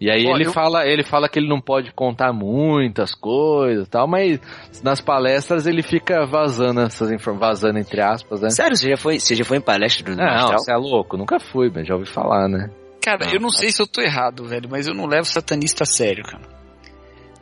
E 0.00 0.08
aí 0.08 0.24
ele 0.24 0.46
eu- 0.46 0.52
fala, 0.52 0.86
ele 0.86 1.02
fala 1.02 1.28
que 1.28 1.40
ele 1.40 1.48
não 1.48 1.60
pode 1.60 1.92
contar 1.92 2.32
muitas 2.32 3.12
coisas 3.16 3.86
e 3.88 3.90
tal, 3.90 4.06
mas 4.06 4.40
nas 4.82 5.00
palestras 5.00 5.66
ele 5.66 5.82
fica 5.82 6.24
vazando 6.24 6.80
essas 6.82 7.10
informações, 7.10 7.60
vazando 7.62 7.78
entre 7.80 8.00
aspas, 8.00 8.40
né? 8.40 8.48
Sério, 8.50 8.76
você 8.76 8.90
já 8.90 8.96
foi, 8.96 9.18
você 9.18 9.34
já 9.34 9.44
foi 9.44 9.56
em 9.58 9.60
palestra 9.60 10.04
do 10.04 10.16
Não, 10.16 10.24
Mastral? 10.24 10.58
você 10.60 10.72
é 10.72 10.76
louco, 10.76 11.16
nunca 11.16 11.40
fui, 11.40 11.68
mas 11.74 11.84
já 11.86 11.94
ouvi 11.96 12.06
falar, 12.08 12.48
né? 12.48 12.70
Cara, 13.02 13.26
Não, 13.26 13.32
eu 13.32 13.40
não 13.40 13.50
sei 13.50 13.72
se 13.72 13.82
eu 13.82 13.86
tô 13.88 14.00
errado, 14.00 14.44
velho, 14.44 14.68
mas 14.70 14.86
eu 14.86 14.94
não 14.94 15.06
levo 15.06 15.24
satanista 15.24 15.82
a 15.82 15.86
sério, 15.86 16.22
cara. 16.22 16.42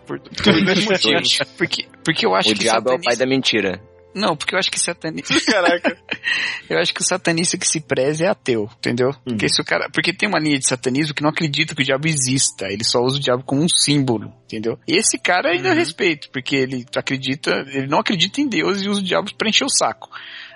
Por, 0.07 0.19
por 0.21 0.31
dois 0.65 0.87
motivos. 0.87 1.39
Porque, 1.59 1.85
porque 2.03 2.25
eu 2.27 2.35
acho 2.35 2.51
O 2.51 2.53
que 2.55 2.61
diabo 2.61 2.91
é 2.91 2.95
o 2.95 3.03
pai 3.03 3.15
satanista... 3.17 3.25
da 3.25 3.29
mentira. 3.29 3.81
Não, 4.17 4.35
porque 4.35 4.55
eu 4.55 4.59
acho 4.59 4.71
que 4.71 4.81
satanista... 4.81 5.35
Caraca. 5.45 5.97
Eu 6.69 6.79
acho 6.79 6.93
que 6.93 7.01
o 7.01 7.05
satanista 7.05 7.57
que 7.57 7.69
se 7.69 7.81
preze 7.81 8.25
é 8.25 8.29
ateu, 8.29 8.69
entendeu? 8.79 9.11
Hum. 9.11 9.31
Porque, 9.31 9.49
se 9.49 9.61
o 9.61 9.65
cara, 9.65 9.89
porque 9.93 10.13
tem 10.13 10.29
uma 10.29 10.41
linha 10.41 10.59
de 10.59 10.67
satanismo 10.67 11.15
que 11.15 11.23
não 11.23 11.31
acredita 11.31 11.75
que 11.75 11.83
o 11.83 11.85
diabo 11.85 12.09
exista, 12.09 12.67
ele 12.67 12.83
só 12.83 13.01
usa 13.01 13.19
o 13.19 13.21
diabo 13.21 13.45
como 13.45 13.63
um 13.63 13.69
símbolo, 13.69 14.33
entendeu? 14.45 14.77
E 14.89 14.97
esse 14.97 15.17
cara 15.19 15.51
ainda 15.51 15.73
respeito, 15.73 16.29
porque 16.31 16.57
ele 16.57 16.85
acredita, 16.97 17.65
ele 17.69 17.87
não 17.87 18.01
acredita 18.01 18.41
em 18.41 18.49
Deus 18.49 18.83
e 18.83 18.89
usa 18.89 19.01
o 19.01 19.05
diabo 19.05 19.33
pra 19.37 19.49
encher 19.49 19.65
o 19.65 19.71
saco. 19.71 20.11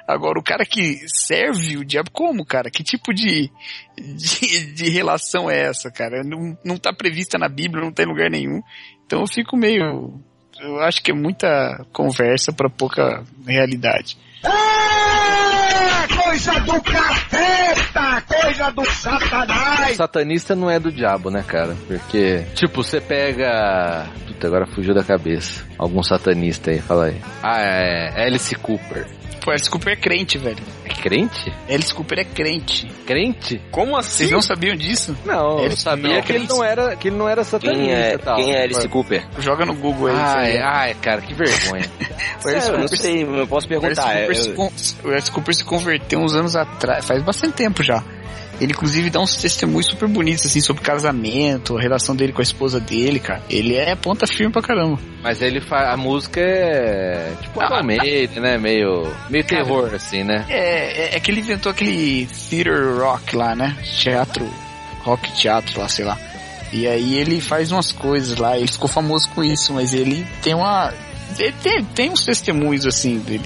Agora, 0.09 0.41
o 0.41 0.43
cara 0.43 0.65
que 0.65 0.99
serve 1.07 1.77
o 1.77 1.85
diabo, 1.85 2.11
como, 2.11 2.45
cara? 2.45 2.71
Que 2.71 2.83
tipo 2.83 3.15
de, 3.15 3.49
de, 3.97 4.73
de 4.73 4.91
relação 4.91 5.49
é 5.49 5.61
essa, 5.61 5.91
cara? 5.91 6.25
Não, 6.25 6.59
não 6.65 6.77
tá 6.77 6.93
prevista 6.93 7.39
na 7.39 7.49
Bíblia, 7.49 7.85
não 7.85 7.93
tá 7.93 8.03
em 8.03 8.07
lugar 8.07 8.29
nenhum. 8.29 8.61
Então 9.07 9.21
eu 9.21 9.27
fico 9.29 9.57
meio. 9.57 10.21
Eu 10.63 10.81
acho 10.81 11.03
que 11.03 11.11
é 11.11 11.15
muita 11.15 11.85
conversa 11.93 12.53
pra 12.53 12.69
pouca 12.69 13.23
realidade. 13.47 14.17
É 14.45 16.23
coisa 16.23 16.61
do 16.61 16.81
capeta, 16.83 18.23
coisa 18.27 18.71
do 18.71 18.85
satanás. 18.85 19.97
Satanista 19.97 20.55
não 20.55 20.71
é 20.71 20.79
do 20.79 20.93
diabo, 20.93 21.31
né, 21.31 21.43
cara? 21.47 21.77
Porque, 21.87 22.45
tipo, 22.55 22.83
você 22.83 23.01
pega. 23.01 24.07
Puta, 24.27 24.47
agora 24.47 24.67
fugiu 24.67 24.95
da 24.95 25.03
cabeça. 25.03 25.65
Algum 25.79 26.03
satanista 26.03 26.71
aí, 26.71 26.81
fala 26.81 27.07
aí. 27.07 27.21
Ah, 27.43 27.61
é 27.61 28.27
Alice 28.27 28.55
Cooper. 28.57 29.07
Pô, 29.41 29.51
Alice 29.51 29.71
Cooper 29.71 29.93
é 29.95 29.97
crente, 29.97 30.37
velho. 30.37 30.63
É 30.85 30.89
crente? 30.93 31.53
Alice 31.69 31.95
Cooper 31.95 32.19
é 32.19 32.25
crente. 32.25 32.87
Crente? 33.07 33.61
Como 33.71 33.97
assim? 33.97 34.19
Vocês 34.19 34.31
não 34.31 34.43
sabiam 34.43 34.77
disso? 34.77 35.17
Não, 35.25 35.59
eu 35.61 35.65
Alice 35.67 35.83
sabia 35.83 36.15
não, 36.17 36.23
que 36.23 36.33
ele 36.33 36.47
não 36.47 36.63
era, 36.63 36.97
que 36.97 37.09
ele 37.09 37.17
não 37.17 37.29
era 37.29 37.43
satanista 37.43 37.81
Quem 37.83 37.93
é, 37.95 38.15
e 38.15 38.19
tal. 38.19 38.37
quem 38.37 38.53
é 38.55 38.63
Alice 38.65 38.89
Cooper? 38.89 39.27
Joga 39.39 39.65
no 39.65 39.75
Google 39.75 40.09
aí. 40.09 40.17
Ai, 40.17 40.59
ai, 40.59 40.95
cara, 41.01 41.21
que 41.23 41.33
vergonha. 41.35 41.91
Eu 42.45 42.79
não 42.79 42.89
sei, 42.89 43.23
eu 43.23 43.47
posso 43.47 43.69
o 43.69 43.71
Alice 43.73 43.81
perguntar. 43.81 44.03
Cooper, 44.03 44.37
eu- 44.37 44.71
se 44.77 44.97
o 45.05 45.11
Alice 45.11 45.31
Cooper 45.31 45.55
se 45.55 45.65
converteu 45.65 46.21
uns 46.21 46.35
anos 46.35 46.57
atrás, 46.57 47.05
faz 47.05 47.23
bastante 47.23 47.53
tempo 47.55 47.83
já. 47.83 48.03
Ele 48.61 48.73
inclusive 48.73 49.09
dá 49.09 49.21
uns 49.21 49.37
testemunhos 49.37 49.87
super 49.87 50.09
bonitos, 50.09 50.45
assim, 50.47 50.61
sobre 50.61 50.83
casamento, 50.83 51.79
a 51.79 51.81
relação 51.81 52.15
dele 52.15 52.33
com 52.33 52.41
a 52.41 52.43
esposa 52.43 52.79
dele, 52.79 53.19
cara. 53.19 53.43
Ele 53.49 53.75
é 53.75 53.95
ponta 53.97 54.27
firme 54.27 54.53
pra 54.53 54.61
caramba. 54.61 54.99
Mas 55.23 55.41
ele 55.41 55.61
faz. 55.61 55.89
A 55.89 55.97
música 55.97 56.41
é. 56.41 57.33
Tipo, 57.41 57.63
Iron 57.63 57.83
Maiden, 57.83 58.41
né? 58.41 58.59
Meio. 58.59 59.11
Meio 59.31 59.45
Cara, 59.45 59.65
terror, 59.65 59.95
assim, 59.95 60.23
né? 60.25 60.45
É, 60.49 61.15
é, 61.15 61.17
é 61.17 61.21
que 61.21 61.31
ele 61.31 61.41
inventou 61.41 61.73
aquele 61.73 62.27
theater 62.27 62.99
rock 62.99 63.35
lá, 63.35 63.55
né? 63.55 63.77
Teatro, 64.03 64.47
rock 65.03 65.33
teatro 65.33 65.81
lá, 65.81 65.89
sei 65.89 66.05
lá. 66.05 66.19
E 66.73 66.87
aí 66.87 67.17
ele 67.17 67.41
faz 67.41 67.73
umas 67.73 67.91
coisas 67.91 68.37
lá, 68.39 68.57
ele 68.57 68.69
ficou 68.69 68.89
famoso 68.89 69.29
com 69.31 69.43
isso, 69.43 69.73
mas 69.73 69.93
ele 69.95 70.27
tem 70.43 70.55
uma. 70.55 70.93
Ele 71.39 71.55
tem, 71.63 71.85
tem 71.85 72.11
uns 72.11 72.25
testemunhos 72.25 72.87
assim 72.87 73.19
dele. 73.19 73.45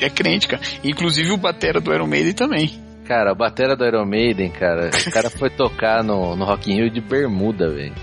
É 0.00 0.08
crente, 0.08 0.46
cara. 0.46 0.62
Inclusive 0.82 1.32
o 1.32 1.36
batera 1.36 1.80
do 1.80 1.92
Iron 1.92 2.06
Maiden 2.06 2.32
também. 2.32 2.83
Cara, 3.06 3.32
a 3.32 3.34
batera 3.34 3.76
do 3.76 3.84
Iron 3.86 4.06
Maiden, 4.06 4.50
cara, 4.50 4.88
o 5.06 5.10
cara 5.10 5.28
foi 5.30 5.50
tocar 5.50 6.02
no, 6.02 6.34
no 6.34 6.44
Rock 6.44 6.72
in 6.72 6.76
Rio 6.76 6.90
de 6.90 7.00
bermuda, 7.02 7.68
velho. 7.70 7.94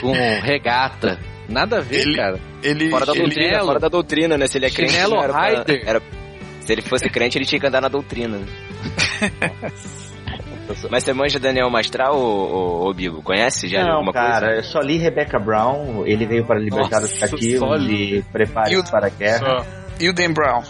Com 0.00 0.12
regata. 0.42 1.18
Nada 1.48 1.78
a 1.78 1.80
ver, 1.80 2.02
Ele- 2.02 2.16
cara. 2.16 2.38
Ele, 2.62 2.90
Fora 2.90 3.06
da 3.06 3.12
ele- 3.12 3.20
doutrina, 3.22 3.48
Chinelo. 3.50 3.66
fora 3.66 3.78
da 3.80 3.88
doutrina, 3.88 4.36
né? 4.36 4.46
Se 4.46 4.58
ele 4.58 4.66
é 4.66 4.70
crente, 4.70 4.96
era 4.96 5.08
pra- 5.08 5.64
era- 5.86 6.02
Se 6.60 6.72
ele 6.72 6.82
fosse 6.82 7.08
crente, 7.08 7.38
ele 7.38 7.46
tinha 7.46 7.58
que 7.58 7.66
andar 7.66 7.80
na 7.80 7.88
doutrina. 7.88 8.38
Mas 10.90 11.02
você 11.02 11.14
manja 11.14 11.38
Daniel 11.38 11.70
Mastral 11.70 12.14
ou, 12.14 12.84
ou, 12.86 12.94
Bibo? 12.94 13.22
Conhece 13.22 13.66
já 13.68 13.82
Não, 13.84 13.92
alguma 13.94 14.12
cara, 14.12 14.46
coisa? 14.48 14.60
eu 14.60 14.62
só 14.64 14.80
li 14.80 14.98
Rebecca 14.98 15.38
Brown, 15.38 16.04
ele 16.06 16.26
veio 16.26 16.44
para 16.44 16.58
libertar 16.60 16.98
os 17.02 17.10
Nossa, 17.12 17.26
só 17.26 17.36
cativos 17.36 17.88
e 17.88 18.22
prepare 18.30 18.74
E 18.74 18.76
o- 18.76 18.84
para 18.84 19.06
a 19.06 19.10
guerra. 19.10 19.38
Só. 19.64 19.66
E 19.98 20.08
o 20.10 20.12
Dan 20.12 20.32
Brown? 20.34 20.62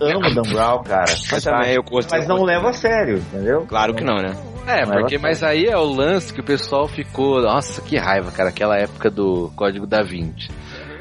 Amo 0.00 0.34
Dan 0.34 0.52
Brown, 0.52 0.82
cara. 0.82 1.12
Mas 1.30 1.44
também 1.44 1.74
eu 1.74 1.82
curto. 1.82 2.08
Mas 2.10 2.26
não 2.26 2.42
leva 2.42 2.70
a 2.70 2.72
sério, 2.72 3.18
entendeu? 3.18 3.66
Claro 3.66 3.94
que 3.94 4.04
não, 4.04 4.16
né? 4.16 4.36
É, 4.66 4.84
Não, 4.84 4.92
porque, 4.92 5.16
mas 5.16 5.42
aí 5.42 5.64
é 5.64 5.76
o 5.76 5.84
lance 5.84 6.32
que 6.32 6.40
o 6.40 6.44
pessoal 6.44 6.86
ficou. 6.86 7.40
Nossa, 7.40 7.80
que 7.80 7.96
raiva, 7.96 8.30
cara, 8.30 8.50
aquela 8.50 8.76
época 8.76 9.10
do 9.10 9.50
Código 9.56 9.86
da 9.86 10.02
Vinci. 10.02 10.50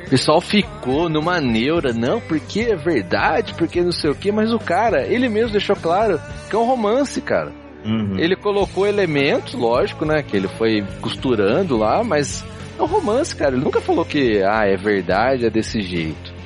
O 0.06 0.10
pessoal 0.10 0.40
ficou 0.40 1.10
numa 1.10 1.42
neura, 1.42 1.92
não, 1.92 2.22
porque 2.22 2.62
é 2.62 2.78
verdade, 2.78 3.54
porque 3.56 3.82
não 3.82 3.92
sei 3.92 4.10
o 4.10 4.16
que, 4.16 4.32
mas 4.32 4.54
o 4.54 4.58
cara, 4.58 5.06
ele 5.06 5.28
mesmo 5.28 5.52
deixou 5.52 5.76
claro 5.76 6.18
que 6.50 6.56
é 6.56 6.58
um 6.58 6.66
romance, 6.66 7.20
cara. 7.20 7.52
Uhum. 7.84 8.18
Ele 8.18 8.38
colocou 8.38 8.88
elementos, 8.88 9.54
lógico, 9.54 10.06
né? 10.06 10.24
Que 10.24 10.38
ele 10.38 10.48
foi 10.48 10.82
costurando 11.02 11.76
lá, 11.76 12.06
mas 12.06 12.46
é 12.80 12.82
um 12.82 12.86
romance, 12.86 13.36
cara. 13.36 13.54
Ele 13.54 13.66
nunca 13.66 13.82
falou 13.82 14.06
que, 14.06 14.42
ah, 14.44 14.66
é 14.66 14.78
verdade, 14.78 15.46
é 15.46 15.50
desse 15.50 15.82
jeito. 15.82 16.37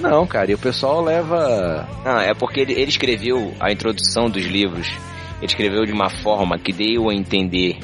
Não, 0.00 0.26
cara, 0.26 0.50
e 0.50 0.54
o 0.54 0.58
pessoal 0.58 1.02
leva. 1.02 1.88
Não, 2.04 2.18
é 2.20 2.34
porque 2.34 2.60
ele, 2.60 2.72
ele 2.72 2.88
escreveu 2.90 3.54
a 3.60 3.70
introdução 3.70 4.28
dos 4.28 4.44
livros. 4.44 4.88
Ele 5.38 5.46
escreveu 5.46 5.84
de 5.84 5.92
uma 5.92 6.08
forma 6.08 6.58
que 6.58 6.72
deu 6.72 7.08
a 7.10 7.14
entender, 7.14 7.78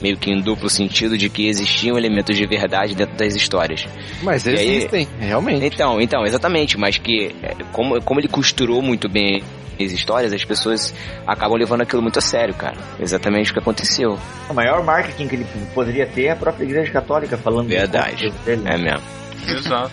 meio 0.00 0.16
que 0.16 0.30
em 0.30 0.40
duplo 0.40 0.68
sentido, 0.70 1.16
de 1.18 1.28
que 1.28 1.46
existiam 1.48 1.96
elementos 1.98 2.36
de 2.36 2.46
verdade 2.46 2.94
dentro 2.94 3.14
das 3.16 3.34
histórias. 3.34 3.86
Mas 4.22 4.46
E 4.46 4.50
aí- 4.50 4.76
existem, 4.76 5.08
realmente. 5.20 5.64
Então, 5.66 6.00
então, 6.00 6.24
exatamente, 6.24 6.78
mas 6.78 6.96
que 6.98 7.34
é, 7.42 7.54
como, 7.72 8.00
como 8.02 8.20
ele 8.20 8.28
costurou 8.28 8.80
muito 8.82 9.08
bem 9.08 9.42
as 9.78 9.90
histórias, 9.90 10.32
as 10.32 10.44
pessoas 10.44 10.94
acabam 11.26 11.58
levando 11.58 11.80
aquilo 11.82 12.00
muito 12.00 12.18
a 12.18 12.22
sério, 12.22 12.54
cara. 12.54 12.76
Exatamente 13.00 13.50
o 13.50 13.54
que 13.54 13.58
aconteceu. 13.60 14.16
O 14.48 14.54
maior 14.54 14.82
marketing 14.84 15.26
que 15.28 15.34
ele 15.34 15.46
poderia 15.74 16.06
ter 16.06 16.26
é 16.26 16.30
a 16.30 16.36
própria 16.36 16.64
Igreja 16.64 16.92
Católica 16.92 17.36
falando 17.36 17.68
Verdade. 17.68 18.32
dele. 18.44 18.62
É 18.66 18.78
mesmo. 18.78 19.02
Exato. 19.48 19.90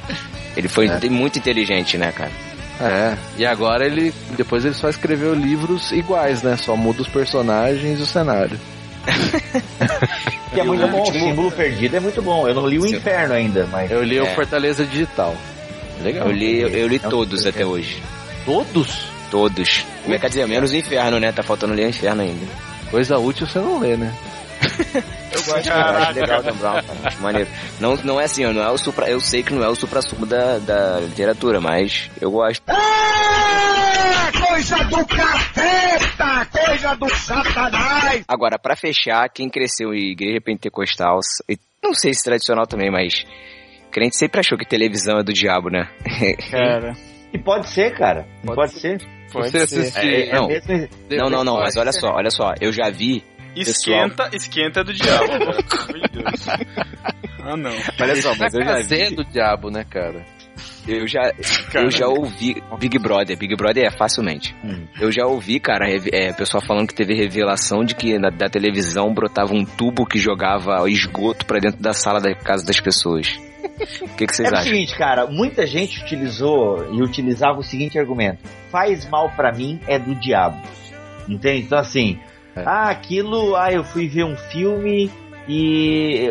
Ele 0.56 0.68
foi 0.68 0.88
É. 0.88 1.10
muito 1.10 1.40
inteligente, 1.40 1.98
né, 1.98 2.12
cara? 2.12 2.32
É, 2.80 3.16
e 3.38 3.46
agora 3.46 3.86
ele. 3.86 4.12
Depois 4.36 4.66
ele 4.66 4.74
só 4.74 4.90
escreveu 4.90 5.34
livros 5.36 5.92
iguais, 5.92 6.42
né? 6.42 6.58
Só 6.58 6.76
muda 6.76 7.02
os 7.04 7.08
personagens 7.08 8.00
e 8.00 8.02
o 8.02 8.06
cenário. 8.06 8.60
Que 10.54 10.60
é 10.60 10.64
muito 10.64 10.84
o 10.84 10.88
bom, 10.90 11.02
o 11.02 11.06
símbolo 11.14 11.52
perdido 11.52 11.96
é 11.96 12.00
muito 12.00 12.22
bom. 12.22 12.46
Eu 12.48 12.54
não 12.54 12.68
li 12.68 12.78
o 12.78 12.82
Sim. 12.84 12.96
Inferno 12.98 13.34
ainda, 13.34 13.66
mas. 13.72 13.90
Eu 13.90 14.04
li 14.04 14.20
o 14.20 14.26
É. 14.26 14.36
Fortaleza 14.36 14.84
Digital. 14.86 15.36
Legal. 16.02 16.28
Eu 16.28 16.32
li, 16.34 16.60
eu 16.62 16.88
li 16.88 17.00
É 17.02 17.08
um- 17.08 17.10
todos 17.10 17.46
até 17.46 17.66
hoje. 17.66 18.02
Todos? 18.46 19.06
Todos. 19.30 19.86
Quer 20.06 20.28
dizer, 20.28 20.48
menos 20.48 20.72
o 20.72 20.76
inferno, 20.76 21.20
né? 21.20 21.32
Tá 21.32 21.42
faltando 21.42 21.74
ler 21.74 21.86
o 21.86 21.90
inferno 21.90 22.22
ainda. 22.24 22.46
Coisa 22.90 23.18
útil 23.18 23.48
você 23.48 23.60
não 23.60 23.80
lê, 23.80 23.96
né? 23.96 24.12
Eu 25.34 25.42
gosto, 25.44 25.68
cara, 25.70 25.98
acho 26.00 26.20
legal 26.20 26.44
Dan 26.44 26.54
Brown, 26.56 26.74
cara, 26.84 27.00
acho 27.06 27.22
maneiro. 27.22 27.50
Não, 27.80 27.96
não 27.98 28.20
é 28.22 28.26
assim, 28.26 28.44
não 28.46 28.62
é 28.62 28.70
o 28.70 28.78
supra, 28.78 29.10
eu 29.10 29.20
sei 29.20 29.42
que 29.44 29.54
não 29.54 29.64
é 29.64 29.70
o 29.70 29.76
supra-sumo 29.76 30.26
da, 30.26 30.60
da 30.60 31.00
literatura, 31.00 31.60
mas 31.62 32.10
eu 32.22 32.30
gosto. 32.30 32.62
É, 32.70 34.48
coisa 34.48 34.76
do 34.86 35.06
capeta, 35.06 36.46
coisa 36.66 36.96
do 36.96 37.10
satanás. 37.16 38.24
Agora, 38.28 38.60
pra 38.60 38.76
fechar, 38.76 39.28
quem 39.30 39.50
cresceu 39.50 39.94
em 39.94 40.12
igreja 40.12 40.40
pentecostal, 40.42 41.20
e 41.50 41.58
não 41.84 41.94
sei 41.94 42.14
se 42.14 42.24
tradicional 42.24 42.68
também, 42.68 42.92
mas 42.92 43.24
crente 43.92 44.18
sempre 44.18 44.40
achou 44.42 44.58
que 44.58 44.66
televisão 44.68 45.20
é 45.20 45.24
do 45.24 45.34
diabo, 45.34 45.70
né? 45.70 45.90
Cara. 46.52 46.94
E 47.34 47.38
pode 47.40 47.70
ser, 47.70 47.98
cara. 47.98 48.28
Pode, 48.46 48.56
pode 48.58 48.72
ser. 48.74 48.98
Pode 49.32 49.50
Você 49.50 49.66
ser. 49.66 49.80
assistir. 49.80 50.06
É, 50.06 50.30
É 50.32 50.34
não. 50.36 50.48
mesmo- 50.50 50.90
não, 51.10 51.30
não, 51.30 51.44
não, 51.46 51.58
mas 51.60 51.78
olha 51.78 51.94
só, 51.94 52.10
olha 52.12 52.30
só, 52.30 52.54
eu 52.60 52.74
já 52.74 52.90
vi 52.90 53.24
pessoal- 53.56 54.06
Esquenta, 54.08 54.30
esquenta 54.34 54.84
do 54.84 54.94
diabo. 54.94 55.28
Deus. 56.12 56.48
Ah, 57.44 57.58
não. 57.58 57.72
Olha 58.00 58.16
só, 58.22 58.36
mas 58.36 58.54
eu 58.54 58.62
já 58.64 58.74
Casé 58.74 59.10
vi, 59.10 59.16
do 59.16 59.24
diabo, 59.26 59.70
né, 59.72 59.84
cara? 59.90 60.26
eu 60.88 61.08
já, 61.08 61.32
eu 61.76 61.90
já 61.92 62.08
ouvi 62.08 62.62
Big 62.80 62.98
Brother, 63.00 63.38
Big 63.38 63.56
Brother 63.56 63.86
é 63.86 63.92
facilmente. 63.92 64.56
Hum. 64.64 64.86
Eu 65.00 65.12
já 65.12 65.26
ouvi, 65.26 65.60
cara, 65.60 65.86
é, 65.90 66.34
pessoal 66.34 66.62
falando 66.64 66.88
que 66.88 66.96
teve 66.96 67.14
revelação 67.16 67.84
de 67.84 67.96
que 67.96 68.18
na, 68.20 68.30
da 68.30 68.48
televisão 68.50 69.14
brotava 69.14 69.54
um 69.54 69.64
tubo 69.66 70.06
que 70.06 70.20
jogava 70.20 70.88
esgoto 70.90 71.46
pra 71.46 71.60
dentro 71.60 71.82
da 71.82 71.94
sala 71.94 72.20
da 72.20 72.34
casa 72.36 72.66
das 72.66 72.80
pessoas. 72.80 73.28
O 74.02 74.08
que, 74.16 74.28
que 74.28 74.36
vocês 74.36 74.48
É 74.48 74.52
o 74.52 74.56
acham? 74.56 74.72
seguinte, 74.72 74.96
cara, 74.96 75.28
muita 75.28 75.66
gente 75.66 76.02
utilizou 76.04 76.94
e 76.94 77.02
utilizava 77.02 77.60
o 77.60 77.64
seguinte 77.64 77.98
argumento: 77.98 78.40
faz 78.72 79.08
mal 79.10 79.30
pra 79.36 79.52
mim 79.52 79.80
é 79.88 79.98
do 79.98 80.14
diabo. 80.16 80.62
Entende? 81.28 81.62
Então 81.66 81.78
assim, 81.80 82.20
É. 82.28 82.31
ah, 82.56 82.90
aquilo, 82.90 83.56
ah, 83.56 83.72
eu 83.72 83.84
fui 83.84 84.08
ver 84.08 84.24
um 84.24 84.36
filme 84.36 85.12
e 85.48 86.28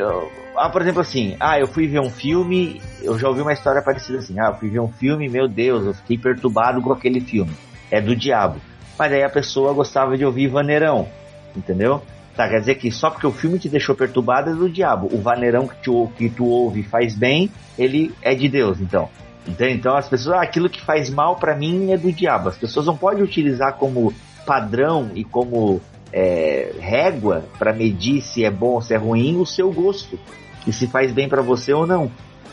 ah, 0.57 0.69
por 0.69 0.83
exemplo 0.83 1.01
assim, 1.01 1.37
ah, 1.41 1.59
eu 1.59 1.67
fui 1.67 1.87
ver 1.87 2.01
um 2.01 2.11
filme, 2.11 2.81
eu 3.03 3.19
já 3.19 3.29
ouvi 3.29 3.41
uma 3.41 3.53
história 3.53 3.83
parecida 3.83 4.19
assim, 4.19 4.39
ah, 4.39 4.49
eu 4.49 4.55
fui 4.55 4.69
ver 4.69 4.81
um 4.81 4.89
filme, 4.89 5.29
meu 5.29 5.49
Deus, 5.49 5.87
eu 5.87 5.95
fiquei 5.95 6.19
perturbado 6.19 6.83
com 6.83 6.93
aquele 6.93 7.21
filme. 7.21 7.53
É 7.91 8.01
do 8.01 8.15
diabo. 8.15 8.61
Mas 8.99 9.13
aí 9.13 9.23
a 9.23 9.31
pessoa 9.31 9.73
gostava 9.73 10.17
de 10.17 10.25
ouvir 10.25 10.49
vaneirão, 10.49 11.09
entendeu? 11.57 12.03
Tá, 12.37 12.49
quer 12.49 12.61
dizer 12.61 12.77
que 12.77 12.91
só 12.91 13.11
porque 13.11 13.27
o 13.27 13.33
filme 13.33 13.59
te 13.59 13.69
deixou 13.69 13.95
perturbado 13.95 14.51
é 14.51 14.55
do 14.55 14.69
diabo. 14.69 15.09
O 15.11 15.21
vaneirão 15.21 15.67
que 15.67 15.77
tu, 15.83 16.11
que 16.17 16.29
tu 16.29 16.47
ouve 16.47 16.83
faz 16.83 17.15
bem, 17.15 17.51
ele 17.79 18.15
é 18.23 18.35
de 18.35 18.49
Deus, 18.49 18.81
então. 18.81 19.09
Então 19.47 19.97
as 19.97 20.09
pessoas, 20.09 20.37
ah, 20.37 20.43
aquilo 20.43 20.69
que 20.69 20.81
faz 20.83 21.11
mal 21.11 21.37
pra 21.37 21.57
mim 21.57 21.93
é 21.93 21.97
do 21.97 22.13
diabo. 22.13 22.51
As 22.51 22.57
pessoas 22.57 22.87
não 22.87 22.97
podem 22.97 23.23
utilizar 23.23 23.75
como 23.75 24.13
padrão 24.47 25.11
e 25.15 25.25
como 25.25 25.81
é, 26.13 26.73
régua 26.81 27.45
pra 27.59 27.73
medir 27.73 28.21
se 28.23 28.45
é 28.45 28.51
bom 28.51 28.73
ou 28.75 28.83
se 28.83 28.95
é 28.95 28.97
ruim 28.97 29.37
o 29.41 29.47
seu 29.47 29.71
gosto. 29.73 30.19
E 30.67 30.73
se 30.73 30.87
faz 30.87 31.13
bem 31.13 31.29
pra 31.29 31.41
você 31.43 31.73
ou 31.73 31.87
não. 31.87 32.11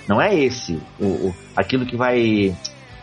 Não 0.07 0.21
é 0.21 0.33
esse 0.33 0.79
o, 0.99 1.05
o- 1.05 1.35
aquilo 1.55 1.85
que 1.85 1.95
vai. 1.97 2.55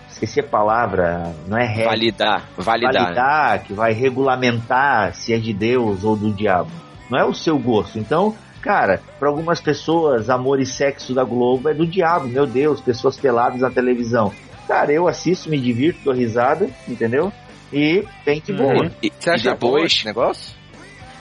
Esqueci 0.09 0.39
a 0.41 0.45
palavra, 0.45 1.35
não 1.49 1.59
é 1.59 1.67
régua 1.67 1.91
Validar, 1.91 2.49
validar. 2.57 2.93
né? 2.93 3.01
validar, 3.01 3.63
que 3.65 3.73
vai 3.73 3.93
regulamentar 3.93 5.13
se 5.15 5.33
é 5.35 5.39
de 5.39 5.53
Deus 5.53 6.05
ou 6.05 6.17
do 6.17 6.33
diabo. 6.33 6.71
Não 7.11 7.19
é 7.19 7.25
o 7.25 7.35
seu 7.35 7.59
gosto. 7.59 7.99
Então, 7.99 8.35
cara, 8.63 9.01
para 9.19 9.29
algumas 9.29 9.61
pessoas, 9.61 10.31
amor 10.31 10.61
e 10.61 10.67
sexo 10.67 11.13
da 11.13 11.25
Globo 11.25 11.69
é 11.69 11.75
do 11.75 11.85
diabo, 11.87 12.29
meu 12.29 12.47
Deus, 12.47 12.81
pessoas 12.81 13.17
peladas 13.19 13.61
na 13.61 13.71
televisão. 13.71 14.33
Cara, 14.69 14.93
eu 14.93 15.07
assisto, 15.09 15.51
me 15.51 15.59
divirto, 15.59 16.01
dou 16.05 16.15
risada, 16.15 16.69
entendeu? 16.89 17.33
E 17.75 18.05
bem 18.25 18.41
de 18.41 18.53
boa. 18.53 18.91
E, 19.03 19.12
Você 19.18 19.31
acha 19.31 19.51
bom 19.51 19.57
depois, 19.72 19.93
esse 19.93 20.05
negócio? 20.05 20.55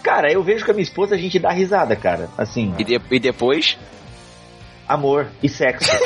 Cara, 0.03 0.31
eu 0.31 0.43
vejo 0.43 0.65
com 0.65 0.71
a 0.71 0.73
minha 0.73 0.83
esposa 0.83 1.15
a 1.15 1.17
gente 1.17 1.39
dá 1.39 1.51
risada, 1.51 1.95
cara. 1.95 2.29
Assim, 2.37 2.73
e, 2.77 2.83
de- 2.83 3.01
e 3.11 3.19
depois, 3.19 3.77
amor 4.87 5.27
e 5.41 5.49
sexo. 5.49 5.89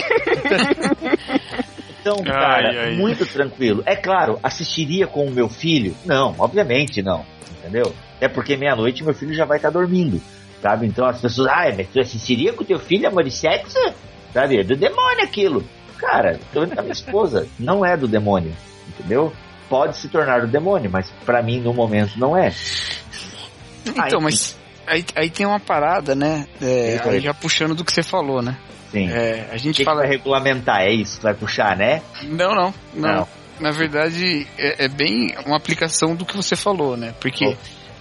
então, 2.02 2.18
Ai, 2.20 2.26
cara, 2.32 2.82
ai. 2.84 2.96
muito 2.96 3.26
tranquilo. 3.26 3.84
É 3.86 3.96
claro, 3.96 4.40
assistiria 4.42 5.08
com 5.08 5.26
o 5.26 5.32
meu 5.32 5.50
filho? 5.50 5.96
Não, 6.06 6.36
obviamente 6.38 7.02
não. 7.02 7.26
Entendeu? 7.60 7.94
É 8.22 8.28
porque 8.28 8.56
meia-noite 8.56 9.04
meu 9.04 9.14
filho 9.14 9.34
já 9.34 9.46
vai 9.46 9.58
estar 9.58 9.70
dormindo. 9.70 10.22
Sabe? 10.62 10.88
Então 10.88 11.06
as 11.06 11.22
pessoas, 11.22 11.48
ah, 11.50 11.72
mas 11.76 11.88
tu 11.90 12.00
assistiria 12.00 12.54
com 12.54 12.64
teu 12.64 12.80
filho 12.80 13.08
amor 13.08 13.26
e 13.28 13.32
sexo? 13.32 13.78
Sabe? 14.34 14.60
É 14.60 14.64
do 14.64 14.76
demônio 14.76 15.24
aquilo. 15.24 15.64
Cara, 15.98 16.40
tô 16.54 16.62
vendo 16.62 16.74
com 16.74 16.80
a 16.80 16.84
minha 16.84 16.94
esposa. 16.94 17.48
Não 17.60 17.86
é 17.86 17.96
do 17.98 18.08
demônio. 18.08 18.54
Entendeu? 18.88 19.34
Pode 19.70 19.98
se 19.98 20.08
tornar 20.08 20.42
do 20.42 20.48
demônio, 20.48 20.90
mas 20.92 21.10
pra 21.26 21.42
mim 21.44 21.60
no 21.60 21.74
momento 21.74 22.18
não 22.18 22.38
é. 22.38 22.54
Então, 23.86 24.20
Ai, 24.20 24.24
mas 24.24 24.58
aí, 24.86 25.06
aí 25.16 25.30
tem 25.30 25.46
uma 25.46 25.60
parada, 25.60 26.14
né? 26.16 26.46
É, 26.62 27.00
aí 27.04 27.20
já 27.20 27.34
puxando 27.34 27.76
do 27.76 27.84
que 27.86 27.92
você 27.92 28.04
falou, 28.04 28.42
né? 28.42 28.58
Sim. 28.92 29.10
É, 29.10 29.48
a 29.52 29.56
O 29.56 29.58
gente 29.58 29.76
que, 29.78 29.82
que 29.82 29.86
fala. 29.86 30.02
vai 30.02 30.10
regulamentar? 30.10 30.82
É 30.82 30.92
isso 30.92 31.18
que 31.18 31.24
vai 31.24 31.34
puxar, 31.34 31.76
né? 31.76 32.02
Não, 32.24 32.54
não, 32.56 32.74
não. 32.94 33.16
Não. 33.16 33.28
Na 33.60 33.72
verdade, 33.72 34.46
é, 34.58 34.86
é 34.86 34.88
bem 34.88 35.36
uma 35.46 35.58
aplicação 35.58 36.16
do 36.16 36.26
que 36.26 36.36
você 36.36 36.56
falou, 36.56 36.96
né? 36.96 37.14
Porque 37.20 37.46
Oh. 37.46 37.56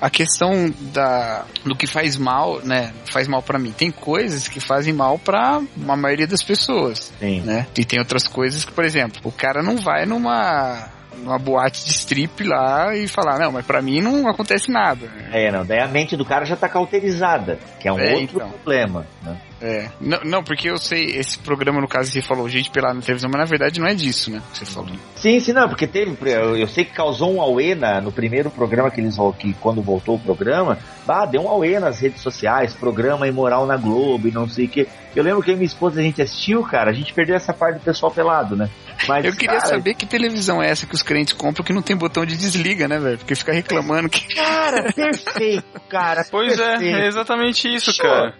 a 0.04 0.10
questão 0.10 0.70
da 0.92 1.44
do 1.64 1.74
que 1.74 1.86
faz 1.86 2.16
mal, 2.16 2.60
né? 2.62 2.92
Faz 3.10 3.26
mal 3.26 3.42
pra 3.42 3.58
mim. 3.58 3.72
Tem 3.72 3.90
coisas 3.90 4.46
que 4.48 4.60
fazem 4.60 4.92
mal 4.92 5.18
pra 5.18 5.60
a 5.88 5.96
maioria 5.96 6.26
das 6.26 6.42
pessoas, 6.42 7.10
Sim. 7.18 7.40
né? 7.40 7.66
E 7.76 7.84
tem 7.84 7.98
outras 7.98 8.28
coisas 8.28 8.64
que, 8.64 8.72
por 8.72 8.84
exemplo, 8.84 9.18
o 9.24 9.32
cara 9.32 9.62
não 9.62 9.78
vai 9.78 10.04
numa 10.04 10.90
numa 11.22 11.38
boate 11.38 11.84
de 11.84 11.90
strip 11.90 12.44
lá 12.44 12.94
e 12.96 13.08
falar, 13.08 13.38
não, 13.38 13.52
mas 13.52 13.64
pra 13.64 13.82
mim 13.82 14.00
não 14.00 14.28
acontece 14.28 14.70
nada. 14.70 15.08
É, 15.32 15.50
não. 15.50 15.64
Daí 15.64 15.80
a 15.80 15.88
mente 15.88 16.16
do 16.16 16.24
cara 16.24 16.44
já 16.44 16.56
tá 16.56 16.68
cauterizada, 16.68 17.58
que 17.80 17.88
é 17.88 17.92
um 17.92 17.98
É, 17.98 18.14
outro 18.14 18.36
então. 18.36 18.50
problema. 18.50 19.06
Né? 19.22 19.36
É. 19.60 19.88
Não, 20.00 20.20
não, 20.22 20.44
porque 20.44 20.68
eu 20.68 20.76
sei, 20.76 21.06
esse 21.16 21.38
programa, 21.38 21.80
no 21.80 21.88
caso, 21.88 22.10
você 22.10 22.20
falou 22.20 22.48
gente 22.48 22.70
pelada 22.70 22.94
na 22.94 23.00
televisão, 23.00 23.30
mas 23.32 23.40
na 23.40 23.46
verdade 23.46 23.80
não 23.80 23.86
é 23.86 23.94
disso, 23.94 24.30
né? 24.30 24.42
Que 24.52 24.58
você 24.58 24.64
falou. 24.66 24.90
Sim, 25.14 25.40
sim, 25.40 25.52
não, 25.52 25.68
porque 25.68 25.86
teve. 25.86 26.14
Eu, 26.30 26.56
eu 26.56 26.68
sei 26.68 26.84
que 26.84 26.92
causou 26.92 27.34
um 27.34 27.40
auê 27.40 27.74
na, 27.74 28.00
no 28.00 28.12
primeiro 28.12 28.50
programa 28.50 28.90
que 28.90 29.00
eles 29.00 29.16
que 29.38 29.54
quando 29.54 29.80
voltou 29.80 30.16
o 30.16 30.18
programa, 30.18 30.78
ah, 31.08 31.24
deu 31.24 31.42
um 31.42 31.48
auê 31.48 31.80
nas 31.80 32.00
redes 32.00 32.20
sociais, 32.20 32.74
programa 32.74 33.26
imoral 33.26 33.66
na 33.66 33.76
Globo 33.76 34.28
e 34.28 34.30
não 34.30 34.46
sei 34.48 34.66
o 34.66 34.68
que. 34.68 34.86
Eu 35.14 35.24
lembro 35.24 35.42
que 35.42 35.52
minha 35.54 35.64
esposa 35.64 36.00
a 36.00 36.02
gente 36.02 36.20
assistiu, 36.20 36.62
cara, 36.62 36.90
a 36.90 36.94
gente 36.94 37.14
perdeu 37.14 37.34
essa 37.34 37.54
parte 37.54 37.78
do 37.78 37.84
pessoal 37.84 38.12
pelado, 38.12 38.54
né? 38.54 38.68
Mas, 39.08 39.24
Eu 39.24 39.32
queria 39.32 39.58
cara, 39.58 39.66
saber 39.66 39.94
que 39.94 40.06
televisão 40.06 40.62
é 40.62 40.68
essa 40.70 40.86
que 40.86 40.94
os 40.94 41.02
crentes 41.02 41.32
compram 41.34 41.64
que 41.64 41.72
não 41.72 41.82
tem 41.82 41.96
botão 41.96 42.24
de 42.24 42.36
desliga, 42.36 42.88
né, 42.88 42.98
velho? 42.98 43.18
Porque 43.18 43.34
fica 43.34 43.52
reclamando 43.52 44.08
que. 44.08 44.34
Cara, 44.34 44.90
perfeito, 44.94 45.80
cara. 45.88 46.24
Pois 46.30 46.58
é, 46.58 46.70
perfeito. 46.78 46.96
é 46.96 47.06
exatamente 47.06 47.74
isso, 47.74 47.92
Show. 47.92 48.04
cara. 48.06 48.34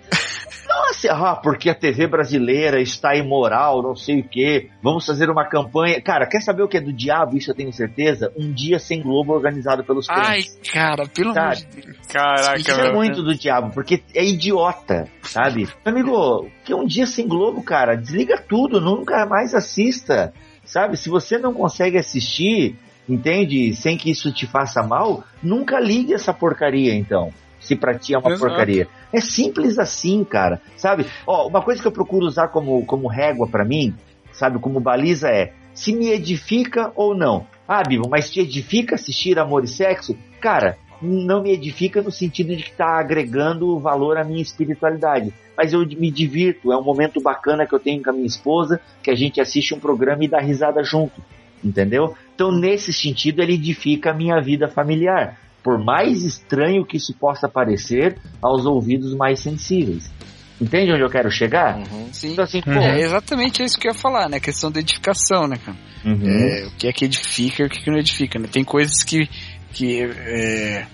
Nossa, 0.69 1.13
ah, 1.13 1.37
porque 1.37 1.71
a 1.71 1.75
TV 1.75 2.07
brasileira 2.09 2.81
está 2.81 3.15
imoral, 3.15 3.83
não 3.83 3.95
sei 3.95 4.21
o 4.21 4.29
que. 4.29 4.69
Vamos 4.83 5.07
fazer 5.07 5.31
uma 5.31 5.49
campanha. 5.49 6.01
Cara, 6.03 6.27
quer 6.27 6.41
saber 6.41 6.63
o 6.63 6.69
que 6.69 6.77
é 6.77 6.81
do 6.81 6.93
diabo? 6.93 7.37
Isso 7.37 7.51
eu 7.51 7.55
tenho 7.55 7.73
certeza. 7.73 8.33
Um 8.37 8.53
dia 8.53 8.79
sem 8.79 9.01
Globo 9.01 9.33
organizado 9.33 9.85
pelos 9.85 10.09
Ai, 10.11 10.43
crentes. 10.43 10.73
cara, 10.73 11.07
pelo 11.07 11.31
amor 11.39 11.55
de 11.55 11.67
Deus. 11.67 11.97
Caraca, 12.09 12.59
Isso 12.59 12.71
é 12.71 12.75
velho. 12.75 12.95
muito 12.95 13.23
do 13.23 13.35
diabo, 13.35 13.73
porque 13.73 14.03
é 14.15 14.25
idiota, 14.25 15.09
sabe? 15.23 15.69
Meu 15.85 15.95
amigo, 15.95 16.51
que 16.65 16.75
um 16.75 16.85
dia 16.85 17.07
sem 17.07 17.27
Globo, 17.29 17.63
cara, 17.63 17.95
desliga 17.97 18.37
tudo, 18.37 18.81
nunca 18.81 19.25
mais 19.27 19.55
assista, 19.55 20.33
sabe? 20.67 20.97
Se 20.97 21.09
você 21.09 21.39
não 21.39 21.55
consegue 21.55 21.97
assistir, 21.97 22.77
entende? 23.09 23.73
Sem 23.75 23.97
que 23.97 24.11
isso 24.11 24.31
te 24.33 24.47
faça 24.47 24.83
mal, 24.83 25.25
nunca 25.43 25.81
ligue 25.81 26.13
essa 26.13 26.35
porcaria, 26.35 26.95
então. 26.95 27.33
Se 27.59 27.75
pra 27.75 27.99
ti 27.99 28.15
é 28.15 28.19
uma 28.19 28.31
Exato. 28.31 28.49
porcaria. 28.49 28.87
É 29.13 29.21
simples 29.21 29.79
assim, 29.79 30.23
cara, 30.25 30.61
sabe? 30.77 31.07
Ó, 31.27 31.49
uma 31.49 31.63
coisa 31.63 31.81
que 31.81 31.89
eu 31.89 31.93
procuro 31.93 32.27
usar 32.27 32.49
como, 32.49 32.85
como 32.85 33.09
régua 33.09 33.49
pra 33.49 33.65
mim, 33.65 33.95
sabe, 34.33 34.59
como 34.59 34.79
baliza 34.79 35.31
é 35.31 35.53
se 35.73 35.93
me 35.95 36.09
edifica 36.11 36.93
ou 36.95 37.17
não. 37.17 37.47
Ah, 37.69 37.83
Bibo, 37.83 38.09
mas 38.09 38.31
te 38.31 38.41
edifica 38.41 38.95
assistir 38.95 39.39
Amor 39.39 39.65
e 39.65 39.69
Sexo? 39.69 40.17
Cara, 40.41 40.79
não 41.03 41.43
me 41.43 41.53
edifica 41.53 42.03
no 42.03 42.11
sentido 42.11 42.55
de 42.57 42.63
que 42.63 42.71
está 42.71 42.99
agregando 42.99 43.79
valor 43.79 44.17
à 44.17 44.25
minha 44.25 44.43
espiritualidade. 44.43 45.33
Mas 45.57 45.73
eu 45.73 45.81
me 45.81 46.11
divirto, 46.11 46.73
é 46.73 46.77
um 46.77 46.85
momento 46.85 47.21
bacana 47.21 47.67
que 47.67 47.75
eu 47.75 47.81
tenho 47.81 48.03
com 48.03 48.11
a 48.11 48.13
minha 48.13 48.27
esposa, 48.27 48.81
que 49.03 49.11
a 49.11 49.15
gente 49.15 49.41
assiste 49.41 49.75
um 49.75 49.81
programa 49.81 50.25
e 50.25 50.29
dá 50.29 50.39
risada 50.39 50.83
junto. 50.83 51.23
Entendeu? 51.65 52.15
Então, 52.35 52.53
nesse 52.53 52.93
sentido, 52.93 53.43
ele 53.43 53.55
edifica 53.55 54.11
a 54.11 54.15
minha 54.15 54.41
vida 54.41 54.69
familiar. 54.69 55.39
Por 55.63 55.83
mais 55.83 56.23
estranho 56.23 56.85
que 56.85 56.97
isso 56.97 57.15
possa 57.15 57.49
parecer 57.49 58.17
aos 58.43 58.67
ouvidos 58.67 59.15
mais 59.15 59.41
sensíveis. 59.41 60.13
Entende 60.61 60.93
onde 60.93 61.03
eu 61.03 61.11
quero 61.11 61.31
chegar? 61.31 61.83
Sim. 62.13 62.33
Então, 62.33 62.45
assim, 62.45 62.63
pô. 62.63 62.71
É 62.71 63.01
exatamente 63.01 63.63
isso 63.63 63.79
que 63.79 63.89
eu 63.89 63.93
ia 63.93 63.99
falar, 63.99 64.29
né? 64.29 64.39
A 64.39 64.41
questão 64.41 64.71
da 64.71 64.81
edificação, 64.81 65.47
né, 65.47 65.57
cara? 65.59 65.77
Uhum. 66.05 66.27
É, 66.27 66.67
o 66.69 66.71
que 66.77 66.87
é 66.87 66.93
que 66.93 67.05
edifica 67.05 67.63
e 67.63 67.67
o 67.67 67.69
que, 67.69 67.83
que 67.83 67.91
não 67.91 67.99
edifica, 67.99 68.39
né? 68.39 68.49
Tem 68.51 68.65
coisas 68.65 69.03
que, 69.03 69.29
que 69.73 70.03
é, 70.03 70.87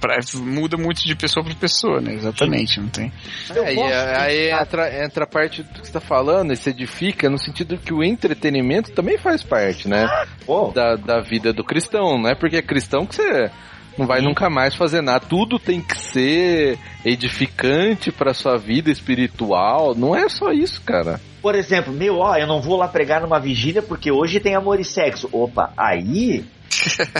pra- 0.00 0.18
muda 0.36 0.76
muito 0.76 1.04
de 1.06 1.14
pessoa 1.14 1.44
para 1.44 1.54
pessoa, 1.54 2.00
né? 2.00 2.14
Exatamente, 2.14 2.80
não 2.80 2.88
tem. 2.88 3.12
É, 3.54 3.72
e 3.72 3.74
posso 3.74 3.94
aí 3.94 4.50
entra, 4.50 5.04
entra 5.04 5.24
a 5.24 5.26
parte 5.26 5.62
do 5.62 5.80
que 5.80 5.86
você 5.86 5.92
tá 5.92 6.00
falando, 6.00 6.52
e 6.52 6.56
se 6.56 6.70
edifica, 6.70 7.30
no 7.30 7.38
sentido 7.38 7.78
que 7.78 7.92
o 7.94 8.02
entretenimento 8.02 8.92
também 8.92 9.16
faz 9.18 9.42
parte, 9.42 9.88
né? 9.88 10.06
Pô, 10.44 10.70
Da, 10.72 10.96
da 10.96 11.20
vida 11.20 11.52
do 11.52 11.64
cristão, 11.64 12.18
não 12.18 12.28
é 12.30 12.34
porque 12.34 12.56
é 12.56 12.62
cristão 12.62 13.06
que 13.06 13.14
você 13.14 13.50
não 13.96 14.06
vai 14.08 14.20
nunca 14.20 14.50
mais 14.50 14.74
fazer 14.74 15.00
nada. 15.02 15.24
Tudo 15.24 15.56
tem 15.58 15.80
que 15.80 15.96
ser 15.96 16.76
edificante 17.04 18.10
para 18.10 18.34
sua 18.34 18.58
vida 18.58 18.90
espiritual. 18.90 19.94
Não 19.94 20.16
é 20.16 20.28
só 20.28 20.50
isso, 20.52 20.82
cara. 20.82 21.20
Por 21.40 21.54
exemplo, 21.54 21.92
meu, 21.92 22.18
ó, 22.18 22.36
eu 22.36 22.46
não 22.46 22.60
vou 22.60 22.76
lá 22.76 22.88
pregar 22.88 23.20
numa 23.20 23.38
vigília 23.38 23.82
porque 23.82 24.10
hoje 24.10 24.40
tem 24.40 24.54
amor 24.56 24.80
e 24.80 24.84
sexo. 24.84 25.28
Opa, 25.30 25.72
aí 25.76 26.44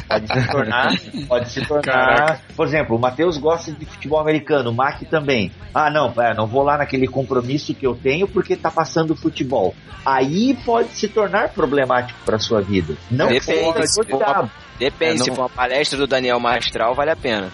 pode 0.09 0.27
se 0.29 0.49
tornar, 0.51 0.93
pode 1.29 1.51
se 1.51 1.67
tornar. 1.67 1.83
Caraca. 1.83 2.41
Por 2.57 2.67
exemplo, 2.67 2.97
o 2.97 2.99
Matheus 2.99 3.37
gosta 3.37 3.73
de 3.73 3.85
futebol 3.87 4.21
americano, 4.21 4.71
o 4.71 4.75
Mac 4.75 5.01
também. 5.11 5.51
Ah, 5.75 5.91
não, 5.91 6.13
é, 6.23 6.35
não 6.35 6.47
vou 6.47 6.63
lá 6.63 6.79
naquele 6.79 7.07
compromisso 7.07 7.75
que 7.75 7.87
eu 7.87 7.95
tenho 7.95 8.27
porque 8.29 8.57
tá 8.57 8.71
passando 8.71 9.15
futebol. 9.17 9.75
Aí 10.05 10.55
pode 10.65 10.91
se 10.91 11.09
tornar 11.09 11.49
problemático 11.51 12.19
para 12.25 12.39
sua 12.39 12.61
vida. 12.61 12.95
Não 13.11 13.29
Depende, 13.29 13.61
pode 13.73 13.89
se 13.89 14.05
for 14.05 14.23
uma- 14.23 14.51
Depende, 14.79 15.13
É, 15.13 15.17
não- 15.19 15.25
se 15.25 15.31
for 15.31 15.43
uma 15.43 15.49
palestra 15.49 15.99
do 15.99 16.07
Daniel 16.07 16.39
Mastral, 16.41 16.95
vale 16.95 17.11
a 17.11 17.17
pena. 17.17 17.51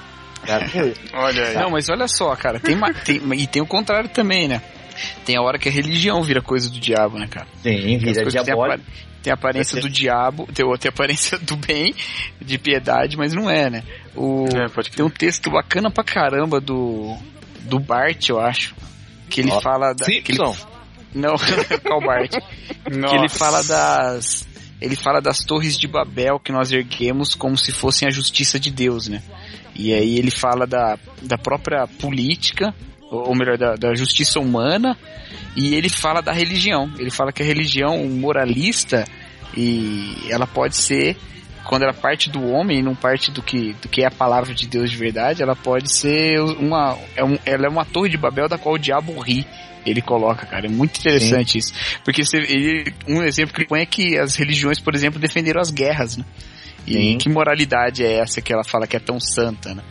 Olha 1.12 1.44
aí. 1.48 1.54
Não, 1.54 1.70
mas 1.70 1.88
olha 1.88 2.08
só, 2.08 2.34
cara, 2.34 2.58
tem, 2.58 2.76
tem- 3.04 3.20
e 3.34 3.46
tem 3.46 3.60
o 3.62 3.66
contrário 3.66 4.08
também, 4.08 4.48
né? 4.48 4.62
Tem 5.24 5.36
a 5.36 5.42
hora 5.42 5.58
que 5.58 5.68
a 5.68 5.72
religião 5.72 6.22
vira 6.22 6.42
coisa 6.42 6.68
do 6.70 6.78
diabo, 6.80 7.18
né, 7.18 7.26
cara? 7.30 7.46
Sim, 7.62 7.98
vira 7.98 8.10
apa- 8.74 8.82
tem 9.22 9.30
a 9.30 9.34
aparência 9.34 9.80
do 9.80 9.88
diabo, 9.88 10.46
tem, 10.46 10.64
tem 10.78 10.88
a 10.88 10.92
aparência 10.92 11.38
do 11.38 11.56
bem, 11.56 11.94
de 12.40 12.58
piedade, 12.58 13.16
mas 13.16 13.32
não 13.32 13.50
é, 13.50 13.68
né? 13.70 13.82
O, 14.14 14.46
É, 14.46 14.82
tem 14.90 15.04
um 15.04 15.10
texto 15.10 15.50
bacana 15.50 15.90
pra 15.90 16.02
caramba 16.04 16.60
do, 16.60 17.16
do 17.60 17.78
Bart, 17.78 18.28
eu 18.28 18.40
acho, 18.40 18.74
que 19.28 19.40
ele 19.40 19.50
Ó, 19.50 19.60
fala 19.60 19.92
da... 19.94 20.04
que 20.06 20.32
ele- 20.32 20.38
não, 21.14 21.34
qual 21.86 22.00
Bart? 22.00 22.30
que 22.30 23.14
ele 23.16 23.28
fala 23.28 23.62
das 23.64 24.48
ele 24.80 24.96
fala 24.96 25.20
das 25.20 25.40
torres 25.40 25.78
de 25.78 25.86
Babel 25.86 26.40
que 26.40 26.50
nós 26.50 26.72
erguemos 26.72 27.34
como 27.34 27.56
se 27.56 27.70
fossem 27.70 28.08
a 28.08 28.10
justiça 28.10 28.58
de 28.58 28.70
Deus, 28.70 29.08
né? 29.08 29.22
E 29.74 29.92
aí 29.92 30.18
ele 30.18 30.30
fala 30.30 30.66
da, 30.66 30.98
da 31.20 31.36
própria 31.36 31.86
política, 31.86 32.74
ou 33.10 33.34
melhor, 33.34 33.58
da, 33.58 33.74
da 33.74 33.94
justiça 33.94 34.38
humana, 34.38 34.96
e 35.56 35.74
ele 35.74 35.88
fala 35.88 36.20
da 36.20 36.32
religião. 36.32 36.90
Ele 36.98 37.10
fala 37.10 37.32
que 37.32 37.42
a 37.42 37.46
religião 37.46 38.06
moralista 38.08 39.04
e 39.56 40.14
ela 40.30 40.46
pode 40.46 40.76
ser 40.76 41.16
quando 41.64 41.82
ela 41.82 41.92
parte 41.92 42.30
do 42.30 42.44
homem 42.48 42.78
e 42.78 42.82
não 42.82 42.94
parte 42.94 43.30
do 43.30 43.42
que, 43.42 43.74
do 43.74 43.88
que 43.88 44.02
é 44.02 44.06
a 44.06 44.10
palavra 44.10 44.54
de 44.54 44.66
Deus 44.66 44.90
de 44.90 44.96
verdade, 44.96 45.42
ela 45.42 45.54
pode 45.54 45.92
ser 45.92 46.40
uma 46.40 46.96
é 47.14 47.24
um, 47.24 47.38
ela 47.44 47.66
é 47.66 47.68
uma 47.68 47.84
torre 47.84 48.08
de 48.08 48.16
Babel 48.16 48.48
da 48.48 48.58
qual 48.58 48.74
o 48.74 48.78
diabo 48.78 49.18
ri. 49.20 49.46
Ele 49.84 50.02
coloca, 50.02 50.44
cara, 50.44 50.66
é 50.66 50.68
muito 50.68 50.98
interessante 50.98 51.56
isso. 51.56 51.72
Porque 52.04 52.22
você, 52.22 52.36
ele, 52.36 52.92
um 53.08 53.22
exemplo 53.22 53.54
que 53.54 53.62
ele 53.62 53.68
põe 53.68 53.80
é 53.80 53.86
que 53.86 54.18
as 54.18 54.36
religiões, 54.36 54.78
por 54.78 54.94
exemplo, 54.94 55.18
defenderam 55.18 55.60
as 55.60 55.70
guerras, 55.70 56.18
né? 56.18 56.24
E 56.86 56.92
Sim. 56.92 57.18
que 57.18 57.28
moralidade 57.30 58.04
é 58.04 58.18
essa 58.18 58.42
que 58.42 58.52
ela 58.52 58.64
fala 58.64 58.86
que 58.86 58.96
é 58.96 59.00
tão 59.00 59.18
santa, 59.18 59.74
né? 59.74 59.82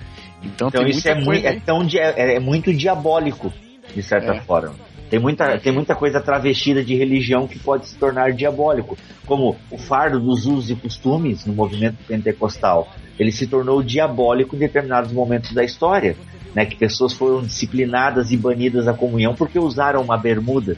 Então, 0.44 0.68
Então 0.70 0.88
isso 0.88 1.08
é, 1.08 1.16
mui- 1.16 1.26
coisa 1.42 1.48
é 1.50 1.60
tão 1.60 1.82
é, 1.94 2.36
é 2.36 2.40
muito 2.40 2.74
diabólico, 2.74 3.52
de 3.94 4.02
certa 4.04 4.34
É. 4.36 4.42
forma. 4.42 4.76
Tem 5.10 5.20
muita, 5.20 5.58
tem 5.58 5.74
muita 5.74 5.96
coisa 5.96 6.22
travestida 6.22 6.84
de 6.84 6.96
religião 6.96 7.48
que 7.48 7.58
pode 7.58 7.88
se 7.88 7.98
tornar 7.98 8.32
diabólico, 8.32 8.96
como 9.26 9.56
o 9.72 9.78
fardo 9.78 10.20
dos 10.20 10.46
usos 10.46 10.70
e 10.70 10.76
costumes 10.76 11.46
no 11.48 11.54
movimento 11.54 11.98
pentecostal. 12.08 12.88
Ele 13.18 13.32
se 13.32 13.48
tornou 13.48 13.82
diabólico 13.82 14.56
em 14.56 14.60
determinados 14.60 15.12
momentos 15.12 15.52
da 15.52 15.64
história, 15.64 16.16
né, 16.54 16.64
que 16.66 16.76
pessoas 16.76 17.14
foram 17.14 17.42
disciplinadas 17.42 18.32
e 18.32 18.38
banidas 18.38 18.86
da 18.86 18.94
comunhão 18.94 19.34
porque 19.34 19.58
usaram 19.60 20.02
uma 20.02 20.16
bermuda. 20.18 20.78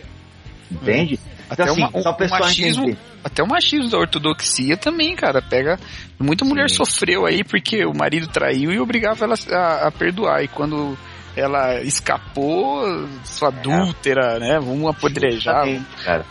Entende? 0.72 1.20
Até 1.50 1.64
Então, 1.64 1.74
assim, 1.74 1.84
uma- 1.84 2.02
só 2.02 2.12
o 2.12 2.30
machismo- 2.30 2.84
entender. 2.84 2.98
Até 3.24 3.44
o 3.44 3.48
machismo 3.48 3.90
da 3.90 3.98
ortodoxia 4.00 4.76
também, 4.78 5.16
cara. 5.16 5.42
Pega. 5.42 5.78
Muita 6.20 6.44
mulher 6.46 6.70
sofreu 6.70 7.26
aí 7.26 7.44
porque 7.44 7.86
o 7.86 7.94
marido 7.94 8.28
traiu 8.28 8.72
e 8.72 8.80
obrigava 8.80 9.26
ela 9.26 9.36
a, 9.52 9.88
a 9.88 9.92
perdoar. 9.92 10.44
E 10.44 10.48
quando 10.48 10.98
ela 11.36 11.82
escapou, 11.84 12.84
sua 13.24 13.50
adúltera, 13.50 14.40
né? 14.40 14.60
Vamos 14.60 14.90
apodrejar. 14.90 15.64
Cara. 16.04 16.26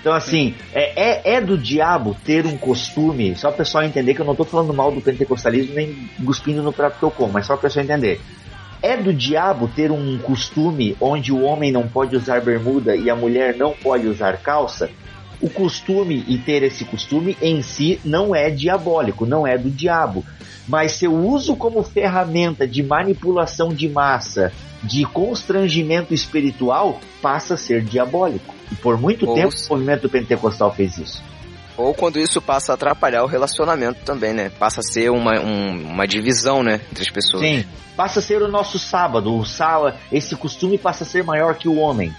Então, 0.00 0.12
assim, 0.12 0.54
é, 0.72 1.32
é, 1.32 1.34
é 1.36 1.40
do 1.40 1.56
diabo 1.56 2.16
ter 2.24 2.44
um 2.46 2.56
costume, 2.58 3.34
só 3.36 3.48
o 3.48 3.52
pessoal 3.54 3.84
entender 3.84 4.14
que 4.14 4.20
eu 4.20 4.26
não 4.26 4.34
tô 4.34 4.44
falando 4.44 4.72
mal 4.74 4.92
do 4.92 5.00
pentecostalismo 5.00 5.74
nem 5.74 6.08
cuspindo 6.24 6.62
no 6.62 6.72
prato 6.72 6.98
que 6.98 7.04
eu 7.04 7.10
como, 7.10 7.32
mas 7.32 7.46
só 7.46 7.54
o 7.54 7.58
pessoal 7.58 7.84
entender. 7.84 8.20
É 8.84 8.98
do 8.98 9.14
diabo 9.14 9.66
ter 9.66 9.90
um 9.90 10.18
costume 10.18 10.94
onde 11.00 11.32
o 11.32 11.40
homem 11.40 11.72
não 11.72 11.88
pode 11.88 12.14
usar 12.14 12.42
bermuda 12.42 12.94
e 12.94 13.08
a 13.08 13.16
mulher 13.16 13.56
não 13.56 13.72
pode 13.72 14.06
usar 14.06 14.36
calça? 14.36 14.90
O 15.40 15.48
costume 15.48 16.22
e 16.28 16.36
ter 16.36 16.62
esse 16.62 16.84
costume 16.84 17.34
em 17.40 17.62
si 17.62 17.98
não 18.04 18.34
é 18.34 18.50
diabólico, 18.50 19.24
não 19.24 19.46
é 19.46 19.56
do 19.56 19.70
diabo. 19.70 20.22
Mas 20.68 20.92
seu 20.92 21.14
uso 21.14 21.56
como 21.56 21.82
ferramenta 21.82 22.68
de 22.68 22.82
manipulação 22.82 23.70
de 23.70 23.88
massa, 23.88 24.52
de 24.82 25.06
constrangimento 25.06 26.12
espiritual, 26.12 27.00
passa 27.22 27.54
a 27.54 27.56
ser 27.56 27.82
diabólico. 27.82 28.54
E 28.70 28.74
por 28.74 29.00
muito 29.00 29.26
Ou 29.26 29.34
tempo 29.34 29.54
o 29.56 29.72
movimento 29.72 30.10
pentecostal 30.10 30.70
fez 30.74 30.98
isso. 30.98 31.24
Ou 31.76 31.92
quando 31.92 32.18
isso 32.20 32.40
passa 32.40 32.72
a 32.72 32.74
atrapalhar 32.74 33.24
o 33.24 33.26
relacionamento 33.26 34.00
também, 34.04 34.32
né? 34.32 34.50
Passa 34.58 34.80
a 34.80 34.82
ser 34.82 35.10
uma, 35.10 35.40
um- 35.40 35.90
uma 35.90 36.06
divisão, 36.06 36.62
né? 36.62 36.80
Entre 36.90 37.02
as 37.02 37.10
pessoas. 37.10 37.42
Sim, 37.42 37.64
passa 37.96 38.20
a 38.20 38.22
ser 38.22 38.42
o 38.42 38.48
nosso 38.48 38.78
sábado. 38.78 39.36
O 39.36 39.44
sábado, 39.44 39.96
esse 40.12 40.36
costume 40.36 40.78
passa 40.78 41.02
a 41.04 41.06
ser 41.06 41.24
maior 41.24 41.54
que 41.56 41.68
o 41.68 41.76
homem. 41.76 42.14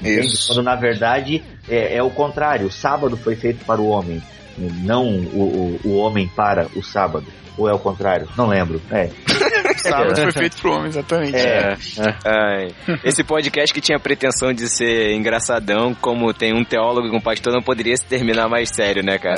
Entende? 0.00 0.26
Isso. 0.26 0.48
Quando 0.48 0.62
na 0.62 0.74
verdade 0.74 1.42
é, 1.68 1.96
é 1.96 2.02
o 2.02 2.10
contrário. 2.10 2.66
O 2.66 2.70
sábado 2.72 3.16
foi 3.16 3.34
feito 3.36 3.64
para 3.64 3.80
o 3.80 3.86
homem, 3.88 4.22
não 4.58 5.06
o, 5.08 5.78
o, 5.84 5.88
o 5.88 5.96
homem 5.98 6.28
para 6.28 6.66
o 6.74 6.82
sábado. 6.82 7.26
Ou 7.56 7.68
é 7.68 7.72
o 7.72 7.78
contrário? 7.78 8.28
Não 8.36 8.46
lembro. 8.48 8.82
É. 8.90 9.08
Sábado 9.76 10.14
foi 10.22 10.32
feito 10.32 10.56
pro 10.58 10.72
homem, 10.72 10.88
exatamente. 10.88 11.36
É. 11.36 11.76
Ai, 12.24 12.68
esse 13.04 13.22
podcast 13.24 13.72
que 13.72 13.80
tinha 13.80 13.98
pretensão 13.98 14.52
de 14.52 14.68
ser 14.68 15.12
engraçadão, 15.14 15.94
como 16.00 16.32
tem 16.34 16.52
um 16.54 16.64
teólogo 16.64 17.08
e 17.08 17.16
um 17.16 17.20
pastor, 17.20 17.52
não 17.52 17.62
poderia 17.62 17.96
se 17.96 18.04
terminar 18.04 18.48
mais 18.48 18.68
sério, 18.74 19.02
né, 19.02 19.18
cara? 19.18 19.36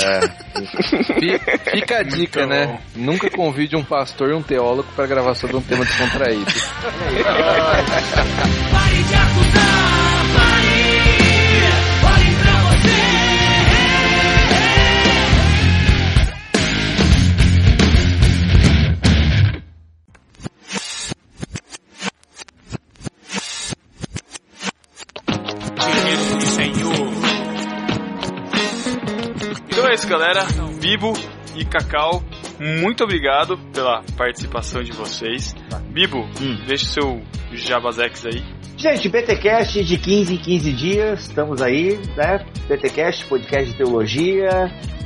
Fi- 1.18 1.70
Fica 1.72 1.98
a 1.98 2.02
dica, 2.02 2.40
Muito 2.46 2.50
né? 2.54 2.78
Nunca 2.94 3.30
convide 3.30 3.76
um 3.76 3.84
pastor 3.84 4.30
e 4.30 4.34
um 4.34 4.42
teólogo 4.42 4.88
para 4.94 5.06
gravar 5.06 5.34
sobre 5.34 5.56
um 5.56 5.60
tema 5.62 5.84
descontraído. 5.84 6.44
Pare 8.72 9.02
de 9.02 9.14
acusar, 9.14 9.77
galera. 30.08 30.40
Bibo 30.80 31.12
e 31.56 31.64
Cacau, 31.64 32.22
muito 32.80 33.04
obrigado 33.04 33.58
pela 33.72 34.02
participação 34.16 34.82
de 34.82 34.92
vocês. 34.92 35.54
Bibo, 35.90 36.18
Hum. 36.40 36.56
deixa 36.66 36.84
o 36.84 36.88
seu 36.88 37.22
Jabazex 37.52 38.26
aí. 38.26 38.42
Gente, 38.76 39.08
BTcast 39.08 39.82
de 39.84 39.98
15 39.98 40.34
em 40.34 40.38
15 40.38 40.72
dias, 40.72 41.20
estamos 41.22 41.60
aí, 41.60 41.98
né? 42.16 42.44
BTcast, 42.68 43.24
podcast 43.26 43.72
de 43.72 43.76
teologia, 43.76 44.48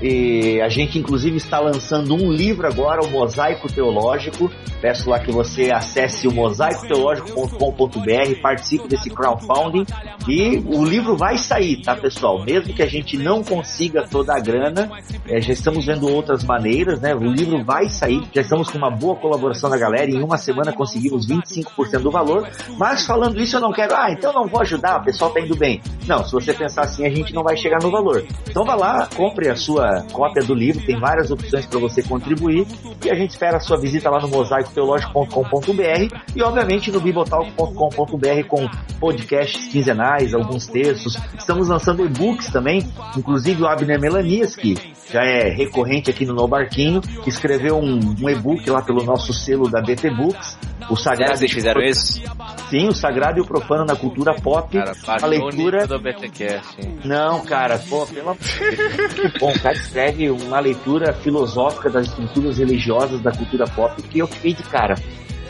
e 0.03 0.61
a 0.61 0.69
gente 0.69 0.99
inclusive 0.99 1.37
está 1.37 1.61
lançando 1.61 2.13
um 2.15 2.33
livro 2.33 2.67
agora, 2.67 3.01
o 3.03 3.09
Mosaico 3.09 3.73
Teológico. 3.73 4.51
Peço 4.81 5.09
lá 5.09 5.21
que 5.21 5.31
você 5.31 5.71
acesse 5.73 6.27
o 6.27 6.33
mosaicoteológico.com.br, 6.33 8.41
participe 8.43 8.89
desse 8.89 9.09
crowdfunding 9.11 9.87
e 10.29 10.59
o 10.67 10.85
livro 10.85 11.17
vai 11.17 11.39
sair, 11.39 11.81
tá 11.83 11.95
pessoal? 11.95 12.45
Mesmo 12.45 12.75
que 12.75 12.83
a 12.83 12.89
gente 12.89 13.17
não 13.17 13.45
consiga 13.45 14.05
toda 14.09 14.35
a 14.35 14.41
grana, 14.41 14.91
eh, 15.29 15.41
já 15.41 15.53
estamos 15.53 15.87
vendo 15.87 16.13
outras 16.13 16.43
maneiras, 16.43 17.01
né? 17.01 17.15
O 17.15 17.23
livro 17.23 17.65
vai 17.65 17.89
sair, 17.89 18.21
já 18.35 18.43
estamos 18.43 18.69
com 18.69 18.79
uma 18.79 18.91
boa 18.91 19.15
colaboração 19.15 19.71
da 19.71 19.79
galera, 19.79 20.11
em 20.11 20.21
uma 20.21 20.37
semana 20.37 20.73
conseguimos 20.73 21.29
25% 21.29 22.01
do 22.01 22.11
valor, 22.11 22.49
mas 22.77 23.07
falando 23.07 23.41
isso 23.41 23.55
eu 23.57 23.61
não 23.61 23.71
quero, 23.71 23.95
ah, 23.95 24.11
então 24.11 24.33
não 24.33 24.49
vou 24.49 24.61
ajudar, 24.63 25.01
o 25.01 25.05
pessoal 25.05 25.31
tá 25.31 25.41
indo 25.41 25.57
bem. 25.57 25.81
Não, 26.09 26.25
se 26.25 26.33
você 26.33 26.53
pensar 26.53 26.83
assim, 26.83 27.07
a 27.07 27.11
gente 27.11 27.33
não 27.33 27.45
vai 27.45 27.57
chegar 27.57 27.79
no 27.81 27.89
valor. 27.91 28.25
Então 28.51 28.65
vá 28.65 28.75
lá, 28.75 29.09
compre 29.15 29.49
a 29.49 29.55
sua 29.55 29.92
cópia 30.13 30.43
do 30.43 30.55
livro, 30.55 30.85
tem 30.85 30.99
várias 30.99 31.31
opções 31.31 31.67
para 31.67 31.79
você 31.79 32.03
contribuir 32.03 32.67
e 33.05 33.11
a 33.11 33.15
gente 33.15 33.31
espera 33.31 33.59
a 33.59 33.61
sua 33.61 33.79
visita 33.79 34.09
lá 34.09 34.21
no 34.21 34.29
mosaicoteológico.com.br 34.29 36.17
e 36.35 36.43
obviamente 36.43 36.91
no 36.91 37.01
bibotalk.com.br 37.01 38.47
com 38.49 38.69
podcasts 38.99 39.69
quinzenais, 39.69 40.35
alguns 40.35 40.67
textos. 40.67 41.17
Estamos 41.39 41.69
lançando 41.69 42.05
e-books 42.05 42.51
também, 42.51 42.89
inclusive 43.17 43.63
o 43.63 43.67
Abner 43.67 44.01
Melanias, 44.01 44.57
que 44.57 44.75
já 45.13 45.23
é 45.23 45.51
recorrente 45.51 46.11
aqui 46.11 46.25
no 46.25 46.33
No 46.33 46.49
Barquinho, 46.49 47.01
escreveu 47.27 47.79
um, 47.79 48.15
um 48.21 48.29
e-book 48.31 48.69
lá 48.71 48.83
pelo 48.83 49.05
nosso 49.05 49.33
selo 49.33 49.71
da 49.71 49.81
BT 49.81 50.11
Books, 50.11 50.59
o 50.89 50.97
Sagrado 50.97 51.37
vocês 51.37 51.53
fizeram 51.53 51.83
isso? 51.83 52.23
Sim, 52.69 52.89
o 52.89 52.95
sagrado 52.95 53.39
e 53.39 53.43
o 53.43 53.45
profano 53.45 53.85
na 53.85 53.95
cultura 53.95 54.35
pop. 54.35 54.73
Cara, 54.73 54.93
a 55.23 55.27
leitura. 55.27 55.87
do 55.87 55.99
BTcast? 55.99 56.77
Não, 57.05 57.45
cara, 57.45 57.79
pô, 57.79 58.07
pelo 58.07 58.31
amor 58.31 58.39
de 58.39 58.77
Deus. 58.77 59.13
Que 59.13 59.39
bom, 59.39 59.53
o 59.53 59.61
cara 59.61 59.75
escreve 59.75 60.31
uma 60.31 60.59
leitura 60.59 61.13
filosófica 61.13 61.91
das 61.91 62.07
estruturas 62.07 62.59
religiosas 62.59 63.21
da 63.21 63.31
cultura 63.31 63.67
pop 63.67 64.03
que 64.03 64.19
eu 64.19 64.27
fiquei 64.27 64.55
de 64.55 64.63
cara. 64.63 64.95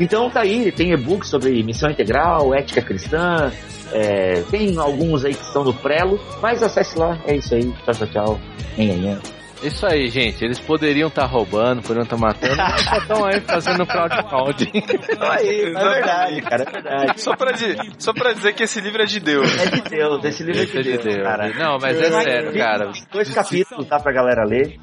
Então 0.00 0.28
tá 0.30 0.40
aí, 0.40 0.72
tem 0.72 0.92
e-book 0.92 1.24
sobre 1.26 1.62
missão 1.62 1.90
integral, 1.90 2.52
ética 2.54 2.82
cristã, 2.82 3.52
é, 3.92 4.42
tem 4.50 4.76
alguns 4.78 5.24
aí 5.24 5.34
que 5.34 5.44
estão 5.44 5.62
no 5.62 5.74
prelo, 5.74 6.18
mas 6.40 6.62
acesse 6.62 6.98
lá, 6.98 7.18
é 7.24 7.36
isso 7.36 7.54
aí, 7.54 7.72
tchau, 7.84 7.94
tchau, 7.94 8.06
tchau. 8.08 8.40
Nhen. 8.76 9.41
Isso 9.62 9.86
aí, 9.86 10.08
gente. 10.08 10.44
Eles 10.44 10.58
poderiam 10.58 11.08
estar 11.08 11.26
roubando, 11.26 11.82
poderiam 11.82 12.02
estar 12.04 12.16
matando, 12.16 12.56
mas 12.56 12.80
só 12.82 12.96
estão 12.96 13.24
aí 13.24 13.40
fazendo 13.40 13.86
crowdfunding. 13.86 14.72
Aí, 15.20 15.60
é 15.60 15.70
verdade, 15.72 16.42
cara, 16.42 16.62
é 16.66 16.70
verdade. 16.70 17.20
Só 17.20 17.36
pra, 17.36 17.52
di- 17.52 17.76
só 17.98 18.12
pra 18.12 18.32
dizer 18.32 18.52
que 18.54 18.62
esse 18.64 18.80
livro 18.80 19.02
é 19.02 19.06
de 19.06 19.20
Deus. 19.20 19.50
É 19.60 19.66
de 19.70 19.80
Deus, 19.82 20.24
esse 20.24 20.42
livro 20.42 20.60
é 20.60 20.64
Esse 20.64 20.78
é 20.78 20.82
de 20.82 20.90
de 20.92 20.98
Deus, 20.98 21.14
Deus. 21.14 21.26
cara. 21.26 21.48
Não, 21.54 21.78
mas 21.80 22.00
é 22.00 22.10
sério, 22.22 22.52
cara. 22.54 22.90
Dois 23.12 23.30
capítulos, 23.30 23.86
tá, 23.86 23.98
pra 24.00 24.12
galera 24.12 24.44
ler. 24.44 24.78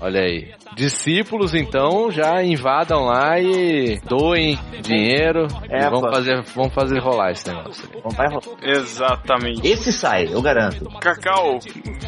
Olha 0.00 0.20
aí. 0.20 0.52
Discípulos, 0.76 1.54
então, 1.54 2.10
já 2.10 2.42
invadam 2.42 3.04
lá 3.04 3.38
e 3.40 3.98
doem 4.08 4.58
dinheiro. 4.80 5.48
É, 5.68 5.86
e 5.86 5.90
vão 5.90 6.00
pô. 6.00 6.12
fazer, 6.12 6.42
vão 6.54 6.70
fazer 6.70 6.98
rolar 7.00 7.32
esse 7.32 7.48
negócio. 7.48 7.88
Não 8.04 8.10
vai 8.10 8.28
rolar. 8.28 8.58
Exatamente. 8.62 9.66
Esse 9.66 9.92
sai, 9.92 10.28
eu 10.30 10.40
garanto. 10.40 10.84
Cacau, 11.00 11.58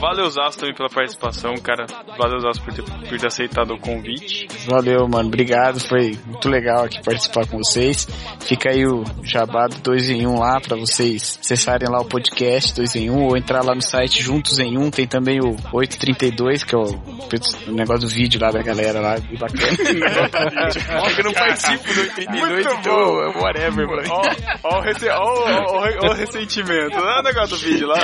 valeuzaço 0.01 0.59
também 0.59 0.75
pela 0.75 0.89
participação, 0.89 1.55
cara. 1.57 1.87
Valeuzaço 2.17 2.63
por 2.63 2.73
ter, 2.73 2.85
por 2.85 3.19
ter 3.19 3.27
aceitado 3.27 3.75
o 3.75 3.79
convite. 3.79 4.47
Valeu, 4.69 5.09
mano. 5.09 5.29
Obrigado. 5.29 5.81
Foi 5.81 6.17
muito 6.27 6.49
legal 6.49 6.85
aqui 6.85 7.03
participar 7.03 7.47
com 7.47 7.59
vocês. 7.59 8.07
Fica 8.41 8.71
aí 8.71 8.87
o 8.87 9.03
jabá 9.23 9.67
do 9.67 9.81
2 9.81 10.11
em 10.11 10.27
1 10.27 10.39
lá 10.39 10.61
pra 10.61 10.77
vocês 10.77 11.39
acessarem 11.41 11.89
lá 11.89 12.01
o 12.01 12.05
podcast 12.05 12.75
2 12.75 12.97
em 12.97 13.11
1 13.11 13.25
ou 13.25 13.37
entrar 13.37 13.65
lá 13.65 13.75
no 13.75 13.83
site 13.83 14.23
Juntos 14.23 14.59
em 14.59 14.79
1. 14.79 14.91
Tem 14.91 15.07
também 15.07 15.41
o 15.41 15.57
832, 15.73 16.65
que 16.65 16.75
é 16.75 16.79
o 16.79 17.80
negócio 17.81 18.09
do 18.09 18.15
vídeo 18.15 18.41
lá 18.41 18.51
da 18.51 18.63
galera 18.63 19.01
lá. 19.01 19.17
bem 19.19 19.39
Bacana. 19.39 19.71
eu 21.19 21.25
não 21.25 21.33
participo 21.33 21.95
do 21.95 22.01
832, 22.01 22.51
Muito 22.51 22.71
então 22.81 23.33
bom. 23.33 23.41
whatever, 23.41 23.87
mano. 23.87 24.03
Ó, 24.11 24.23
ó, 24.65 24.79
o 24.79 24.81
resse- 24.81 25.09
ó, 25.09 25.19
ó, 25.19 25.65
ó, 25.69 25.89
ó 26.03 26.11
o 26.11 26.13
ressentimento. 26.15 26.97
É 26.97 27.21
o 27.21 27.23
negócio 27.23 27.57
do 27.57 27.57
vídeo 27.57 27.87
lá. 27.89 27.99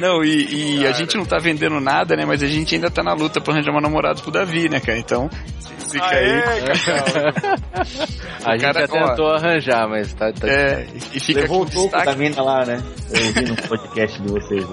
Não, 0.00 0.22
e, 0.24 0.78
e 0.80 0.86
a 0.86 0.92
gente 0.92 1.16
não 1.16 1.24
tá 1.24 1.38
vendendo 1.38 1.80
nada, 1.80 2.16
né? 2.16 2.24
Mas 2.26 2.42
a 2.42 2.46
gente 2.46 2.74
ainda 2.74 2.90
tá 2.90 3.02
na 3.02 3.14
luta 3.14 3.40
pra 3.40 3.52
arranjar 3.54 3.70
uma 3.72 3.80
namorada 3.80 4.20
pro 4.20 4.30
Davi, 4.30 4.68
né, 4.68 4.80
cara? 4.80 4.98
Então, 4.98 5.28
fica 5.90 6.04
Aê, 6.06 6.42
aí. 6.42 6.62
Cacau. 6.62 7.62
A 8.44 8.52
gente 8.52 8.60
cara, 8.62 8.80
já 8.80 8.88
tentou 8.88 9.28
arranjar, 9.32 9.88
mas 9.88 10.12
tá. 10.14 10.32
tá 10.32 10.48
É, 10.48 10.84
e 11.14 11.20
fica 11.20 11.42
Levou 11.42 11.60
com 11.60 11.64
o 11.64 11.70
toco 11.70 11.90
da 11.92 11.98
destaque, 11.98 12.18
mina 12.18 12.42
lá, 12.42 12.64
né? 12.64 12.82
Eu 13.14 13.26
ouvi 13.26 13.44
no 13.44 13.56
podcast 13.56 14.20
de 14.20 14.28
vocês. 14.28 14.66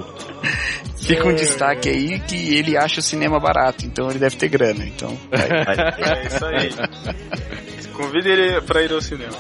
fica 0.98 1.28
um 1.28 1.36
destaque 1.36 1.88
aí 1.90 2.20
que 2.20 2.56
ele 2.56 2.76
acha 2.76 3.00
o 3.00 3.04
cinema 3.04 3.40
barato, 3.40 3.86
então 3.86 4.10
ele 4.10 4.18
deve 4.18 4.29
ter 4.38 4.50
grana. 4.50 4.86
Então, 4.86 5.18
É 5.32 6.28
isso 6.28 6.46
aí. 6.46 6.70
Convide 7.94 8.30
ele 8.30 8.62
pra 8.62 8.82
ir 8.82 8.92
ao 8.94 9.02
cinema. 9.02 9.36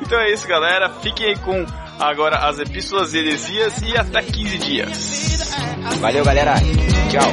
Então 0.00 0.18
é 0.20 0.30
isso, 0.32 0.46
galera. 0.46 0.88
Fiquem 1.02 1.26
aí 1.28 1.36
com 1.36 1.64
agora 1.98 2.36
as 2.48 2.58
epístolas 2.58 3.14
e 3.14 3.18
heresias 3.18 3.80
e 3.82 3.96
até 3.96 4.22
15 4.22 4.58
dias. 4.58 5.56
Valeu, 6.00 6.24
galera. 6.24 6.54
Tchau. 7.10 7.32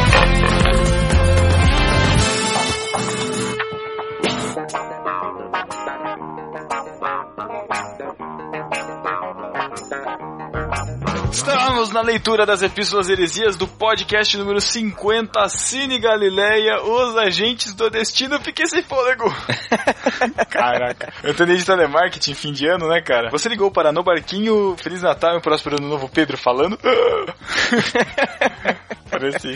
Estamos 11.91 12.07
na 12.07 12.13
leitura 12.13 12.45
das 12.45 12.61
epístolas 12.61 13.09
heresias 13.09 13.57
do 13.57 13.67
podcast 13.67 14.37
número 14.37 14.61
50, 14.61 15.49
Cine 15.49 15.99
Galileia, 15.99 16.81
os 16.81 17.17
agentes 17.17 17.73
do 17.73 17.89
destino. 17.89 18.39
Fiquei 18.39 18.65
sem 18.65 18.81
fôlego. 18.81 19.25
Caraca. 20.49 21.11
Eu 21.21 21.35
tô 21.35 21.43
de 21.43 21.65
telemarketing, 21.65 22.33
fim 22.33 22.53
de 22.53 22.65
ano, 22.65 22.87
né, 22.87 23.01
cara? 23.01 23.29
Você 23.29 23.49
ligou 23.49 23.69
para 23.69 23.91
No 23.91 24.03
Barquinho, 24.03 24.73
Feliz 24.77 25.01
Natal 25.01 25.33
e 25.33 25.39
um 25.39 25.41
próspero 25.41 25.75
ano 25.79 25.89
novo 25.89 26.07
Pedro 26.07 26.37
falando. 26.37 26.79
Parece. 29.11 29.49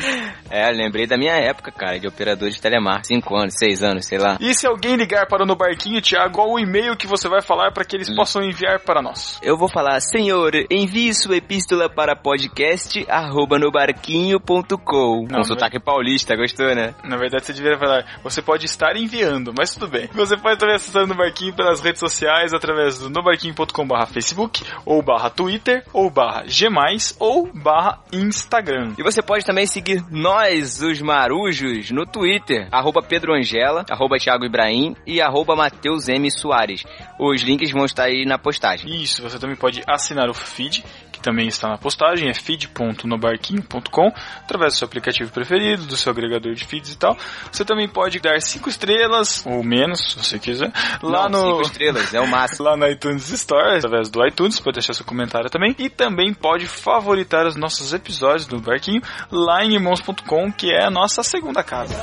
É, 0.50 0.70
lembrei 0.70 1.08
da 1.08 1.18
minha 1.18 1.34
época, 1.34 1.72
cara, 1.72 1.98
de 1.98 2.08
operador 2.08 2.50
de 2.50 2.60
telemarketing. 2.60 3.22
5 3.22 3.36
anos, 3.38 3.54
6 3.58 3.84
anos, 3.84 4.06
sei 4.06 4.18
lá. 4.18 4.38
E 4.42 4.54
se 4.54 4.68
alguém 4.68 4.98
ligar 4.98 5.28
para 5.28 5.44
o 5.44 5.46
No 5.46 5.56
Barquinho, 5.56 6.02
Thiago, 6.02 6.34
qual 6.34 6.52
o 6.52 6.60
e-mail 6.60 6.98
que 6.98 7.08
você 7.08 7.30
vai 7.30 7.42
falar 7.42 7.72
para 7.72 7.86
que 7.86 7.96
eles 7.96 8.14
possam 8.14 8.44
enviar 8.44 8.82
para 8.82 9.02
nós? 9.02 9.40
Eu 9.42 9.58
vou 9.58 9.70
falar, 9.70 10.02
senhor, 10.02 10.52
envie 10.70 11.14
sua 11.14 11.38
epístola 11.38 11.90
para 11.90 12.14
podcast 12.26 13.06
arroba 13.08 13.60
nobarquinho.com. 13.60 15.28
Não, 15.30 15.38
Com 15.38 15.44
sotaque 15.44 15.80
paulista, 15.80 16.36
gostou, 16.36 16.74
né? 16.74 16.96
Na 17.04 17.18
verdade, 17.18 17.46
você 17.46 17.54
deveria 17.54 17.78
falar, 17.78 18.20
você 18.24 18.42
pode 18.42 18.66
estar 18.66 18.98
enviando, 18.98 19.54
mas 19.56 19.76
tudo 19.76 19.88
bem. 19.88 20.10
Você 20.12 20.36
pode 20.36 20.58
também 20.58 20.74
acessar 20.74 21.04
o 21.04 21.08
No 21.08 21.14
Barquinho 21.14 21.56
pelas 21.56 21.82
redes 21.82 22.00
sociais, 22.00 22.52
através 22.52 22.98
do 22.98 23.12
nobarquinho.com 23.12 23.88
barra 23.88 24.08
Facebook, 24.08 24.64
ou 24.84 25.04
barra 25.04 25.30
Twitter, 25.30 25.86
ou 25.94 26.10
barra 26.10 26.46
G+, 26.48 26.68
ou 27.20 27.48
barra 27.54 28.02
Instagram. 28.12 28.94
E 28.98 29.04
você 29.04 29.22
pode 29.22 29.46
também 29.46 29.68
seguir 29.68 30.04
nós, 30.10 30.82
os 30.82 31.00
marujos, 31.02 31.92
no 31.92 32.08
Twitter, 32.08 32.68
arroba 32.72 33.04
Pedro 33.04 33.36
Angela, 33.36 33.86
arroba 33.88 34.18
Thiago 34.18 34.46
Ibrahim 34.46 34.96
e 35.06 35.22
arroba 35.22 35.56
Matheus 35.56 36.08
M. 36.08 36.32
Soares. 36.32 36.84
Os 37.20 37.44
links 37.44 37.72
vão 37.72 37.86
estar 37.86 38.06
aí 38.06 38.26
na 38.26 38.40
postagem. 38.40 39.00
Isso, 39.00 39.22
você 39.22 39.38
também 39.38 39.56
pode 39.56 39.84
assinar 39.88 40.28
o 40.28 40.34
feed, 40.34 40.84
que 41.16 41.22
também 41.22 41.48
está 41.48 41.70
na 41.70 41.78
postagem, 41.78 42.30
é 42.30 42.34
feed.nobarquinho.com, 42.34 44.08
através 44.42 44.74
do 44.74 44.78
seu 44.78 44.86
aplicativo 44.86 45.32
preferido, 45.32 45.86
do 45.86 45.96
seu 45.96 46.12
agregador 46.12 46.54
de 46.54 46.66
feeds 46.66 46.94
e 46.94 46.98
tal. 46.98 47.18
Você 47.52 47.64
também 47.64 47.88
pode 47.88 48.20
dar 48.20 48.42
cinco 48.42 48.70
estrelas, 48.70 49.46
ou 49.46 49.64
menos, 49.64 50.12
se 50.12 50.18
você 50.18 50.38
quiser, 50.40 50.72
lá 51.02 51.30
Não, 51.30 51.42
no... 51.42 51.56
cinco 51.56 51.62
estrelas, 51.62 52.14
é 52.14 52.20
o 52.20 52.28
máximo. 52.28 52.66
lá 52.66 52.76
no 52.76 52.88
iTunes 52.88 53.30
Store, 53.32 53.78
através 53.78 54.10
do 54.10 54.26
iTunes, 54.26 54.60
pode 54.60 54.76
deixar 54.76 54.94
seu 54.94 55.06
comentário 55.06 55.50
também. 55.50 55.76
E 55.78 55.90
também 55.90 56.34
pode 56.34 56.66
favoritar 56.66 57.46
os 57.46 57.56
nossos 57.56 57.94
episódios 57.94 58.48
do 58.48 58.60
Barquinho 58.60 59.02
lá 59.32 59.64
em 59.64 59.74
irmãos.com, 59.74 60.52
que 60.52 60.72
é 60.72 60.86
a 60.86 60.90
nossa 60.90 61.24
segunda 61.24 61.64
casa. 61.64 61.96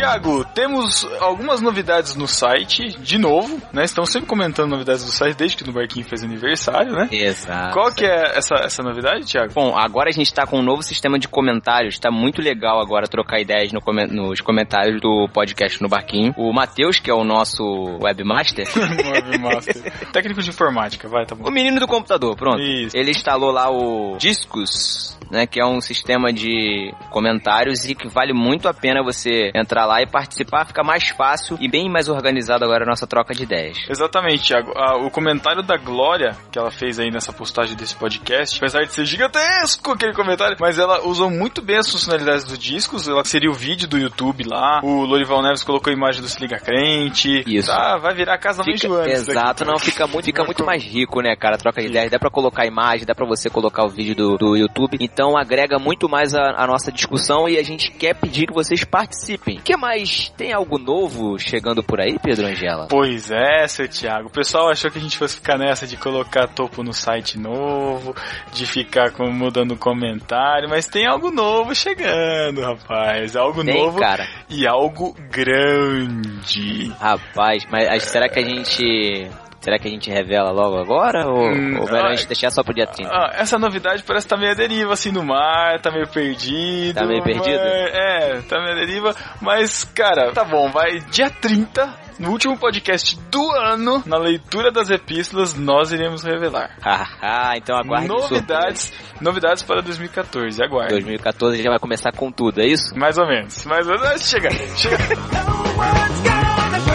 Tiago, 0.00 0.46
temos 0.54 1.06
algumas 1.20 1.60
novidades 1.60 2.16
no 2.16 2.26
site, 2.26 2.88
de 2.98 3.18
novo, 3.18 3.60
né? 3.70 3.84
Estamos 3.84 4.10
sempre 4.10 4.26
comentando 4.26 4.70
novidades 4.70 5.04
do 5.04 5.10
site 5.12 5.36
desde 5.36 5.58
que 5.58 5.66
no 5.66 5.74
Barquinho 5.74 6.06
fez 6.06 6.24
aniversário, 6.24 6.92
né? 6.92 7.06
Exato. 7.12 7.74
Qual 7.74 7.92
que 7.92 8.06
é 8.06 8.38
essa, 8.38 8.54
essa 8.54 8.82
novidade, 8.82 9.26
Tiago? 9.26 9.52
Bom, 9.52 9.76
agora 9.76 10.08
a 10.08 10.12
gente 10.12 10.32
tá 10.32 10.46
com 10.46 10.60
um 10.60 10.62
novo 10.62 10.82
sistema 10.82 11.18
de 11.18 11.28
comentários. 11.28 11.98
Tá 11.98 12.10
muito 12.10 12.40
legal 12.40 12.80
agora 12.80 13.06
trocar 13.06 13.40
ideias 13.40 13.72
no 13.74 13.80
nos 14.10 14.40
comentários 14.40 15.02
do 15.02 15.28
podcast 15.34 15.82
no 15.82 15.88
Barquinho. 15.88 16.32
O 16.34 16.50
Matheus, 16.50 16.98
que 16.98 17.10
é 17.10 17.14
o 17.14 17.22
nosso 17.22 17.62
webmaster, 18.02 18.66
Webmaster. 18.74 19.82
Técnico 20.12 20.40
de 20.40 20.48
informática, 20.48 21.08
vai, 21.08 21.26
tá 21.26 21.34
bom. 21.34 21.46
o 21.46 21.52
menino 21.52 21.78
do 21.78 21.86
computador, 21.86 22.34
pronto. 22.36 22.62
Isso. 22.62 22.96
Ele 22.96 23.10
instalou 23.10 23.50
lá 23.50 23.70
o 23.70 24.16
Discos, 24.16 25.18
né, 25.30 25.46
que 25.46 25.60
é 25.60 25.66
um 25.66 25.82
sistema 25.82 26.32
de 26.32 26.90
comentários 27.10 27.84
e 27.84 27.94
que 27.94 28.08
vale 28.08 28.32
muito 28.32 28.66
a 28.66 28.72
pena 28.72 29.02
você 29.02 29.50
entrar 29.54 29.89
lá 29.89 29.89
lá 29.90 30.00
e 30.02 30.06
participar, 30.06 30.64
fica 30.66 30.84
mais 30.84 31.08
fácil 31.08 31.56
e 31.60 31.68
bem 31.68 31.90
mais 31.90 32.08
organizado 32.08 32.64
agora 32.64 32.84
a 32.84 32.86
nossa 32.86 33.06
troca 33.08 33.34
de 33.34 33.42
ideias. 33.42 33.76
Exatamente, 33.88 34.44
Thiago. 34.46 34.72
Ah, 34.76 34.96
o 34.98 35.10
comentário 35.10 35.62
da 35.62 35.76
Glória, 35.76 36.36
que 36.52 36.58
ela 36.58 36.70
fez 36.70 37.00
aí 37.00 37.10
nessa 37.10 37.32
postagem 37.32 37.76
desse 37.76 37.96
podcast, 37.96 38.56
apesar 38.58 38.82
de 38.84 38.92
ser 38.92 39.04
gigantesco 39.04 39.90
aquele 39.92 40.12
comentário, 40.14 40.56
mas 40.60 40.78
ela 40.78 41.04
usou 41.06 41.28
muito 41.30 41.60
bem 41.60 41.76
as 41.78 41.90
funcionalidades 41.90 42.44
dos 42.44 42.58
discos. 42.58 43.08
Ela 43.08 43.24
seria 43.24 43.50
o 43.50 43.54
vídeo 43.54 43.88
do 43.88 43.98
YouTube 43.98 44.44
lá. 44.44 44.80
O 44.84 45.04
Lorival 45.04 45.42
Neves 45.42 45.64
colocou 45.64 45.90
a 45.90 45.96
imagem 45.96 46.22
do 46.22 46.28
Se 46.28 46.40
Liga 46.40 46.58
Crente. 46.58 47.42
Isso. 47.46 47.68
Tá, 47.68 47.98
vai 47.98 48.14
virar 48.14 48.34
a 48.34 48.38
casa 48.38 48.62
mãe 48.64 48.74
Fica- 48.76 48.88
Joana. 48.88 49.08
isso 49.12 49.22
aqui. 49.22 49.30
exato, 49.32 49.64
não, 49.64 49.78
fica 49.78 50.06
muito, 50.06 50.24
fica 50.26 50.44
muito 50.44 50.64
mais 50.64 50.84
rico, 50.84 51.20
né, 51.20 51.34
cara, 51.34 51.56
a 51.56 51.58
troca 51.58 51.80
de 51.80 51.88
ideias. 51.88 52.10
Dá 52.10 52.18
pra 52.18 52.30
colocar 52.30 52.62
a 52.62 52.66
imagem, 52.66 53.06
dá 53.06 53.14
pra 53.14 53.26
você 53.26 53.50
colocar 53.50 53.84
o 53.84 53.88
vídeo 53.88 54.14
do, 54.14 54.36
do 54.36 54.56
YouTube. 54.56 54.96
Então 55.00 55.36
agrega 55.36 55.78
muito 55.78 56.08
mais 56.08 56.34
a, 56.34 56.54
a 56.56 56.66
nossa 56.66 56.92
discussão 56.92 57.48
e 57.48 57.58
a 57.58 57.62
gente 57.64 57.90
quer 57.90 58.14
pedir 58.14 58.46
que 58.46 58.52
vocês 58.54 58.84
participem. 58.84 59.60
Que 59.64 59.72
mais? 59.80 60.28
Tem 60.36 60.52
algo 60.52 60.78
novo 60.78 61.38
chegando 61.38 61.82
por 61.82 62.00
aí, 62.00 62.18
Pedro 62.22 62.46
Angela? 62.46 62.86
Pois 62.88 63.30
é, 63.30 63.66
seu 63.66 63.88
Thiago. 63.88 64.28
O 64.28 64.32
pessoal 64.32 64.68
achou 64.68 64.90
que 64.90 64.98
a 64.98 65.02
gente 65.02 65.16
fosse 65.16 65.36
ficar 65.36 65.58
nessa 65.58 65.86
de 65.86 65.96
colocar 65.96 66.46
topo 66.48 66.82
no 66.82 66.92
site 66.92 67.38
novo, 67.38 68.14
de 68.52 68.66
ficar 68.66 69.10
com, 69.10 69.30
mudando 69.30 69.76
comentário, 69.76 70.68
mas 70.68 70.86
tem 70.86 71.06
algo 71.06 71.30
novo 71.30 71.74
chegando, 71.74 72.60
rapaz. 72.60 73.34
Algo 73.34 73.64
Tem, 73.64 73.74
novo 73.74 73.98
cara. 73.98 74.26
e 74.48 74.66
algo 74.66 75.16
grande. 75.30 76.92
Rapaz, 77.00 77.64
mas 77.70 78.02
será 78.04 78.28
que 78.28 78.38
a 78.38 78.42
gente. 78.42 79.30
Será 79.60 79.78
que 79.78 79.86
a 79.86 79.90
gente 79.90 80.10
revela 80.10 80.50
logo 80.50 80.78
agora? 80.78 81.26
Ou, 81.26 81.50
Hum, 81.50 81.78
ou 81.80 81.86
vai 81.86 82.00
ah, 82.00 82.06
a 82.06 82.14
gente 82.14 82.26
deixar 82.28 82.50
só 82.50 82.62
pro 82.62 82.72
dia 82.74 82.86
30? 82.86 83.10
Ah, 83.12 83.30
essa 83.34 83.58
novidade 83.58 84.02
parece 84.02 84.26
que 84.26 84.30
tá 84.34 84.36
meio 84.40 84.56
deriva 84.56 84.92
assim 84.94 85.12
no 85.12 85.22
mar, 85.22 85.78
tá 85.80 85.90
meio 85.90 86.08
perdido. 86.08 86.94
Tá 86.94 87.04
meio 87.06 87.22
perdido? 87.22 87.58
mas- 87.58 87.94
é, 87.94 88.40
tá 88.48 88.58
meio 88.58 88.74
deriva. 88.76 89.14
Mas, 89.40 89.84
cara, 89.84 90.32
tá 90.32 90.44
bom, 90.44 90.70
vai 90.70 91.00
dia 91.10 91.28
30, 91.28 91.94
no 92.18 92.30
último 92.30 92.56
podcast 92.56 93.18
do 93.30 93.50
ano, 93.52 94.02
na 94.06 94.16
leitura 94.16 94.70
das 94.72 94.88
epístolas, 94.88 95.54
nós 95.54 95.92
iremos 95.92 96.24
revelar. 96.24 96.70
Haha, 96.82 97.56
então 97.56 97.76
aguarde 97.76 98.08
Novidades, 98.08 98.92
novidades 99.20 99.62
para 99.62 99.82
2014, 99.82 100.62
aguarde. 100.62 100.92
2014 100.94 101.62
já 101.62 101.68
vai 101.68 101.78
começar 101.78 102.12
com 102.12 102.32
tudo, 102.32 102.62
é 102.62 102.66
isso? 102.66 102.98
Mais 102.98 103.18
ou 103.18 103.26
menos, 103.26 103.64
mais 103.66 103.86
ou 103.86 103.98
menos. 104.00 104.26
Chega, 104.26 104.48
chega. 104.50 104.96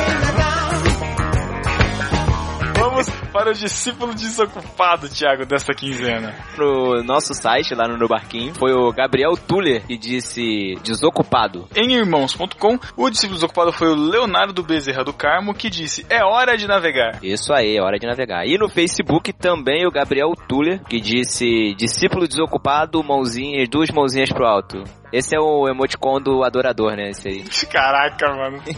Vamos 2.96 3.10
para 3.34 3.52
o 3.52 3.54
discípulo 3.54 4.16
desocupado, 4.16 5.10
Thiago, 5.10 5.46
desta 5.46 5.74
quinzena. 5.74 6.34
No 6.58 7.04
nosso 7.04 7.34
site, 7.34 7.76
lá 7.76 7.90
no, 7.90 7.98
no 7.98 8.08
Barquinho, 8.08 8.56
foi 8.56 8.72
o 8.72 8.90
Gabriel 8.94 9.36
Tuller 9.36 9.86
que 9.86 9.98
disse 9.98 10.76
desocupado. 10.82 11.68
Em 11.76 11.94
irmãos.com, 11.94 12.80
o 12.96 13.10
discípulo 13.10 13.36
desocupado 13.36 13.74
foi 13.74 13.90
o 13.90 13.96
Leonardo 13.96 14.64
Bezerra 14.64 15.04
do 15.04 15.12
Carmo, 15.12 15.54
que 15.54 15.70
disse: 15.70 16.06
É 16.10 16.24
hora 16.24 16.58
de 16.58 16.68
navegar. 16.68 17.20
Isso 17.22 17.52
aí, 17.52 17.76
é 17.76 17.82
hora 17.82 18.00
de 18.00 18.08
navegar. 18.08 18.48
E 18.48 18.58
no 18.58 18.70
Facebook 18.70 19.34
também 19.34 19.86
o 19.86 19.92
Gabriel 19.92 20.32
Tuller, 20.48 20.82
que 20.86 21.02
disse 21.02 21.76
discípulo 21.76 22.30
desocupado, 22.30 23.04
mãozinhas, 23.04 23.68
duas 23.68 23.90
mãozinhas 23.90 24.32
pro 24.32 24.46
alto. 24.46 24.82
Esse 25.12 25.36
é 25.36 25.40
o 25.40 25.68
emoticon 25.68 26.22
do 26.22 26.46
adorador, 26.46 26.96
né? 26.96 27.10
Esse 27.10 27.28
aí. 27.28 27.44
Caraca, 27.70 28.34
mano. 28.34 28.64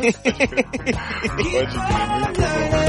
Pode 1.54 1.80
crer, 1.80 2.10
muito 2.10 2.40
bom. 2.40 2.87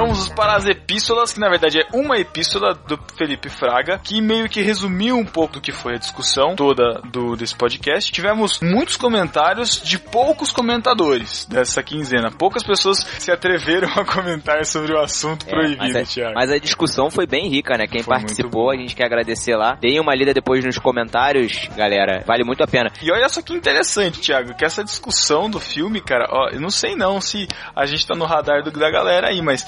from 0.00 0.09
para 0.34 0.54
as 0.56 0.64
epístolas, 0.66 1.32
que 1.32 1.40
na 1.40 1.48
verdade 1.48 1.80
é 1.80 1.86
uma 1.96 2.18
epístola 2.18 2.74
do 2.74 2.98
Felipe 3.16 3.48
Fraga, 3.48 3.98
que 4.02 4.20
meio 4.20 4.48
que 4.48 4.62
resumiu 4.62 5.16
um 5.16 5.24
pouco 5.24 5.54
do 5.54 5.60
que 5.60 5.72
foi 5.72 5.94
a 5.94 5.98
discussão 5.98 6.54
toda 6.56 7.00
do, 7.10 7.36
desse 7.36 7.54
podcast. 7.56 8.10
Tivemos 8.12 8.60
muitos 8.60 8.96
comentários 8.96 9.80
de 9.82 9.98
poucos 9.98 10.52
comentadores 10.52 11.44
dessa 11.46 11.82
quinzena. 11.82 12.30
Poucas 12.30 12.62
pessoas 12.62 12.98
se 13.18 13.30
atreveram 13.30 13.88
a 13.96 14.04
comentar 14.04 14.64
sobre 14.64 14.92
o 14.94 14.98
assunto 15.00 15.46
É, 15.46 15.50
proibido, 15.50 15.78
mas, 15.82 15.96
a, 15.96 16.02
Thiago. 16.04 16.34
mas 16.34 16.50
a 16.50 16.58
discussão 16.58 17.10
foi 17.10 17.26
bem 17.26 17.48
rica, 17.48 17.76
né? 17.76 17.86
Quem 17.86 18.02
Foi 18.02 18.14
participou, 18.16 18.70
a 18.70 18.76
gente 18.76 18.94
quer 18.94 19.04
agradecer 19.06 19.56
lá. 19.56 19.74
Deem 19.80 20.00
uma 20.00 20.14
lida 20.14 20.32
depois 20.32 20.64
nos 20.64 20.78
comentários, 20.78 21.68
galera. 21.76 22.22
Vale 22.26 22.44
muito 22.44 22.62
a 22.62 22.66
pena. 22.66 22.90
E 23.02 23.10
olha 23.10 23.28
só 23.28 23.42
que 23.42 23.52
interessante, 23.52 24.20
Thiago, 24.20 24.54
que 24.54 24.64
essa 24.64 24.84
discussão 24.84 25.50
do 25.50 25.58
filme, 25.60 26.00
cara, 26.00 26.26
ó, 26.30 26.48
eu 26.50 26.60
não 26.60 26.70
sei 26.70 26.94
não 26.94 27.20
se 27.20 27.48
a 27.74 27.86
gente 27.86 28.06
tá 28.06 28.14
no 28.14 28.24
radar 28.24 28.62
do- 28.62 28.70
da 28.70 28.90
galera 28.90 29.28
aí, 29.28 29.42
mas 29.42 29.66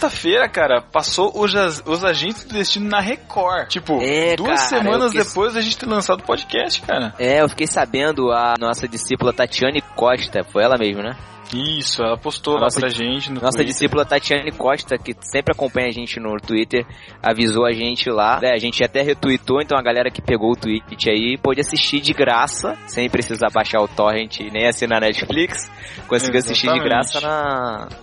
sexta-feira, 0.00 0.48
cara, 0.48 0.82
passou 0.82 1.32
os, 1.34 1.54
os 1.86 2.04
Agentes 2.04 2.44
do 2.44 2.52
Destino 2.54 2.88
na 2.88 3.00
Record. 3.00 3.68
Tipo, 3.68 3.98
É, 4.02 4.36
duas 4.36 4.60
cara, 4.68 4.82
semanas 4.82 5.12
quis- 5.12 5.26
depois 5.26 5.54
da 5.54 5.60
gente 5.62 5.78
ter 5.78 5.86
lançado 5.86 6.20
o 6.20 6.22
podcast, 6.22 6.82
cara. 6.82 7.14
É, 7.18 7.40
eu 7.40 7.48
fiquei 7.48 7.66
sabendo 7.66 8.30
a 8.30 8.54
nossa 8.60 8.86
discípula 8.86 9.32
Tatiane 9.32 9.80
Costa, 9.94 10.44
foi 10.44 10.62
ela 10.62 10.76
mesmo, 10.78 11.02
né? 11.02 11.16
Isso, 11.54 12.02
ela 12.02 12.18
postou 12.18 12.54
A 12.54 12.56
lá 12.56 12.62
nossa- 12.64 12.80
pra 12.80 12.88
gente 12.88 13.28
no 13.30 13.36
Nossa 13.36 13.52
Twitter. 13.58 13.66
discípula 13.66 14.04
Tatiane 14.04 14.50
Costa, 14.50 14.98
que 14.98 15.14
sempre 15.20 15.52
acompanha 15.54 15.86
a 15.86 15.92
gente 15.92 16.18
no 16.18 16.36
Twitter, 16.40 16.84
avisou 17.22 17.64
a 17.64 17.72
gente 17.72 18.10
lá. 18.10 18.40
É, 18.42 18.52
a 18.52 18.58
gente 18.58 18.82
até 18.82 19.00
retweetou, 19.00 19.60
então 19.62 19.78
a 19.78 19.82
galera 19.82 20.10
que 20.10 20.20
pegou 20.20 20.50
o 20.52 20.56
tweet 20.56 21.08
aí 21.08 21.38
pôde 21.40 21.60
assistir 21.60 22.00
de 22.00 22.12
graça, 22.12 22.76
sem 22.88 23.08
precisar 23.08 23.48
baixar 23.54 23.80
o 23.80 23.86
torrent 23.86 24.40
e 24.40 24.50
nem 24.50 24.66
assinar 24.66 25.00
Netflix. 25.00 25.70
Conseguiu 26.08 26.40
assistir 26.40 26.66
de 26.66 26.80
Exatamente. 26.80 26.88
graça 26.88 27.20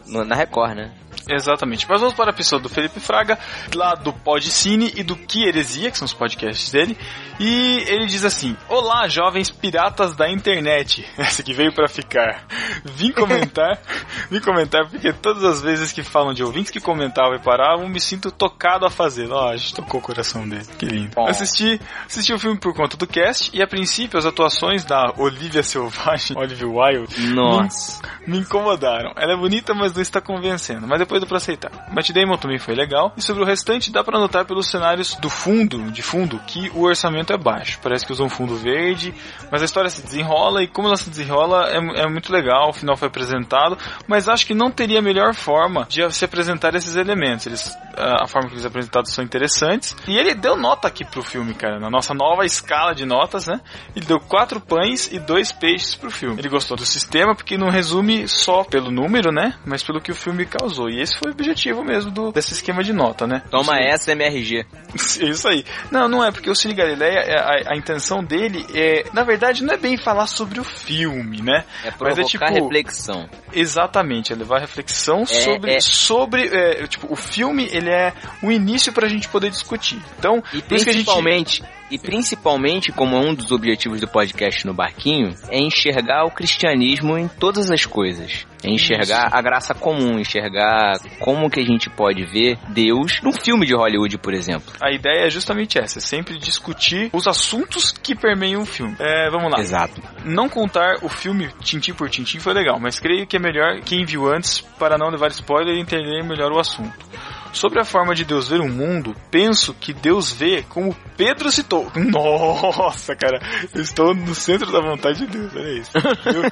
na, 0.07 0.23
na 0.23 0.35
Record, 0.35 0.75
né? 0.77 0.91
Exatamente. 1.29 1.85
Mas 1.87 1.99
vamos 1.99 2.15
para 2.15 2.31
a 2.31 2.33
pessoa 2.33 2.61
do 2.61 2.69
Felipe 2.69 2.99
Fraga, 2.99 3.37
lá 3.73 3.95
do 3.95 4.13
Podcine 4.13 4.91
e 4.95 5.03
do 5.03 5.15
Que 5.15 5.45
Heresia, 5.47 5.91
que 5.91 5.97
são 5.97 6.05
os 6.05 6.13
podcasts 6.13 6.71
dele. 6.71 6.97
E 7.39 7.83
ele 7.87 8.05
diz 8.05 8.23
assim: 8.23 8.55
Olá, 8.69 9.07
jovens 9.07 9.49
piratas 9.49 10.15
da 10.15 10.29
internet. 10.29 11.05
Essa 11.17 11.43
que 11.43 11.53
veio 11.53 11.73
para 11.73 11.87
ficar. 11.87 12.45
Vim 12.83 13.11
comentar, 13.11 13.79
vim 14.29 14.39
comentar 14.39 14.87
porque 14.89 15.11
todas 15.13 15.43
as 15.43 15.61
vezes 15.61 15.91
que 15.91 16.03
falam 16.03 16.33
de 16.33 16.43
ouvintes 16.43 16.71
que 16.71 16.79
comentavam 16.79 17.35
e 17.35 17.39
paravam, 17.39 17.87
me 17.87 17.99
sinto 17.99 18.31
tocado 18.31 18.85
a 18.85 18.89
fazer. 18.89 19.31
Ó, 19.31 19.49
a 19.49 19.57
gente 19.57 19.75
tocou 19.75 19.99
o 19.99 20.03
coração 20.03 20.47
dele. 20.47 20.65
Que 20.77 20.85
lindo. 20.85 21.19
Assisti, 21.21 21.79
assisti 22.05 22.33
o 22.33 22.39
filme 22.39 22.59
por 22.59 22.73
conta 22.73 22.97
do 22.97 23.07
cast 23.07 23.49
e 23.53 23.61
a 23.61 23.67
princípio 23.67 24.17
as 24.17 24.25
atuações 24.25 24.83
da 24.83 25.13
Olivia 25.17 25.63
Selvagem, 25.63 26.35
Olivia 26.39 26.67
Wilde, 26.67 27.33
Nossa. 27.33 28.01
me 28.27 28.39
incomodaram. 28.39 29.13
Ela 29.17 29.33
é 29.33 29.37
bonita, 29.37 29.73
mas 29.73 29.93
não 29.93 30.01
está 30.01 30.21
convencendo. 30.21 30.87
Mas 30.87 30.99
depois 30.99 31.12
deu 31.19 31.27
pra 31.27 31.37
aceitar. 31.37 31.71
Matt 31.91 32.11
Damon 32.11 32.37
também 32.37 32.59
foi 32.59 32.75
legal. 32.75 33.13
E 33.17 33.21
sobre 33.21 33.43
o 33.43 33.45
restante, 33.45 33.91
dá 33.91 34.03
pra 34.03 34.19
notar 34.19 34.45
pelos 34.45 34.69
cenários 34.69 35.15
do 35.15 35.29
fundo, 35.29 35.91
de 35.91 36.01
fundo, 36.01 36.39
que 36.47 36.69
o 36.73 36.83
orçamento 36.83 37.33
é 37.33 37.37
baixo. 37.37 37.79
Parece 37.81 38.05
que 38.05 38.11
usam 38.11 38.27
um 38.27 38.29
fundo 38.29 38.55
verde, 38.55 39.13
mas 39.51 39.61
a 39.61 39.65
história 39.65 39.89
se 39.89 40.01
desenrola 40.01 40.63
e 40.63 40.67
como 40.67 40.87
ela 40.87 40.97
se 40.97 41.09
desenrola 41.09 41.69
é, 41.69 42.03
é 42.03 42.07
muito 42.07 42.31
legal. 42.31 42.69
O 42.69 42.73
final 42.73 42.95
foi 42.95 43.07
apresentado, 43.07 43.77
mas 44.07 44.27
acho 44.27 44.45
que 44.45 44.53
não 44.53 44.71
teria 44.71 45.01
melhor 45.01 45.33
forma 45.33 45.85
de 45.89 46.09
se 46.11 46.25
apresentar 46.25 46.75
esses 46.75 46.95
elementos. 46.95 47.45
Eles, 47.45 47.77
a 47.97 48.27
forma 48.27 48.49
que 48.49 48.55
eles 48.55 48.65
apresentados 48.65 49.11
são 49.13 49.23
interessantes. 49.23 49.95
E 50.07 50.17
ele 50.17 50.33
deu 50.33 50.55
nota 50.55 50.87
aqui 50.87 51.05
pro 51.05 51.21
filme, 51.21 51.53
cara, 51.53 51.79
na 51.79 51.89
nossa 51.89 52.13
nova 52.13 52.45
escala 52.45 52.93
de 52.93 53.05
notas, 53.05 53.47
né? 53.47 53.59
Ele 53.95 54.05
deu 54.05 54.19
quatro 54.19 54.59
pães 54.59 55.11
e 55.11 55.19
dois 55.19 55.51
peixes 55.51 55.95
pro 55.95 56.11
filme. 56.11 56.39
Ele 56.39 56.49
gostou 56.49 56.75
do 56.77 56.85
sistema 56.85 57.35
porque 57.35 57.57
não 57.57 57.69
resume 57.69 58.27
só 58.27 58.63
pelo 58.63 58.91
número, 58.91 59.31
né? 59.31 59.55
Mas 59.65 59.83
pelo 59.83 60.01
que 60.01 60.11
o 60.11 60.15
filme 60.15 60.45
causou. 60.45 60.89
E 60.89 61.01
esse 61.03 61.17
foi 61.17 61.29
o 61.29 61.33
objetivo 61.33 61.83
mesmo 61.83 62.11
do, 62.11 62.31
desse 62.31 62.53
esquema 62.53 62.83
de 62.83 62.93
nota, 62.93 63.27
né? 63.27 63.41
Toma 63.51 63.75
Sim. 63.75 63.83
essa, 63.83 64.11
MRG. 64.11 64.65
Isso 64.95 65.47
aí. 65.47 65.63
Não, 65.91 66.07
não 66.07 66.23
é, 66.23 66.31
porque 66.31 66.49
o 66.49 66.55
Cine 66.55 66.73
Galileia, 66.73 67.19
é, 67.19 67.37
a, 67.37 67.73
a 67.73 67.77
intenção 67.77 68.23
dele 68.23 68.65
é, 68.73 69.05
na 69.13 69.23
verdade, 69.23 69.63
não 69.63 69.73
é 69.73 69.77
bem 69.77 69.97
falar 69.97 70.27
sobre 70.27 70.59
o 70.59 70.63
filme, 70.63 71.41
né? 71.41 71.63
É 71.83 71.91
Mas 71.99 72.17
é 72.17 72.21
provocar 72.21 72.25
tipo, 72.51 72.63
reflexão. 72.63 73.29
Exatamente, 73.51 74.33
é 74.33 74.35
levar 74.35 74.59
reflexão 74.59 75.25
sobre, 75.25 75.75
é- 75.75 75.79
sobre 75.79 76.47
é, 76.47 76.87
tipo, 76.87 77.11
o 77.11 77.15
filme, 77.15 77.67
ele 77.71 77.89
é 77.89 78.13
o 78.41 78.51
início 78.51 78.91
pra 78.91 79.07
gente 79.07 79.27
poder 79.27 79.49
discutir. 79.49 80.01
Então, 80.17 80.43
E 80.53 80.63
a 80.73 80.77
gente... 80.91 81.63
e 81.93 81.97
principalmente, 81.99 82.91
como 82.91 83.15
um 83.15 83.35
dos 83.35 83.51
objetivos 83.51 84.01
do 84.01 84.07
podcast 84.07 84.65
no 84.65 84.73
Barquinho, 84.73 85.35
é 85.47 85.59
enxergar 85.59 86.25
o 86.25 86.31
cristianismo 86.31 87.15
em 87.19 87.27
todas 87.27 87.69
as 87.69 87.85
coisas. 87.85 88.47
É 88.63 88.71
enxergar 88.71 89.29
a 89.31 89.39
graça 89.43 89.75
comum, 89.75 90.17
enxergar 90.17 90.93
como 91.19 91.51
que 91.51 91.59
a 91.59 91.63
gente 91.63 91.91
pode 91.91 92.25
ver 92.25 92.57
Deus 92.69 93.21
num 93.21 93.31
filme 93.31 93.67
de 93.67 93.75
Hollywood, 93.75 94.17
por 94.17 94.33
exemplo. 94.33 94.73
A 94.81 94.91
ideia 94.91 95.27
é 95.27 95.29
justamente 95.29 95.77
essa, 95.77 95.99
sempre 95.99 96.39
discutir 96.39 97.11
os 97.13 97.27
assuntos 97.27 97.91
que 97.91 98.15
permeiam 98.15 98.63
o 98.63 98.65
filme. 98.65 98.95
É, 98.99 99.29
vamos 99.29 99.51
lá. 99.51 99.59
Exato. 99.59 100.01
Não 100.25 100.49
contar 100.49 100.95
o 101.03 101.09
filme 101.09 101.49
tintim 101.61 101.93
por 101.93 102.09
tintim 102.09 102.39
foi 102.39 102.53
legal, 102.53 102.79
mas 102.79 102.99
creio 102.99 103.27
que 103.27 103.37
é 103.37 103.39
melhor 103.39 103.81
quem 103.81 104.03
viu 104.03 104.27
antes 104.27 104.61
para 104.79 104.97
não 104.97 105.09
levar 105.09 105.27
spoiler 105.27 105.75
e 105.75 105.79
entender 105.79 106.23
melhor 106.23 106.51
o 106.51 106.59
assunto. 106.59 107.05
Sobre 107.53 107.79
a 107.79 107.85
forma 107.85 108.13
de 108.15 108.25
Deus 108.25 108.47
ver 108.49 108.59
o 108.59 108.67
mundo, 108.67 109.15
penso 109.31 109.73
que 109.73 109.93
Deus 109.93 110.31
vê 110.31 110.63
como 110.67 110.95
Pedro 111.15 111.49
citou. 111.51 111.89
Nossa, 111.95 113.15
cara, 113.15 113.39
eu 113.73 113.81
estou 113.81 114.13
no 114.13 114.33
centro 114.35 114.71
da 114.71 114.81
vontade 114.81 115.19
de 115.19 115.27
Deus, 115.27 115.51
olha 115.55 115.69
isso. 115.79 115.91
Eu- 115.95 116.43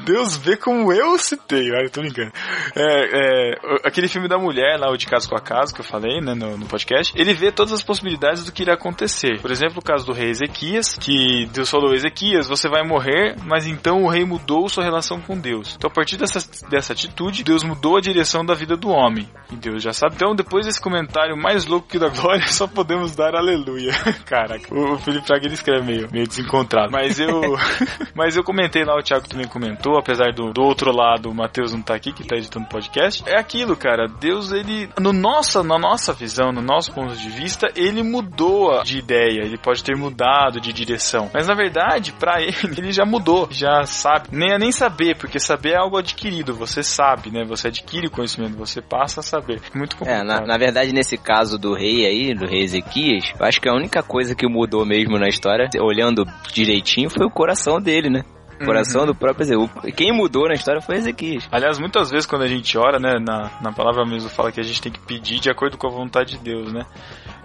Deus 0.04 0.36
vê 0.36 0.56
como 0.56 0.92
eu 0.92 1.18
citei, 1.18 1.70
olha, 1.72 1.88
tô 1.90 2.00
brincando. 2.00 2.32
É, 2.74 3.52
é, 3.52 3.54
aquele 3.84 4.08
filme 4.08 4.28
da 4.28 4.38
mulher 4.38 4.78
lá, 4.78 4.90
o 4.90 4.96
de 4.96 5.06
caso 5.06 5.28
com 5.28 5.36
a 5.36 5.40
casa, 5.40 5.72
que 5.74 5.80
eu 5.80 5.84
falei, 5.84 6.20
né, 6.20 6.34
no, 6.34 6.56
no 6.56 6.66
podcast, 6.66 7.12
ele 7.16 7.34
vê 7.34 7.52
todas 7.52 7.72
as 7.72 7.82
possibilidades 7.82 8.44
do 8.44 8.52
que 8.52 8.62
irá 8.62 8.74
acontecer. 8.74 9.40
Por 9.40 9.50
exemplo, 9.50 9.78
o 9.78 9.84
caso 9.84 10.06
do 10.06 10.12
rei 10.12 10.30
Ezequias, 10.30 10.94
que 10.96 11.46
Deus 11.52 11.70
falou, 11.70 11.94
Ezequias, 11.94 12.46
você 12.48 12.68
vai 12.68 12.82
morrer, 12.82 13.36
mas 13.44 13.66
então 13.66 14.02
o 14.02 14.08
rei 14.08 14.24
mudou 14.24 14.68
sua 14.68 14.84
relação 14.84 15.20
com 15.20 15.38
Deus. 15.38 15.74
Então, 15.76 15.90
a 15.90 15.92
partir 15.92 16.16
dessa, 16.16 16.40
dessa 16.68 16.92
atitude, 16.92 17.44
Deus 17.44 17.62
mudou 17.62 17.96
a 17.96 18.00
direção 18.00 18.44
da 18.44 18.54
vida 18.54 18.76
do 18.76 18.88
homem. 18.88 19.28
E 19.52 19.56
Deus 19.56 19.82
já 19.82 19.89
sabe. 19.92 20.14
Então, 20.14 20.34
depois 20.34 20.66
desse 20.66 20.80
comentário 20.80 21.36
mais 21.36 21.66
louco 21.66 21.88
que 21.88 21.98
da 21.98 22.08
glória, 22.08 22.46
só 22.48 22.66
podemos 22.66 23.14
dar 23.14 23.34
aleluia. 23.34 23.92
Caraca, 24.24 24.74
o, 24.74 24.98
Felipe 24.98 25.26
Fraga 25.26 25.46
ele 25.46 25.54
escreve 25.54 25.84
meio, 25.84 26.08
meio 26.10 26.26
desencontrado. 26.26 26.90
Mas 26.90 27.18
eu, 27.18 27.40
mas 28.14 28.36
eu 28.36 28.44
comentei 28.44 28.84
lá, 28.84 28.96
o 28.96 29.02
Thiago 29.02 29.28
também 29.28 29.46
comentou, 29.46 29.98
apesar 29.98 30.32
do, 30.32 30.52
do 30.52 30.62
outro 30.62 30.94
lado, 30.94 31.30
o 31.30 31.34
Matheus 31.34 31.72
não 31.72 31.82
tá 31.82 31.94
aqui, 31.94 32.12
que 32.12 32.26
tá 32.26 32.36
editando 32.36 32.66
podcast. 32.66 33.22
É 33.26 33.38
aquilo, 33.38 33.76
cara. 33.76 34.06
Deus, 34.06 34.52
ele, 34.52 34.88
no 34.98 35.12
nossa, 35.12 35.62
na 35.62 35.78
nossa 35.78 36.12
visão, 36.12 36.52
no 36.52 36.62
nosso 36.62 36.92
ponto 36.92 37.14
de 37.14 37.28
vista, 37.28 37.68
ele 37.74 38.02
mudou 38.02 38.82
de 38.82 38.98
ideia, 38.98 39.42
ele 39.42 39.58
pode 39.58 39.82
ter 39.82 39.96
mudado 39.96 40.60
de 40.60 40.72
direção. 40.72 41.30
Mas 41.32 41.46
na 41.46 41.54
verdade, 41.54 42.12
pra 42.12 42.40
ele, 42.40 42.56
ele 42.76 42.92
já 42.92 43.04
mudou, 43.04 43.48
já 43.50 43.82
sabe. 43.84 44.28
Nem 44.32 44.52
é 44.52 44.58
nem 44.58 44.72
saber, 44.72 45.16
porque 45.16 45.38
saber 45.38 45.72
é 45.72 45.78
algo 45.78 45.96
adquirido, 45.96 46.54
você 46.54 46.82
sabe, 46.82 47.30
né? 47.30 47.44
Você 47.44 47.68
adquire 47.68 48.06
o 48.06 48.10
conhecimento, 48.10 48.56
você 48.56 48.80
passa 48.80 49.20
a 49.20 49.22
saber. 49.22 49.60
Muito 49.80 49.96
É, 49.96 49.98
complicado. 49.98 50.26
na, 50.26 50.40
na 50.46 50.56
verdade, 50.58 50.92
nesse 50.92 51.16
caso 51.16 51.58
do 51.58 51.74
rei 51.74 52.06
aí, 52.06 52.34
do 52.34 52.46
rei 52.46 52.62
Ezequias, 52.62 53.32
eu 53.38 53.44
acho 53.46 53.60
que 53.60 53.68
a 53.68 53.74
única 53.74 54.02
coisa 54.02 54.34
que 54.34 54.46
mudou 54.46 54.84
mesmo 54.86 55.18
na 55.18 55.28
história, 55.28 55.68
olhando 55.80 56.24
direitinho, 56.52 57.10
foi 57.10 57.26
o 57.26 57.30
coração 57.30 57.80
dele, 57.80 58.08
né? 58.10 58.22
Coração 58.64 59.00
Uhum. 59.00 59.06
do 59.06 59.14
próprio 59.14 59.44
Ezequias. 59.44 59.94
Quem 59.96 60.12
mudou 60.12 60.46
na 60.46 60.52
história 60.52 60.82
foi 60.82 60.96
Ezequias. 60.96 61.48
Aliás, 61.50 61.78
muitas 61.78 62.10
vezes 62.10 62.26
quando 62.26 62.42
a 62.42 62.46
gente 62.46 62.76
ora, 62.76 62.98
né, 62.98 63.18
na, 63.18 63.50
na 63.62 63.72
palavra 63.72 64.04
mesmo 64.04 64.28
fala 64.28 64.52
que 64.52 64.60
a 64.60 64.62
gente 64.62 64.82
tem 64.82 64.92
que 64.92 65.00
pedir 65.00 65.40
de 65.40 65.48
acordo 65.50 65.78
com 65.78 65.86
a 65.86 65.90
vontade 65.90 66.36
de 66.36 66.44
Deus, 66.44 66.70
né? 66.70 66.84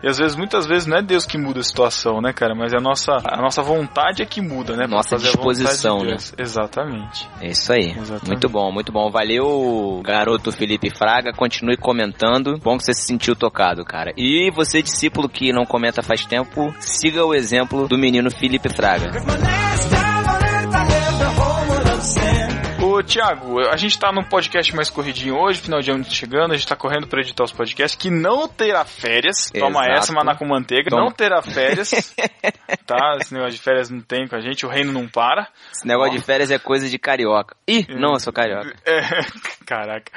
E 0.06 0.08
às 0.08 0.20
vezes, 0.20 0.38
muitas 0.38 0.68
vezes, 0.68 0.86
não 0.86 0.98
é 0.98 1.02
Deus 1.02 1.26
que 1.26 1.36
muda 1.36 1.62
a 1.62 1.64
situação, 1.64 2.22
né, 2.22 2.32
cara? 2.32 2.54
Mas 2.54 2.72
é 2.74 2.78
a 2.78 2.80
nossa, 2.80 3.14
a 3.26 3.42
nossa 3.42 3.64
vontade 3.64 4.22
é 4.22 4.26
que 4.26 4.40
muda, 4.40 4.78
né? 4.78 4.86
Nossa 4.86 5.16
vontade 5.16 5.24
de 5.24 5.36
disposição, 5.36 6.04
né? 6.04 6.16
Exatamente. 6.38 7.28
É 7.42 7.48
isso 7.48 7.74
aí. 7.74 7.90
Exatamente. 7.90 8.28
Muito 8.28 8.48
bom, 8.48 8.72
muito 8.72 8.92
bom. 8.92 9.10
Valeu, 9.10 10.04
garoto 10.06 10.52
Felipe 10.52 10.96
Fraga. 10.96 11.34
Continue 11.34 11.76
comentando. 11.76 12.60
Bom 12.60 12.78
que 12.78 12.84
você 12.84 12.94
se 12.94 13.02
sentiu 13.02 13.36
tocado, 13.36 13.84
cara. 13.84 14.14
E 14.16 14.52
você, 14.54 14.84
discípulo 14.84 15.28
que 15.28 15.52
não 15.52 15.66
comenta 15.66 16.04
faz 16.04 16.24
tempo, 16.24 16.72
siga 16.80 17.26
o 17.26 17.34
exemplo 17.34 17.88
do 17.88 17.98
menino 17.98 18.30
Felipe 18.30 18.70
Fraga. 18.70 19.10
Ô, 22.96 23.04
Thiago, 23.04 23.60
a 23.60 23.76
gente 23.76 24.00
tá 24.00 24.10
num 24.10 24.24
podcast 24.24 24.74
mais 24.74 24.90
corridinho 24.90 25.36
hoje, 25.38 25.60
final 25.60 25.82
de 25.82 25.92
ano 25.92 26.06
chegando, 26.06 26.54
a 26.54 26.56
gente 26.56 26.66
tá 26.66 26.78
correndo 26.78 27.08
pra 27.08 27.20
editar 27.20 27.44
os 27.44 27.52
podcasts, 27.52 28.02
que 28.02 28.10
não 28.10 28.48
terá 28.48 28.86
férias. 28.86 29.52
Toma 29.52 29.82
Exato. 29.82 30.00
essa, 30.00 30.14
maná 30.14 30.34
com 30.34 30.46
manteiga. 30.46 30.90
Toma. 30.90 31.04
Não 31.04 31.12
terá 31.12 31.42
férias. 31.42 31.92
tá? 32.88 33.18
Esse 33.20 33.34
negócio 33.34 33.58
de 33.58 33.62
férias 33.62 33.90
não 33.90 34.00
tem 34.00 34.30
com 34.30 34.38
a 34.38 34.40
gente, 34.40 34.66
o 34.66 34.70
reino 34.70 34.94
não 34.94 35.10
para. 35.10 35.50
Esse 35.74 35.86
negócio 35.86 36.18
de 36.18 36.24
férias 36.24 36.52
é 36.52 36.58
coisa 36.58 36.88
de 36.88 36.98
carioca. 36.98 37.58
Ih, 37.68 37.86
não, 37.90 38.14
eu 38.14 38.20
sou 38.20 38.32
carioca. 38.32 38.74
É, 38.88 39.02
caraca. 39.66 40.12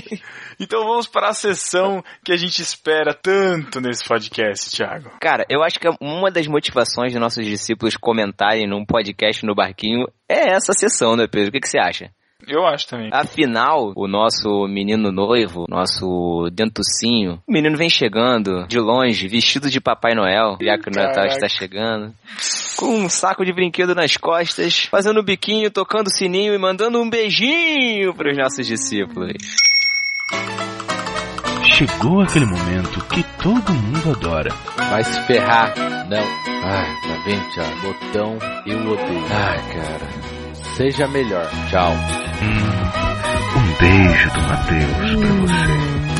então 0.58 0.86
vamos 0.86 1.06
para 1.06 1.28
a 1.28 1.34
sessão 1.34 2.02
que 2.24 2.32
a 2.32 2.36
gente 2.36 2.62
espera 2.62 3.12
tanto 3.12 3.80
nesse 3.80 4.02
podcast, 4.08 4.74
Thiago. 4.74 5.10
Cara, 5.20 5.44
eu 5.50 5.62
acho 5.62 5.78
que 5.78 5.88
uma 6.00 6.30
das 6.30 6.46
motivações 6.46 7.12
de 7.12 7.18
nossos 7.18 7.44
discípulos 7.44 7.96
comentarem 7.98 8.66
num 8.66 8.84
podcast 8.86 9.44
no 9.44 9.54
barquinho 9.54 10.06
é 10.28 10.54
essa 10.54 10.72
sessão, 10.72 11.16
né, 11.16 11.26
Pedro? 11.26 11.48
O 11.48 11.52
que, 11.52 11.60
que 11.60 11.68
você 11.68 11.78
acha? 11.78 12.10
Eu 12.46 12.66
acho 12.66 12.86
também. 12.86 13.08
Afinal, 13.12 13.92
o 13.96 14.06
nosso 14.06 14.66
menino 14.68 15.10
noivo, 15.10 15.64
nosso 15.68 16.50
dentucinho, 16.52 17.40
o 17.46 17.52
menino 17.52 17.76
vem 17.76 17.88
chegando 17.88 18.66
de 18.66 18.78
longe, 18.78 19.28
vestido 19.28 19.70
de 19.70 19.80
Papai 19.80 20.14
Noel, 20.14 20.58
já 20.60 20.76
que 20.76 20.88
o 20.88 20.92
Natal 20.92 21.26
está 21.26 21.48
chegando, 21.48 22.12
com 22.76 22.86
um 22.86 23.08
saco 23.08 23.44
de 23.44 23.52
brinquedo 23.52 23.94
nas 23.94 24.16
costas, 24.16 24.84
fazendo 24.90 25.22
biquinho, 25.22 25.70
tocando 25.70 26.10
sininho 26.10 26.54
e 26.54 26.58
mandando 26.58 27.00
um 27.00 27.08
beijinho 27.08 28.14
para 28.14 28.30
os 28.30 28.36
nossos 28.36 28.66
discípulos. 28.66 29.32
Chegou 31.74 32.20
aquele 32.20 32.46
momento 32.46 33.04
que 33.06 33.20
todo 33.42 33.72
mundo 33.72 34.12
adora. 34.12 34.54
Vai 34.76 35.02
se 35.02 35.20
ferrar. 35.22 35.74
Não. 36.08 36.18
Ai, 36.18 36.86
tá 37.02 37.22
vendo, 37.26 37.50
Thiago? 37.50 37.80
Botão, 37.82 38.38
eu 38.64 38.78
odeio. 38.92 39.24
Ai, 39.28 39.58
cara. 39.74 40.08
Seja 40.76 41.08
melhor. 41.08 41.50
Tchau. 41.68 41.92
Um 43.56 43.78
beijo 43.80 44.30
do 44.30 44.40
Matheus 44.42 45.16
pra 45.16 46.13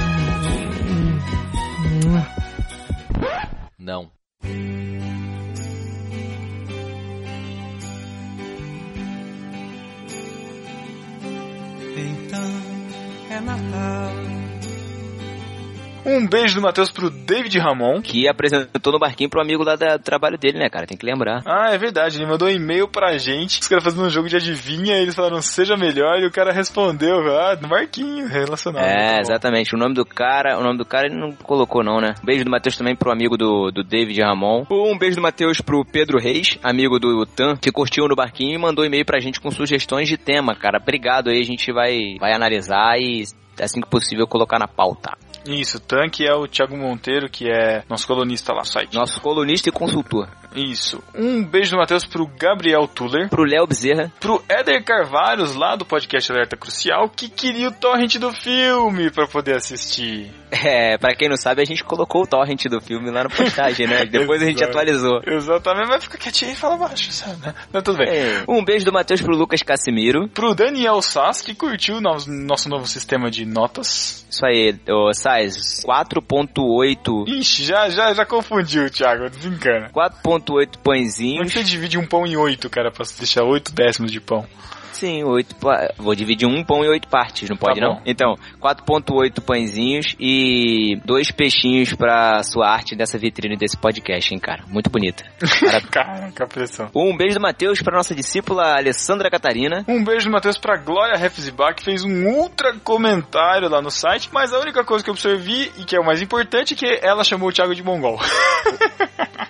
beijo 16.34 16.56
do 16.56 16.62
Matheus 16.62 16.90
pro 16.90 17.10
David 17.10 17.56
Ramon. 17.60 18.02
Que 18.02 18.28
apresentou 18.28 18.92
no 18.92 18.98
barquinho 18.98 19.30
pro 19.30 19.40
amigo 19.40 19.62
lá 19.62 19.76
do 19.76 19.98
trabalho 20.00 20.36
dele, 20.36 20.58
né, 20.58 20.68
cara? 20.68 20.86
Tem 20.86 20.98
que 20.98 21.06
lembrar. 21.06 21.42
Ah, 21.46 21.72
é 21.72 21.78
verdade, 21.78 22.18
ele 22.18 22.26
mandou 22.26 22.48
um 22.48 22.50
e-mail 22.50 22.88
pra 22.88 23.16
gente, 23.16 23.60
os 23.60 23.68
caras 23.68 23.84
fazendo 23.84 24.04
um 24.04 24.10
jogo 24.10 24.28
de 24.28 24.36
adivinha, 24.36 24.96
eles 24.96 25.14
falaram, 25.14 25.40
seja 25.40 25.76
melhor, 25.76 26.18
e 26.20 26.26
o 26.26 26.32
cara 26.32 26.52
respondeu, 26.52 27.18
ah, 27.38 27.56
no 27.60 27.68
barquinho, 27.68 28.26
relacionado. 28.26 28.84
É, 28.84 29.20
exatamente. 29.20 29.74
O 29.74 29.78
nome 29.78 29.94
do 29.94 30.04
cara, 30.04 30.58
o 30.58 30.62
nome 30.62 30.78
do 30.78 30.84
cara 30.84 31.06
ele 31.06 31.16
não 31.16 31.32
colocou 31.32 31.84
não, 31.84 32.00
né? 32.00 32.14
Um 32.20 32.26
beijo 32.26 32.44
do 32.44 32.50
Matheus 32.50 32.76
também 32.76 32.96
pro 32.96 33.12
amigo 33.12 33.36
do, 33.36 33.70
do 33.70 33.84
David 33.84 34.20
Ramon. 34.20 34.64
Um 34.70 34.98
beijo 34.98 35.16
do 35.16 35.22
Matheus 35.22 35.60
pro 35.60 35.84
Pedro 35.84 36.18
Reis, 36.18 36.58
amigo 36.62 36.98
do 36.98 37.24
Tan, 37.26 37.56
que 37.56 37.70
curtiu 37.70 38.08
no 38.08 38.16
barquinho 38.16 38.54
e 38.54 38.58
mandou 38.58 38.84
e-mail 38.84 39.04
pra 39.04 39.20
gente 39.20 39.40
com 39.40 39.50
sugestões 39.50 40.08
de 40.08 40.16
tema, 40.16 40.54
cara. 40.56 40.78
Obrigado 40.82 41.30
aí, 41.30 41.40
a 41.40 41.44
gente 41.44 41.72
vai, 41.72 42.16
vai 42.18 42.32
analisar 42.32 42.98
e 42.98 43.24
assim 43.62 43.80
que 43.80 43.88
possível 43.88 44.26
colocar 44.26 44.58
na 44.58 44.66
pauta. 44.66 45.16
Isso, 45.46 45.78
Tanque 45.78 46.26
é 46.26 46.34
o 46.34 46.46
Thiago 46.48 46.76
Monteiro, 46.76 47.28
que 47.28 47.48
é 47.48 47.84
nosso 47.88 48.06
colunista 48.06 48.52
lá 48.52 48.60
no 48.60 48.66
site. 48.66 48.94
Nosso 48.94 49.20
colunista 49.20 49.68
e 49.68 49.72
consultor. 49.72 50.28
Isso. 50.54 51.02
Um 51.14 51.44
beijo 51.44 51.72
do 51.72 51.78
Matheus 51.78 52.04
pro 52.04 52.26
Gabriel 52.26 52.86
Tuller. 52.86 53.28
Pro 53.28 53.44
Léo 53.44 53.66
Bezerra. 53.66 54.12
Pro 54.20 54.42
Éder 54.48 54.82
Carvalhos, 54.84 55.54
lá 55.54 55.76
do 55.76 55.84
podcast 55.84 56.30
Alerta 56.30 56.56
Crucial, 56.56 57.08
que 57.08 57.28
queria 57.28 57.68
o 57.68 57.72
torrent 57.72 58.16
do 58.16 58.32
filme 58.32 59.10
pra 59.10 59.26
poder 59.26 59.56
assistir. 59.56 60.30
É, 60.50 60.96
pra 60.96 61.14
quem 61.14 61.28
não 61.28 61.36
sabe, 61.36 61.62
a 61.62 61.64
gente 61.64 61.82
colocou 61.82 62.22
o 62.22 62.26
torrent 62.26 62.64
do 62.66 62.80
filme 62.80 63.10
lá 63.10 63.24
na 63.24 63.28
postagem, 63.28 63.86
né? 63.86 64.04
Depois 64.10 64.40
a 64.40 64.46
gente 64.46 64.62
atualizou. 64.62 65.20
Exatamente, 65.26 65.88
mas 65.88 66.04
fica 66.04 66.18
quietinho 66.18 66.52
e 66.52 66.56
fala 66.56 66.76
baixo, 66.76 67.10
sabe? 67.10 67.44
Né? 67.44 67.54
Mas 67.72 67.82
tudo 67.82 67.98
bem. 67.98 68.08
É. 68.08 68.44
Um 68.48 68.64
beijo 68.64 68.84
do 68.84 68.92
Matheus 68.92 69.20
pro 69.20 69.36
Lucas 69.36 69.62
Casimiro. 69.62 70.28
Pro 70.28 70.54
Daniel 70.54 71.02
Sass, 71.02 71.42
que 71.42 71.54
curtiu 71.54 72.00
nosso, 72.00 72.30
nosso 72.30 72.68
novo 72.68 72.86
sistema 72.86 73.30
de 73.30 73.44
notas. 73.44 74.24
Isso 74.30 74.46
aí, 74.46 74.76
ô 74.88 75.12
Sass, 75.12 75.84
4.8. 75.84 77.28
Ixi, 77.28 77.64
já, 77.64 77.88
já, 77.88 78.14
já 78.14 78.24
confundiu, 78.24 78.88
Thiago, 78.90 79.28
desencana. 79.28 79.90
4.8. 79.90 80.43
8 80.52 80.78
pãezinhos. 80.78 81.38
Como 81.38 81.50
é 81.50 81.52
você 81.52 81.64
divide 81.64 81.98
um 81.98 82.06
pão 82.06 82.26
em 82.26 82.36
oito, 82.36 82.68
cara, 82.68 82.90
pra 82.90 83.04
deixar 83.18 83.44
oito 83.44 83.72
décimos 83.72 84.12
de 84.12 84.20
pão? 84.20 84.46
Sim, 84.94 85.24
oito. 85.24 85.56
Vou 85.98 86.14
dividir 86.14 86.46
um 86.46 86.64
pão 86.64 86.84
em 86.84 86.88
oito 86.88 87.08
partes, 87.08 87.48
não 87.50 87.56
pode 87.56 87.80
Tá 87.80 87.86
não? 87.86 88.00
Então, 88.06 88.34
4.8 88.60 89.40
pãezinhos 89.44 90.14
e 90.20 90.96
dois 91.04 91.30
peixinhos 91.32 91.92
pra 91.94 92.42
sua 92.44 92.68
arte 92.68 92.94
dessa 92.94 93.18
vitrine 93.18 93.56
desse 93.56 93.76
podcast, 93.76 94.32
hein, 94.32 94.38
cara? 94.38 94.62
Muito 94.68 94.88
bonita. 94.88 95.24
Caraca, 95.90 96.46
pressão. 96.46 96.90
um 96.94 97.16
beijo 97.16 97.34
do 97.34 97.40
Matheus 97.42 97.82
pra 97.82 97.96
nossa 97.96 98.14
discípula 98.14 98.76
Alessandra 98.76 99.28
Catarina. 99.28 99.84
Um 99.88 100.04
beijo, 100.04 100.30
Matheus, 100.30 100.56
pra 100.58 100.76
Glória 100.76 101.18
Refzibach, 101.18 101.74
que 101.74 101.82
fez 101.84 102.04
um 102.04 102.26
ultra 102.28 102.72
comentário 102.78 103.68
lá 103.68 103.82
no 103.82 103.90
site, 103.90 104.30
mas 104.32 104.52
a 104.52 104.60
única 104.60 104.84
coisa 104.84 105.02
que 105.02 105.10
eu 105.10 105.14
observi, 105.14 105.72
e 105.76 105.84
que 105.84 105.96
é 105.96 106.00
o 106.00 106.04
mais 106.04 106.22
importante, 106.22 106.74
é 106.74 106.76
que 106.76 107.00
ela 107.04 107.24
chamou 107.24 107.48
o 107.48 107.52
Thiago 107.52 107.74
de 107.74 107.82
mongol. 107.82 108.20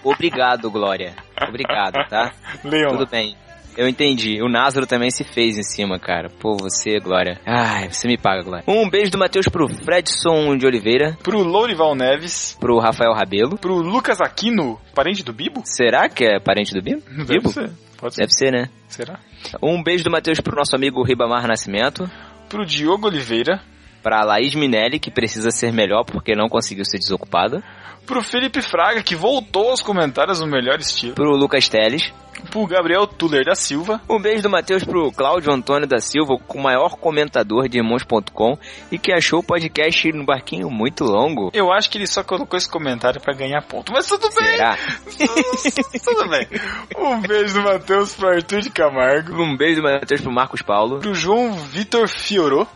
Obrigado, 0.03 0.71
Glória. 0.71 1.15
Obrigado, 1.49 1.95
tá? 2.09 2.33
Leon. 2.65 2.91
Tudo 2.91 3.07
bem. 3.07 3.37
Eu 3.77 3.89
entendi. 3.89 4.41
O 4.43 4.49
Názaro 4.49 4.87
também 4.87 5.11
se 5.11 5.25
fez 5.25 5.59
em 5.59 5.63
cima, 5.63 5.99
cara. 5.99 6.29
Pô, 6.41 6.57
você, 6.57 6.99
Glória. 7.01 7.41
Ai, 7.45 7.89
você 7.91 8.07
me 8.07 8.17
paga, 8.17 8.43
Glória. 8.43 8.65
Um 8.69 8.89
beijo 8.89 9.11
do 9.11 9.19
Matheus 9.19 9.47
pro 9.49 9.69
Fredson 9.69 10.57
de 10.57 10.67
Oliveira. 10.67 11.17
Pro 11.23 11.43
Lourival 11.43 11.95
Neves. 11.95 12.57
Pro 12.61 12.79
Rafael 12.79 13.13
Rabelo. 13.13 13.59
Pro 13.59 13.77
Lucas 13.77 14.21
Aquino, 14.21 14.81
parente 14.95 15.23
do 15.25 15.33
Bibo? 15.33 15.63
Será 15.65 16.09
que 16.09 16.25
é 16.25 16.39
parente 16.39 16.73
do 16.73 16.81
Bibo? 16.83 17.03
Deve 17.11 17.25
Bibo? 17.39 17.49
ser. 17.51 17.71
Pode 17.99 18.15
ser. 18.15 18.21
Deve 18.23 18.33
ser, 18.33 18.53
né? 18.53 18.69
Será? 18.89 19.19
Um 19.63 19.83
beijo 19.83 20.05
do 20.05 20.11
Matheus 20.11 20.41
pro 20.41 20.57
nosso 20.57 20.75
amigo 20.77 21.03
Ribamar 21.03 21.47
Nascimento. 21.47 22.09
Pro 22.49 22.65
Diogo 22.65 23.09
Oliveira. 23.09 23.61
Pra 24.05 24.23
Laís 24.23 24.55
Minelli, 24.55 24.99
que 24.99 25.11
precisa 25.11 25.51
ser 25.51 25.73
melhor 25.73 26.05
porque 26.05 26.37
não 26.37 26.47
conseguiu 26.47 26.85
ser 26.85 26.99
desocupada. 26.99 27.65
Pro 28.05 28.23
Felipe 28.23 28.61
Fraga, 28.61 29.03
que 29.03 29.17
voltou 29.17 29.71
aos 29.71 29.81
comentários 29.81 30.41
no 30.41 30.47
melhor 30.47 30.79
estilo. 30.79 31.15
Pro 31.15 31.35
Lucas 31.35 31.71
Teles. 31.71 32.13
Pro 32.51 32.67
Gabriel 32.67 33.07
Tuller 33.07 33.47
da 33.47 33.55
Silva. 33.55 34.03
Um 34.07 34.21
beijo 34.21 34.43
do 34.43 34.51
Matheus 34.51 34.85
pro 34.85 35.11
Cláudio 35.11 35.51
Antônio 35.51 35.89
da 35.89 35.99
Silva, 35.99 36.35
o 36.47 36.61
maior 36.61 36.97
comentador 36.97 37.67
de 37.67 37.79
irmãos.com 37.79 38.59
e 38.93 38.99
que 38.99 39.11
achou 39.11 39.41
o 39.41 39.43
podcast 39.43 40.13
no 40.13 40.27
barquinho 40.27 40.69
muito 40.69 41.05
longo. 41.05 41.51
Eu 41.55 41.73
acho 41.73 41.89
que 41.89 41.97
ele 41.97 42.07
só 42.07 42.23
colocou 42.23 42.59
esse 42.59 42.71
comentário 42.71 43.23
pra 43.23 43.33
ganhar 43.33 43.63
ponto, 43.63 43.91
mas 43.91 44.07
tudo 44.07 44.29
bem. 44.35 44.57
Será? 44.57 44.77
tudo 46.05 46.29
bem. 46.29 46.47
Um 46.99 47.23
beijo 47.23 47.55
do 47.55 47.63
Matheus 47.63 48.15
pro 48.15 48.29
Arthur 48.29 48.61
de 48.61 48.69
Camargo. 48.69 49.43
Um 49.43 49.57
beijo 49.57 49.81
do 49.81 49.85
Matheus 49.85 50.21
pro 50.21 50.31
Marcos 50.31 50.61
Paulo. 50.61 50.99
Pro 50.99 51.15
João 51.15 51.55
Vitor 51.55 52.07
Fiorô. 52.07 52.67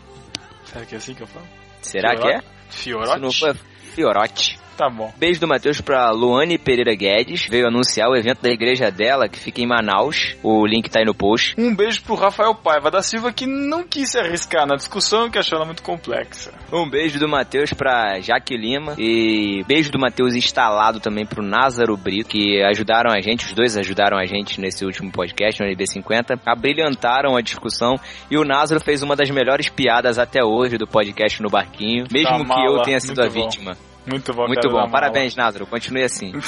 Será 0.70 0.84
que 0.84 0.94
é 0.94 0.98
assim 0.98 1.14
que 1.14 1.22
eu 1.22 1.26
falo? 1.26 1.46
Será 1.80 2.14
que 2.14 2.28
é? 2.28 2.40
Fiorote? 2.68 3.12
Se 3.14 3.20
não 3.20 3.32
for, 3.32 3.56
Fiorote. 3.94 4.58
Tá 4.78 4.88
bom. 4.88 5.12
Beijo 5.18 5.40
do 5.40 5.48
Matheus 5.48 5.80
pra 5.80 6.08
Luane 6.12 6.56
Pereira 6.56 6.94
Guedes. 6.94 7.48
Veio 7.50 7.66
anunciar 7.66 8.08
o 8.08 8.14
evento 8.16 8.40
da 8.42 8.48
igreja 8.48 8.92
dela, 8.92 9.28
que 9.28 9.36
fica 9.36 9.60
em 9.60 9.66
Manaus. 9.66 10.36
O 10.40 10.64
link 10.64 10.88
tá 10.88 11.00
aí 11.00 11.04
no 11.04 11.12
post. 11.12 11.56
Um 11.58 11.74
beijo 11.74 12.00
pro 12.04 12.14
Rafael 12.14 12.54
Paiva 12.54 12.88
da 12.88 13.02
Silva, 13.02 13.32
que 13.32 13.44
não 13.44 13.82
quis 13.82 14.12
se 14.12 14.18
arriscar 14.20 14.68
na 14.68 14.76
discussão, 14.76 15.28
que 15.28 15.36
achou 15.36 15.56
ela 15.56 15.64
muito 15.66 15.82
complexa. 15.82 16.52
Um 16.72 16.88
beijo 16.88 17.18
do 17.18 17.28
Matheus 17.28 17.72
pra 17.72 18.20
Jaque 18.20 18.56
Lima. 18.56 18.94
E 18.96 19.64
beijo 19.66 19.90
do 19.90 19.98
Matheus 19.98 20.36
instalado 20.36 21.00
também 21.00 21.26
pro 21.26 21.42
Názaro 21.42 21.96
Brito, 21.96 22.28
que 22.28 22.62
ajudaram 22.62 23.10
a 23.10 23.20
gente, 23.20 23.46
os 23.46 23.52
dois 23.54 23.76
ajudaram 23.76 24.16
a 24.16 24.26
gente 24.26 24.60
nesse 24.60 24.84
último 24.84 25.10
podcast, 25.10 25.60
no 25.60 25.68
NB50. 25.68 26.38
Abrilhantaram 26.46 27.36
a 27.36 27.40
discussão. 27.40 27.96
E 28.30 28.38
o 28.38 28.44
Názaro 28.44 28.80
fez 28.80 29.02
uma 29.02 29.16
das 29.16 29.28
melhores 29.28 29.68
piadas 29.68 30.20
até 30.20 30.44
hoje 30.44 30.78
do 30.78 30.86
podcast 30.86 31.42
no 31.42 31.50
Barquinho. 31.50 32.04
Mesmo 32.12 32.46
Tá 32.46 32.54
que 32.54 32.64
eu 32.64 32.82
tenha 32.82 33.00
sido 33.00 33.20
a 33.20 33.26
bom. 33.26 33.32
vítima. 33.32 33.76
Muito 34.08 34.32
bom, 34.32 34.46
Muito 34.46 34.68
bom. 34.70 34.88
Parabéns, 34.90 35.34
Názaro. 35.36 35.66
Continue 35.66 36.02
assim. 36.04 36.32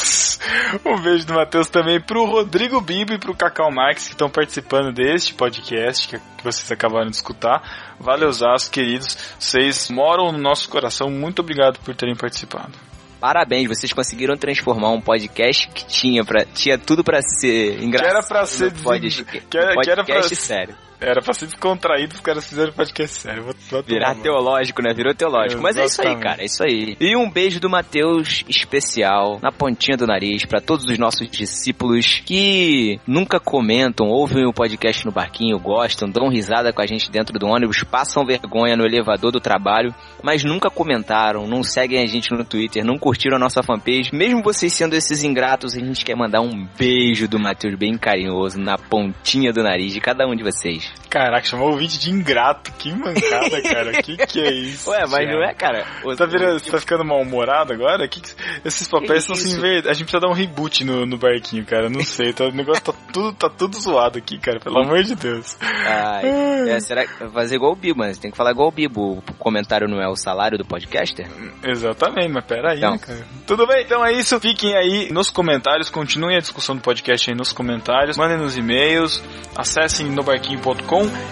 Um 0.85 1.01
beijo 1.01 1.27
do 1.27 1.35
Matheus 1.35 1.69
também 1.69 2.01
pro 2.01 2.25
Rodrigo 2.25 2.81
Bibo 2.81 3.13
e 3.13 3.19
pro 3.19 3.35
Cacau 3.35 3.71
Marques 3.71 4.05
que 4.07 4.13
estão 4.13 4.31
participando 4.31 4.93
deste 4.93 5.35
podcast 5.35 6.09
que, 6.09 6.19
que 6.19 6.45
vocês 6.45 6.71
acabaram 6.73 7.11
de 7.11 7.17
escutar. 7.17 7.95
Valeuzaço, 8.01 8.71
queridos. 8.71 9.17
Vocês 9.39 9.91
moram 9.91 10.33
no 10.33 10.39
nosso 10.39 10.69
coração. 10.69 11.11
Muito 11.11 11.41
obrigado 11.41 11.79
por 11.81 11.95
terem 11.95 12.17
participado. 12.17 12.73
Parabéns, 13.21 13.69
vocês 13.69 13.93
conseguiram 13.93 14.35
transformar 14.37 14.91
um 14.93 15.01
podcast 15.01 15.69
que 15.69 15.85
tinha, 15.87 16.25
pra, 16.25 16.45
tinha 16.47 16.79
tudo 16.79 17.05
pra 17.05 17.21
ser 17.21 17.83
engraçado. 17.83 18.09
Que 18.11 18.17
era 18.17 18.27
pra 18.27 18.47
ser 18.47 18.73
no 18.73 18.83
pod- 18.83 19.01
desen- 19.01 19.25
que 19.25 19.59
era- 19.59 19.75
que 19.77 19.91
era 19.91 20.05
pra- 20.05 20.15
podcast 20.15 20.37
sério. 20.37 20.75
Era 21.01 21.23
pra 21.23 21.33
ser 21.33 21.47
descontraído, 21.47 22.15
os 22.15 22.21
caras 22.21 22.47
fizeram 22.47 22.73
podcast 22.73 23.21
sério. 23.21 23.43
Vou, 23.45 23.55
vou 23.71 23.83
Virar 23.83 24.11
tomar, 24.13 24.23
teológico, 24.23 24.83
né? 24.83 24.93
Virou 24.93 25.15
teológico. 25.15 25.63
Mas 25.63 25.77
é 25.77 25.85
isso 25.85 26.03
aí, 26.03 26.09
Exatamente. 26.09 26.23
cara. 26.23 26.43
É 26.43 26.45
isso 26.45 26.63
aí. 26.63 26.97
E 27.01 27.17
um 27.17 27.31
beijo 27.31 27.59
do 27.59 27.71
Matheus 27.71 28.45
especial 28.49 29.39
na 29.43 29.51
pontinha 29.51 29.97
do 29.97 30.07
nariz 30.07 30.45
pra 30.45 30.61
todos 30.61 30.85
os 30.85 30.99
nossos 30.99 31.29
discípulos 31.31 32.23
que 32.25 33.01
nunca 33.07 33.41
comentam, 33.41 34.09
ouvem 34.09 34.47
o 34.47 34.53
podcast 34.53 35.05
no 35.07 35.13
barquinho, 35.13 35.59
gostam, 35.59 36.09
dão 36.09 36.29
risada 36.29 36.73
com 36.73 36.83
a 36.83 36.87
gente 36.87 37.11
dentro 37.11 37.39
do 37.39 37.47
ônibus, 37.47 37.83
passam 37.83 38.25
vergonha 38.25 38.77
no 38.77 38.85
elevador 38.85 39.33
do 39.33 39.41
trabalho, 39.41 39.95
mas 40.23 40.45
nunca 40.45 40.69
comentaram, 40.69 41.47
não 41.47 41.63
seguem 41.63 42.03
a 42.03 42.07
gente 42.07 42.31
no 42.33 42.45
Twitter, 42.45 42.85
não 42.85 42.99
curtiram 42.99 43.37
a 43.37 43.41
nossa 43.41 43.63
fanpage. 43.63 44.11
Mesmo 44.13 44.43
vocês 44.43 44.73
sendo 44.73 44.95
esses 44.95 45.25
ingratos, 45.25 45.75
a 45.75 45.81
gente 45.81 46.05
quer 46.05 46.17
mandar 46.17 46.41
um 46.43 46.69
beijo 46.79 47.27
do 47.27 47.39
Matheus 47.39 47.75
bem 47.77 47.97
carinhoso 47.97 48.61
na 48.61 48.77
pontinha 48.77 49.53
do 49.53 49.63
nariz 49.63 49.93
de 49.95 50.01
cada 50.01 50.27
um 50.27 50.35
de 50.35 50.43
vocês. 50.43 50.90
Caraca, 51.09 51.45
chamou 51.45 51.69
o 51.69 51.73
ouvinte 51.73 51.99
de 51.99 52.09
ingrato. 52.11 52.71
Que 52.79 52.93
mancada, 52.93 53.61
cara. 53.69 53.93
que 54.01 54.17
que 54.17 54.41
é 54.41 54.53
isso? 54.53 54.89
Ué, 54.91 55.05
mas 55.09 55.29
não 55.29 55.43
é, 55.43 55.53
cara? 55.53 55.85
Tá, 56.17 56.25
virando, 56.25 56.61
você 56.61 56.71
tá 56.71 56.79
ficando 56.79 57.05
mal-humorado 57.05 57.73
agora? 57.73 58.07
Que 58.07 58.21
que- 58.21 58.31
esses 58.65 58.87
papéis 58.87 59.23
estão 59.25 59.35
se 59.35 59.51
invertendo. 59.57 59.89
A 59.89 59.93
gente 59.93 60.05
precisa 60.05 60.21
dar 60.21 60.29
um 60.29 60.35
reboot 60.37 60.85
no, 60.85 61.05
no 61.05 61.19
barquinho, 61.19 61.65
cara. 61.67 61.91
Não 61.91 62.05
sei. 62.05 62.33
Tá, 62.33 62.45
o 62.45 62.53
negócio 62.53 62.85
tá 62.85 62.93
tudo, 63.13 63.33
tá 63.33 63.49
tudo 63.51 63.77
zoado 63.81 64.19
aqui, 64.19 64.39
cara. 64.39 64.61
Pelo 64.61 64.79
amor 64.81 65.03
de 65.03 65.17
Deus. 65.17 65.57
Ai, 65.61 66.71
é, 66.71 66.79
será 66.81 67.05
que 67.05 67.19
vai 67.19 67.29
fazer 67.31 67.57
igual 67.57 67.73
o 67.73 67.77
Bibo, 67.77 67.99
mas 67.99 68.17
tem 68.19 68.31
que 68.31 68.37
falar 68.37 68.53
igual 68.53 68.69
o 68.69 68.73
Bibo. 68.73 69.19
O 69.19 69.23
comentário 69.35 69.89
não 69.89 70.01
é 70.01 70.09
o 70.09 70.15
salário 70.15 70.57
do 70.59 70.65
podcaster? 70.65 71.27
Exatamente, 71.65 72.29
mas 72.29 72.45
peraí, 72.45 72.79
Então. 72.79 72.93
né, 72.93 72.99
cara? 72.99 73.27
Tudo 73.49 73.67
bem, 73.67 73.83
então 73.83 74.07
é 74.07 74.13
isso. 74.13 74.39
Fiquem 74.39 74.77
aí 74.77 75.11
nos 75.13 75.29
comentários, 75.29 75.91
continuem 75.91 76.37
a 76.37 76.41
discussão 76.41 76.77
do 76.77 76.83
podcast 76.83 77.29
aí 77.31 77.37
nos 77.37 77.53
comentários, 77.53 78.17
mandem 78.17 78.39
nos 78.39 78.57
e-mails, 78.57 79.21
acessem 79.57 80.07
nobarquinho.com 80.11 80.80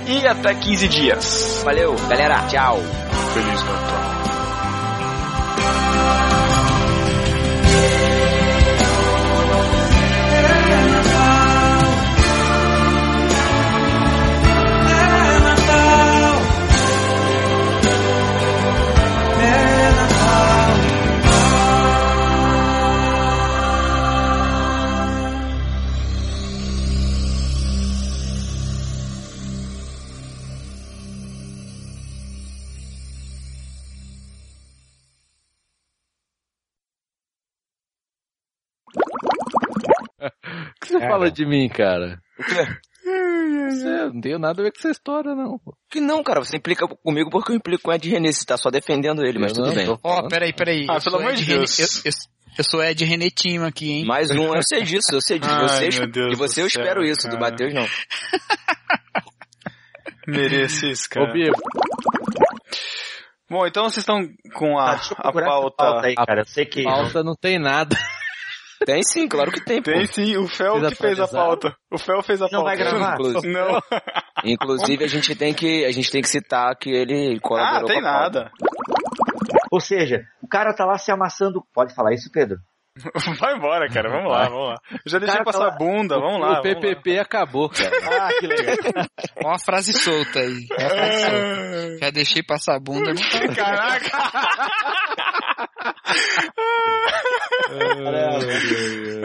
e 0.06 0.26
até 0.26 0.54
15 0.54 0.88
dias. 0.88 1.62
Valeu, 1.64 1.94
galera. 2.08 2.46
Tchau. 2.48 2.78
Feliz 3.34 3.62
Natal. 3.62 4.67
Que 40.88 40.98
você 40.98 41.04
É. 41.04 41.08
fala 41.08 41.30
de 41.30 41.46
mim, 41.46 41.68
cara? 41.68 42.18
Você, 43.70 43.88
não 44.12 44.20
tenho 44.20 44.38
nada 44.38 44.60
a 44.60 44.64
ver 44.64 44.72
com 44.72 44.78
essa 44.78 44.90
história, 44.90 45.34
não. 45.34 45.58
pô. 45.58 45.74
Que 45.90 46.00
não, 46.00 46.22
cara, 46.22 46.40
você 46.44 46.56
implica 46.56 46.86
comigo 46.88 47.30
porque 47.30 47.52
eu 47.52 47.56
implico 47.56 47.84
com 47.84 47.90
o 47.90 47.94
Ed 47.94 48.08
René. 48.08 48.32
Você 48.32 48.44
tá 48.44 48.56
só 48.56 48.70
defendendo 48.70 49.24
ele, 49.24 49.38
mas 49.38 49.52
Eu 49.52 49.56
tudo 49.56 49.68
não 49.68 49.74
bem. 49.74 49.98
Ó, 50.02 50.28
peraí, 50.28 50.52
peraí. 50.52 50.86
Ah, 50.90 50.94
Eu 50.96 51.00
pelo 51.02 51.16
amor 51.18 51.34
de 51.34 51.44
Deus. 51.44 51.78
Eu, 51.78 51.86
eu, 52.04 52.12
eu 52.58 52.64
sou 52.64 52.82
Ed 52.82 53.04
Renetinho 53.04 53.64
aqui, 53.64 53.90
hein? 53.92 54.04
Mais 54.06 54.30
um, 54.30 54.54
eu 54.54 54.62
sei 54.62 54.82
disso, 54.82 55.08
eu 55.12 55.20
sei 55.20 55.38
disso. 55.38 55.52
Ai, 55.54 55.90
Você, 55.90 56.00
meu 56.00 56.10
Deus 56.10 56.30
de 56.30 56.36
você 56.36 56.60
do 56.60 56.64
eu 56.64 56.66
espero 56.66 57.02
céu, 57.02 57.12
isso, 57.12 57.28
do 57.28 57.38
cara. 57.38 57.50
Matheus 57.50 57.74
não. 57.74 57.86
Merece 60.26 60.90
isso, 60.90 61.06
Ô, 61.06 61.10
cara. 61.14 61.32
Bibo, 61.32 61.52
Bom, 63.50 63.66
então 63.66 63.84
vocês 63.84 63.98
estão 63.98 64.28
com 64.54 64.78
a, 64.78 65.00
eu 65.00 65.16
a 65.16 65.32
pauta. 65.32 65.76
pauta 65.76 66.06
aí, 66.08 66.14
cara. 66.14 66.42
Eu 66.42 66.46
sei 66.46 66.66
que. 66.66 66.82
pauta 66.82 67.22
não 67.24 67.34
tem 67.34 67.58
nada. 67.58 67.96
Tem 68.84 69.02
sim, 69.02 69.26
claro 69.28 69.50
que 69.50 69.64
tem, 69.64 69.82
pô. 69.82 69.90
Tem 69.90 70.06
sim, 70.06 70.36
o 70.36 70.46
Fel 70.46 70.80
que 70.88 70.94
fez 70.94 71.18
a 71.20 71.26
pauta. 71.28 71.74
O 71.90 71.98
Fel 71.98 72.22
fez 72.22 72.40
a 72.40 72.44
Não 72.44 72.62
pauta. 72.62 72.64
vai 72.64 72.76
gravar? 72.76 73.14
Inclusive, 73.14 73.52
Não. 73.52 73.80
inclusive, 74.44 75.04
a 75.04 75.08
gente 75.08 75.34
tem 75.34 75.52
que 75.54 75.84
a 75.84 75.90
gente 75.92 76.10
tem 76.10 76.22
que 76.22 76.28
citar 76.28 76.74
que 76.76 76.90
ele 76.90 77.36
Ah, 77.36 77.40
colaborou 77.40 77.88
tem 77.88 78.00
com 78.00 78.06
a 78.08 78.12
pauta. 78.12 78.38
nada. 78.40 78.50
Ou 79.70 79.80
seja, 79.80 80.22
o 80.42 80.48
cara 80.48 80.72
tá 80.74 80.84
lá 80.84 80.96
se 80.98 81.10
amassando. 81.10 81.62
Pode 81.74 81.94
falar 81.94 82.12
isso, 82.14 82.30
Pedro? 82.32 82.56
Vai 83.38 83.54
embora, 83.54 83.88
cara. 83.88 84.10
Vamos 84.10 84.30
lá, 84.32 84.48
vamos 84.48 84.68
lá. 84.70 84.74
Eu 84.90 84.98
já 85.06 85.18
deixei 85.20 85.44
passar 85.44 85.70
tá- 85.70 85.76
bunda, 85.76 86.18
vamos 86.18 86.40
lá. 86.40 86.58
o 86.58 86.62
PPP 86.62 87.18
acabou, 87.18 87.68
cara. 87.68 87.90
Ah, 88.20 88.28
que 88.40 88.46
legal. 88.46 88.76
Ó 89.44 89.48
uma 89.50 89.58
frase 89.58 89.92
solta 89.92 90.40
aí. 90.40 90.66
Uma 90.70 90.88
frase 90.90 91.20
solta. 91.20 91.98
Já 92.00 92.10
deixei 92.10 92.42
passar 92.42 92.76
a 92.76 92.80
bunda, 92.80 93.12
não 93.14 93.22
tá. 93.22 93.38
Caraca! 93.54 94.10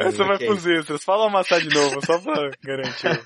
Essa 0.05 0.23
vai 0.25 0.35
Ok. 0.35 0.47
pros 0.47 0.65
extras. 0.65 1.03
Fala 1.03 1.27
amassar 1.27 1.59
de 1.61 1.73
novo, 1.73 2.05
só 2.05 2.19
pra 2.19 2.49
garantir. 2.63 3.21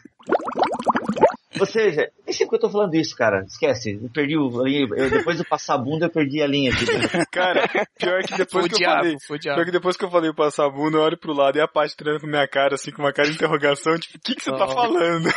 Ou 1.59 1.65
seja, 1.65 2.11
nem 2.23 2.33
sei 2.35 2.45
porque 2.45 2.57
eu 2.57 2.59
tô 2.59 2.69
falando 2.69 2.93
isso, 2.93 3.15
cara. 3.15 3.43
Esquece. 3.47 3.99
Eu 3.99 4.09
perdi 4.13 4.37
o. 4.37 4.45
Eu, 4.67 5.09
depois 5.09 5.39
do 5.39 5.45
passar 5.45 5.73
a 5.73 5.77
bunda, 5.79 6.05
eu 6.05 6.09
perdi 6.11 6.39
a 6.43 6.45
linha 6.45 6.71
aqui. 6.71 6.85
Cara, 7.31 7.67
pior 7.97 8.21
que 8.21 8.37
depois 8.37 8.61
Foi 8.65 8.69
que 8.69 8.75
eu 8.75 8.79
diabo, 8.79 8.97
falei. 8.97 9.17
foi. 9.25 9.39
Pior 9.39 9.65
que 9.65 9.71
depois 9.71 9.97
que 9.97 10.05
eu 10.05 10.11
falei 10.11 10.31
passar 10.33 10.65
a 10.67 10.69
bunda, 10.69 10.97
eu 10.97 11.01
olho 11.01 11.17
pro 11.17 11.33
lado 11.33 11.57
e 11.57 11.61
a 11.61 11.67
Paty 11.67 11.97
treinando 11.97 12.21
com 12.21 12.27
minha 12.29 12.47
cara, 12.47 12.75
assim, 12.75 12.91
com 12.91 13.01
uma 13.01 13.11
cara 13.11 13.27
de 13.27 13.33
interrogação, 13.33 13.97
tipo, 13.97 14.17
o 14.17 14.21
que, 14.21 14.35
que 14.35 14.43
você 14.43 14.51
tá 14.51 14.67
falando? 14.67 15.27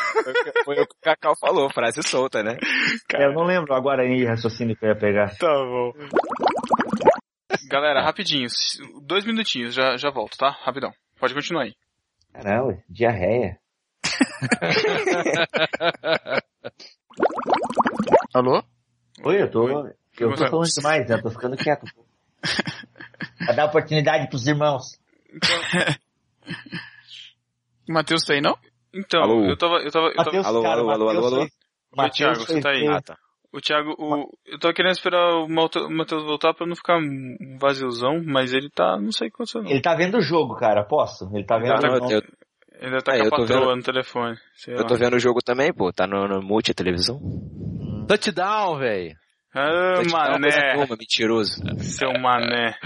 Foi 0.67 0.75
o 0.75 0.87
que 0.87 0.95
o 0.95 1.01
Cacau 1.03 1.35
falou, 1.41 1.71
frase 1.73 2.03
solta, 2.03 2.43
né? 2.43 2.59
É, 3.15 3.25
eu 3.25 3.33
não 3.33 3.45
lembro 3.45 3.73
agora 3.73 4.05
em 4.05 4.23
raciocínio 4.27 4.77
que 4.77 4.85
eu 4.85 4.91
ia 4.91 4.97
pegar. 4.99 5.35
Tá 5.39 5.49
bom. 5.49 5.93
Galera, 7.69 8.03
rapidinho, 8.03 8.47
dois 9.03 9.25
minutinhos, 9.25 9.75
já, 9.75 9.97
já 9.97 10.11
volto, 10.11 10.37
tá? 10.37 10.51
Rapidão. 10.63 10.93
Pode 11.19 11.35
continuar 11.35 11.65
aí. 11.65 11.75
Caramba, 12.33 12.79
diarreia. 12.89 13.59
Alô? 18.33 18.63
Oi, 19.25 19.43
eu 19.43 19.51
tô. 19.51 19.69
Eu 19.69 20.31
Você- 20.31 20.45
tô 20.45 20.51
falando 20.51 20.69
demais, 20.69 21.09
né? 21.09 21.17
Eu 21.17 21.23
tô 21.23 21.31
ficando 21.31 21.57
quieto. 21.57 21.85
Pra 23.45 23.55
dar 23.55 23.67
oportunidade 23.67 24.29
pros 24.29 24.47
irmãos. 24.47 24.99
O 27.89 27.93
Matheus 27.93 28.25
tá 28.25 28.35
aí, 28.35 28.41
não? 28.41 28.57
Então, 28.95 29.23
Alô? 29.23 29.45
eu 29.47 29.57
tava. 29.57 29.77
Eu 29.77 29.91
tava, 29.91 30.07
eu 30.09 30.15
tava... 30.15 30.25
Matheus, 30.25 30.47
alô, 30.47 30.63
cara, 30.63 30.81
alô, 30.81 30.91
alô, 30.91 31.05
Matheus 31.07 31.25
alô, 31.27 31.37
alô? 31.37 31.37
foi- 31.37 31.45
Oi, 31.45 31.51
Matheus 31.97 32.39
você 32.39 32.61
tá 32.61 32.71
aí? 32.71 32.87
Ah, 32.89 33.03
tá. 33.03 33.19
O 33.53 33.61
Thiago, 33.61 33.95
o, 33.99 34.29
eu 34.47 34.59
tô 34.61 34.73
querendo 34.73 34.93
esperar 34.93 35.39
o 35.39 35.49
Matheus 35.49 36.23
voltar 36.25 36.55
pra 36.55 36.67
não 36.67 36.77
ficar 36.77 36.99
um 36.99 37.59
vaziozão, 37.61 38.23
mas 38.25 38.53
ele 38.53 38.71
tá, 38.71 38.97
não 38.97 39.11
sei 39.11 39.27
o 39.27 39.31
que 39.31 39.35
aconteceu 39.37 39.63
não. 39.63 39.71
Ele 39.71 39.81
tá 39.83 39.95
vendo 39.97 40.19
o 40.19 40.23
jogo, 40.23 40.55
cara, 40.55 40.85
posso? 40.85 41.29
Ele 41.35 41.45
tá 41.45 41.59
vendo 41.59 41.71
Não, 41.83 42.07
o 42.07 42.11
jogo. 42.11 42.27
Ele 42.81 43.03
tá 43.03 43.13
É, 43.15 43.19
com 43.21 43.27
a 43.27 43.31
tô 43.31 43.37
patroa 43.43 43.61
vendo- 43.67 43.77
no 43.77 43.83
telefone. 43.83 44.37
sei 44.55 44.75
eu 44.75 44.79
lá. 44.83 44.87
tô 44.87 44.95
vendo 44.97 45.15
o 45.17 45.19
jogo 45.19 45.41
também, 45.43 45.73
pô. 45.73 45.93
Tá 45.93 46.07
no, 46.07 46.29
no 46.29 46.41
multi 46.41 46.71
a 46.71 46.75
televisão. 46.75 47.19
Touchdown, 48.07 48.79
velho. 48.79 49.15
Ah, 49.53 49.95
Touchdown, 49.97 50.41
coisa 50.41 50.59
mané. 50.59 50.75
nenhuma, 50.75 50.97
mentiroso. 50.97 51.61
Seu 51.81 52.13
mané. 52.21 52.77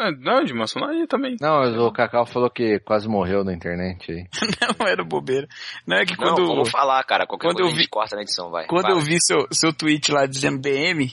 Não, 0.00 0.10
não, 0.36 0.44
de 0.44 0.54
maçonaria 0.54 1.06
também. 1.06 1.36
Não, 1.40 1.58
mas 1.60 1.76
o 1.76 1.92
Cacau 1.92 2.24
falou 2.26 2.48
que 2.50 2.78
quase 2.80 3.06
morreu 3.08 3.44
na 3.44 3.52
internet 3.52 4.10
aí. 4.10 4.24
Não, 4.80 4.86
era 4.86 5.04
bobeira. 5.04 5.46
Não, 5.86 5.96
é 5.98 6.04
que 6.06 6.16
Não, 6.18 6.34
quando... 6.34 6.46
vamos 6.46 6.70
falar, 6.70 7.02
cara. 7.04 7.26
Qualquer 7.26 7.48
quando 7.48 7.56
coisa 7.58 7.68
eu 7.70 7.72
a 7.72 7.74
vi- 7.76 7.82
gente 7.82 7.90
corta 7.90 8.16
na 8.16 8.22
edição, 8.22 8.50
vai. 8.50 8.66
Quando 8.66 8.84
Vai. 8.84 8.92
eu 8.92 9.00
vi 9.00 9.16
seu, 9.20 9.46
seu 9.52 9.72
tweet 9.72 10.10
lá 10.10 10.26
dizendo 10.26 10.58
BM, 10.58 11.10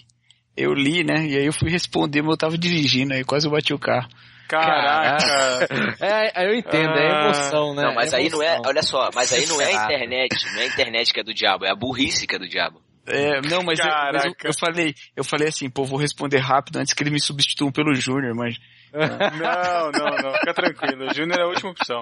eu 0.56 0.74
li, 0.74 1.04
né? 1.04 1.26
E 1.28 1.38
aí 1.38 1.46
eu 1.46 1.54
fui 1.54 1.70
responder, 1.70 2.22
mas 2.22 2.32
eu 2.32 2.38
tava 2.38 2.58
dirigindo, 2.58 3.14
aí 3.14 3.24
quase 3.24 3.46
eu 3.48 3.52
bati 3.52 3.74
o 3.74 3.80
carro. 3.80 4.08
Caraca. 4.48 5.68
É, 6.00 6.48
eu 6.50 6.56
entendo, 6.56 6.92
é 6.98 7.12
Ah. 7.12 7.24
emoção, 7.26 7.76
né? 7.76 7.84
Não, 7.84 7.94
mas 7.96 8.14
aí 8.14 8.30
não 8.30 8.42
é, 8.42 8.60
olha 8.66 8.82
só, 8.82 9.10
mas 9.14 9.32
aí 9.34 9.46
não 9.48 9.60
é 9.62 9.66
a 9.66 9.86
internet, 9.86 10.36
não 10.54 10.62
é 10.62 10.64
a 10.64 10.68
internet 10.68 11.14
que 11.14 11.20
é 11.20 11.24
do 11.24 11.34
diabo, 11.34 11.66
é 11.66 11.72
a 11.72 11.76
burrice 11.76 12.26
que 12.28 12.36
é 12.36 12.40
do 12.40 12.48
diabo. 12.48 12.82
É, 13.10 13.42
não, 13.42 13.64
mas, 13.64 13.80
eu, 13.80 13.86
mas 14.14 14.26
eu, 14.26 14.34
eu 14.44 14.52
falei, 14.60 14.94
eu 15.16 15.24
falei 15.24 15.48
assim, 15.48 15.70
pô, 15.70 15.86
vou 15.86 15.98
responder 15.98 16.40
rápido 16.40 16.78
antes 16.78 16.94
que 16.94 17.02
ele 17.04 17.10
me 17.10 17.22
substitua 17.22 17.72
pelo 17.72 17.94
Júnior, 17.96 18.36
mas 18.36 18.56
Não, 18.98 19.92
não, 19.92 20.18
não, 20.18 20.34
fica 20.40 20.54
tranquilo. 20.54 21.06
O 21.10 21.14
Júnior 21.14 21.40
é 21.40 21.44
a 21.44 21.48
última 21.48 21.72
opção. 21.72 22.02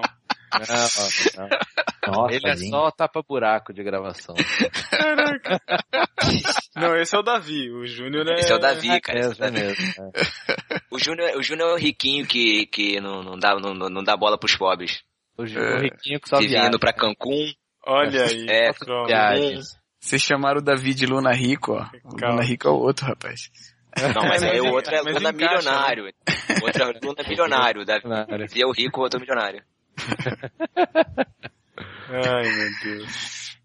Não, 0.52 0.60
não. 0.60 1.48
Nossa, 2.14 2.34
Ele 2.34 2.48
é 2.48 2.56
gente. 2.56 2.70
só 2.70 2.90
tapa-buraco 2.90 3.72
de 3.74 3.82
gravação. 3.82 4.34
Caraca. 4.90 5.60
Não, 6.76 6.96
esse 6.96 7.14
é 7.14 7.18
o 7.18 7.22
Davi. 7.22 7.70
O 7.70 7.86
Júnior 7.86 8.26
é. 8.28 8.34
Esse 8.40 8.52
é 8.52 8.54
o 8.54 8.58
Davi, 8.58 9.00
cara. 9.00 9.18
esse 9.18 9.28
é 9.42 9.44
o 9.44 9.48
É 9.48 9.50
Davi. 9.50 9.66
mesmo. 9.66 9.84
é. 10.14 10.80
O 10.90 10.98
Júnior, 10.98 11.36
o 11.36 11.42
Júnior 11.42 11.70
é 11.70 11.72
o 11.74 11.76
riquinho 11.76 12.26
que, 12.26 12.66
que 12.66 13.00
não, 13.00 13.22
não, 13.22 13.38
dá, 13.38 13.54
não, 13.58 13.74
não 13.74 14.04
dá 14.04 14.16
bola 14.16 14.38
pros 14.38 14.56
pobres. 14.56 15.02
O, 15.36 15.44
Ju- 15.46 15.58
o 15.60 15.78
riquinho 15.80 16.20
que 16.20 16.28
só 16.28 16.38
Vivendo 16.38 16.60
viaja. 16.62 16.78
pra 16.78 16.92
Cancún. 16.92 17.52
Olha 17.86 18.24
aí. 18.24 18.46
É. 18.48 18.70
Viagens. 19.06 19.66
vocês 20.00 20.22
chamaram 20.22 20.60
o 20.60 20.64
Davi 20.64 20.94
de 20.94 21.06
Luna 21.06 21.32
Rico, 21.32 21.72
ó. 21.72 21.82
O 22.04 22.16
Calma. 22.16 22.36
Luna 22.36 22.44
Rico 22.48 22.68
é 22.68 22.70
o 22.70 22.74
outro, 22.76 23.04
rapaz. 23.06 23.50
Não, 24.14 24.28
mas 24.28 24.42
aí 24.42 24.60
o 24.60 24.72
outro 24.72 24.94
é 24.94 25.00
Luna 25.12 25.32
né? 25.32 25.32
milionário. 25.32 26.12
O 26.60 26.64
outro 26.66 26.82
é 26.82 26.86
Luna 27.02 27.22
milionário. 27.28 27.84
Davi 27.84 28.62
é 28.62 28.66
o 28.66 28.72
rico, 28.72 29.00
o 29.00 29.02
outro 29.04 29.18
é 29.18 29.20
milionário. 29.20 29.62
Ai, 32.08 32.42
meu 32.42 32.70
Deus. 32.82 33.56